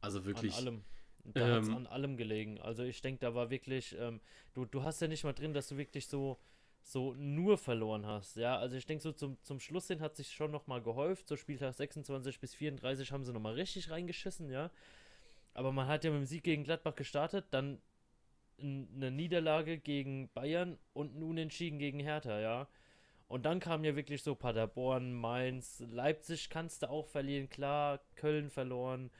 Also 0.00 0.24
wirklich. 0.24 0.52
An 0.52 0.66
allem. 0.66 0.84
Da 1.24 1.58
ähm, 1.58 1.74
an 1.76 1.86
allem 1.86 2.16
gelegen. 2.16 2.60
Also 2.60 2.82
ich 2.82 3.02
denke, 3.02 3.20
da 3.20 3.34
war 3.34 3.50
wirklich, 3.50 3.94
ähm, 3.98 4.20
du, 4.54 4.64
du 4.64 4.82
hast 4.82 5.00
ja 5.00 5.08
nicht 5.08 5.24
mal 5.24 5.34
drin, 5.34 5.52
dass 5.52 5.68
du 5.68 5.76
wirklich 5.76 6.06
so, 6.08 6.38
so 6.82 7.14
nur 7.14 7.58
verloren 7.58 8.06
hast. 8.06 8.36
Ja, 8.36 8.58
also 8.58 8.76
ich 8.76 8.86
denke, 8.86 9.02
so 9.02 9.12
zum, 9.12 9.36
zum 9.42 9.60
Schluss 9.60 9.88
hin 9.88 10.00
hat 10.00 10.16
sich 10.16 10.32
schon 10.32 10.50
nochmal 10.50 10.82
gehäuft. 10.82 11.28
So 11.28 11.36
Spieltag 11.36 11.74
26 11.74 12.40
bis 12.40 12.54
34 12.54 13.12
haben 13.12 13.24
sie 13.24 13.32
nochmal 13.32 13.54
richtig 13.54 13.90
reingeschissen, 13.90 14.50
ja. 14.50 14.70
Aber 15.54 15.72
man 15.72 15.86
hat 15.86 16.04
ja 16.04 16.10
mit 16.10 16.20
dem 16.20 16.26
Sieg 16.26 16.44
gegen 16.44 16.64
Gladbach 16.64 16.94
gestartet, 16.94 17.46
dann 17.50 17.80
eine 18.62 19.10
Niederlage 19.10 19.78
gegen 19.78 20.28
Bayern 20.34 20.78
und 20.92 21.16
ein 21.16 21.22
Unentschieden 21.22 21.78
gegen 21.78 22.00
Hertha, 22.00 22.40
ja. 22.40 22.68
Und 23.28 23.44
dann 23.46 23.60
kam 23.60 23.84
ja 23.84 23.94
wirklich 23.94 24.22
so 24.22 24.34
Paderborn, 24.34 25.12
Mainz, 25.12 25.82
Leipzig 25.88 26.50
kannst 26.50 26.82
du 26.82 26.90
auch 26.90 27.06
verlieren, 27.06 27.48
klar, 27.48 28.00
Köln 28.16 28.50
verloren. 28.50 29.10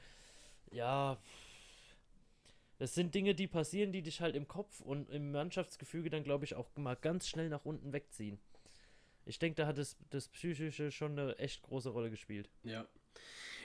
Ja, 0.73 1.19
das 2.81 2.95
sind 2.95 3.15
Dinge, 3.15 3.35
die 3.35 3.47
passieren, 3.47 3.93
die 3.93 4.01
dich 4.01 4.23
halt 4.23 4.35
im 4.35 4.49
Kopf 4.49 4.81
und 4.81 5.11
im 5.11 5.33
Mannschaftsgefüge 5.33 6.09
dann, 6.09 6.25
glaube 6.25 6.47
ich, 6.47 6.55
auch 6.55 6.75
mal 6.77 6.97
ganz 6.97 7.29
schnell 7.29 7.51
nach 7.51 7.67
unten 7.67 7.93
wegziehen. 7.93 8.41
Ich 9.27 9.39
denke, 9.39 9.57
da 9.57 9.67
hat 9.67 9.77
das, 9.77 9.99
das 10.09 10.29
Psychische 10.29 10.91
schon 10.91 11.13
eine 11.13 11.39
echt 11.39 11.61
große 11.61 11.91
Rolle 11.91 12.09
gespielt. 12.09 12.49
Ja. 12.65 12.87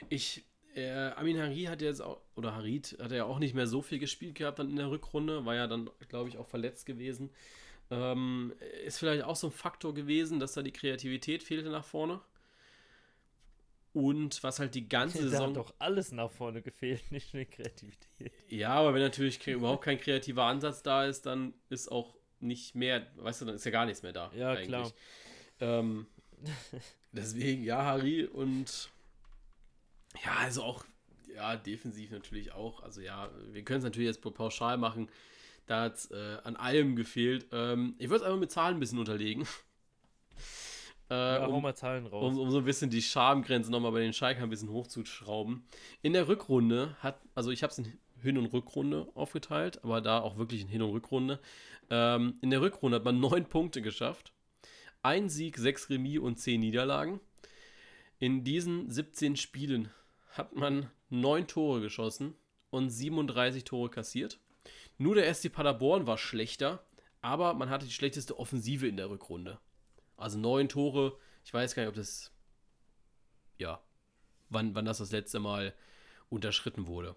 Ich, 0.10 0.44
äh, 0.76 1.12
Amin 1.12 1.40
Hari 1.40 1.64
hat 1.64 1.82
ja 1.82 1.88
jetzt 1.88 2.02
auch, 2.02 2.20
oder 2.36 2.56
Harid 2.56 2.98
hat 3.02 3.14
ja 3.14 3.24
auch 3.24 3.40
nicht 3.40 3.54
mehr 3.54 3.68
so 3.68 3.82
viel 3.82 4.00
gespielt 4.00 4.36
gehabt 4.36 4.60
dann 4.60 4.70
in 4.70 4.76
der 4.76 4.92
Rückrunde, 4.92 5.46
war 5.46 5.56
ja 5.56 5.68
dann, 5.68 5.90
glaube 6.10 6.28
ich, 6.28 6.38
auch 6.38 6.48
verletzt 6.48 6.86
gewesen. 6.86 7.30
Ähm, 7.92 8.52
ist 8.84 9.00
vielleicht 9.00 9.24
auch 9.24 9.38
so 9.38 9.48
ein 9.48 9.54
Faktor 9.54 9.94
gewesen, 9.94 10.42
dass 10.42 10.56
da 10.56 10.62
die 10.62 10.74
Kreativität 10.74 11.42
fehlte 11.42 11.70
nach 11.70 11.86
vorne. 11.86 12.20
Und 13.96 14.44
was 14.44 14.60
halt 14.60 14.76
die 14.76 14.90
ganze 14.90 15.18
Da 15.24 15.30
Saison. 15.30 15.48
hat 15.48 15.56
doch 15.56 15.74
alles 15.80 16.12
nach 16.12 16.30
vorne 16.30 16.62
gefehlt, 16.62 17.02
nicht 17.12 17.34
nur 17.34 17.46
die 17.46 17.50
Kreativität. 17.50 18.34
Ja, 18.50 18.74
aber 18.74 18.94
wenn 18.94 19.02
natürlich 19.02 19.46
überhaupt 19.48 19.86
kein 19.86 19.98
kreativer 19.98 20.44
Ansatz 20.44 20.84
da 20.84 21.06
ist, 21.06 21.26
dann 21.26 21.54
ist 21.70 21.90
auch 21.90 22.14
nicht 22.42 22.76
mehr, 22.76 23.08
weißt 23.16 23.42
du, 23.42 23.46
dann 23.46 23.56
ist 23.56 23.64
ja 23.64 23.72
gar 23.72 23.86
nichts 23.86 24.04
mehr 24.04 24.12
da. 24.12 24.32
Ja, 24.36 24.58
klar. 24.58 24.92
Ähm, 25.62 26.08
deswegen, 27.14 27.64
ja, 27.64 27.84
Harry 27.86 28.26
und 28.26 28.90
ja, 30.26 30.36
also 30.40 30.64
auch, 30.64 30.84
ja, 31.34 31.56
defensiv 31.56 32.12
natürlich 32.12 32.52
auch. 32.52 32.84
Also 32.84 33.00
ja, 33.00 33.30
wir 33.54 33.64
können 33.64 33.80
es 33.80 33.86
natürlich 33.86 34.08
jetzt 34.08 34.22
pauschal 34.22 34.78
machen. 34.78 35.10
Da 35.68 35.84
hat 35.84 35.96
es 35.96 36.12
äh, 36.12 36.38
an 36.44 36.58
allem 36.58 36.98
gefehlt. 36.98 37.48
Ähm, 37.54 37.96
ich 37.98 38.10
würde 38.10 38.18
es 38.18 38.24
einfach 38.24 38.40
mit 38.40 38.52
Zahlen 38.52 38.76
ein 38.76 38.80
bisschen 38.82 39.00
unterlegen. 39.00 39.48
Äh, 41.10 41.14
ja, 41.14 41.46
um, 41.46 41.76
Zahlen 41.76 42.08
raus. 42.08 42.34
Um, 42.34 42.40
um, 42.40 42.52
so 42.52 42.60
ein 42.60 42.66
bisschen 42.66 42.90
die 42.90 43.02
Schamgrenze 43.02 43.72
nochmal 43.72 43.92
bei 43.92 44.00
den 44.00 44.14
Schalke 44.14 44.42
ein 44.42 44.50
bisschen 44.50 44.70
hochzuschrauben. 44.70 45.64
In 46.02 46.14
der 46.14 46.28
Rückrunde 46.28 46.96
hat, 47.00 47.20
also 47.36 47.52
ich 47.52 47.62
habe 47.64 47.72
es 47.72 47.78
in 47.78 47.98
Hin- 48.22 48.38
und 48.38 48.48
Rückrunde 48.48 49.08
aufgeteilt, 49.14 49.84
aber 49.84 50.02
da 50.02 50.20
auch 50.20 50.38
wirklich 50.38 50.62
in 50.62 50.68
Hin- 50.68 50.82
und 50.82 50.92
Rückrunde. 50.92 51.40
Ähm, 51.92 52.40
in 52.42 52.50
der 52.50 52.62
Rückrunde 52.62 52.98
hat 52.98 53.06
man 53.06 53.20
neun 53.20 53.46
Punkte 53.50 53.82
geschafft. 53.82 54.34
Ein 55.04 55.30
Sieg, 55.30 55.58
sechs 55.58 55.90
Remis 55.90 56.20
und 56.20 56.40
zehn 56.40 56.60
Niederlagen. 56.62 57.20
In 58.18 58.44
diesen 58.44 58.90
17 58.90 59.36
Spielen 59.36 59.92
hat 60.30 60.56
man 60.56 60.90
neun 61.10 61.46
Tore 61.48 61.82
geschossen 61.82 62.34
und 62.72 62.90
37 62.90 63.64
Tore 63.64 63.90
kassiert. 63.90 64.40
Nur 64.98 65.16
der 65.16 65.32
SC 65.34 65.52
Paderborn 65.52 66.08
war 66.08 66.18
schlechter, 66.18 66.84
aber 67.22 67.54
man 67.54 67.70
hatte 67.70 67.86
die 67.86 67.92
schlechteste 67.92 68.40
Offensive 68.40 68.88
in 68.88 68.98
der 68.98 69.10
Rückrunde. 69.10 69.60
Also 70.18 70.38
neun 70.38 70.70
Tore. 70.70 71.18
Ich 71.44 71.54
weiß 71.54 71.76
gar 71.76 71.84
nicht, 71.84 71.90
ob 71.90 71.96
das. 71.96 72.32
Ja. 73.58 73.82
Wann, 74.50 74.76
wann 74.76 74.86
das 74.86 75.00
das 75.00 75.12
letzte 75.12 75.40
Mal 75.40 75.74
unterschritten 76.30 76.88
wurde. 76.88 77.16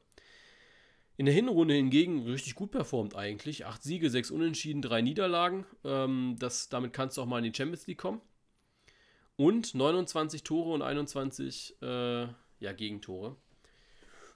In 1.16 1.26
der 1.26 1.34
Hinrunde 1.34 1.74
hingegen 1.74 2.22
richtig 2.22 2.54
gut 2.54 2.70
performt 2.70 3.16
eigentlich. 3.16 3.66
Acht 3.66 3.82
Siege, 3.82 4.08
sechs 4.08 4.30
Unentschieden, 4.30 4.82
drei 4.82 5.02
Niederlagen. 5.02 5.66
Ähm, 5.84 6.36
das, 6.38 6.68
damit 6.68 6.92
kannst 6.92 7.16
du 7.16 7.22
auch 7.22 7.26
mal 7.26 7.38
in 7.38 7.52
die 7.52 7.56
Champions 7.56 7.86
League 7.88 7.98
kommen. 7.98 8.20
Und 9.36 9.74
29 9.74 10.44
Tore 10.44 10.72
und 10.72 10.82
21 10.82 11.76
äh, 11.82 12.22
ja, 12.60 12.72
Gegentore. 12.72 13.36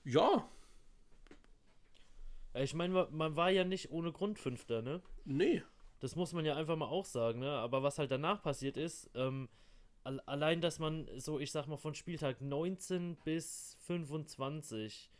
Ja. 0.05 0.49
Ich 2.55 2.75
meine, 2.75 3.09
man 3.11 3.37
war 3.37 3.51
ja 3.51 3.65
nicht 3.65 3.91
ohne 3.91 4.13
Grund 4.13 4.39
Fünfter, 4.39 4.83
ne? 4.83 5.01
Nee. 5.25 5.63
Das 6.03 6.17
muss 6.17 6.33
man 6.33 6.45
ja 6.45 6.57
einfach 6.57 6.75
mal 6.75 6.89
auch 6.89 7.05
sagen, 7.05 7.39
ne? 7.39 7.49
Aber 7.49 7.85
was 7.85 7.97
halt 7.97 8.11
danach 8.11 8.43
passiert 8.43 8.77
ist, 8.77 9.09
ähm, 9.15 9.49
allein, 10.03 10.61
dass 10.61 10.81
man 10.81 11.09
so, 11.17 11.39
ich 11.39 11.53
sag 11.53 11.69
mal, 11.69 11.77
von 11.77 11.95
Spieltag 11.95 12.41
19 12.41 13.15
bis 13.25 13.77
25, 13.87 15.13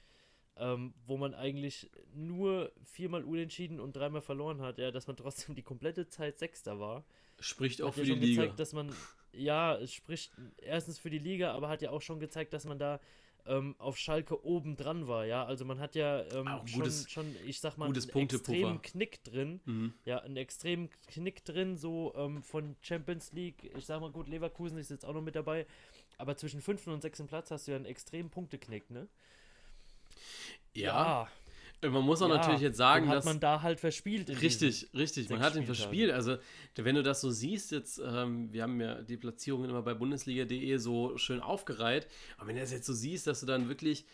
ähm, 0.57 0.93
wo 1.07 1.17
man 1.17 1.35
eigentlich 1.35 1.89
nur 2.17 2.73
viermal 2.83 3.23
unentschieden 3.23 3.79
und 3.79 3.95
dreimal 3.95 4.23
verloren 4.23 4.61
hat, 4.61 4.79
ja, 4.79 4.91
dass 4.91 5.07
man 5.07 5.17
trotzdem 5.17 5.55
die 5.55 5.63
komplette 5.63 6.09
Zeit 6.09 6.41
Sechster 6.41 6.81
war. 6.81 7.05
Spricht 7.39 7.81
auch 7.81 7.95
für 7.95 8.01
ja 8.03 8.15
die 8.17 8.27
Liga. 8.27 8.43
Gezeigt, 8.43 8.59
dass 8.59 8.73
man, 8.73 8.93
ja, 9.33 9.77
es 9.77 9.95
spricht 9.95 10.33
erstens 10.57 10.99
für 10.99 11.11
die 11.11 11.21
Liga, 11.21 11.53
aber 11.53 11.69
hat 11.69 11.81
ja 11.83 11.93
auch 11.93 12.03
schon 12.03 12.19
gezeigt, 12.19 12.53
dass 12.55 12.65
man 12.65 12.81
da 12.81 12.99
ähm, 13.47 13.75
auf 13.79 13.99
Schalke 13.99 14.45
oben 14.45 14.77
dran 14.77 15.09
war, 15.09 15.25
ja. 15.25 15.45
Also 15.45 15.65
man 15.65 15.81
hat 15.81 15.95
ja 15.95 16.23
ähm, 16.33 16.47
schon, 16.67 16.81
gutes, 16.81 17.11
schon, 17.11 17.37
ich 17.47 17.61
sag 17.61 17.77
mal, 17.77 17.87
einen 17.87 17.95
extremen 17.97 18.83
Knick 18.83 19.23
drin. 19.25 19.61
Mhm. 19.65 19.95
Ja, 20.05 20.19
einen 20.19 20.37
extremen 20.37 20.91
Knick 21.09 21.45
drin, 21.45 21.77
so 21.77 22.13
ähm, 22.17 22.43
von 22.43 22.77
Champions 22.81 23.33
League. 23.33 23.73
Ich 23.77 23.87
sag 23.87 24.01
mal, 24.01 24.11
gut, 24.11 24.29
Leverkusen 24.29 24.79
ist 24.79 24.91
jetzt 24.91 25.05
auch 25.05 25.15
noch 25.15 25.23
mit 25.23 25.35
dabei. 25.35 25.67
Aber 26.19 26.37
zwischen 26.37 26.61
fünften 26.61 26.91
und 26.91 27.03
sechsten 27.03 27.27
Platz 27.27 27.51
hast 27.51 27.67
du 27.67 27.73
ja 27.73 27.77
einen 27.77 27.87
extremen 27.87 28.31
Punkteknick, 28.31 28.91
ne? 28.91 29.09
Ja. 30.75 30.85
ja. 30.85 31.29
Man 31.83 32.05
muss 32.05 32.23
auch 32.23 32.29
ja, 32.29 32.37
natürlich 32.37 32.61
jetzt 32.61 32.77
sagen, 32.77 33.09
hat 33.09 33.17
dass. 33.17 33.25
man 33.25 33.41
da 33.41 33.63
halt 33.63 33.81
verspielt. 33.81 34.29
richtig, 34.41 34.89
richtig. 34.95 35.29
Man 35.31 35.41
hat 35.41 35.57
ihn 35.57 35.67
verspielt. 35.67 36.13
Also, 36.13 36.37
wenn 36.77 36.95
du 36.95 37.03
das 37.03 37.21
so 37.21 37.31
siehst, 37.31 37.73
jetzt, 37.73 37.99
ähm, 37.99 38.53
wir 38.53 38.63
haben 38.63 38.81
ja 38.81 39.03
die 39.03 39.17
Platzierungen 39.17 39.69
immer 39.69 39.83
bei 39.83 39.95
Bundesliga.de 39.95 40.77
so 40.77 41.19
schön 41.19 41.41
aufgereiht. 41.41 42.07
Aber 42.37 42.49
wenn 42.49 42.55
du 42.55 42.61
das 42.61 42.71
jetzt 42.71 42.87
so 42.87 42.93
siehst, 42.93 43.27
dass 43.27 43.41
du 43.41 43.47
dann 43.47 43.69
wirklich, 43.69 44.07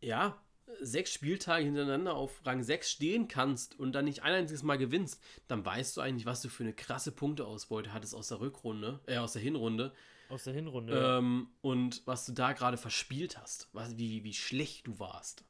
ja, 0.00 0.38
sechs 0.80 1.12
Spieltage 1.12 1.64
hintereinander 1.64 2.14
auf 2.14 2.44
Rang 2.44 2.62
6 2.62 2.90
stehen 2.90 3.28
kannst 3.28 3.78
und 3.78 3.92
dann 3.92 4.04
nicht 4.04 4.22
ein 4.22 4.34
einziges 4.34 4.62
Mal 4.62 4.76
gewinnst, 4.76 5.22
dann 5.48 5.64
weißt 5.64 5.96
du 5.96 6.00
eigentlich, 6.00 6.26
was 6.26 6.42
du 6.42 6.48
für 6.48 6.64
eine 6.64 6.72
krasse 6.72 7.12
Punkteausbeute 7.12 7.92
hattest 7.92 8.14
aus 8.14 8.28
der 8.28 8.40
Rückrunde, 8.40 9.00
äh, 9.06 9.18
aus 9.18 9.32
der 9.32 9.42
Hinrunde. 9.42 9.92
Aus 10.28 10.44
der 10.44 10.54
Hinrunde. 10.54 10.94
Ähm, 10.94 11.48
ja. 11.48 11.70
Und 11.70 12.02
was 12.06 12.26
du 12.26 12.32
da 12.32 12.52
gerade 12.52 12.76
verspielt 12.76 13.38
hast, 13.38 13.68
was, 13.72 13.96
wie, 13.96 14.24
wie 14.24 14.34
schlecht 14.34 14.86
du 14.86 14.98
warst. 14.98 15.44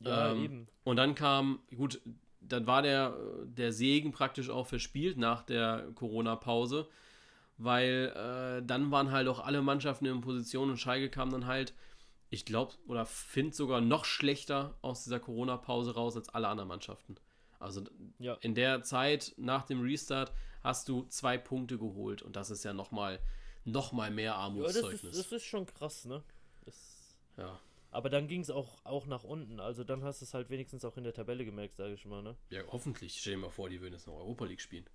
Ja, 0.00 0.32
ähm, 0.32 0.44
eben. 0.44 0.68
Und 0.84 0.96
dann 0.96 1.14
kam, 1.14 1.60
gut, 1.76 2.00
dann 2.40 2.66
war 2.66 2.82
der, 2.82 3.16
der 3.44 3.72
Segen 3.72 4.12
praktisch 4.12 4.50
auch 4.50 4.66
verspielt 4.66 5.18
nach 5.18 5.42
der 5.42 5.88
Corona-Pause, 5.94 6.88
weil 7.58 8.12
äh, 8.16 8.66
dann 8.66 8.90
waren 8.90 9.12
halt 9.12 9.28
auch 9.28 9.40
alle 9.40 9.62
Mannschaften 9.62 10.06
in 10.06 10.20
Position 10.20 10.70
und 10.70 10.78
Schalke 10.78 11.10
kam 11.10 11.30
dann 11.30 11.46
halt, 11.46 11.74
ich 12.30 12.44
glaube, 12.44 12.74
oder 12.86 13.06
finde 13.06 13.54
sogar 13.54 13.80
noch 13.80 14.04
schlechter 14.04 14.74
aus 14.82 15.04
dieser 15.04 15.20
Corona-Pause 15.20 15.94
raus 15.94 16.16
als 16.16 16.28
alle 16.28 16.48
anderen 16.48 16.68
Mannschaften. 16.68 17.16
Also 17.58 17.82
ja. 18.18 18.38
in 18.40 18.54
der 18.54 18.82
Zeit 18.82 19.34
nach 19.36 19.66
dem 19.66 19.82
Restart 19.82 20.32
hast 20.62 20.88
du 20.88 21.04
zwei 21.08 21.36
Punkte 21.36 21.78
geholt 21.78 22.22
und 22.22 22.36
das 22.36 22.50
ist 22.50 22.64
ja 22.64 22.72
nochmal 22.72 23.20
noch 23.64 23.92
mal 23.92 24.10
mehr 24.10 24.36
Armutszeugnis. 24.36 25.02
Ja, 25.02 25.08
das, 25.08 25.18
ist, 25.18 25.32
das 25.32 25.32
ist 25.32 25.44
schon 25.44 25.66
krass, 25.66 26.06
ne? 26.06 26.22
Das, 26.64 27.18
ja. 27.36 27.60
Aber 27.90 28.08
dann 28.08 28.28
ging 28.28 28.40
es 28.40 28.50
auch, 28.50 28.84
auch 28.84 29.06
nach 29.06 29.24
unten. 29.24 29.60
Also 29.60 29.84
dann 29.84 30.04
hast 30.04 30.20
du 30.20 30.24
es 30.24 30.34
halt 30.34 30.48
wenigstens 30.50 30.84
auch 30.84 30.96
in 30.96 31.04
der 31.04 31.12
Tabelle 31.12 31.44
gemerkt, 31.44 31.76
sage 31.76 31.94
ich 31.94 32.04
mal, 32.04 32.22
ne? 32.22 32.36
Ja, 32.50 32.62
hoffentlich. 32.68 33.18
Stell 33.18 33.34
dir 33.34 33.40
mal 33.40 33.50
vor, 33.50 33.68
die 33.68 33.80
würden 33.80 33.94
jetzt 33.94 34.06
noch 34.06 34.14
Europa 34.14 34.44
League 34.44 34.60
spielen. 34.60 34.88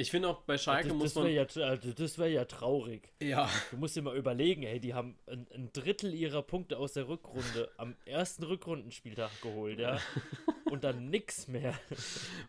Ich 0.00 0.12
finde 0.12 0.28
auch 0.28 0.42
bei 0.42 0.56
Schalke 0.56 0.90
das, 0.90 0.96
muss 0.96 1.14
das 1.14 1.24
man. 1.24 1.32
Ja, 1.32 1.42
also 1.42 1.92
das 1.92 2.18
wäre 2.18 2.30
ja 2.30 2.44
traurig. 2.44 3.12
Ja. 3.20 3.50
Du 3.72 3.78
musst 3.78 3.96
dir 3.96 4.02
mal 4.02 4.16
überlegen, 4.16 4.62
ey, 4.62 4.78
die 4.78 4.94
haben 4.94 5.18
ein, 5.26 5.48
ein, 5.52 5.72
Drittel 5.72 6.14
ihrer 6.14 6.42
Punkte 6.42 6.78
aus 6.78 6.92
der 6.92 7.08
Rückrunde 7.08 7.68
am 7.78 7.96
ersten 8.04 8.44
Rückrundenspieltag 8.44 9.42
geholt, 9.42 9.80
ja. 9.80 9.98
Und 10.70 10.84
dann 10.84 11.10
nix 11.10 11.48
mehr. 11.48 11.76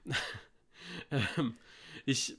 ähm, 1.12 1.58
ich 2.06 2.38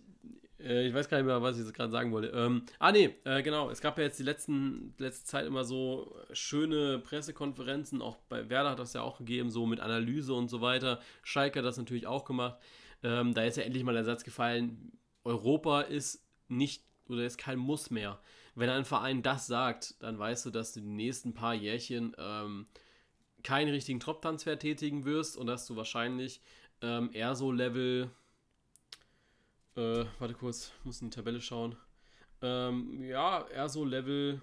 ich 0.62 0.94
weiß 0.94 1.08
gar 1.08 1.18
nicht 1.18 1.26
mehr, 1.26 1.40
was 1.42 1.56
ich 1.56 1.64
jetzt 1.64 1.74
gerade 1.74 1.90
sagen 1.90 2.12
wollte. 2.12 2.28
Ähm, 2.28 2.64
ah, 2.78 2.92
nee, 2.92 3.16
äh, 3.24 3.42
genau. 3.42 3.70
Es 3.70 3.80
gab 3.80 3.98
ja 3.98 4.04
jetzt 4.04 4.18
die 4.18 4.24
letzten, 4.24 4.94
letzte 4.98 5.26
Zeit 5.26 5.46
immer 5.46 5.64
so 5.64 6.16
schöne 6.32 6.98
Pressekonferenzen. 6.98 8.02
Auch 8.02 8.16
bei 8.28 8.48
Werder 8.48 8.70
hat 8.70 8.78
das 8.78 8.92
ja 8.92 9.02
auch 9.02 9.18
gegeben, 9.18 9.50
so 9.50 9.66
mit 9.66 9.80
Analyse 9.80 10.34
und 10.34 10.48
so 10.48 10.60
weiter. 10.60 11.00
Schalke 11.22 11.60
hat 11.60 11.66
das 11.66 11.78
natürlich 11.78 12.06
auch 12.06 12.24
gemacht. 12.24 12.58
Ähm, 13.02 13.34
da 13.34 13.44
ist 13.44 13.56
ja 13.56 13.62
endlich 13.62 13.84
mal 13.84 13.94
der 13.94 14.04
Satz 14.04 14.24
gefallen: 14.24 14.92
Europa 15.24 15.82
ist 15.82 16.24
nicht 16.48 16.84
oder 17.08 17.24
ist 17.24 17.38
kein 17.38 17.58
Muss 17.58 17.90
mehr. 17.90 18.20
Wenn 18.54 18.70
ein 18.70 18.84
Verein 18.84 19.22
das 19.22 19.46
sagt, 19.46 19.94
dann 20.02 20.18
weißt 20.18 20.46
du, 20.46 20.50
dass 20.50 20.72
du 20.72 20.80
die 20.80 20.88
nächsten 20.88 21.32
paar 21.34 21.54
Jährchen 21.54 22.14
ähm, 22.18 22.66
keinen 23.42 23.70
richtigen 23.70 24.00
Top-Transfer 24.00 24.58
tätigen 24.58 25.04
wirst 25.04 25.36
und 25.36 25.46
dass 25.46 25.66
du 25.66 25.76
wahrscheinlich 25.76 26.40
ähm, 26.82 27.10
eher 27.12 27.34
so 27.34 27.52
Level 27.52 28.10
äh, 29.76 30.05
warte 30.18 30.34
kurz, 30.34 30.72
muss 30.84 31.01
in 31.01 31.10
die 31.10 31.16
Tabelle 31.16 31.40
schauen. 31.40 31.76
Ähm, 32.42 33.02
ja, 33.02 33.47
eher 33.48 33.68
so 33.68 33.84
Level 33.84 34.40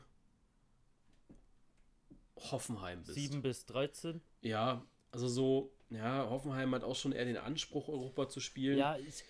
Hoffenheim 2.51 3.03
bist. 3.03 3.15
7 3.15 3.41
bis 3.41 3.65
13? 3.65 4.21
Ja, 4.41 4.83
also 5.11 5.27
so, 5.27 5.71
ja, 5.89 6.29
Hoffenheim 6.29 6.73
hat 6.75 6.83
auch 6.83 6.95
schon 6.95 7.11
eher 7.11 7.25
den 7.25 7.37
Anspruch, 7.37 7.87
Europa 7.87 8.29
zu 8.29 8.39
spielen. 8.39 8.77
Ja, 8.77 8.97
ich, 8.97 9.23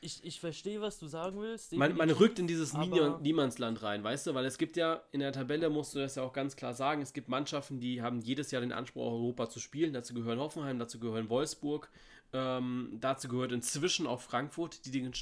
ich, 0.00 0.24
ich 0.24 0.40
verstehe, 0.40 0.80
was 0.80 0.98
du 0.98 1.06
sagen 1.06 1.40
willst. 1.40 1.72
Man, 1.72 1.96
man 1.96 2.10
rückt 2.10 2.38
in 2.38 2.46
dieses 2.46 2.74
Niemandsland 2.74 3.82
rein, 3.82 4.04
weißt 4.04 4.28
du, 4.28 4.34
weil 4.34 4.44
es 4.44 4.58
gibt 4.58 4.76
ja, 4.76 5.02
in 5.12 5.20
der 5.20 5.32
Tabelle 5.32 5.68
musst 5.68 5.94
du 5.94 5.98
das 5.98 6.14
ja 6.14 6.22
auch 6.22 6.32
ganz 6.32 6.56
klar 6.56 6.74
sagen, 6.74 7.02
es 7.02 7.12
gibt 7.12 7.28
Mannschaften, 7.28 7.80
die 7.80 8.02
haben 8.02 8.20
jedes 8.20 8.50
Jahr 8.50 8.60
den 8.60 8.72
Anspruch, 8.72 9.04
Europa 9.04 9.48
zu 9.48 9.60
spielen. 9.60 9.92
Dazu 9.92 10.14
gehören 10.14 10.38
Hoffenheim, 10.38 10.78
dazu 10.78 10.98
gehören 10.98 11.28
Wolfsburg, 11.28 11.90
ähm, 12.36 12.98
dazu 13.00 13.28
gehört 13.28 13.52
inzwischen 13.52 14.06
auch 14.06 14.20
Frankfurt, 14.20 14.84
die 14.84 14.90
den, 14.90 15.12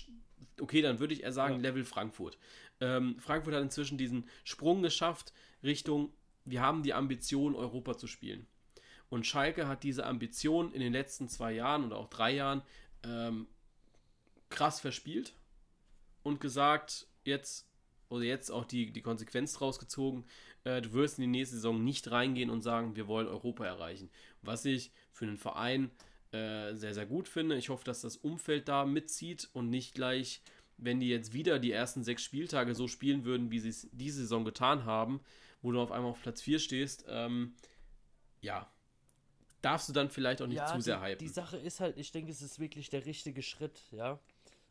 okay, 0.61 0.83
dann 0.83 0.99
würde 0.99 1.15
ich 1.15 1.23
eher 1.23 1.33
sagen 1.33 1.57
ja. 1.57 1.61
Level 1.61 1.85
Frankfurt. 1.85 2.39
Ähm, 2.81 3.17
Frankfurt 3.21 3.55
hat 3.55 3.63
inzwischen 3.63 3.99
diesen 3.99 4.29
Sprung 4.43 4.83
geschafft 4.83 5.33
Richtung, 5.63 6.13
wir 6.45 6.61
haben 6.61 6.83
die 6.83 6.93
Ambition, 6.93 7.55
Europa 7.55 7.97
zu 7.97 8.09
spielen. 8.09 8.47
Und 9.09 9.27
Schalke 9.27 9.69
hat 9.69 9.85
diese 9.85 10.05
Ambition 10.05 10.73
in 10.73 10.81
den 10.81 10.93
letzten 10.93 11.29
zwei 11.29 11.53
Jahren 11.53 11.85
oder 11.85 11.99
auch 11.99 12.09
drei 12.09 12.33
Jahren 12.33 12.63
ähm, 13.05 13.47
krass 14.51 14.81
verspielt 14.81 15.35
und 16.25 16.41
gesagt, 16.41 17.07
jetzt 17.25 17.69
oder 18.09 18.25
jetzt 18.25 18.51
auch 18.51 18.65
die, 18.65 18.93
die 18.93 19.03
Konsequenz 19.03 19.55
draus 19.55 19.79
gezogen, 19.79 20.25
äh, 20.65 20.83
du 20.83 20.93
wirst 20.93 21.19
in 21.19 21.23
die 21.23 21.39
nächste 21.39 21.57
Saison 21.57 21.83
nicht 21.83 22.11
reingehen 22.11 22.51
und 22.51 22.63
sagen, 22.63 22.97
wir 22.97 23.07
wollen 23.07 23.29
Europa 23.29 23.65
erreichen. 23.65 24.11
Was 24.43 24.65
ich 24.65 24.91
für 25.13 25.27
einen 25.27 25.39
Verein 25.39 25.91
äh, 26.35 26.75
sehr, 26.75 26.95
sehr 26.95 27.07
gut 27.07 27.29
finde. 27.29 27.57
Ich 27.57 27.69
hoffe, 27.69 27.85
dass 27.85 28.01
das 28.01 28.17
Umfeld 28.17 28.69
da 28.69 28.85
mitzieht 28.85 29.49
und 29.53 29.71
nicht 29.71 29.95
gleich, 29.95 30.43
wenn 30.77 30.99
die 30.99 31.09
jetzt 31.09 31.33
wieder 31.33 31.61
die 31.61 31.71
ersten 31.71 32.03
sechs 32.03 32.25
Spieltage 32.25 32.75
so 32.75 32.89
spielen 32.89 33.25
würden, 33.25 33.53
wie 33.53 33.61
sie 33.61 33.69
es 33.69 33.89
diese 33.93 34.23
Saison 34.23 34.45
getan 34.45 34.85
haben, 34.85 35.21
wo 35.63 35.71
du 35.71 35.81
auf 35.81 35.93
einmal 35.93 36.11
auf 36.11 36.21
Platz 36.21 36.43
4 36.43 36.59
stehst, 36.59 37.05
ähm, 37.09 37.55
ja, 38.41 38.69
darfst 39.63 39.89
du 39.89 39.93
dann 39.93 40.11
vielleicht 40.11 40.43
auch 40.43 40.49
nicht 40.49 40.57
ja, 40.57 40.67
zu 40.67 40.81
sehr 40.81 41.01
hypen. 41.01 41.25
Die 41.25 41.33
Sache 41.33 41.57
ist 41.57 41.79
halt, 41.79 41.97
ich 41.97 42.11
denke, 42.11 42.33
es 42.33 42.43
ist 42.43 42.59
wirklich 42.59 42.91
der 42.91 43.07
richtige 43.07 43.43
Schritt, 43.43 43.81
ja. 43.93 44.19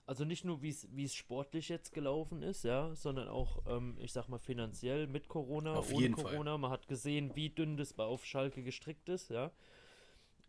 Also 0.05 0.25
nicht 0.25 0.43
nur, 0.43 0.61
wie 0.61 0.69
es 0.69 1.15
sportlich 1.15 1.69
jetzt 1.69 1.93
gelaufen 1.93 2.43
ist, 2.43 2.65
ja, 2.65 2.93
sondern 2.93 3.29
auch, 3.29 3.63
ähm, 3.67 3.97
ich 4.01 4.11
sag 4.11 4.27
mal, 4.27 4.37
finanziell 4.37 5.07
mit 5.07 5.29
Corona, 5.29 5.75
auf 5.75 5.93
ohne 5.93 6.11
Corona. 6.11 6.51
Fall. 6.51 6.57
Man 6.57 6.71
hat 6.71 6.89
gesehen, 6.89 7.31
wie 7.35 7.49
dünn 7.49 7.77
das 7.77 7.93
bei 7.93 8.03
auf 8.03 8.25
Schalke 8.25 8.63
gestrickt 8.63 9.07
ist, 9.07 9.29
ja. 9.29 9.49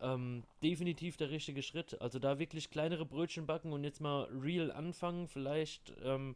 Ähm, 0.01 0.43
definitiv 0.61 1.17
der 1.17 1.29
richtige 1.29 1.61
Schritt. 1.61 2.01
Also 2.01 2.19
da 2.19 2.37
wirklich 2.37 2.69
kleinere 2.69 3.05
Brötchen 3.05 3.45
backen 3.45 3.71
und 3.71 3.83
jetzt 3.83 4.01
mal 4.01 4.23
real 4.25 4.71
anfangen. 4.71 5.27
Vielleicht 5.27 5.93
ähm, 6.03 6.35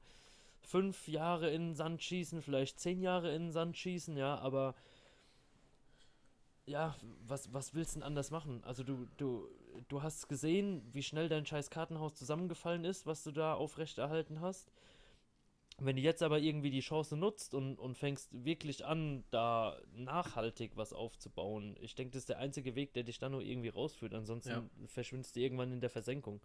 fünf 0.62 1.08
Jahre 1.08 1.50
in 1.50 1.70
den 1.70 1.76
Sand 1.76 2.04
schießen, 2.04 2.42
vielleicht 2.42 2.80
zehn 2.80 3.02
Jahre 3.02 3.34
in 3.34 3.48
den 3.48 3.52
Sand 3.52 3.78
schießen, 3.78 4.16
ja, 4.18 4.38
aber 4.38 4.76
ja, 6.66 6.96
was, 7.26 7.52
was 7.54 7.74
willst 7.74 7.96
du 7.96 8.00
denn 8.00 8.08
anders 8.08 8.30
machen? 8.30 8.64
Also 8.64 8.84
du, 8.84 9.08
du, 9.18 9.48
du 9.88 10.04
hast 10.04 10.30
gesehen, 10.30 10.88
wie 10.94 11.02
schnell 11.02 11.28
dein 11.28 11.46
scheiß 11.46 11.72
Kartenhaus 11.72 12.14
zusammengefallen 12.14 12.86
ist, 12.86 13.08
was 13.08 13.24
du 13.24 13.32
da 13.32 13.56
aufrechterhalten 13.56 14.42
hast. 14.42 14.72
Wenn 15.82 15.96
du 15.96 16.02
jetzt 16.02 16.22
aber 16.24 16.40
irgendwie 16.40 16.72
die 16.72 16.82
Chance 16.82 17.16
nutzt 17.16 17.54
und, 17.54 17.78
und 17.80 17.98
fängst 17.98 18.30
wirklich 18.46 18.86
an, 18.86 19.24
da 19.32 19.80
nachhaltig 19.96 20.72
was 20.76 20.94
aufzubauen, 20.94 21.76
ich 21.80 21.96
denke, 21.96 22.12
das 22.12 22.24
ist 22.24 22.30
der 22.30 22.40
einzige 22.40 22.76
Weg, 22.76 22.94
der 22.94 23.04
dich 23.04 23.20
da 23.20 23.30
nur 23.30 23.42
irgendwie 23.42 23.70
rausführt. 23.70 24.14
Ansonsten 24.14 24.50
ja. 24.50 24.70
verschwindest 24.88 25.36
du 25.36 25.40
irgendwann 25.40 25.72
in 25.72 25.82
der 25.82 25.90
Versenkung. 25.90 26.42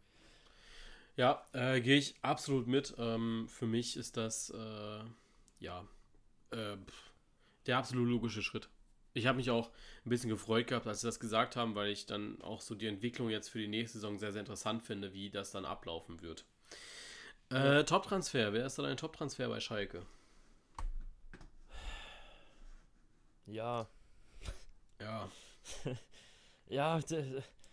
Ja, 1.17 1.45
äh, 1.53 1.81
gehe 1.81 1.97
ich 1.97 2.15
absolut 2.23 2.67
mit. 2.67 2.95
Ähm, 2.99 3.47
für 3.49 3.67
mich 3.67 3.97
ist 3.97 4.17
das 4.17 4.51
äh, 4.51 5.05
ja 5.61 5.87
äh, 6.51 6.77
der 7.67 7.79
absolut 7.79 8.09
logische 8.09 8.43
Schritt. 8.43 8.69
Ich 9.17 9.27
habe 9.27 9.37
mich 9.37 9.51
auch 9.51 9.71
ein 10.05 10.11
bisschen 10.11 10.29
gefreut 10.29 10.67
gehabt, 10.67 10.87
als 10.89 11.01
sie 11.01 11.07
das 11.07 11.21
gesagt 11.21 11.55
haben, 11.55 11.77
weil 11.77 11.91
ich 11.91 12.07
dann 12.07 12.43
auch 12.43 12.61
so 12.61 12.75
die 12.75 12.89
Entwicklung 12.89 13.31
jetzt 13.31 13.49
für 13.49 13.61
die 13.61 13.69
nächste 13.69 13.99
Saison 13.99 14.19
sehr, 14.19 14.33
sehr 14.33 14.41
interessant 14.41 14.83
finde, 14.83 15.13
wie 15.13 15.31
das 15.31 15.53
dann 15.53 15.65
ablaufen 15.65 16.21
wird. 16.21 16.45
Äh, 17.51 17.85
Top-Transfer, 17.85 18.53
wer 18.53 18.67
ist 18.67 18.79
da 18.79 18.83
dein 18.83 18.97
Top-Transfer 18.97 19.49
bei 19.49 19.61
Schalke? 19.61 20.05
Ja. 23.47 23.87
Ja. 25.01 25.29
ja, 26.69 27.01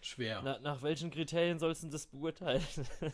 schwer. 0.02 0.42
Na, 0.44 0.60
nach 0.60 0.82
welchen 0.82 1.12
Kriterien 1.12 1.60
sollst 1.60 1.84
du 1.84 1.88
das 1.88 2.08
beurteilen? 2.08 2.64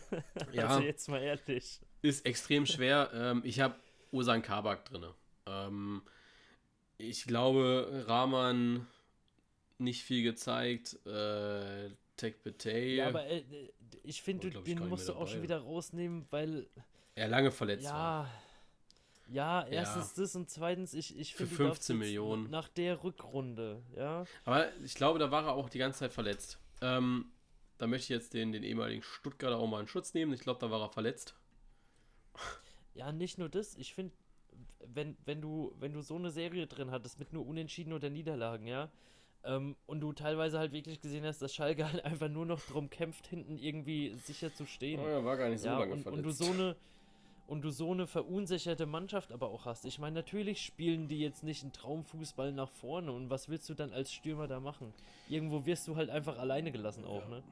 ja. 0.52 0.66
Also 0.66 0.82
jetzt 0.82 1.08
mal 1.08 1.22
ehrlich. 1.22 1.80
Ist 2.02 2.26
extrem 2.26 2.66
schwer. 2.66 3.10
ähm, 3.14 3.42
ich 3.44 3.60
habe 3.60 3.76
Usan 4.12 4.42
Kabak 4.42 4.84
drin. 4.86 5.06
Ähm, 5.46 6.02
ich 6.98 7.24
glaube, 7.26 8.04
Rahman 8.06 8.86
nicht 9.78 10.02
viel 10.02 10.24
gezeigt. 10.24 10.98
Äh, 11.06 11.90
Tech 12.18 12.42
Betay. 12.42 12.96
Ja, 12.96 13.08
aber 13.08 13.26
äh, 13.26 13.42
ich 14.02 14.20
finde, 14.20 14.50
den 14.50 14.88
musst 14.88 15.08
du 15.08 15.14
auch 15.14 15.26
schon 15.26 15.42
wieder 15.42 15.60
rausnehmen, 15.60 16.26
weil. 16.30 16.68
Er 17.14 17.28
lange 17.28 17.50
verletzt 17.50 17.84
ja, 17.84 17.92
war. 17.92 18.30
Ja, 19.28 19.66
erstens 19.66 20.16
ja. 20.16 20.22
das 20.22 20.36
und 20.36 20.50
zweitens, 20.50 20.94
ich, 20.94 21.18
ich 21.18 21.34
finde. 21.34 21.54
Für 21.54 21.64
15 21.64 21.96
Millionen. 21.96 22.50
Nach 22.50 22.68
der 22.68 23.02
Rückrunde, 23.02 23.82
ja. 23.96 24.24
Aber 24.44 24.74
ich 24.82 24.94
glaube, 24.94 25.18
da 25.18 25.30
war 25.30 25.46
er 25.46 25.52
auch 25.54 25.68
die 25.68 25.78
ganze 25.78 26.00
Zeit 26.00 26.12
verletzt. 26.12 26.58
Ähm, 26.80 27.30
da 27.78 27.86
möchte 27.86 28.04
ich 28.04 28.08
jetzt 28.10 28.34
den, 28.34 28.52
den 28.52 28.62
ehemaligen 28.62 29.02
Stuttgarter 29.02 29.58
auch 29.58 29.66
mal 29.66 29.80
in 29.80 29.88
Schutz 29.88 30.14
nehmen. 30.14 30.32
Ich 30.32 30.40
glaube, 30.40 30.60
da 30.60 30.70
war 30.70 30.80
er 30.80 30.90
verletzt. 30.90 31.34
Ja, 32.94 33.12
nicht 33.12 33.38
nur 33.38 33.48
das. 33.48 33.76
Ich 33.76 33.94
finde, 33.94 34.12
wenn, 34.80 35.16
wenn, 35.24 35.40
du, 35.40 35.74
wenn 35.78 35.92
du 35.92 36.00
so 36.00 36.16
eine 36.16 36.30
Serie 36.30 36.66
drin 36.66 36.90
hattest 36.90 37.18
mit 37.18 37.32
nur 37.32 37.46
Unentschieden 37.46 37.92
oder 37.92 38.10
Niederlagen, 38.10 38.66
ja, 38.66 38.90
ähm, 39.44 39.76
und 39.86 40.00
du 40.00 40.12
teilweise 40.12 40.58
halt 40.58 40.72
wirklich 40.72 41.00
gesehen 41.00 41.24
hast, 41.24 41.40
dass 41.40 41.54
Schalke 41.54 41.90
halt 41.90 42.04
einfach 42.04 42.28
nur 42.28 42.46
noch 42.46 42.60
drum 42.60 42.90
kämpft, 42.90 43.26
hinten 43.26 43.58
irgendwie 43.58 44.14
sicher 44.16 44.52
zu 44.54 44.66
stehen. 44.66 45.00
Oh 45.00 45.08
ja, 45.08 45.24
war 45.24 45.36
gar 45.36 45.48
nicht 45.48 45.60
so 45.60 45.68
ja, 45.68 45.78
lange 45.78 45.92
und, 45.94 46.02
verletzt. 46.02 46.18
Und 46.18 46.22
du 46.24 46.30
so 46.32 46.52
eine 46.52 46.76
und 47.46 47.62
du 47.62 47.70
so 47.70 47.90
eine 47.92 48.06
verunsicherte 48.06 48.84
Mannschaft 48.84 49.32
aber 49.32 49.48
auch 49.48 49.64
hast. 49.64 49.86
Ich 49.86 49.98
meine, 49.98 50.16
natürlich 50.16 50.60
spielen 50.60 51.08
die 51.08 51.18
jetzt 51.18 51.42
nicht 51.42 51.62
einen 51.62 51.72
Traumfußball 51.72 52.52
nach 52.52 52.68
vorne 52.68 53.10
und 53.10 53.30
was 53.30 53.48
willst 53.48 53.68
du 53.70 53.74
dann 53.74 53.90
als 53.90 54.12
Stürmer 54.12 54.46
da 54.48 54.60
machen? 54.60 54.92
Irgendwo 55.30 55.64
wirst 55.64 55.88
du 55.88 55.96
halt 55.96 56.10
einfach 56.10 56.38
alleine 56.38 56.70
gelassen 56.70 57.06
auch, 57.06 57.22
ja. 57.22 57.28
ne? 57.28 57.42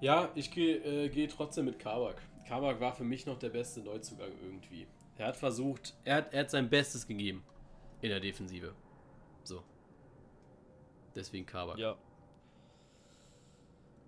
Ja, 0.00 0.32
ich 0.34 0.50
gehe 0.50 0.78
äh, 0.78 1.08
geh 1.08 1.28
trotzdem 1.28 1.66
mit 1.66 1.78
Kabak. 1.78 2.20
Kabak 2.48 2.80
war 2.80 2.92
für 2.92 3.04
mich 3.04 3.24
noch 3.24 3.38
der 3.38 3.50
beste 3.50 3.80
Neuzugang 3.82 4.32
irgendwie. 4.42 4.88
Er 5.16 5.28
hat 5.28 5.36
versucht, 5.36 5.94
er 6.04 6.16
hat, 6.16 6.34
er 6.34 6.40
hat 6.40 6.50
sein 6.50 6.68
Bestes 6.68 7.06
gegeben 7.06 7.44
in 8.00 8.08
der 8.08 8.18
Defensive. 8.18 8.74
So. 9.44 9.62
Deswegen 11.14 11.46
Kabak. 11.46 11.78
Ja. 11.78 11.96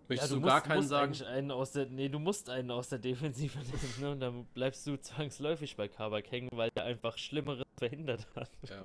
Möchtest 0.09 0.33
ja, 0.33 0.37
du, 0.37 0.43
du 0.43 0.47
gar 0.47 0.61
keinen 0.61 0.87
sagen? 0.87 1.15
Einen 1.23 1.51
aus 1.51 1.73
der, 1.73 1.87
nee, 1.87 2.09
du 2.09 2.19
musst 2.19 2.51
einen 2.51 2.71
aus 2.71 2.91
der 2.91 2.99
Defensive 2.99 3.59
nehmen, 3.59 4.01
ne? 4.01 4.11
Und 4.11 4.21
dann 4.21 4.45
bleibst 4.53 4.87
du 4.87 4.97
zwangsläufig 5.01 5.77
bei 5.77 5.89
Kabak 5.89 6.31
hängen, 6.31 6.51
weil 6.53 6.71
er 6.75 6.85
einfach 6.85 7.17
Schlimmeres 7.17 7.65
verhindert 7.79 8.27
hat. 8.35 8.51
Ja. 8.69 8.85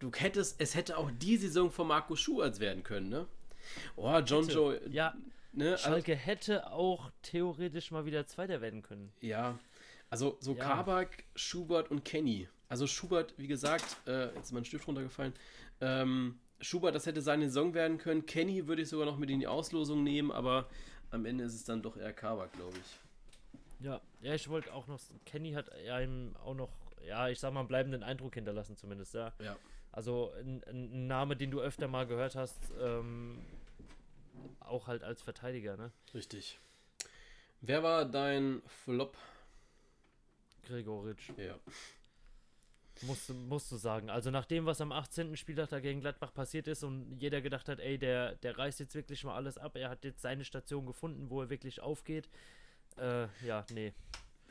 Du 0.00 0.10
hättest, 0.12 0.60
es 0.60 0.74
hätte 0.74 0.98
auch 0.98 1.10
die 1.10 1.36
Saison 1.36 1.70
von 1.70 1.86
Marco 1.86 2.16
Schuarz 2.16 2.58
werden 2.58 2.82
können, 2.82 3.08
ne? 3.08 3.26
Oh, 3.96 4.18
John 4.18 4.48
Joe. 4.48 4.80
Ja. 4.90 5.14
Ne? 5.52 5.78
Schalke 5.78 6.12
also, 6.12 6.24
hätte 6.24 6.72
auch 6.72 7.10
theoretisch 7.22 7.90
mal 7.90 8.04
wieder 8.04 8.26
Zweiter 8.26 8.60
werden 8.60 8.82
können. 8.82 9.12
Ja. 9.20 9.58
Also 10.10 10.36
so 10.40 10.54
ja. 10.54 10.62
Kabak, 10.62 11.24
Schubert 11.34 11.90
und 11.90 12.04
Kenny. 12.04 12.48
Also 12.68 12.86
Schubert, 12.86 13.34
wie 13.38 13.46
gesagt, 13.46 13.96
äh, 14.06 14.26
jetzt 14.34 14.46
ist 14.46 14.52
mein 14.52 14.64
Stift 14.64 14.86
runtergefallen. 14.86 15.32
Ähm, 15.80 16.38
Schubert, 16.60 16.94
das 16.94 17.06
hätte 17.06 17.20
seine 17.20 17.46
Saison 17.46 17.74
werden 17.74 17.98
können. 17.98 18.26
Kenny 18.26 18.66
würde 18.66 18.82
ich 18.82 18.88
sogar 18.88 19.06
noch 19.06 19.18
mit 19.18 19.30
in 19.30 19.40
die 19.40 19.46
Auslosung 19.46 20.02
nehmen, 20.02 20.32
aber 20.32 20.68
am 21.10 21.24
Ende 21.26 21.44
ist 21.44 21.54
es 21.54 21.64
dann 21.64 21.82
doch 21.82 21.96
eher 21.96 22.12
Kabak, 22.12 22.52
glaube 22.52 22.76
ich. 22.78 23.84
Ja, 23.84 24.00
ja, 24.20 24.34
ich 24.34 24.48
wollte 24.48 24.72
auch 24.72 24.86
noch. 24.86 24.98
Kenny 25.24 25.52
hat 25.52 25.70
einem 25.72 26.34
auch 26.36 26.54
noch, 26.54 26.70
ja, 27.06 27.28
ich 27.28 27.38
sag 27.38 27.52
mal, 27.52 27.60
einen 27.60 27.68
bleibenden 27.68 28.02
Eindruck 28.02 28.34
hinterlassen, 28.34 28.76
zumindest, 28.76 29.14
ja. 29.14 29.32
Ja. 29.38 29.56
Also 29.92 30.32
ein, 30.38 30.62
ein 30.64 31.06
Name, 31.06 31.36
den 31.36 31.50
du 31.50 31.60
öfter 31.60 31.88
mal 31.88 32.06
gehört 32.06 32.36
hast, 32.36 32.72
ähm, 32.80 33.44
auch 34.60 34.86
halt 34.86 35.02
als 35.02 35.22
Verteidiger, 35.22 35.76
ne? 35.76 35.92
Richtig. 36.14 36.58
Wer 37.60 37.82
war 37.82 38.04
dein 38.04 38.62
Flop? 38.66 39.16
Gregoritsch. 40.66 41.30
Ja. 41.36 41.54
Musst, 43.02 43.30
musst 43.30 43.70
du 43.70 43.76
sagen. 43.76 44.08
Also 44.08 44.30
nach 44.30 44.46
dem, 44.46 44.64
was 44.64 44.80
am 44.80 44.90
18. 44.90 45.36
Spieltag 45.36 45.68
da 45.68 45.80
gegen 45.80 46.00
Gladbach 46.00 46.32
passiert 46.32 46.66
ist 46.66 46.82
und 46.82 47.18
jeder 47.18 47.42
gedacht 47.42 47.68
hat, 47.68 47.78
ey, 47.78 47.98
der, 47.98 48.36
der 48.36 48.56
reißt 48.56 48.80
jetzt 48.80 48.94
wirklich 48.94 49.22
mal 49.24 49.34
alles 49.34 49.58
ab. 49.58 49.76
Er 49.76 49.90
hat 49.90 50.04
jetzt 50.04 50.22
seine 50.22 50.44
Station 50.44 50.86
gefunden, 50.86 51.28
wo 51.28 51.42
er 51.42 51.50
wirklich 51.50 51.80
aufgeht. 51.80 52.28
Äh, 52.96 53.26
ja, 53.46 53.66
nee. 53.72 53.92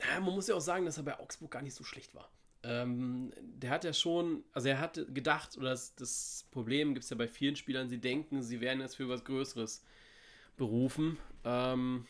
Ja, 0.00 0.20
man 0.20 0.34
muss 0.34 0.46
ja 0.46 0.54
auch 0.54 0.60
sagen, 0.60 0.84
dass 0.84 0.96
er 0.96 1.02
bei 1.02 1.18
Augsburg 1.18 1.50
gar 1.50 1.62
nicht 1.62 1.74
so 1.74 1.82
schlecht 1.82 2.14
war. 2.14 2.30
Ähm, 2.62 3.32
der 3.40 3.70
hat 3.70 3.84
ja 3.84 3.92
schon, 3.92 4.44
also 4.52 4.68
er 4.68 4.80
hat 4.80 5.00
gedacht, 5.14 5.56
oder 5.56 5.70
das, 5.70 5.94
das 5.94 6.46
Problem 6.50 6.94
gibt 6.94 7.04
es 7.04 7.10
ja 7.10 7.16
bei 7.16 7.28
vielen 7.28 7.56
Spielern, 7.56 7.88
sie 7.88 7.98
denken, 7.98 8.42
sie 8.42 8.60
werden 8.60 8.80
jetzt 8.80 8.96
für 8.96 9.08
was 9.08 9.24
Größeres 9.24 9.84
berufen. 10.56 11.16
Ähm, 11.44 12.06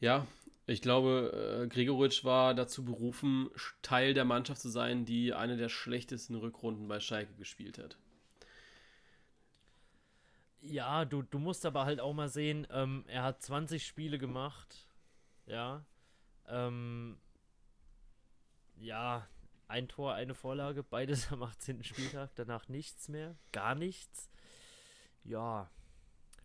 ja, 0.00 0.26
ich 0.68 0.82
glaube, 0.82 1.62
äh, 1.64 1.66
Gregoritsch 1.66 2.24
war 2.24 2.54
dazu 2.54 2.84
berufen, 2.84 3.48
Teil 3.80 4.12
der 4.12 4.26
Mannschaft 4.26 4.60
zu 4.60 4.68
sein, 4.68 5.06
die 5.06 5.32
eine 5.32 5.56
der 5.56 5.70
schlechtesten 5.70 6.34
Rückrunden 6.34 6.86
bei 6.88 7.00
Schalke 7.00 7.32
gespielt 7.34 7.78
hat. 7.78 7.96
Ja, 10.60 11.06
du, 11.06 11.22
du 11.22 11.38
musst 11.38 11.64
aber 11.64 11.86
halt 11.86 12.00
auch 12.00 12.12
mal 12.12 12.28
sehen, 12.28 12.66
ähm, 12.70 13.04
er 13.06 13.22
hat 13.22 13.42
20 13.42 13.86
Spiele 13.86 14.18
gemacht. 14.18 14.86
Ja. 15.46 15.86
Ähm, 16.46 17.16
ja, 18.76 19.26
ein 19.68 19.88
Tor, 19.88 20.14
eine 20.14 20.34
Vorlage, 20.34 20.82
beides 20.82 21.28
am 21.32 21.42
18. 21.42 21.82
Spieltag, 21.82 22.34
danach 22.34 22.68
nichts 22.68 23.08
mehr, 23.08 23.36
gar 23.52 23.74
nichts. 23.74 24.28
Ja, 25.24 25.70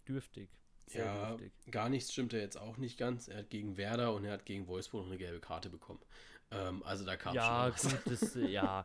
dürftig. 0.07 0.49
Sehr 0.87 1.05
ja, 1.05 1.27
dürftig. 1.29 1.71
gar 1.71 1.89
nichts 1.89 2.11
stimmt 2.11 2.33
er 2.33 2.41
jetzt 2.41 2.57
auch 2.57 2.77
nicht 2.77 2.97
ganz. 2.97 3.27
Er 3.27 3.37
hat 3.39 3.49
gegen 3.49 3.77
Werder 3.77 4.13
und 4.13 4.25
er 4.25 4.33
hat 4.33 4.45
gegen 4.45 4.67
Wolfsburg 4.67 5.03
noch 5.03 5.09
eine 5.09 5.17
gelbe 5.17 5.39
Karte 5.39 5.69
bekommen. 5.69 5.99
Ähm, 6.51 6.83
also 6.83 7.05
da 7.05 7.15
kam 7.15 7.35
ja, 7.35 7.71
schon 7.75 7.91
was. 7.91 8.03
Gut, 8.03 8.13
das, 8.13 8.37
ja, 8.49 8.83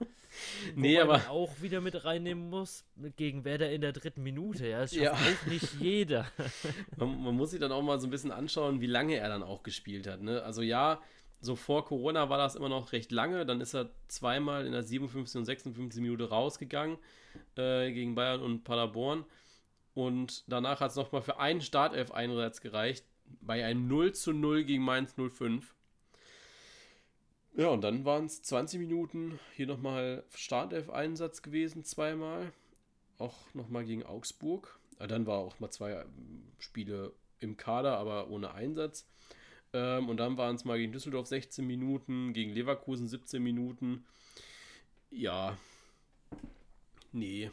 nee, 0.75 0.99
aber 0.99 1.19
man 1.19 1.27
auch 1.27 1.61
wieder 1.61 1.81
mit 1.81 2.05
reinnehmen 2.05 2.49
muss, 2.49 2.85
gegen 3.17 3.45
Werder 3.45 3.71
in 3.71 3.81
der 3.81 3.93
dritten 3.93 4.23
Minute. 4.23 4.67
Ja, 4.67 4.81
das 4.81 4.95
schafft 4.95 5.03
ja. 5.03 5.13
auch 5.13 5.47
nicht 5.47 5.75
jeder. 5.81 6.27
man, 6.97 7.23
man, 7.23 7.35
muss 7.35 7.51
sich 7.51 7.61
dann 7.61 7.73
auch 7.73 7.83
mal 7.83 8.01
so 8.01 8.07
ein 8.07 8.11
bisschen 8.11 8.31
anschauen, 8.31 8.81
wie 8.81 8.87
lange 8.87 9.17
er 9.17 9.29
dann 9.29 9.43
auch 9.43 9.63
gespielt 9.63 10.07
hat. 10.07 10.23
Ne? 10.23 10.43
Also 10.43 10.63
ja, 10.63 11.01
so 11.41 11.57
vor 11.57 11.85
Corona 11.85 12.31
war 12.31 12.39
das 12.39 12.57
immer 12.57 12.69
noch 12.69 12.93
recht 12.93 13.13
lange. 13.13 13.45
Dann 13.45 13.61
ist 13.61 13.75
er 13.75 13.91
zweimal 14.09 14.67
in 14.67 14.73
der 14.73 14.83
57 14.83 15.39
und 15.39 15.45
56 15.45 16.01
Minute 16.01 16.29
rausgegangen 16.29 16.99
äh, 17.57 17.93
gegen 17.93 18.15
Bayern 18.15 18.41
und 18.41 18.65
Paderborn. 18.65 19.25
Und 19.95 20.45
danach 20.47 20.81
hat 20.81 20.91
es 20.91 20.97
nochmal 20.97 21.23
für 21.23 21.39
einen 21.39 21.61
Startelf-Einsatz 21.61 22.61
gereicht, 22.61 23.05
bei 23.41 23.65
einem 23.65 23.89
0 23.89 24.15
zu 24.15 24.33
0 24.33 24.65
gegen 24.65 24.85
Mainz 24.85 25.15
05. 25.15 25.75
Ja, 27.57 27.69
und 27.69 27.83
dann 27.83 28.05
waren 28.05 28.27
es 28.27 28.43
20 28.43 28.79
Minuten, 28.79 29.41
hier 29.57 29.67
nochmal 29.67 30.25
Startelf-Einsatz 30.35 31.43
gewesen, 31.43 31.85
zweimal. 31.85 32.53
Auch 33.19 33.53
nochmal 33.53 33.85
gegen 33.85 34.05
Augsburg. 34.05 34.79
Dann 34.99 35.27
war 35.27 35.39
auch 35.39 35.59
mal 35.59 35.71
zwei 35.71 35.93
ähm, 35.93 36.45
Spiele 36.59 37.13
im 37.41 37.57
Kader, 37.57 37.99
aber 37.99 38.31
ohne 38.31 38.53
Einsatz. 38.53 39.07
Ähm, 39.73 40.09
und 40.09 40.19
dann 40.19 40.37
waren 40.37 40.57
es 40.57 40.65
mal 40.65 40.79
gegen 40.79 40.93
Düsseldorf 40.93 41.27
16 41.27 41.67
Minuten, 41.67 42.33
gegen 42.33 42.53
Leverkusen 42.53 43.09
17 43.09 43.43
Minuten. 43.43 44.05
Ja. 45.11 45.57
Nee, 47.13 47.51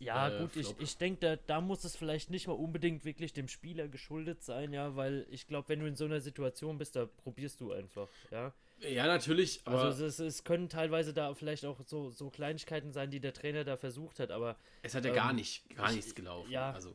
Ja, 0.00 0.28
äh, 0.28 0.38
gut, 0.38 0.56
ich, 0.56 0.74
ich 0.78 0.96
denke, 0.96 1.20
da, 1.20 1.36
da 1.36 1.60
muss 1.60 1.84
es 1.84 1.96
vielleicht 1.96 2.30
nicht 2.30 2.46
mal 2.48 2.54
unbedingt 2.54 3.04
wirklich 3.04 3.32
dem 3.32 3.48
Spieler 3.48 3.88
geschuldet 3.88 4.42
sein, 4.42 4.72
ja, 4.72 4.96
weil 4.96 5.26
ich 5.30 5.46
glaube, 5.46 5.68
wenn 5.68 5.80
du 5.80 5.86
in 5.86 5.94
so 5.94 6.04
einer 6.04 6.20
Situation 6.20 6.78
bist, 6.78 6.96
da 6.96 7.06
probierst 7.06 7.60
du 7.60 7.72
einfach, 7.72 8.08
ja. 8.30 8.52
Ja, 8.80 9.06
natürlich. 9.06 9.62
also 9.66 10.04
es, 10.04 10.18
es, 10.18 10.44
können 10.44 10.68
teilweise 10.68 11.14
da 11.14 11.32
vielleicht 11.34 11.64
auch 11.64 11.80
so, 11.86 12.10
so 12.10 12.28
Kleinigkeiten 12.28 12.92
sein, 12.92 13.10
die 13.10 13.20
der 13.20 13.32
Trainer 13.32 13.64
da 13.64 13.76
versucht 13.76 14.18
hat, 14.18 14.30
aber. 14.30 14.56
Es 14.82 14.94
hat 14.94 15.04
ja 15.04 15.10
ähm, 15.10 15.16
gar 15.16 15.32
nicht, 15.32 15.74
gar 15.76 15.92
nichts 15.92 16.14
gelaufen. 16.14 16.50
Ja, 16.50 16.72
also, 16.72 16.94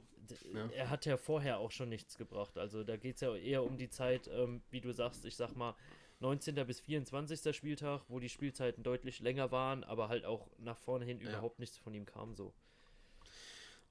ne? 0.51 0.69
er 0.75 0.89
hat 0.89 1.05
ja 1.05 1.17
vorher 1.17 1.59
auch 1.59 1.71
schon 1.71 1.89
nichts 1.89 2.17
gebracht. 2.17 2.57
Also 2.57 2.83
da 2.83 2.97
geht 2.97 3.15
es 3.15 3.21
ja 3.21 3.33
eher 3.35 3.63
um 3.63 3.77
die 3.77 3.89
Zeit, 3.89 4.29
ähm, 4.31 4.61
wie 4.69 4.81
du 4.81 4.91
sagst, 4.91 5.25
ich 5.25 5.35
sag 5.35 5.55
mal, 5.55 5.73
19. 6.19 6.55
bis 6.67 6.79
24. 6.81 7.55
Spieltag, 7.55 8.01
wo 8.09 8.19
die 8.19 8.29
Spielzeiten 8.29 8.83
deutlich 8.83 9.21
länger 9.21 9.51
waren, 9.51 9.83
aber 9.85 10.09
halt 10.09 10.25
auch 10.25 10.47
nach 10.57 10.77
vorne 10.77 11.05
hin 11.05 11.21
ja. 11.21 11.29
überhaupt 11.29 11.59
nichts 11.59 11.77
von 11.77 11.93
ihm 11.93 12.05
kam 12.05 12.35
so. 12.35 12.53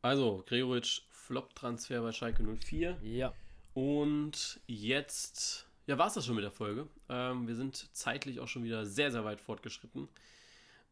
Also, 0.00 0.44
Gregoritsch, 0.46 1.02
Flop-Transfer 1.10 2.00
bei 2.02 2.12
Schalke 2.12 2.42
04. 2.42 2.98
Ja. 3.02 3.32
Und 3.74 4.60
jetzt, 4.66 5.66
ja, 5.86 5.98
war 5.98 6.06
es 6.06 6.14
das 6.14 6.26
schon 6.26 6.36
mit 6.36 6.44
der 6.44 6.52
Folge. 6.52 6.88
Ähm, 7.08 7.48
wir 7.48 7.56
sind 7.56 7.94
zeitlich 7.94 8.40
auch 8.40 8.48
schon 8.48 8.64
wieder 8.64 8.86
sehr, 8.86 9.10
sehr 9.10 9.24
weit 9.24 9.40
fortgeschritten 9.40 10.08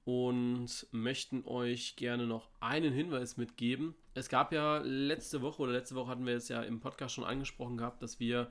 und 0.05 0.87
möchten 0.93 1.45
euch 1.47 1.97
gerne 1.97 2.27
noch 2.27 2.49
einen 2.61 2.93
Hinweis 2.93 3.37
mitgeben. 3.37 3.95
Es 4.15 4.29
gab 4.29 4.53
ja 4.53 4.79
letzte 4.79 5.43
Woche 5.43 5.63
oder 5.63 5.73
letzte 5.73 5.97
Woche 5.97 6.09
hatten 6.09 6.27
wir 6.27 6.37
es 6.37 6.49
ja 6.49 6.63
im 6.63 6.81
Podcast 6.81 7.15
schon 7.15 7.25
angesprochen 7.25 7.77
gehabt, 7.77 8.03
dass 8.03 8.21
wir 8.21 8.51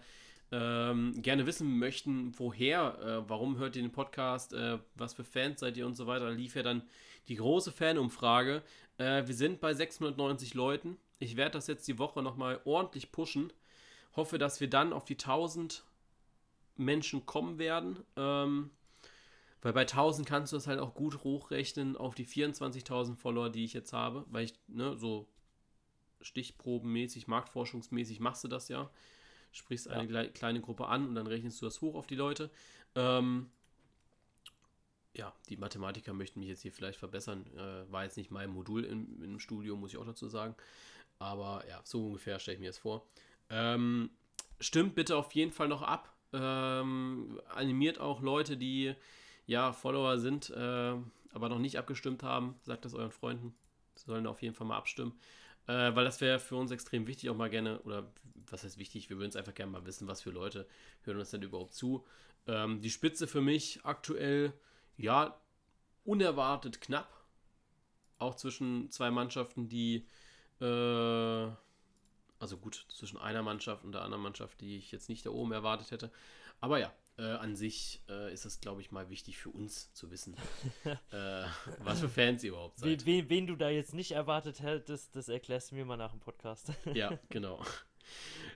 ähm, 0.52 1.22
gerne 1.22 1.48
wissen 1.48 1.80
möchten, 1.80 2.38
woher, 2.38 3.00
äh, 3.02 3.30
warum 3.30 3.58
hört 3.58 3.76
ihr 3.76 3.82
den 3.82 3.92
Podcast, 3.92 4.54
äh, 4.54 4.80
was 4.96 5.14
für 5.14 5.24
Fans 5.24 5.62
seid 5.62 5.78
ihr 5.78 5.88
und 5.88 5.96
so 5.96 6.08
weiter. 6.08 6.26
Da 6.26 6.32
lief 6.32 6.56
ja 6.56 6.64
dann 6.64 6.84
die 7.28 7.36
große 7.36 7.72
Fanumfrage. 7.72 8.62
Äh, 8.98 9.28
wir 9.28 9.36
sind 9.36 9.60
bei 9.60 9.74
690 9.74 10.54
Leuten. 10.54 10.98
Ich 11.20 11.36
werde 11.36 11.52
das 11.52 11.68
jetzt 11.68 11.88
die 11.88 12.00
Woche 12.00 12.22
nochmal 12.22 12.62
ordentlich 12.66 13.12
pushen. 13.12 13.52
Hoffe, 14.16 14.38
dass 14.38 14.60
wir 14.60 14.70
dann 14.70 14.94
auf 14.94 15.06
die 15.06 15.16
1000 15.16 15.84
Menschen 16.78 17.26
kommen 17.26 17.58
werden. 17.58 18.00
Ähm, 18.16 18.72
weil 19.62 19.74
bei 19.74 19.82
1000 19.82 20.28
kannst 20.28 20.54
du 20.54 20.58
das 20.58 20.68
halt 20.68 20.80
auch 20.80 20.94
gut 20.94 21.24
hochrechnen 21.24 21.98
auf 21.98 22.16
die 22.16 22.26
24.000 22.26 23.16
Follower, 23.16 23.50
die 23.50 23.66
ich 23.66 23.74
jetzt 23.74 23.94
habe. 23.94 24.26
Weil 24.30 24.46
ich, 24.46 24.54
ne, 24.68 24.98
so 24.98 25.28
stichprobenmäßig, 26.22 27.28
marktforschungsmäßig 27.28 28.20
machst 28.20 28.44
du 28.44 28.48
das 28.48 28.68
ja 28.68 28.90
sprichst 29.56 29.88
eine 29.90 30.12
ja. 30.12 30.28
kleine 30.28 30.62
Gruppe 30.62 30.88
an 30.88 31.08
und 31.08 31.16
dann 31.16 31.28
rechnest 31.28 31.62
du 31.62 31.66
das 31.66 31.82
hoch 31.82 31.96
auf 31.96 32.08
die 32.08 32.16
Leute. 32.16 32.50
Ähm, 32.96 33.50
ja, 35.16 35.34
die 35.50 35.58
Mathematiker 35.58 36.14
möchten 36.14 36.40
mich 36.40 36.50
jetzt 36.50 36.62
hier 36.62 36.72
vielleicht 36.72 37.00
verbessern. 37.00 37.46
Äh, 37.56 37.92
war 37.92 38.04
jetzt 38.04 38.18
nicht 38.18 38.32
mein 38.32 38.50
Modul 38.50 38.84
im, 38.84 39.22
im 39.24 39.40
Studio, 39.40 39.76
muss 39.76 39.92
ich 39.92 39.98
auch 39.98 40.06
dazu 40.06 40.28
sagen. 40.28 40.56
Aber 41.20 41.64
ja, 41.70 41.82
so 41.84 42.08
ungefähr 42.08 42.40
stelle 42.40 42.56
ich 42.56 42.62
mir 42.62 42.70
das 42.70 42.78
vor. 42.78 43.08
Ähm, 43.50 44.10
stimmt 44.60 44.96
bitte 44.96 45.16
auf 45.16 45.32
jeden 45.34 45.52
Fall 45.52 45.68
noch 45.68 45.82
ab. 45.82 46.14
Ähm, 46.34 47.40
animiert 47.50 48.00
auch 48.00 48.22
Leute, 48.22 48.58
die 48.58 48.94
ja 49.46 49.72
Follower 49.72 50.18
sind, 50.18 50.50
äh, 50.50 50.96
aber 51.34 51.50
noch 51.50 51.60
nicht 51.60 51.78
abgestimmt 51.78 52.24
haben. 52.24 52.56
Sagt 52.64 52.86
das 52.86 52.94
euren 52.94 53.12
Freunden. 53.12 53.56
Sie 53.96 54.06
sollen 54.06 54.28
auf 54.28 54.42
jeden 54.42 54.56
Fall 54.56 54.68
mal 54.68 54.78
abstimmen. 54.78 55.18
Äh, 55.68 55.96
weil 55.96 56.06
das 56.06 56.22
wäre 56.22 56.40
für 56.40 56.56
uns 56.56 56.72
extrem 56.72 57.08
wichtig, 57.08 57.30
auch 57.30 57.36
mal 57.36 57.50
gerne, 57.50 57.80
oder 57.82 58.12
was 58.50 58.64
heißt 58.64 58.78
wichtig, 58.78 59.10
wir 59.10 59.18
würden 59.18 59.30
es 59.30 59.36
einfach 59.36 59.56
gerne 59.56 59.72
mal 59.72 59.86
wissen, 59.86 60.08
was 60.08 60.22
für 60.22 60.30
Leute 60.30 60.68
hören 61.04 61.18
uns 61.18 61.32
denn 61.32 61.42
überhaupt 61.42 61.74
zu. 61.74 62.06
Ähm, 62.48 62.82
die 62.82 62.92
Spitze 62.92 63.26
für 63.26 63.42
mich 63.42 63.80
aktuell, 63.84 64.54
ja, 64.98 65.40
unerwartet 66.04 66.82
knapp. 66.82 67.10
Auch 68.18 68.36
zwischen 68.36 68.90
zwei 68.92 69.12
Mannschaften, 69.12 69.68
die, 69.68 70.08
äh, 70.62 71.48
also 72.40 72.58
gut, 72.58 72.86
zwischen 72.90 73.18
einer 73.18 73.44
Mannschaft 73.44 73.84
und 73.84 73.92
der 73.92 74.04
anderen 74.04 74.24
Mannschaft, 74.24 74.62
die 74.62 74.78
ich 74.78 74.92
jetzt 74.92 75.10
nicht 75.10 75.26
da 75.26 75.32
oben 75.32 75.52
erwartet 75.52 75.92
hätte. 75.92 76.12
Aber 76.62 76.80
ja, 76.80 76.94
äh, 77.18 77.24
an 77.24 77.56
sich 77.56 78.02
äh, 78.10 78.34
ist 78.34 78.46
es, 78.46 78.60
glaube 78.60 78.82
ich, 78.82 78.92
mal 78.92 79.10
wichtig 79.10 79.38
für 79.38 79.50
uns 79.50 79.94
zu 79.94 80.12
wissen, 80.12 80.36
äh, 81.12 81.44
was 81.80 82.00
für 82.02 82.10
Fans 82.10 82.44
ihr 82.44 82.52
überhaupt 82.52 82.80
seid. 82.80 83.06
Wen, 83.06 83.30
wen, 83.30 83.48
du 83.48 83.56
da 83.56 83.70
jetzt 83.70 83.94
nicht 83.94 84.12
erwartet 84.12 84.62
hättest, 84.62 85.16
das 85.16 85.30
erklärst 85.30 85.72
du 85.72 85.76
mir 85.76 85.86
mal 85.86 85.98
nach 85.98 86.12
dem 86.12 86.20
Podcast. 86.20 86.72
ja, 86.94 87.18
genau. 87.30 87.64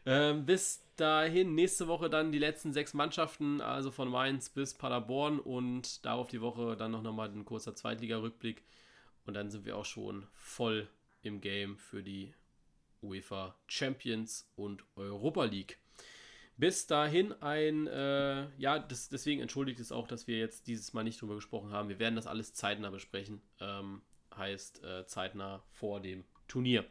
Ähm, 0.05 0.45
bis 0.45 0.83
dahin, 0.95 1.55
nächste 1.55 1.87
Woche 1.87 2.09
dann 2.09 2.31
die 2.31 2.39
letzten 2.39 2.73
sechs 2.73 2.93
Mannschaften, 2.93 3.61
also 3.61 3.91
von 3.91 4.09
Mainz 4.09 4.49
bis 4.49 4.73
Paderborn 4.73 5.39
und 5.39 6.05
darauf 6.05 6.27
die 6.27 6.41
Woche 6.41 6.75
dann 6.75 6.91
noch 6.91 7.03
mal 7.13 7.29
ein 7.29 7.45
kurzer 7.45 7.75
Zweitliga-Rückblick 7.75 8.63
und 9.25 9.33
dann 9.33 9.49
sind 9.49 9.65
wir 9.65 9.77
auch 9.77 9.85
schon 9.85 10.27
voll 10.33 10.87
im 11.21 11.41
Game 11.41 11.77
für 11.77 12.03
die 12.03 12.33
UEFA 13.01 13.55
Champions 13.67 14.51
und 14.55 14.83
Europa 14.95 15.45
League. 15.45 15.77
Bis 16.57 16.87
dahin 16.87 17.31
ein, 17.41 17.87
äh, 17.87 18.49
ja, 18.57 18.79
das, 18.79 19.07
deswegen 19.07 19.39
entschuldigt 19.39 19.79
es 19.79 19.93
auch, 19.93 20.07
dass 20.07 20.27
wir 20.27 20.37
jetzt 20.37 20.67
dieses 20.67 20.91
Mal 20.91 21.03
nicht 21.03 21.21
drüber 21.21 21.35
gesprochen 21.35 21.71
haben. 21.71 21.87
Wir 21.87 21.99
werden 21.99 22.15
das 22.15 22.27
alles 22.27 22.53
zeitnah 22.53 22.89
besprechen. 22.89 23.41
Ähm, 23.61 24.01
heißt 24.35 24.83
äh, 24.83 25.05
zeitnah 25.05 25.63
vor 25.71 26.01
dem 26.01 26.25
Turnier. 26.47 26.85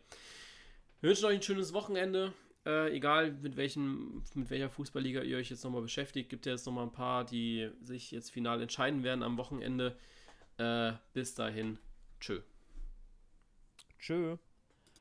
Wir 1.00 1.10
wünschen 1.10 1.26
euch 1.26 1.36
ein 1.36 1.42
schönes 1.42 1.72
Wochenende. 1.72 2.32
Äh, 2.66 2.94
egal 2.94 3.32
mit, 3.32 3.56
welchen, 3.56 4.22
mit 4.34 4.50
welcher 4.50 4.68
Fußballliga 4.68 5.22
ihr 5.22 5.38
euch 5.38 5.50
jetzt 5.50 5.64
nochmal 5.64 5.82
beschäftigt, 5.82 6.28
gibt 6.28 6.46
ja 6.46 6.52
jetzt 6.52 6.66
nochmal 6.66 6.84
ein 6.84 6.92
paar, 6.92 7.24
die 7.24 7.70
sich 7.80 8.10
jetzt 8.10 8.30
final 8.30 8.60
entscheiden 8.60 9.02
werden 9.02 9.22
am 9.22 9.38
Wochenende. 9.38 9.96
Äh, 10.58 10.92
bis 11.12 11.34
dahin, 11.34 11.78
tschö. 12.20 12.40
Tschö. 13.98 14.36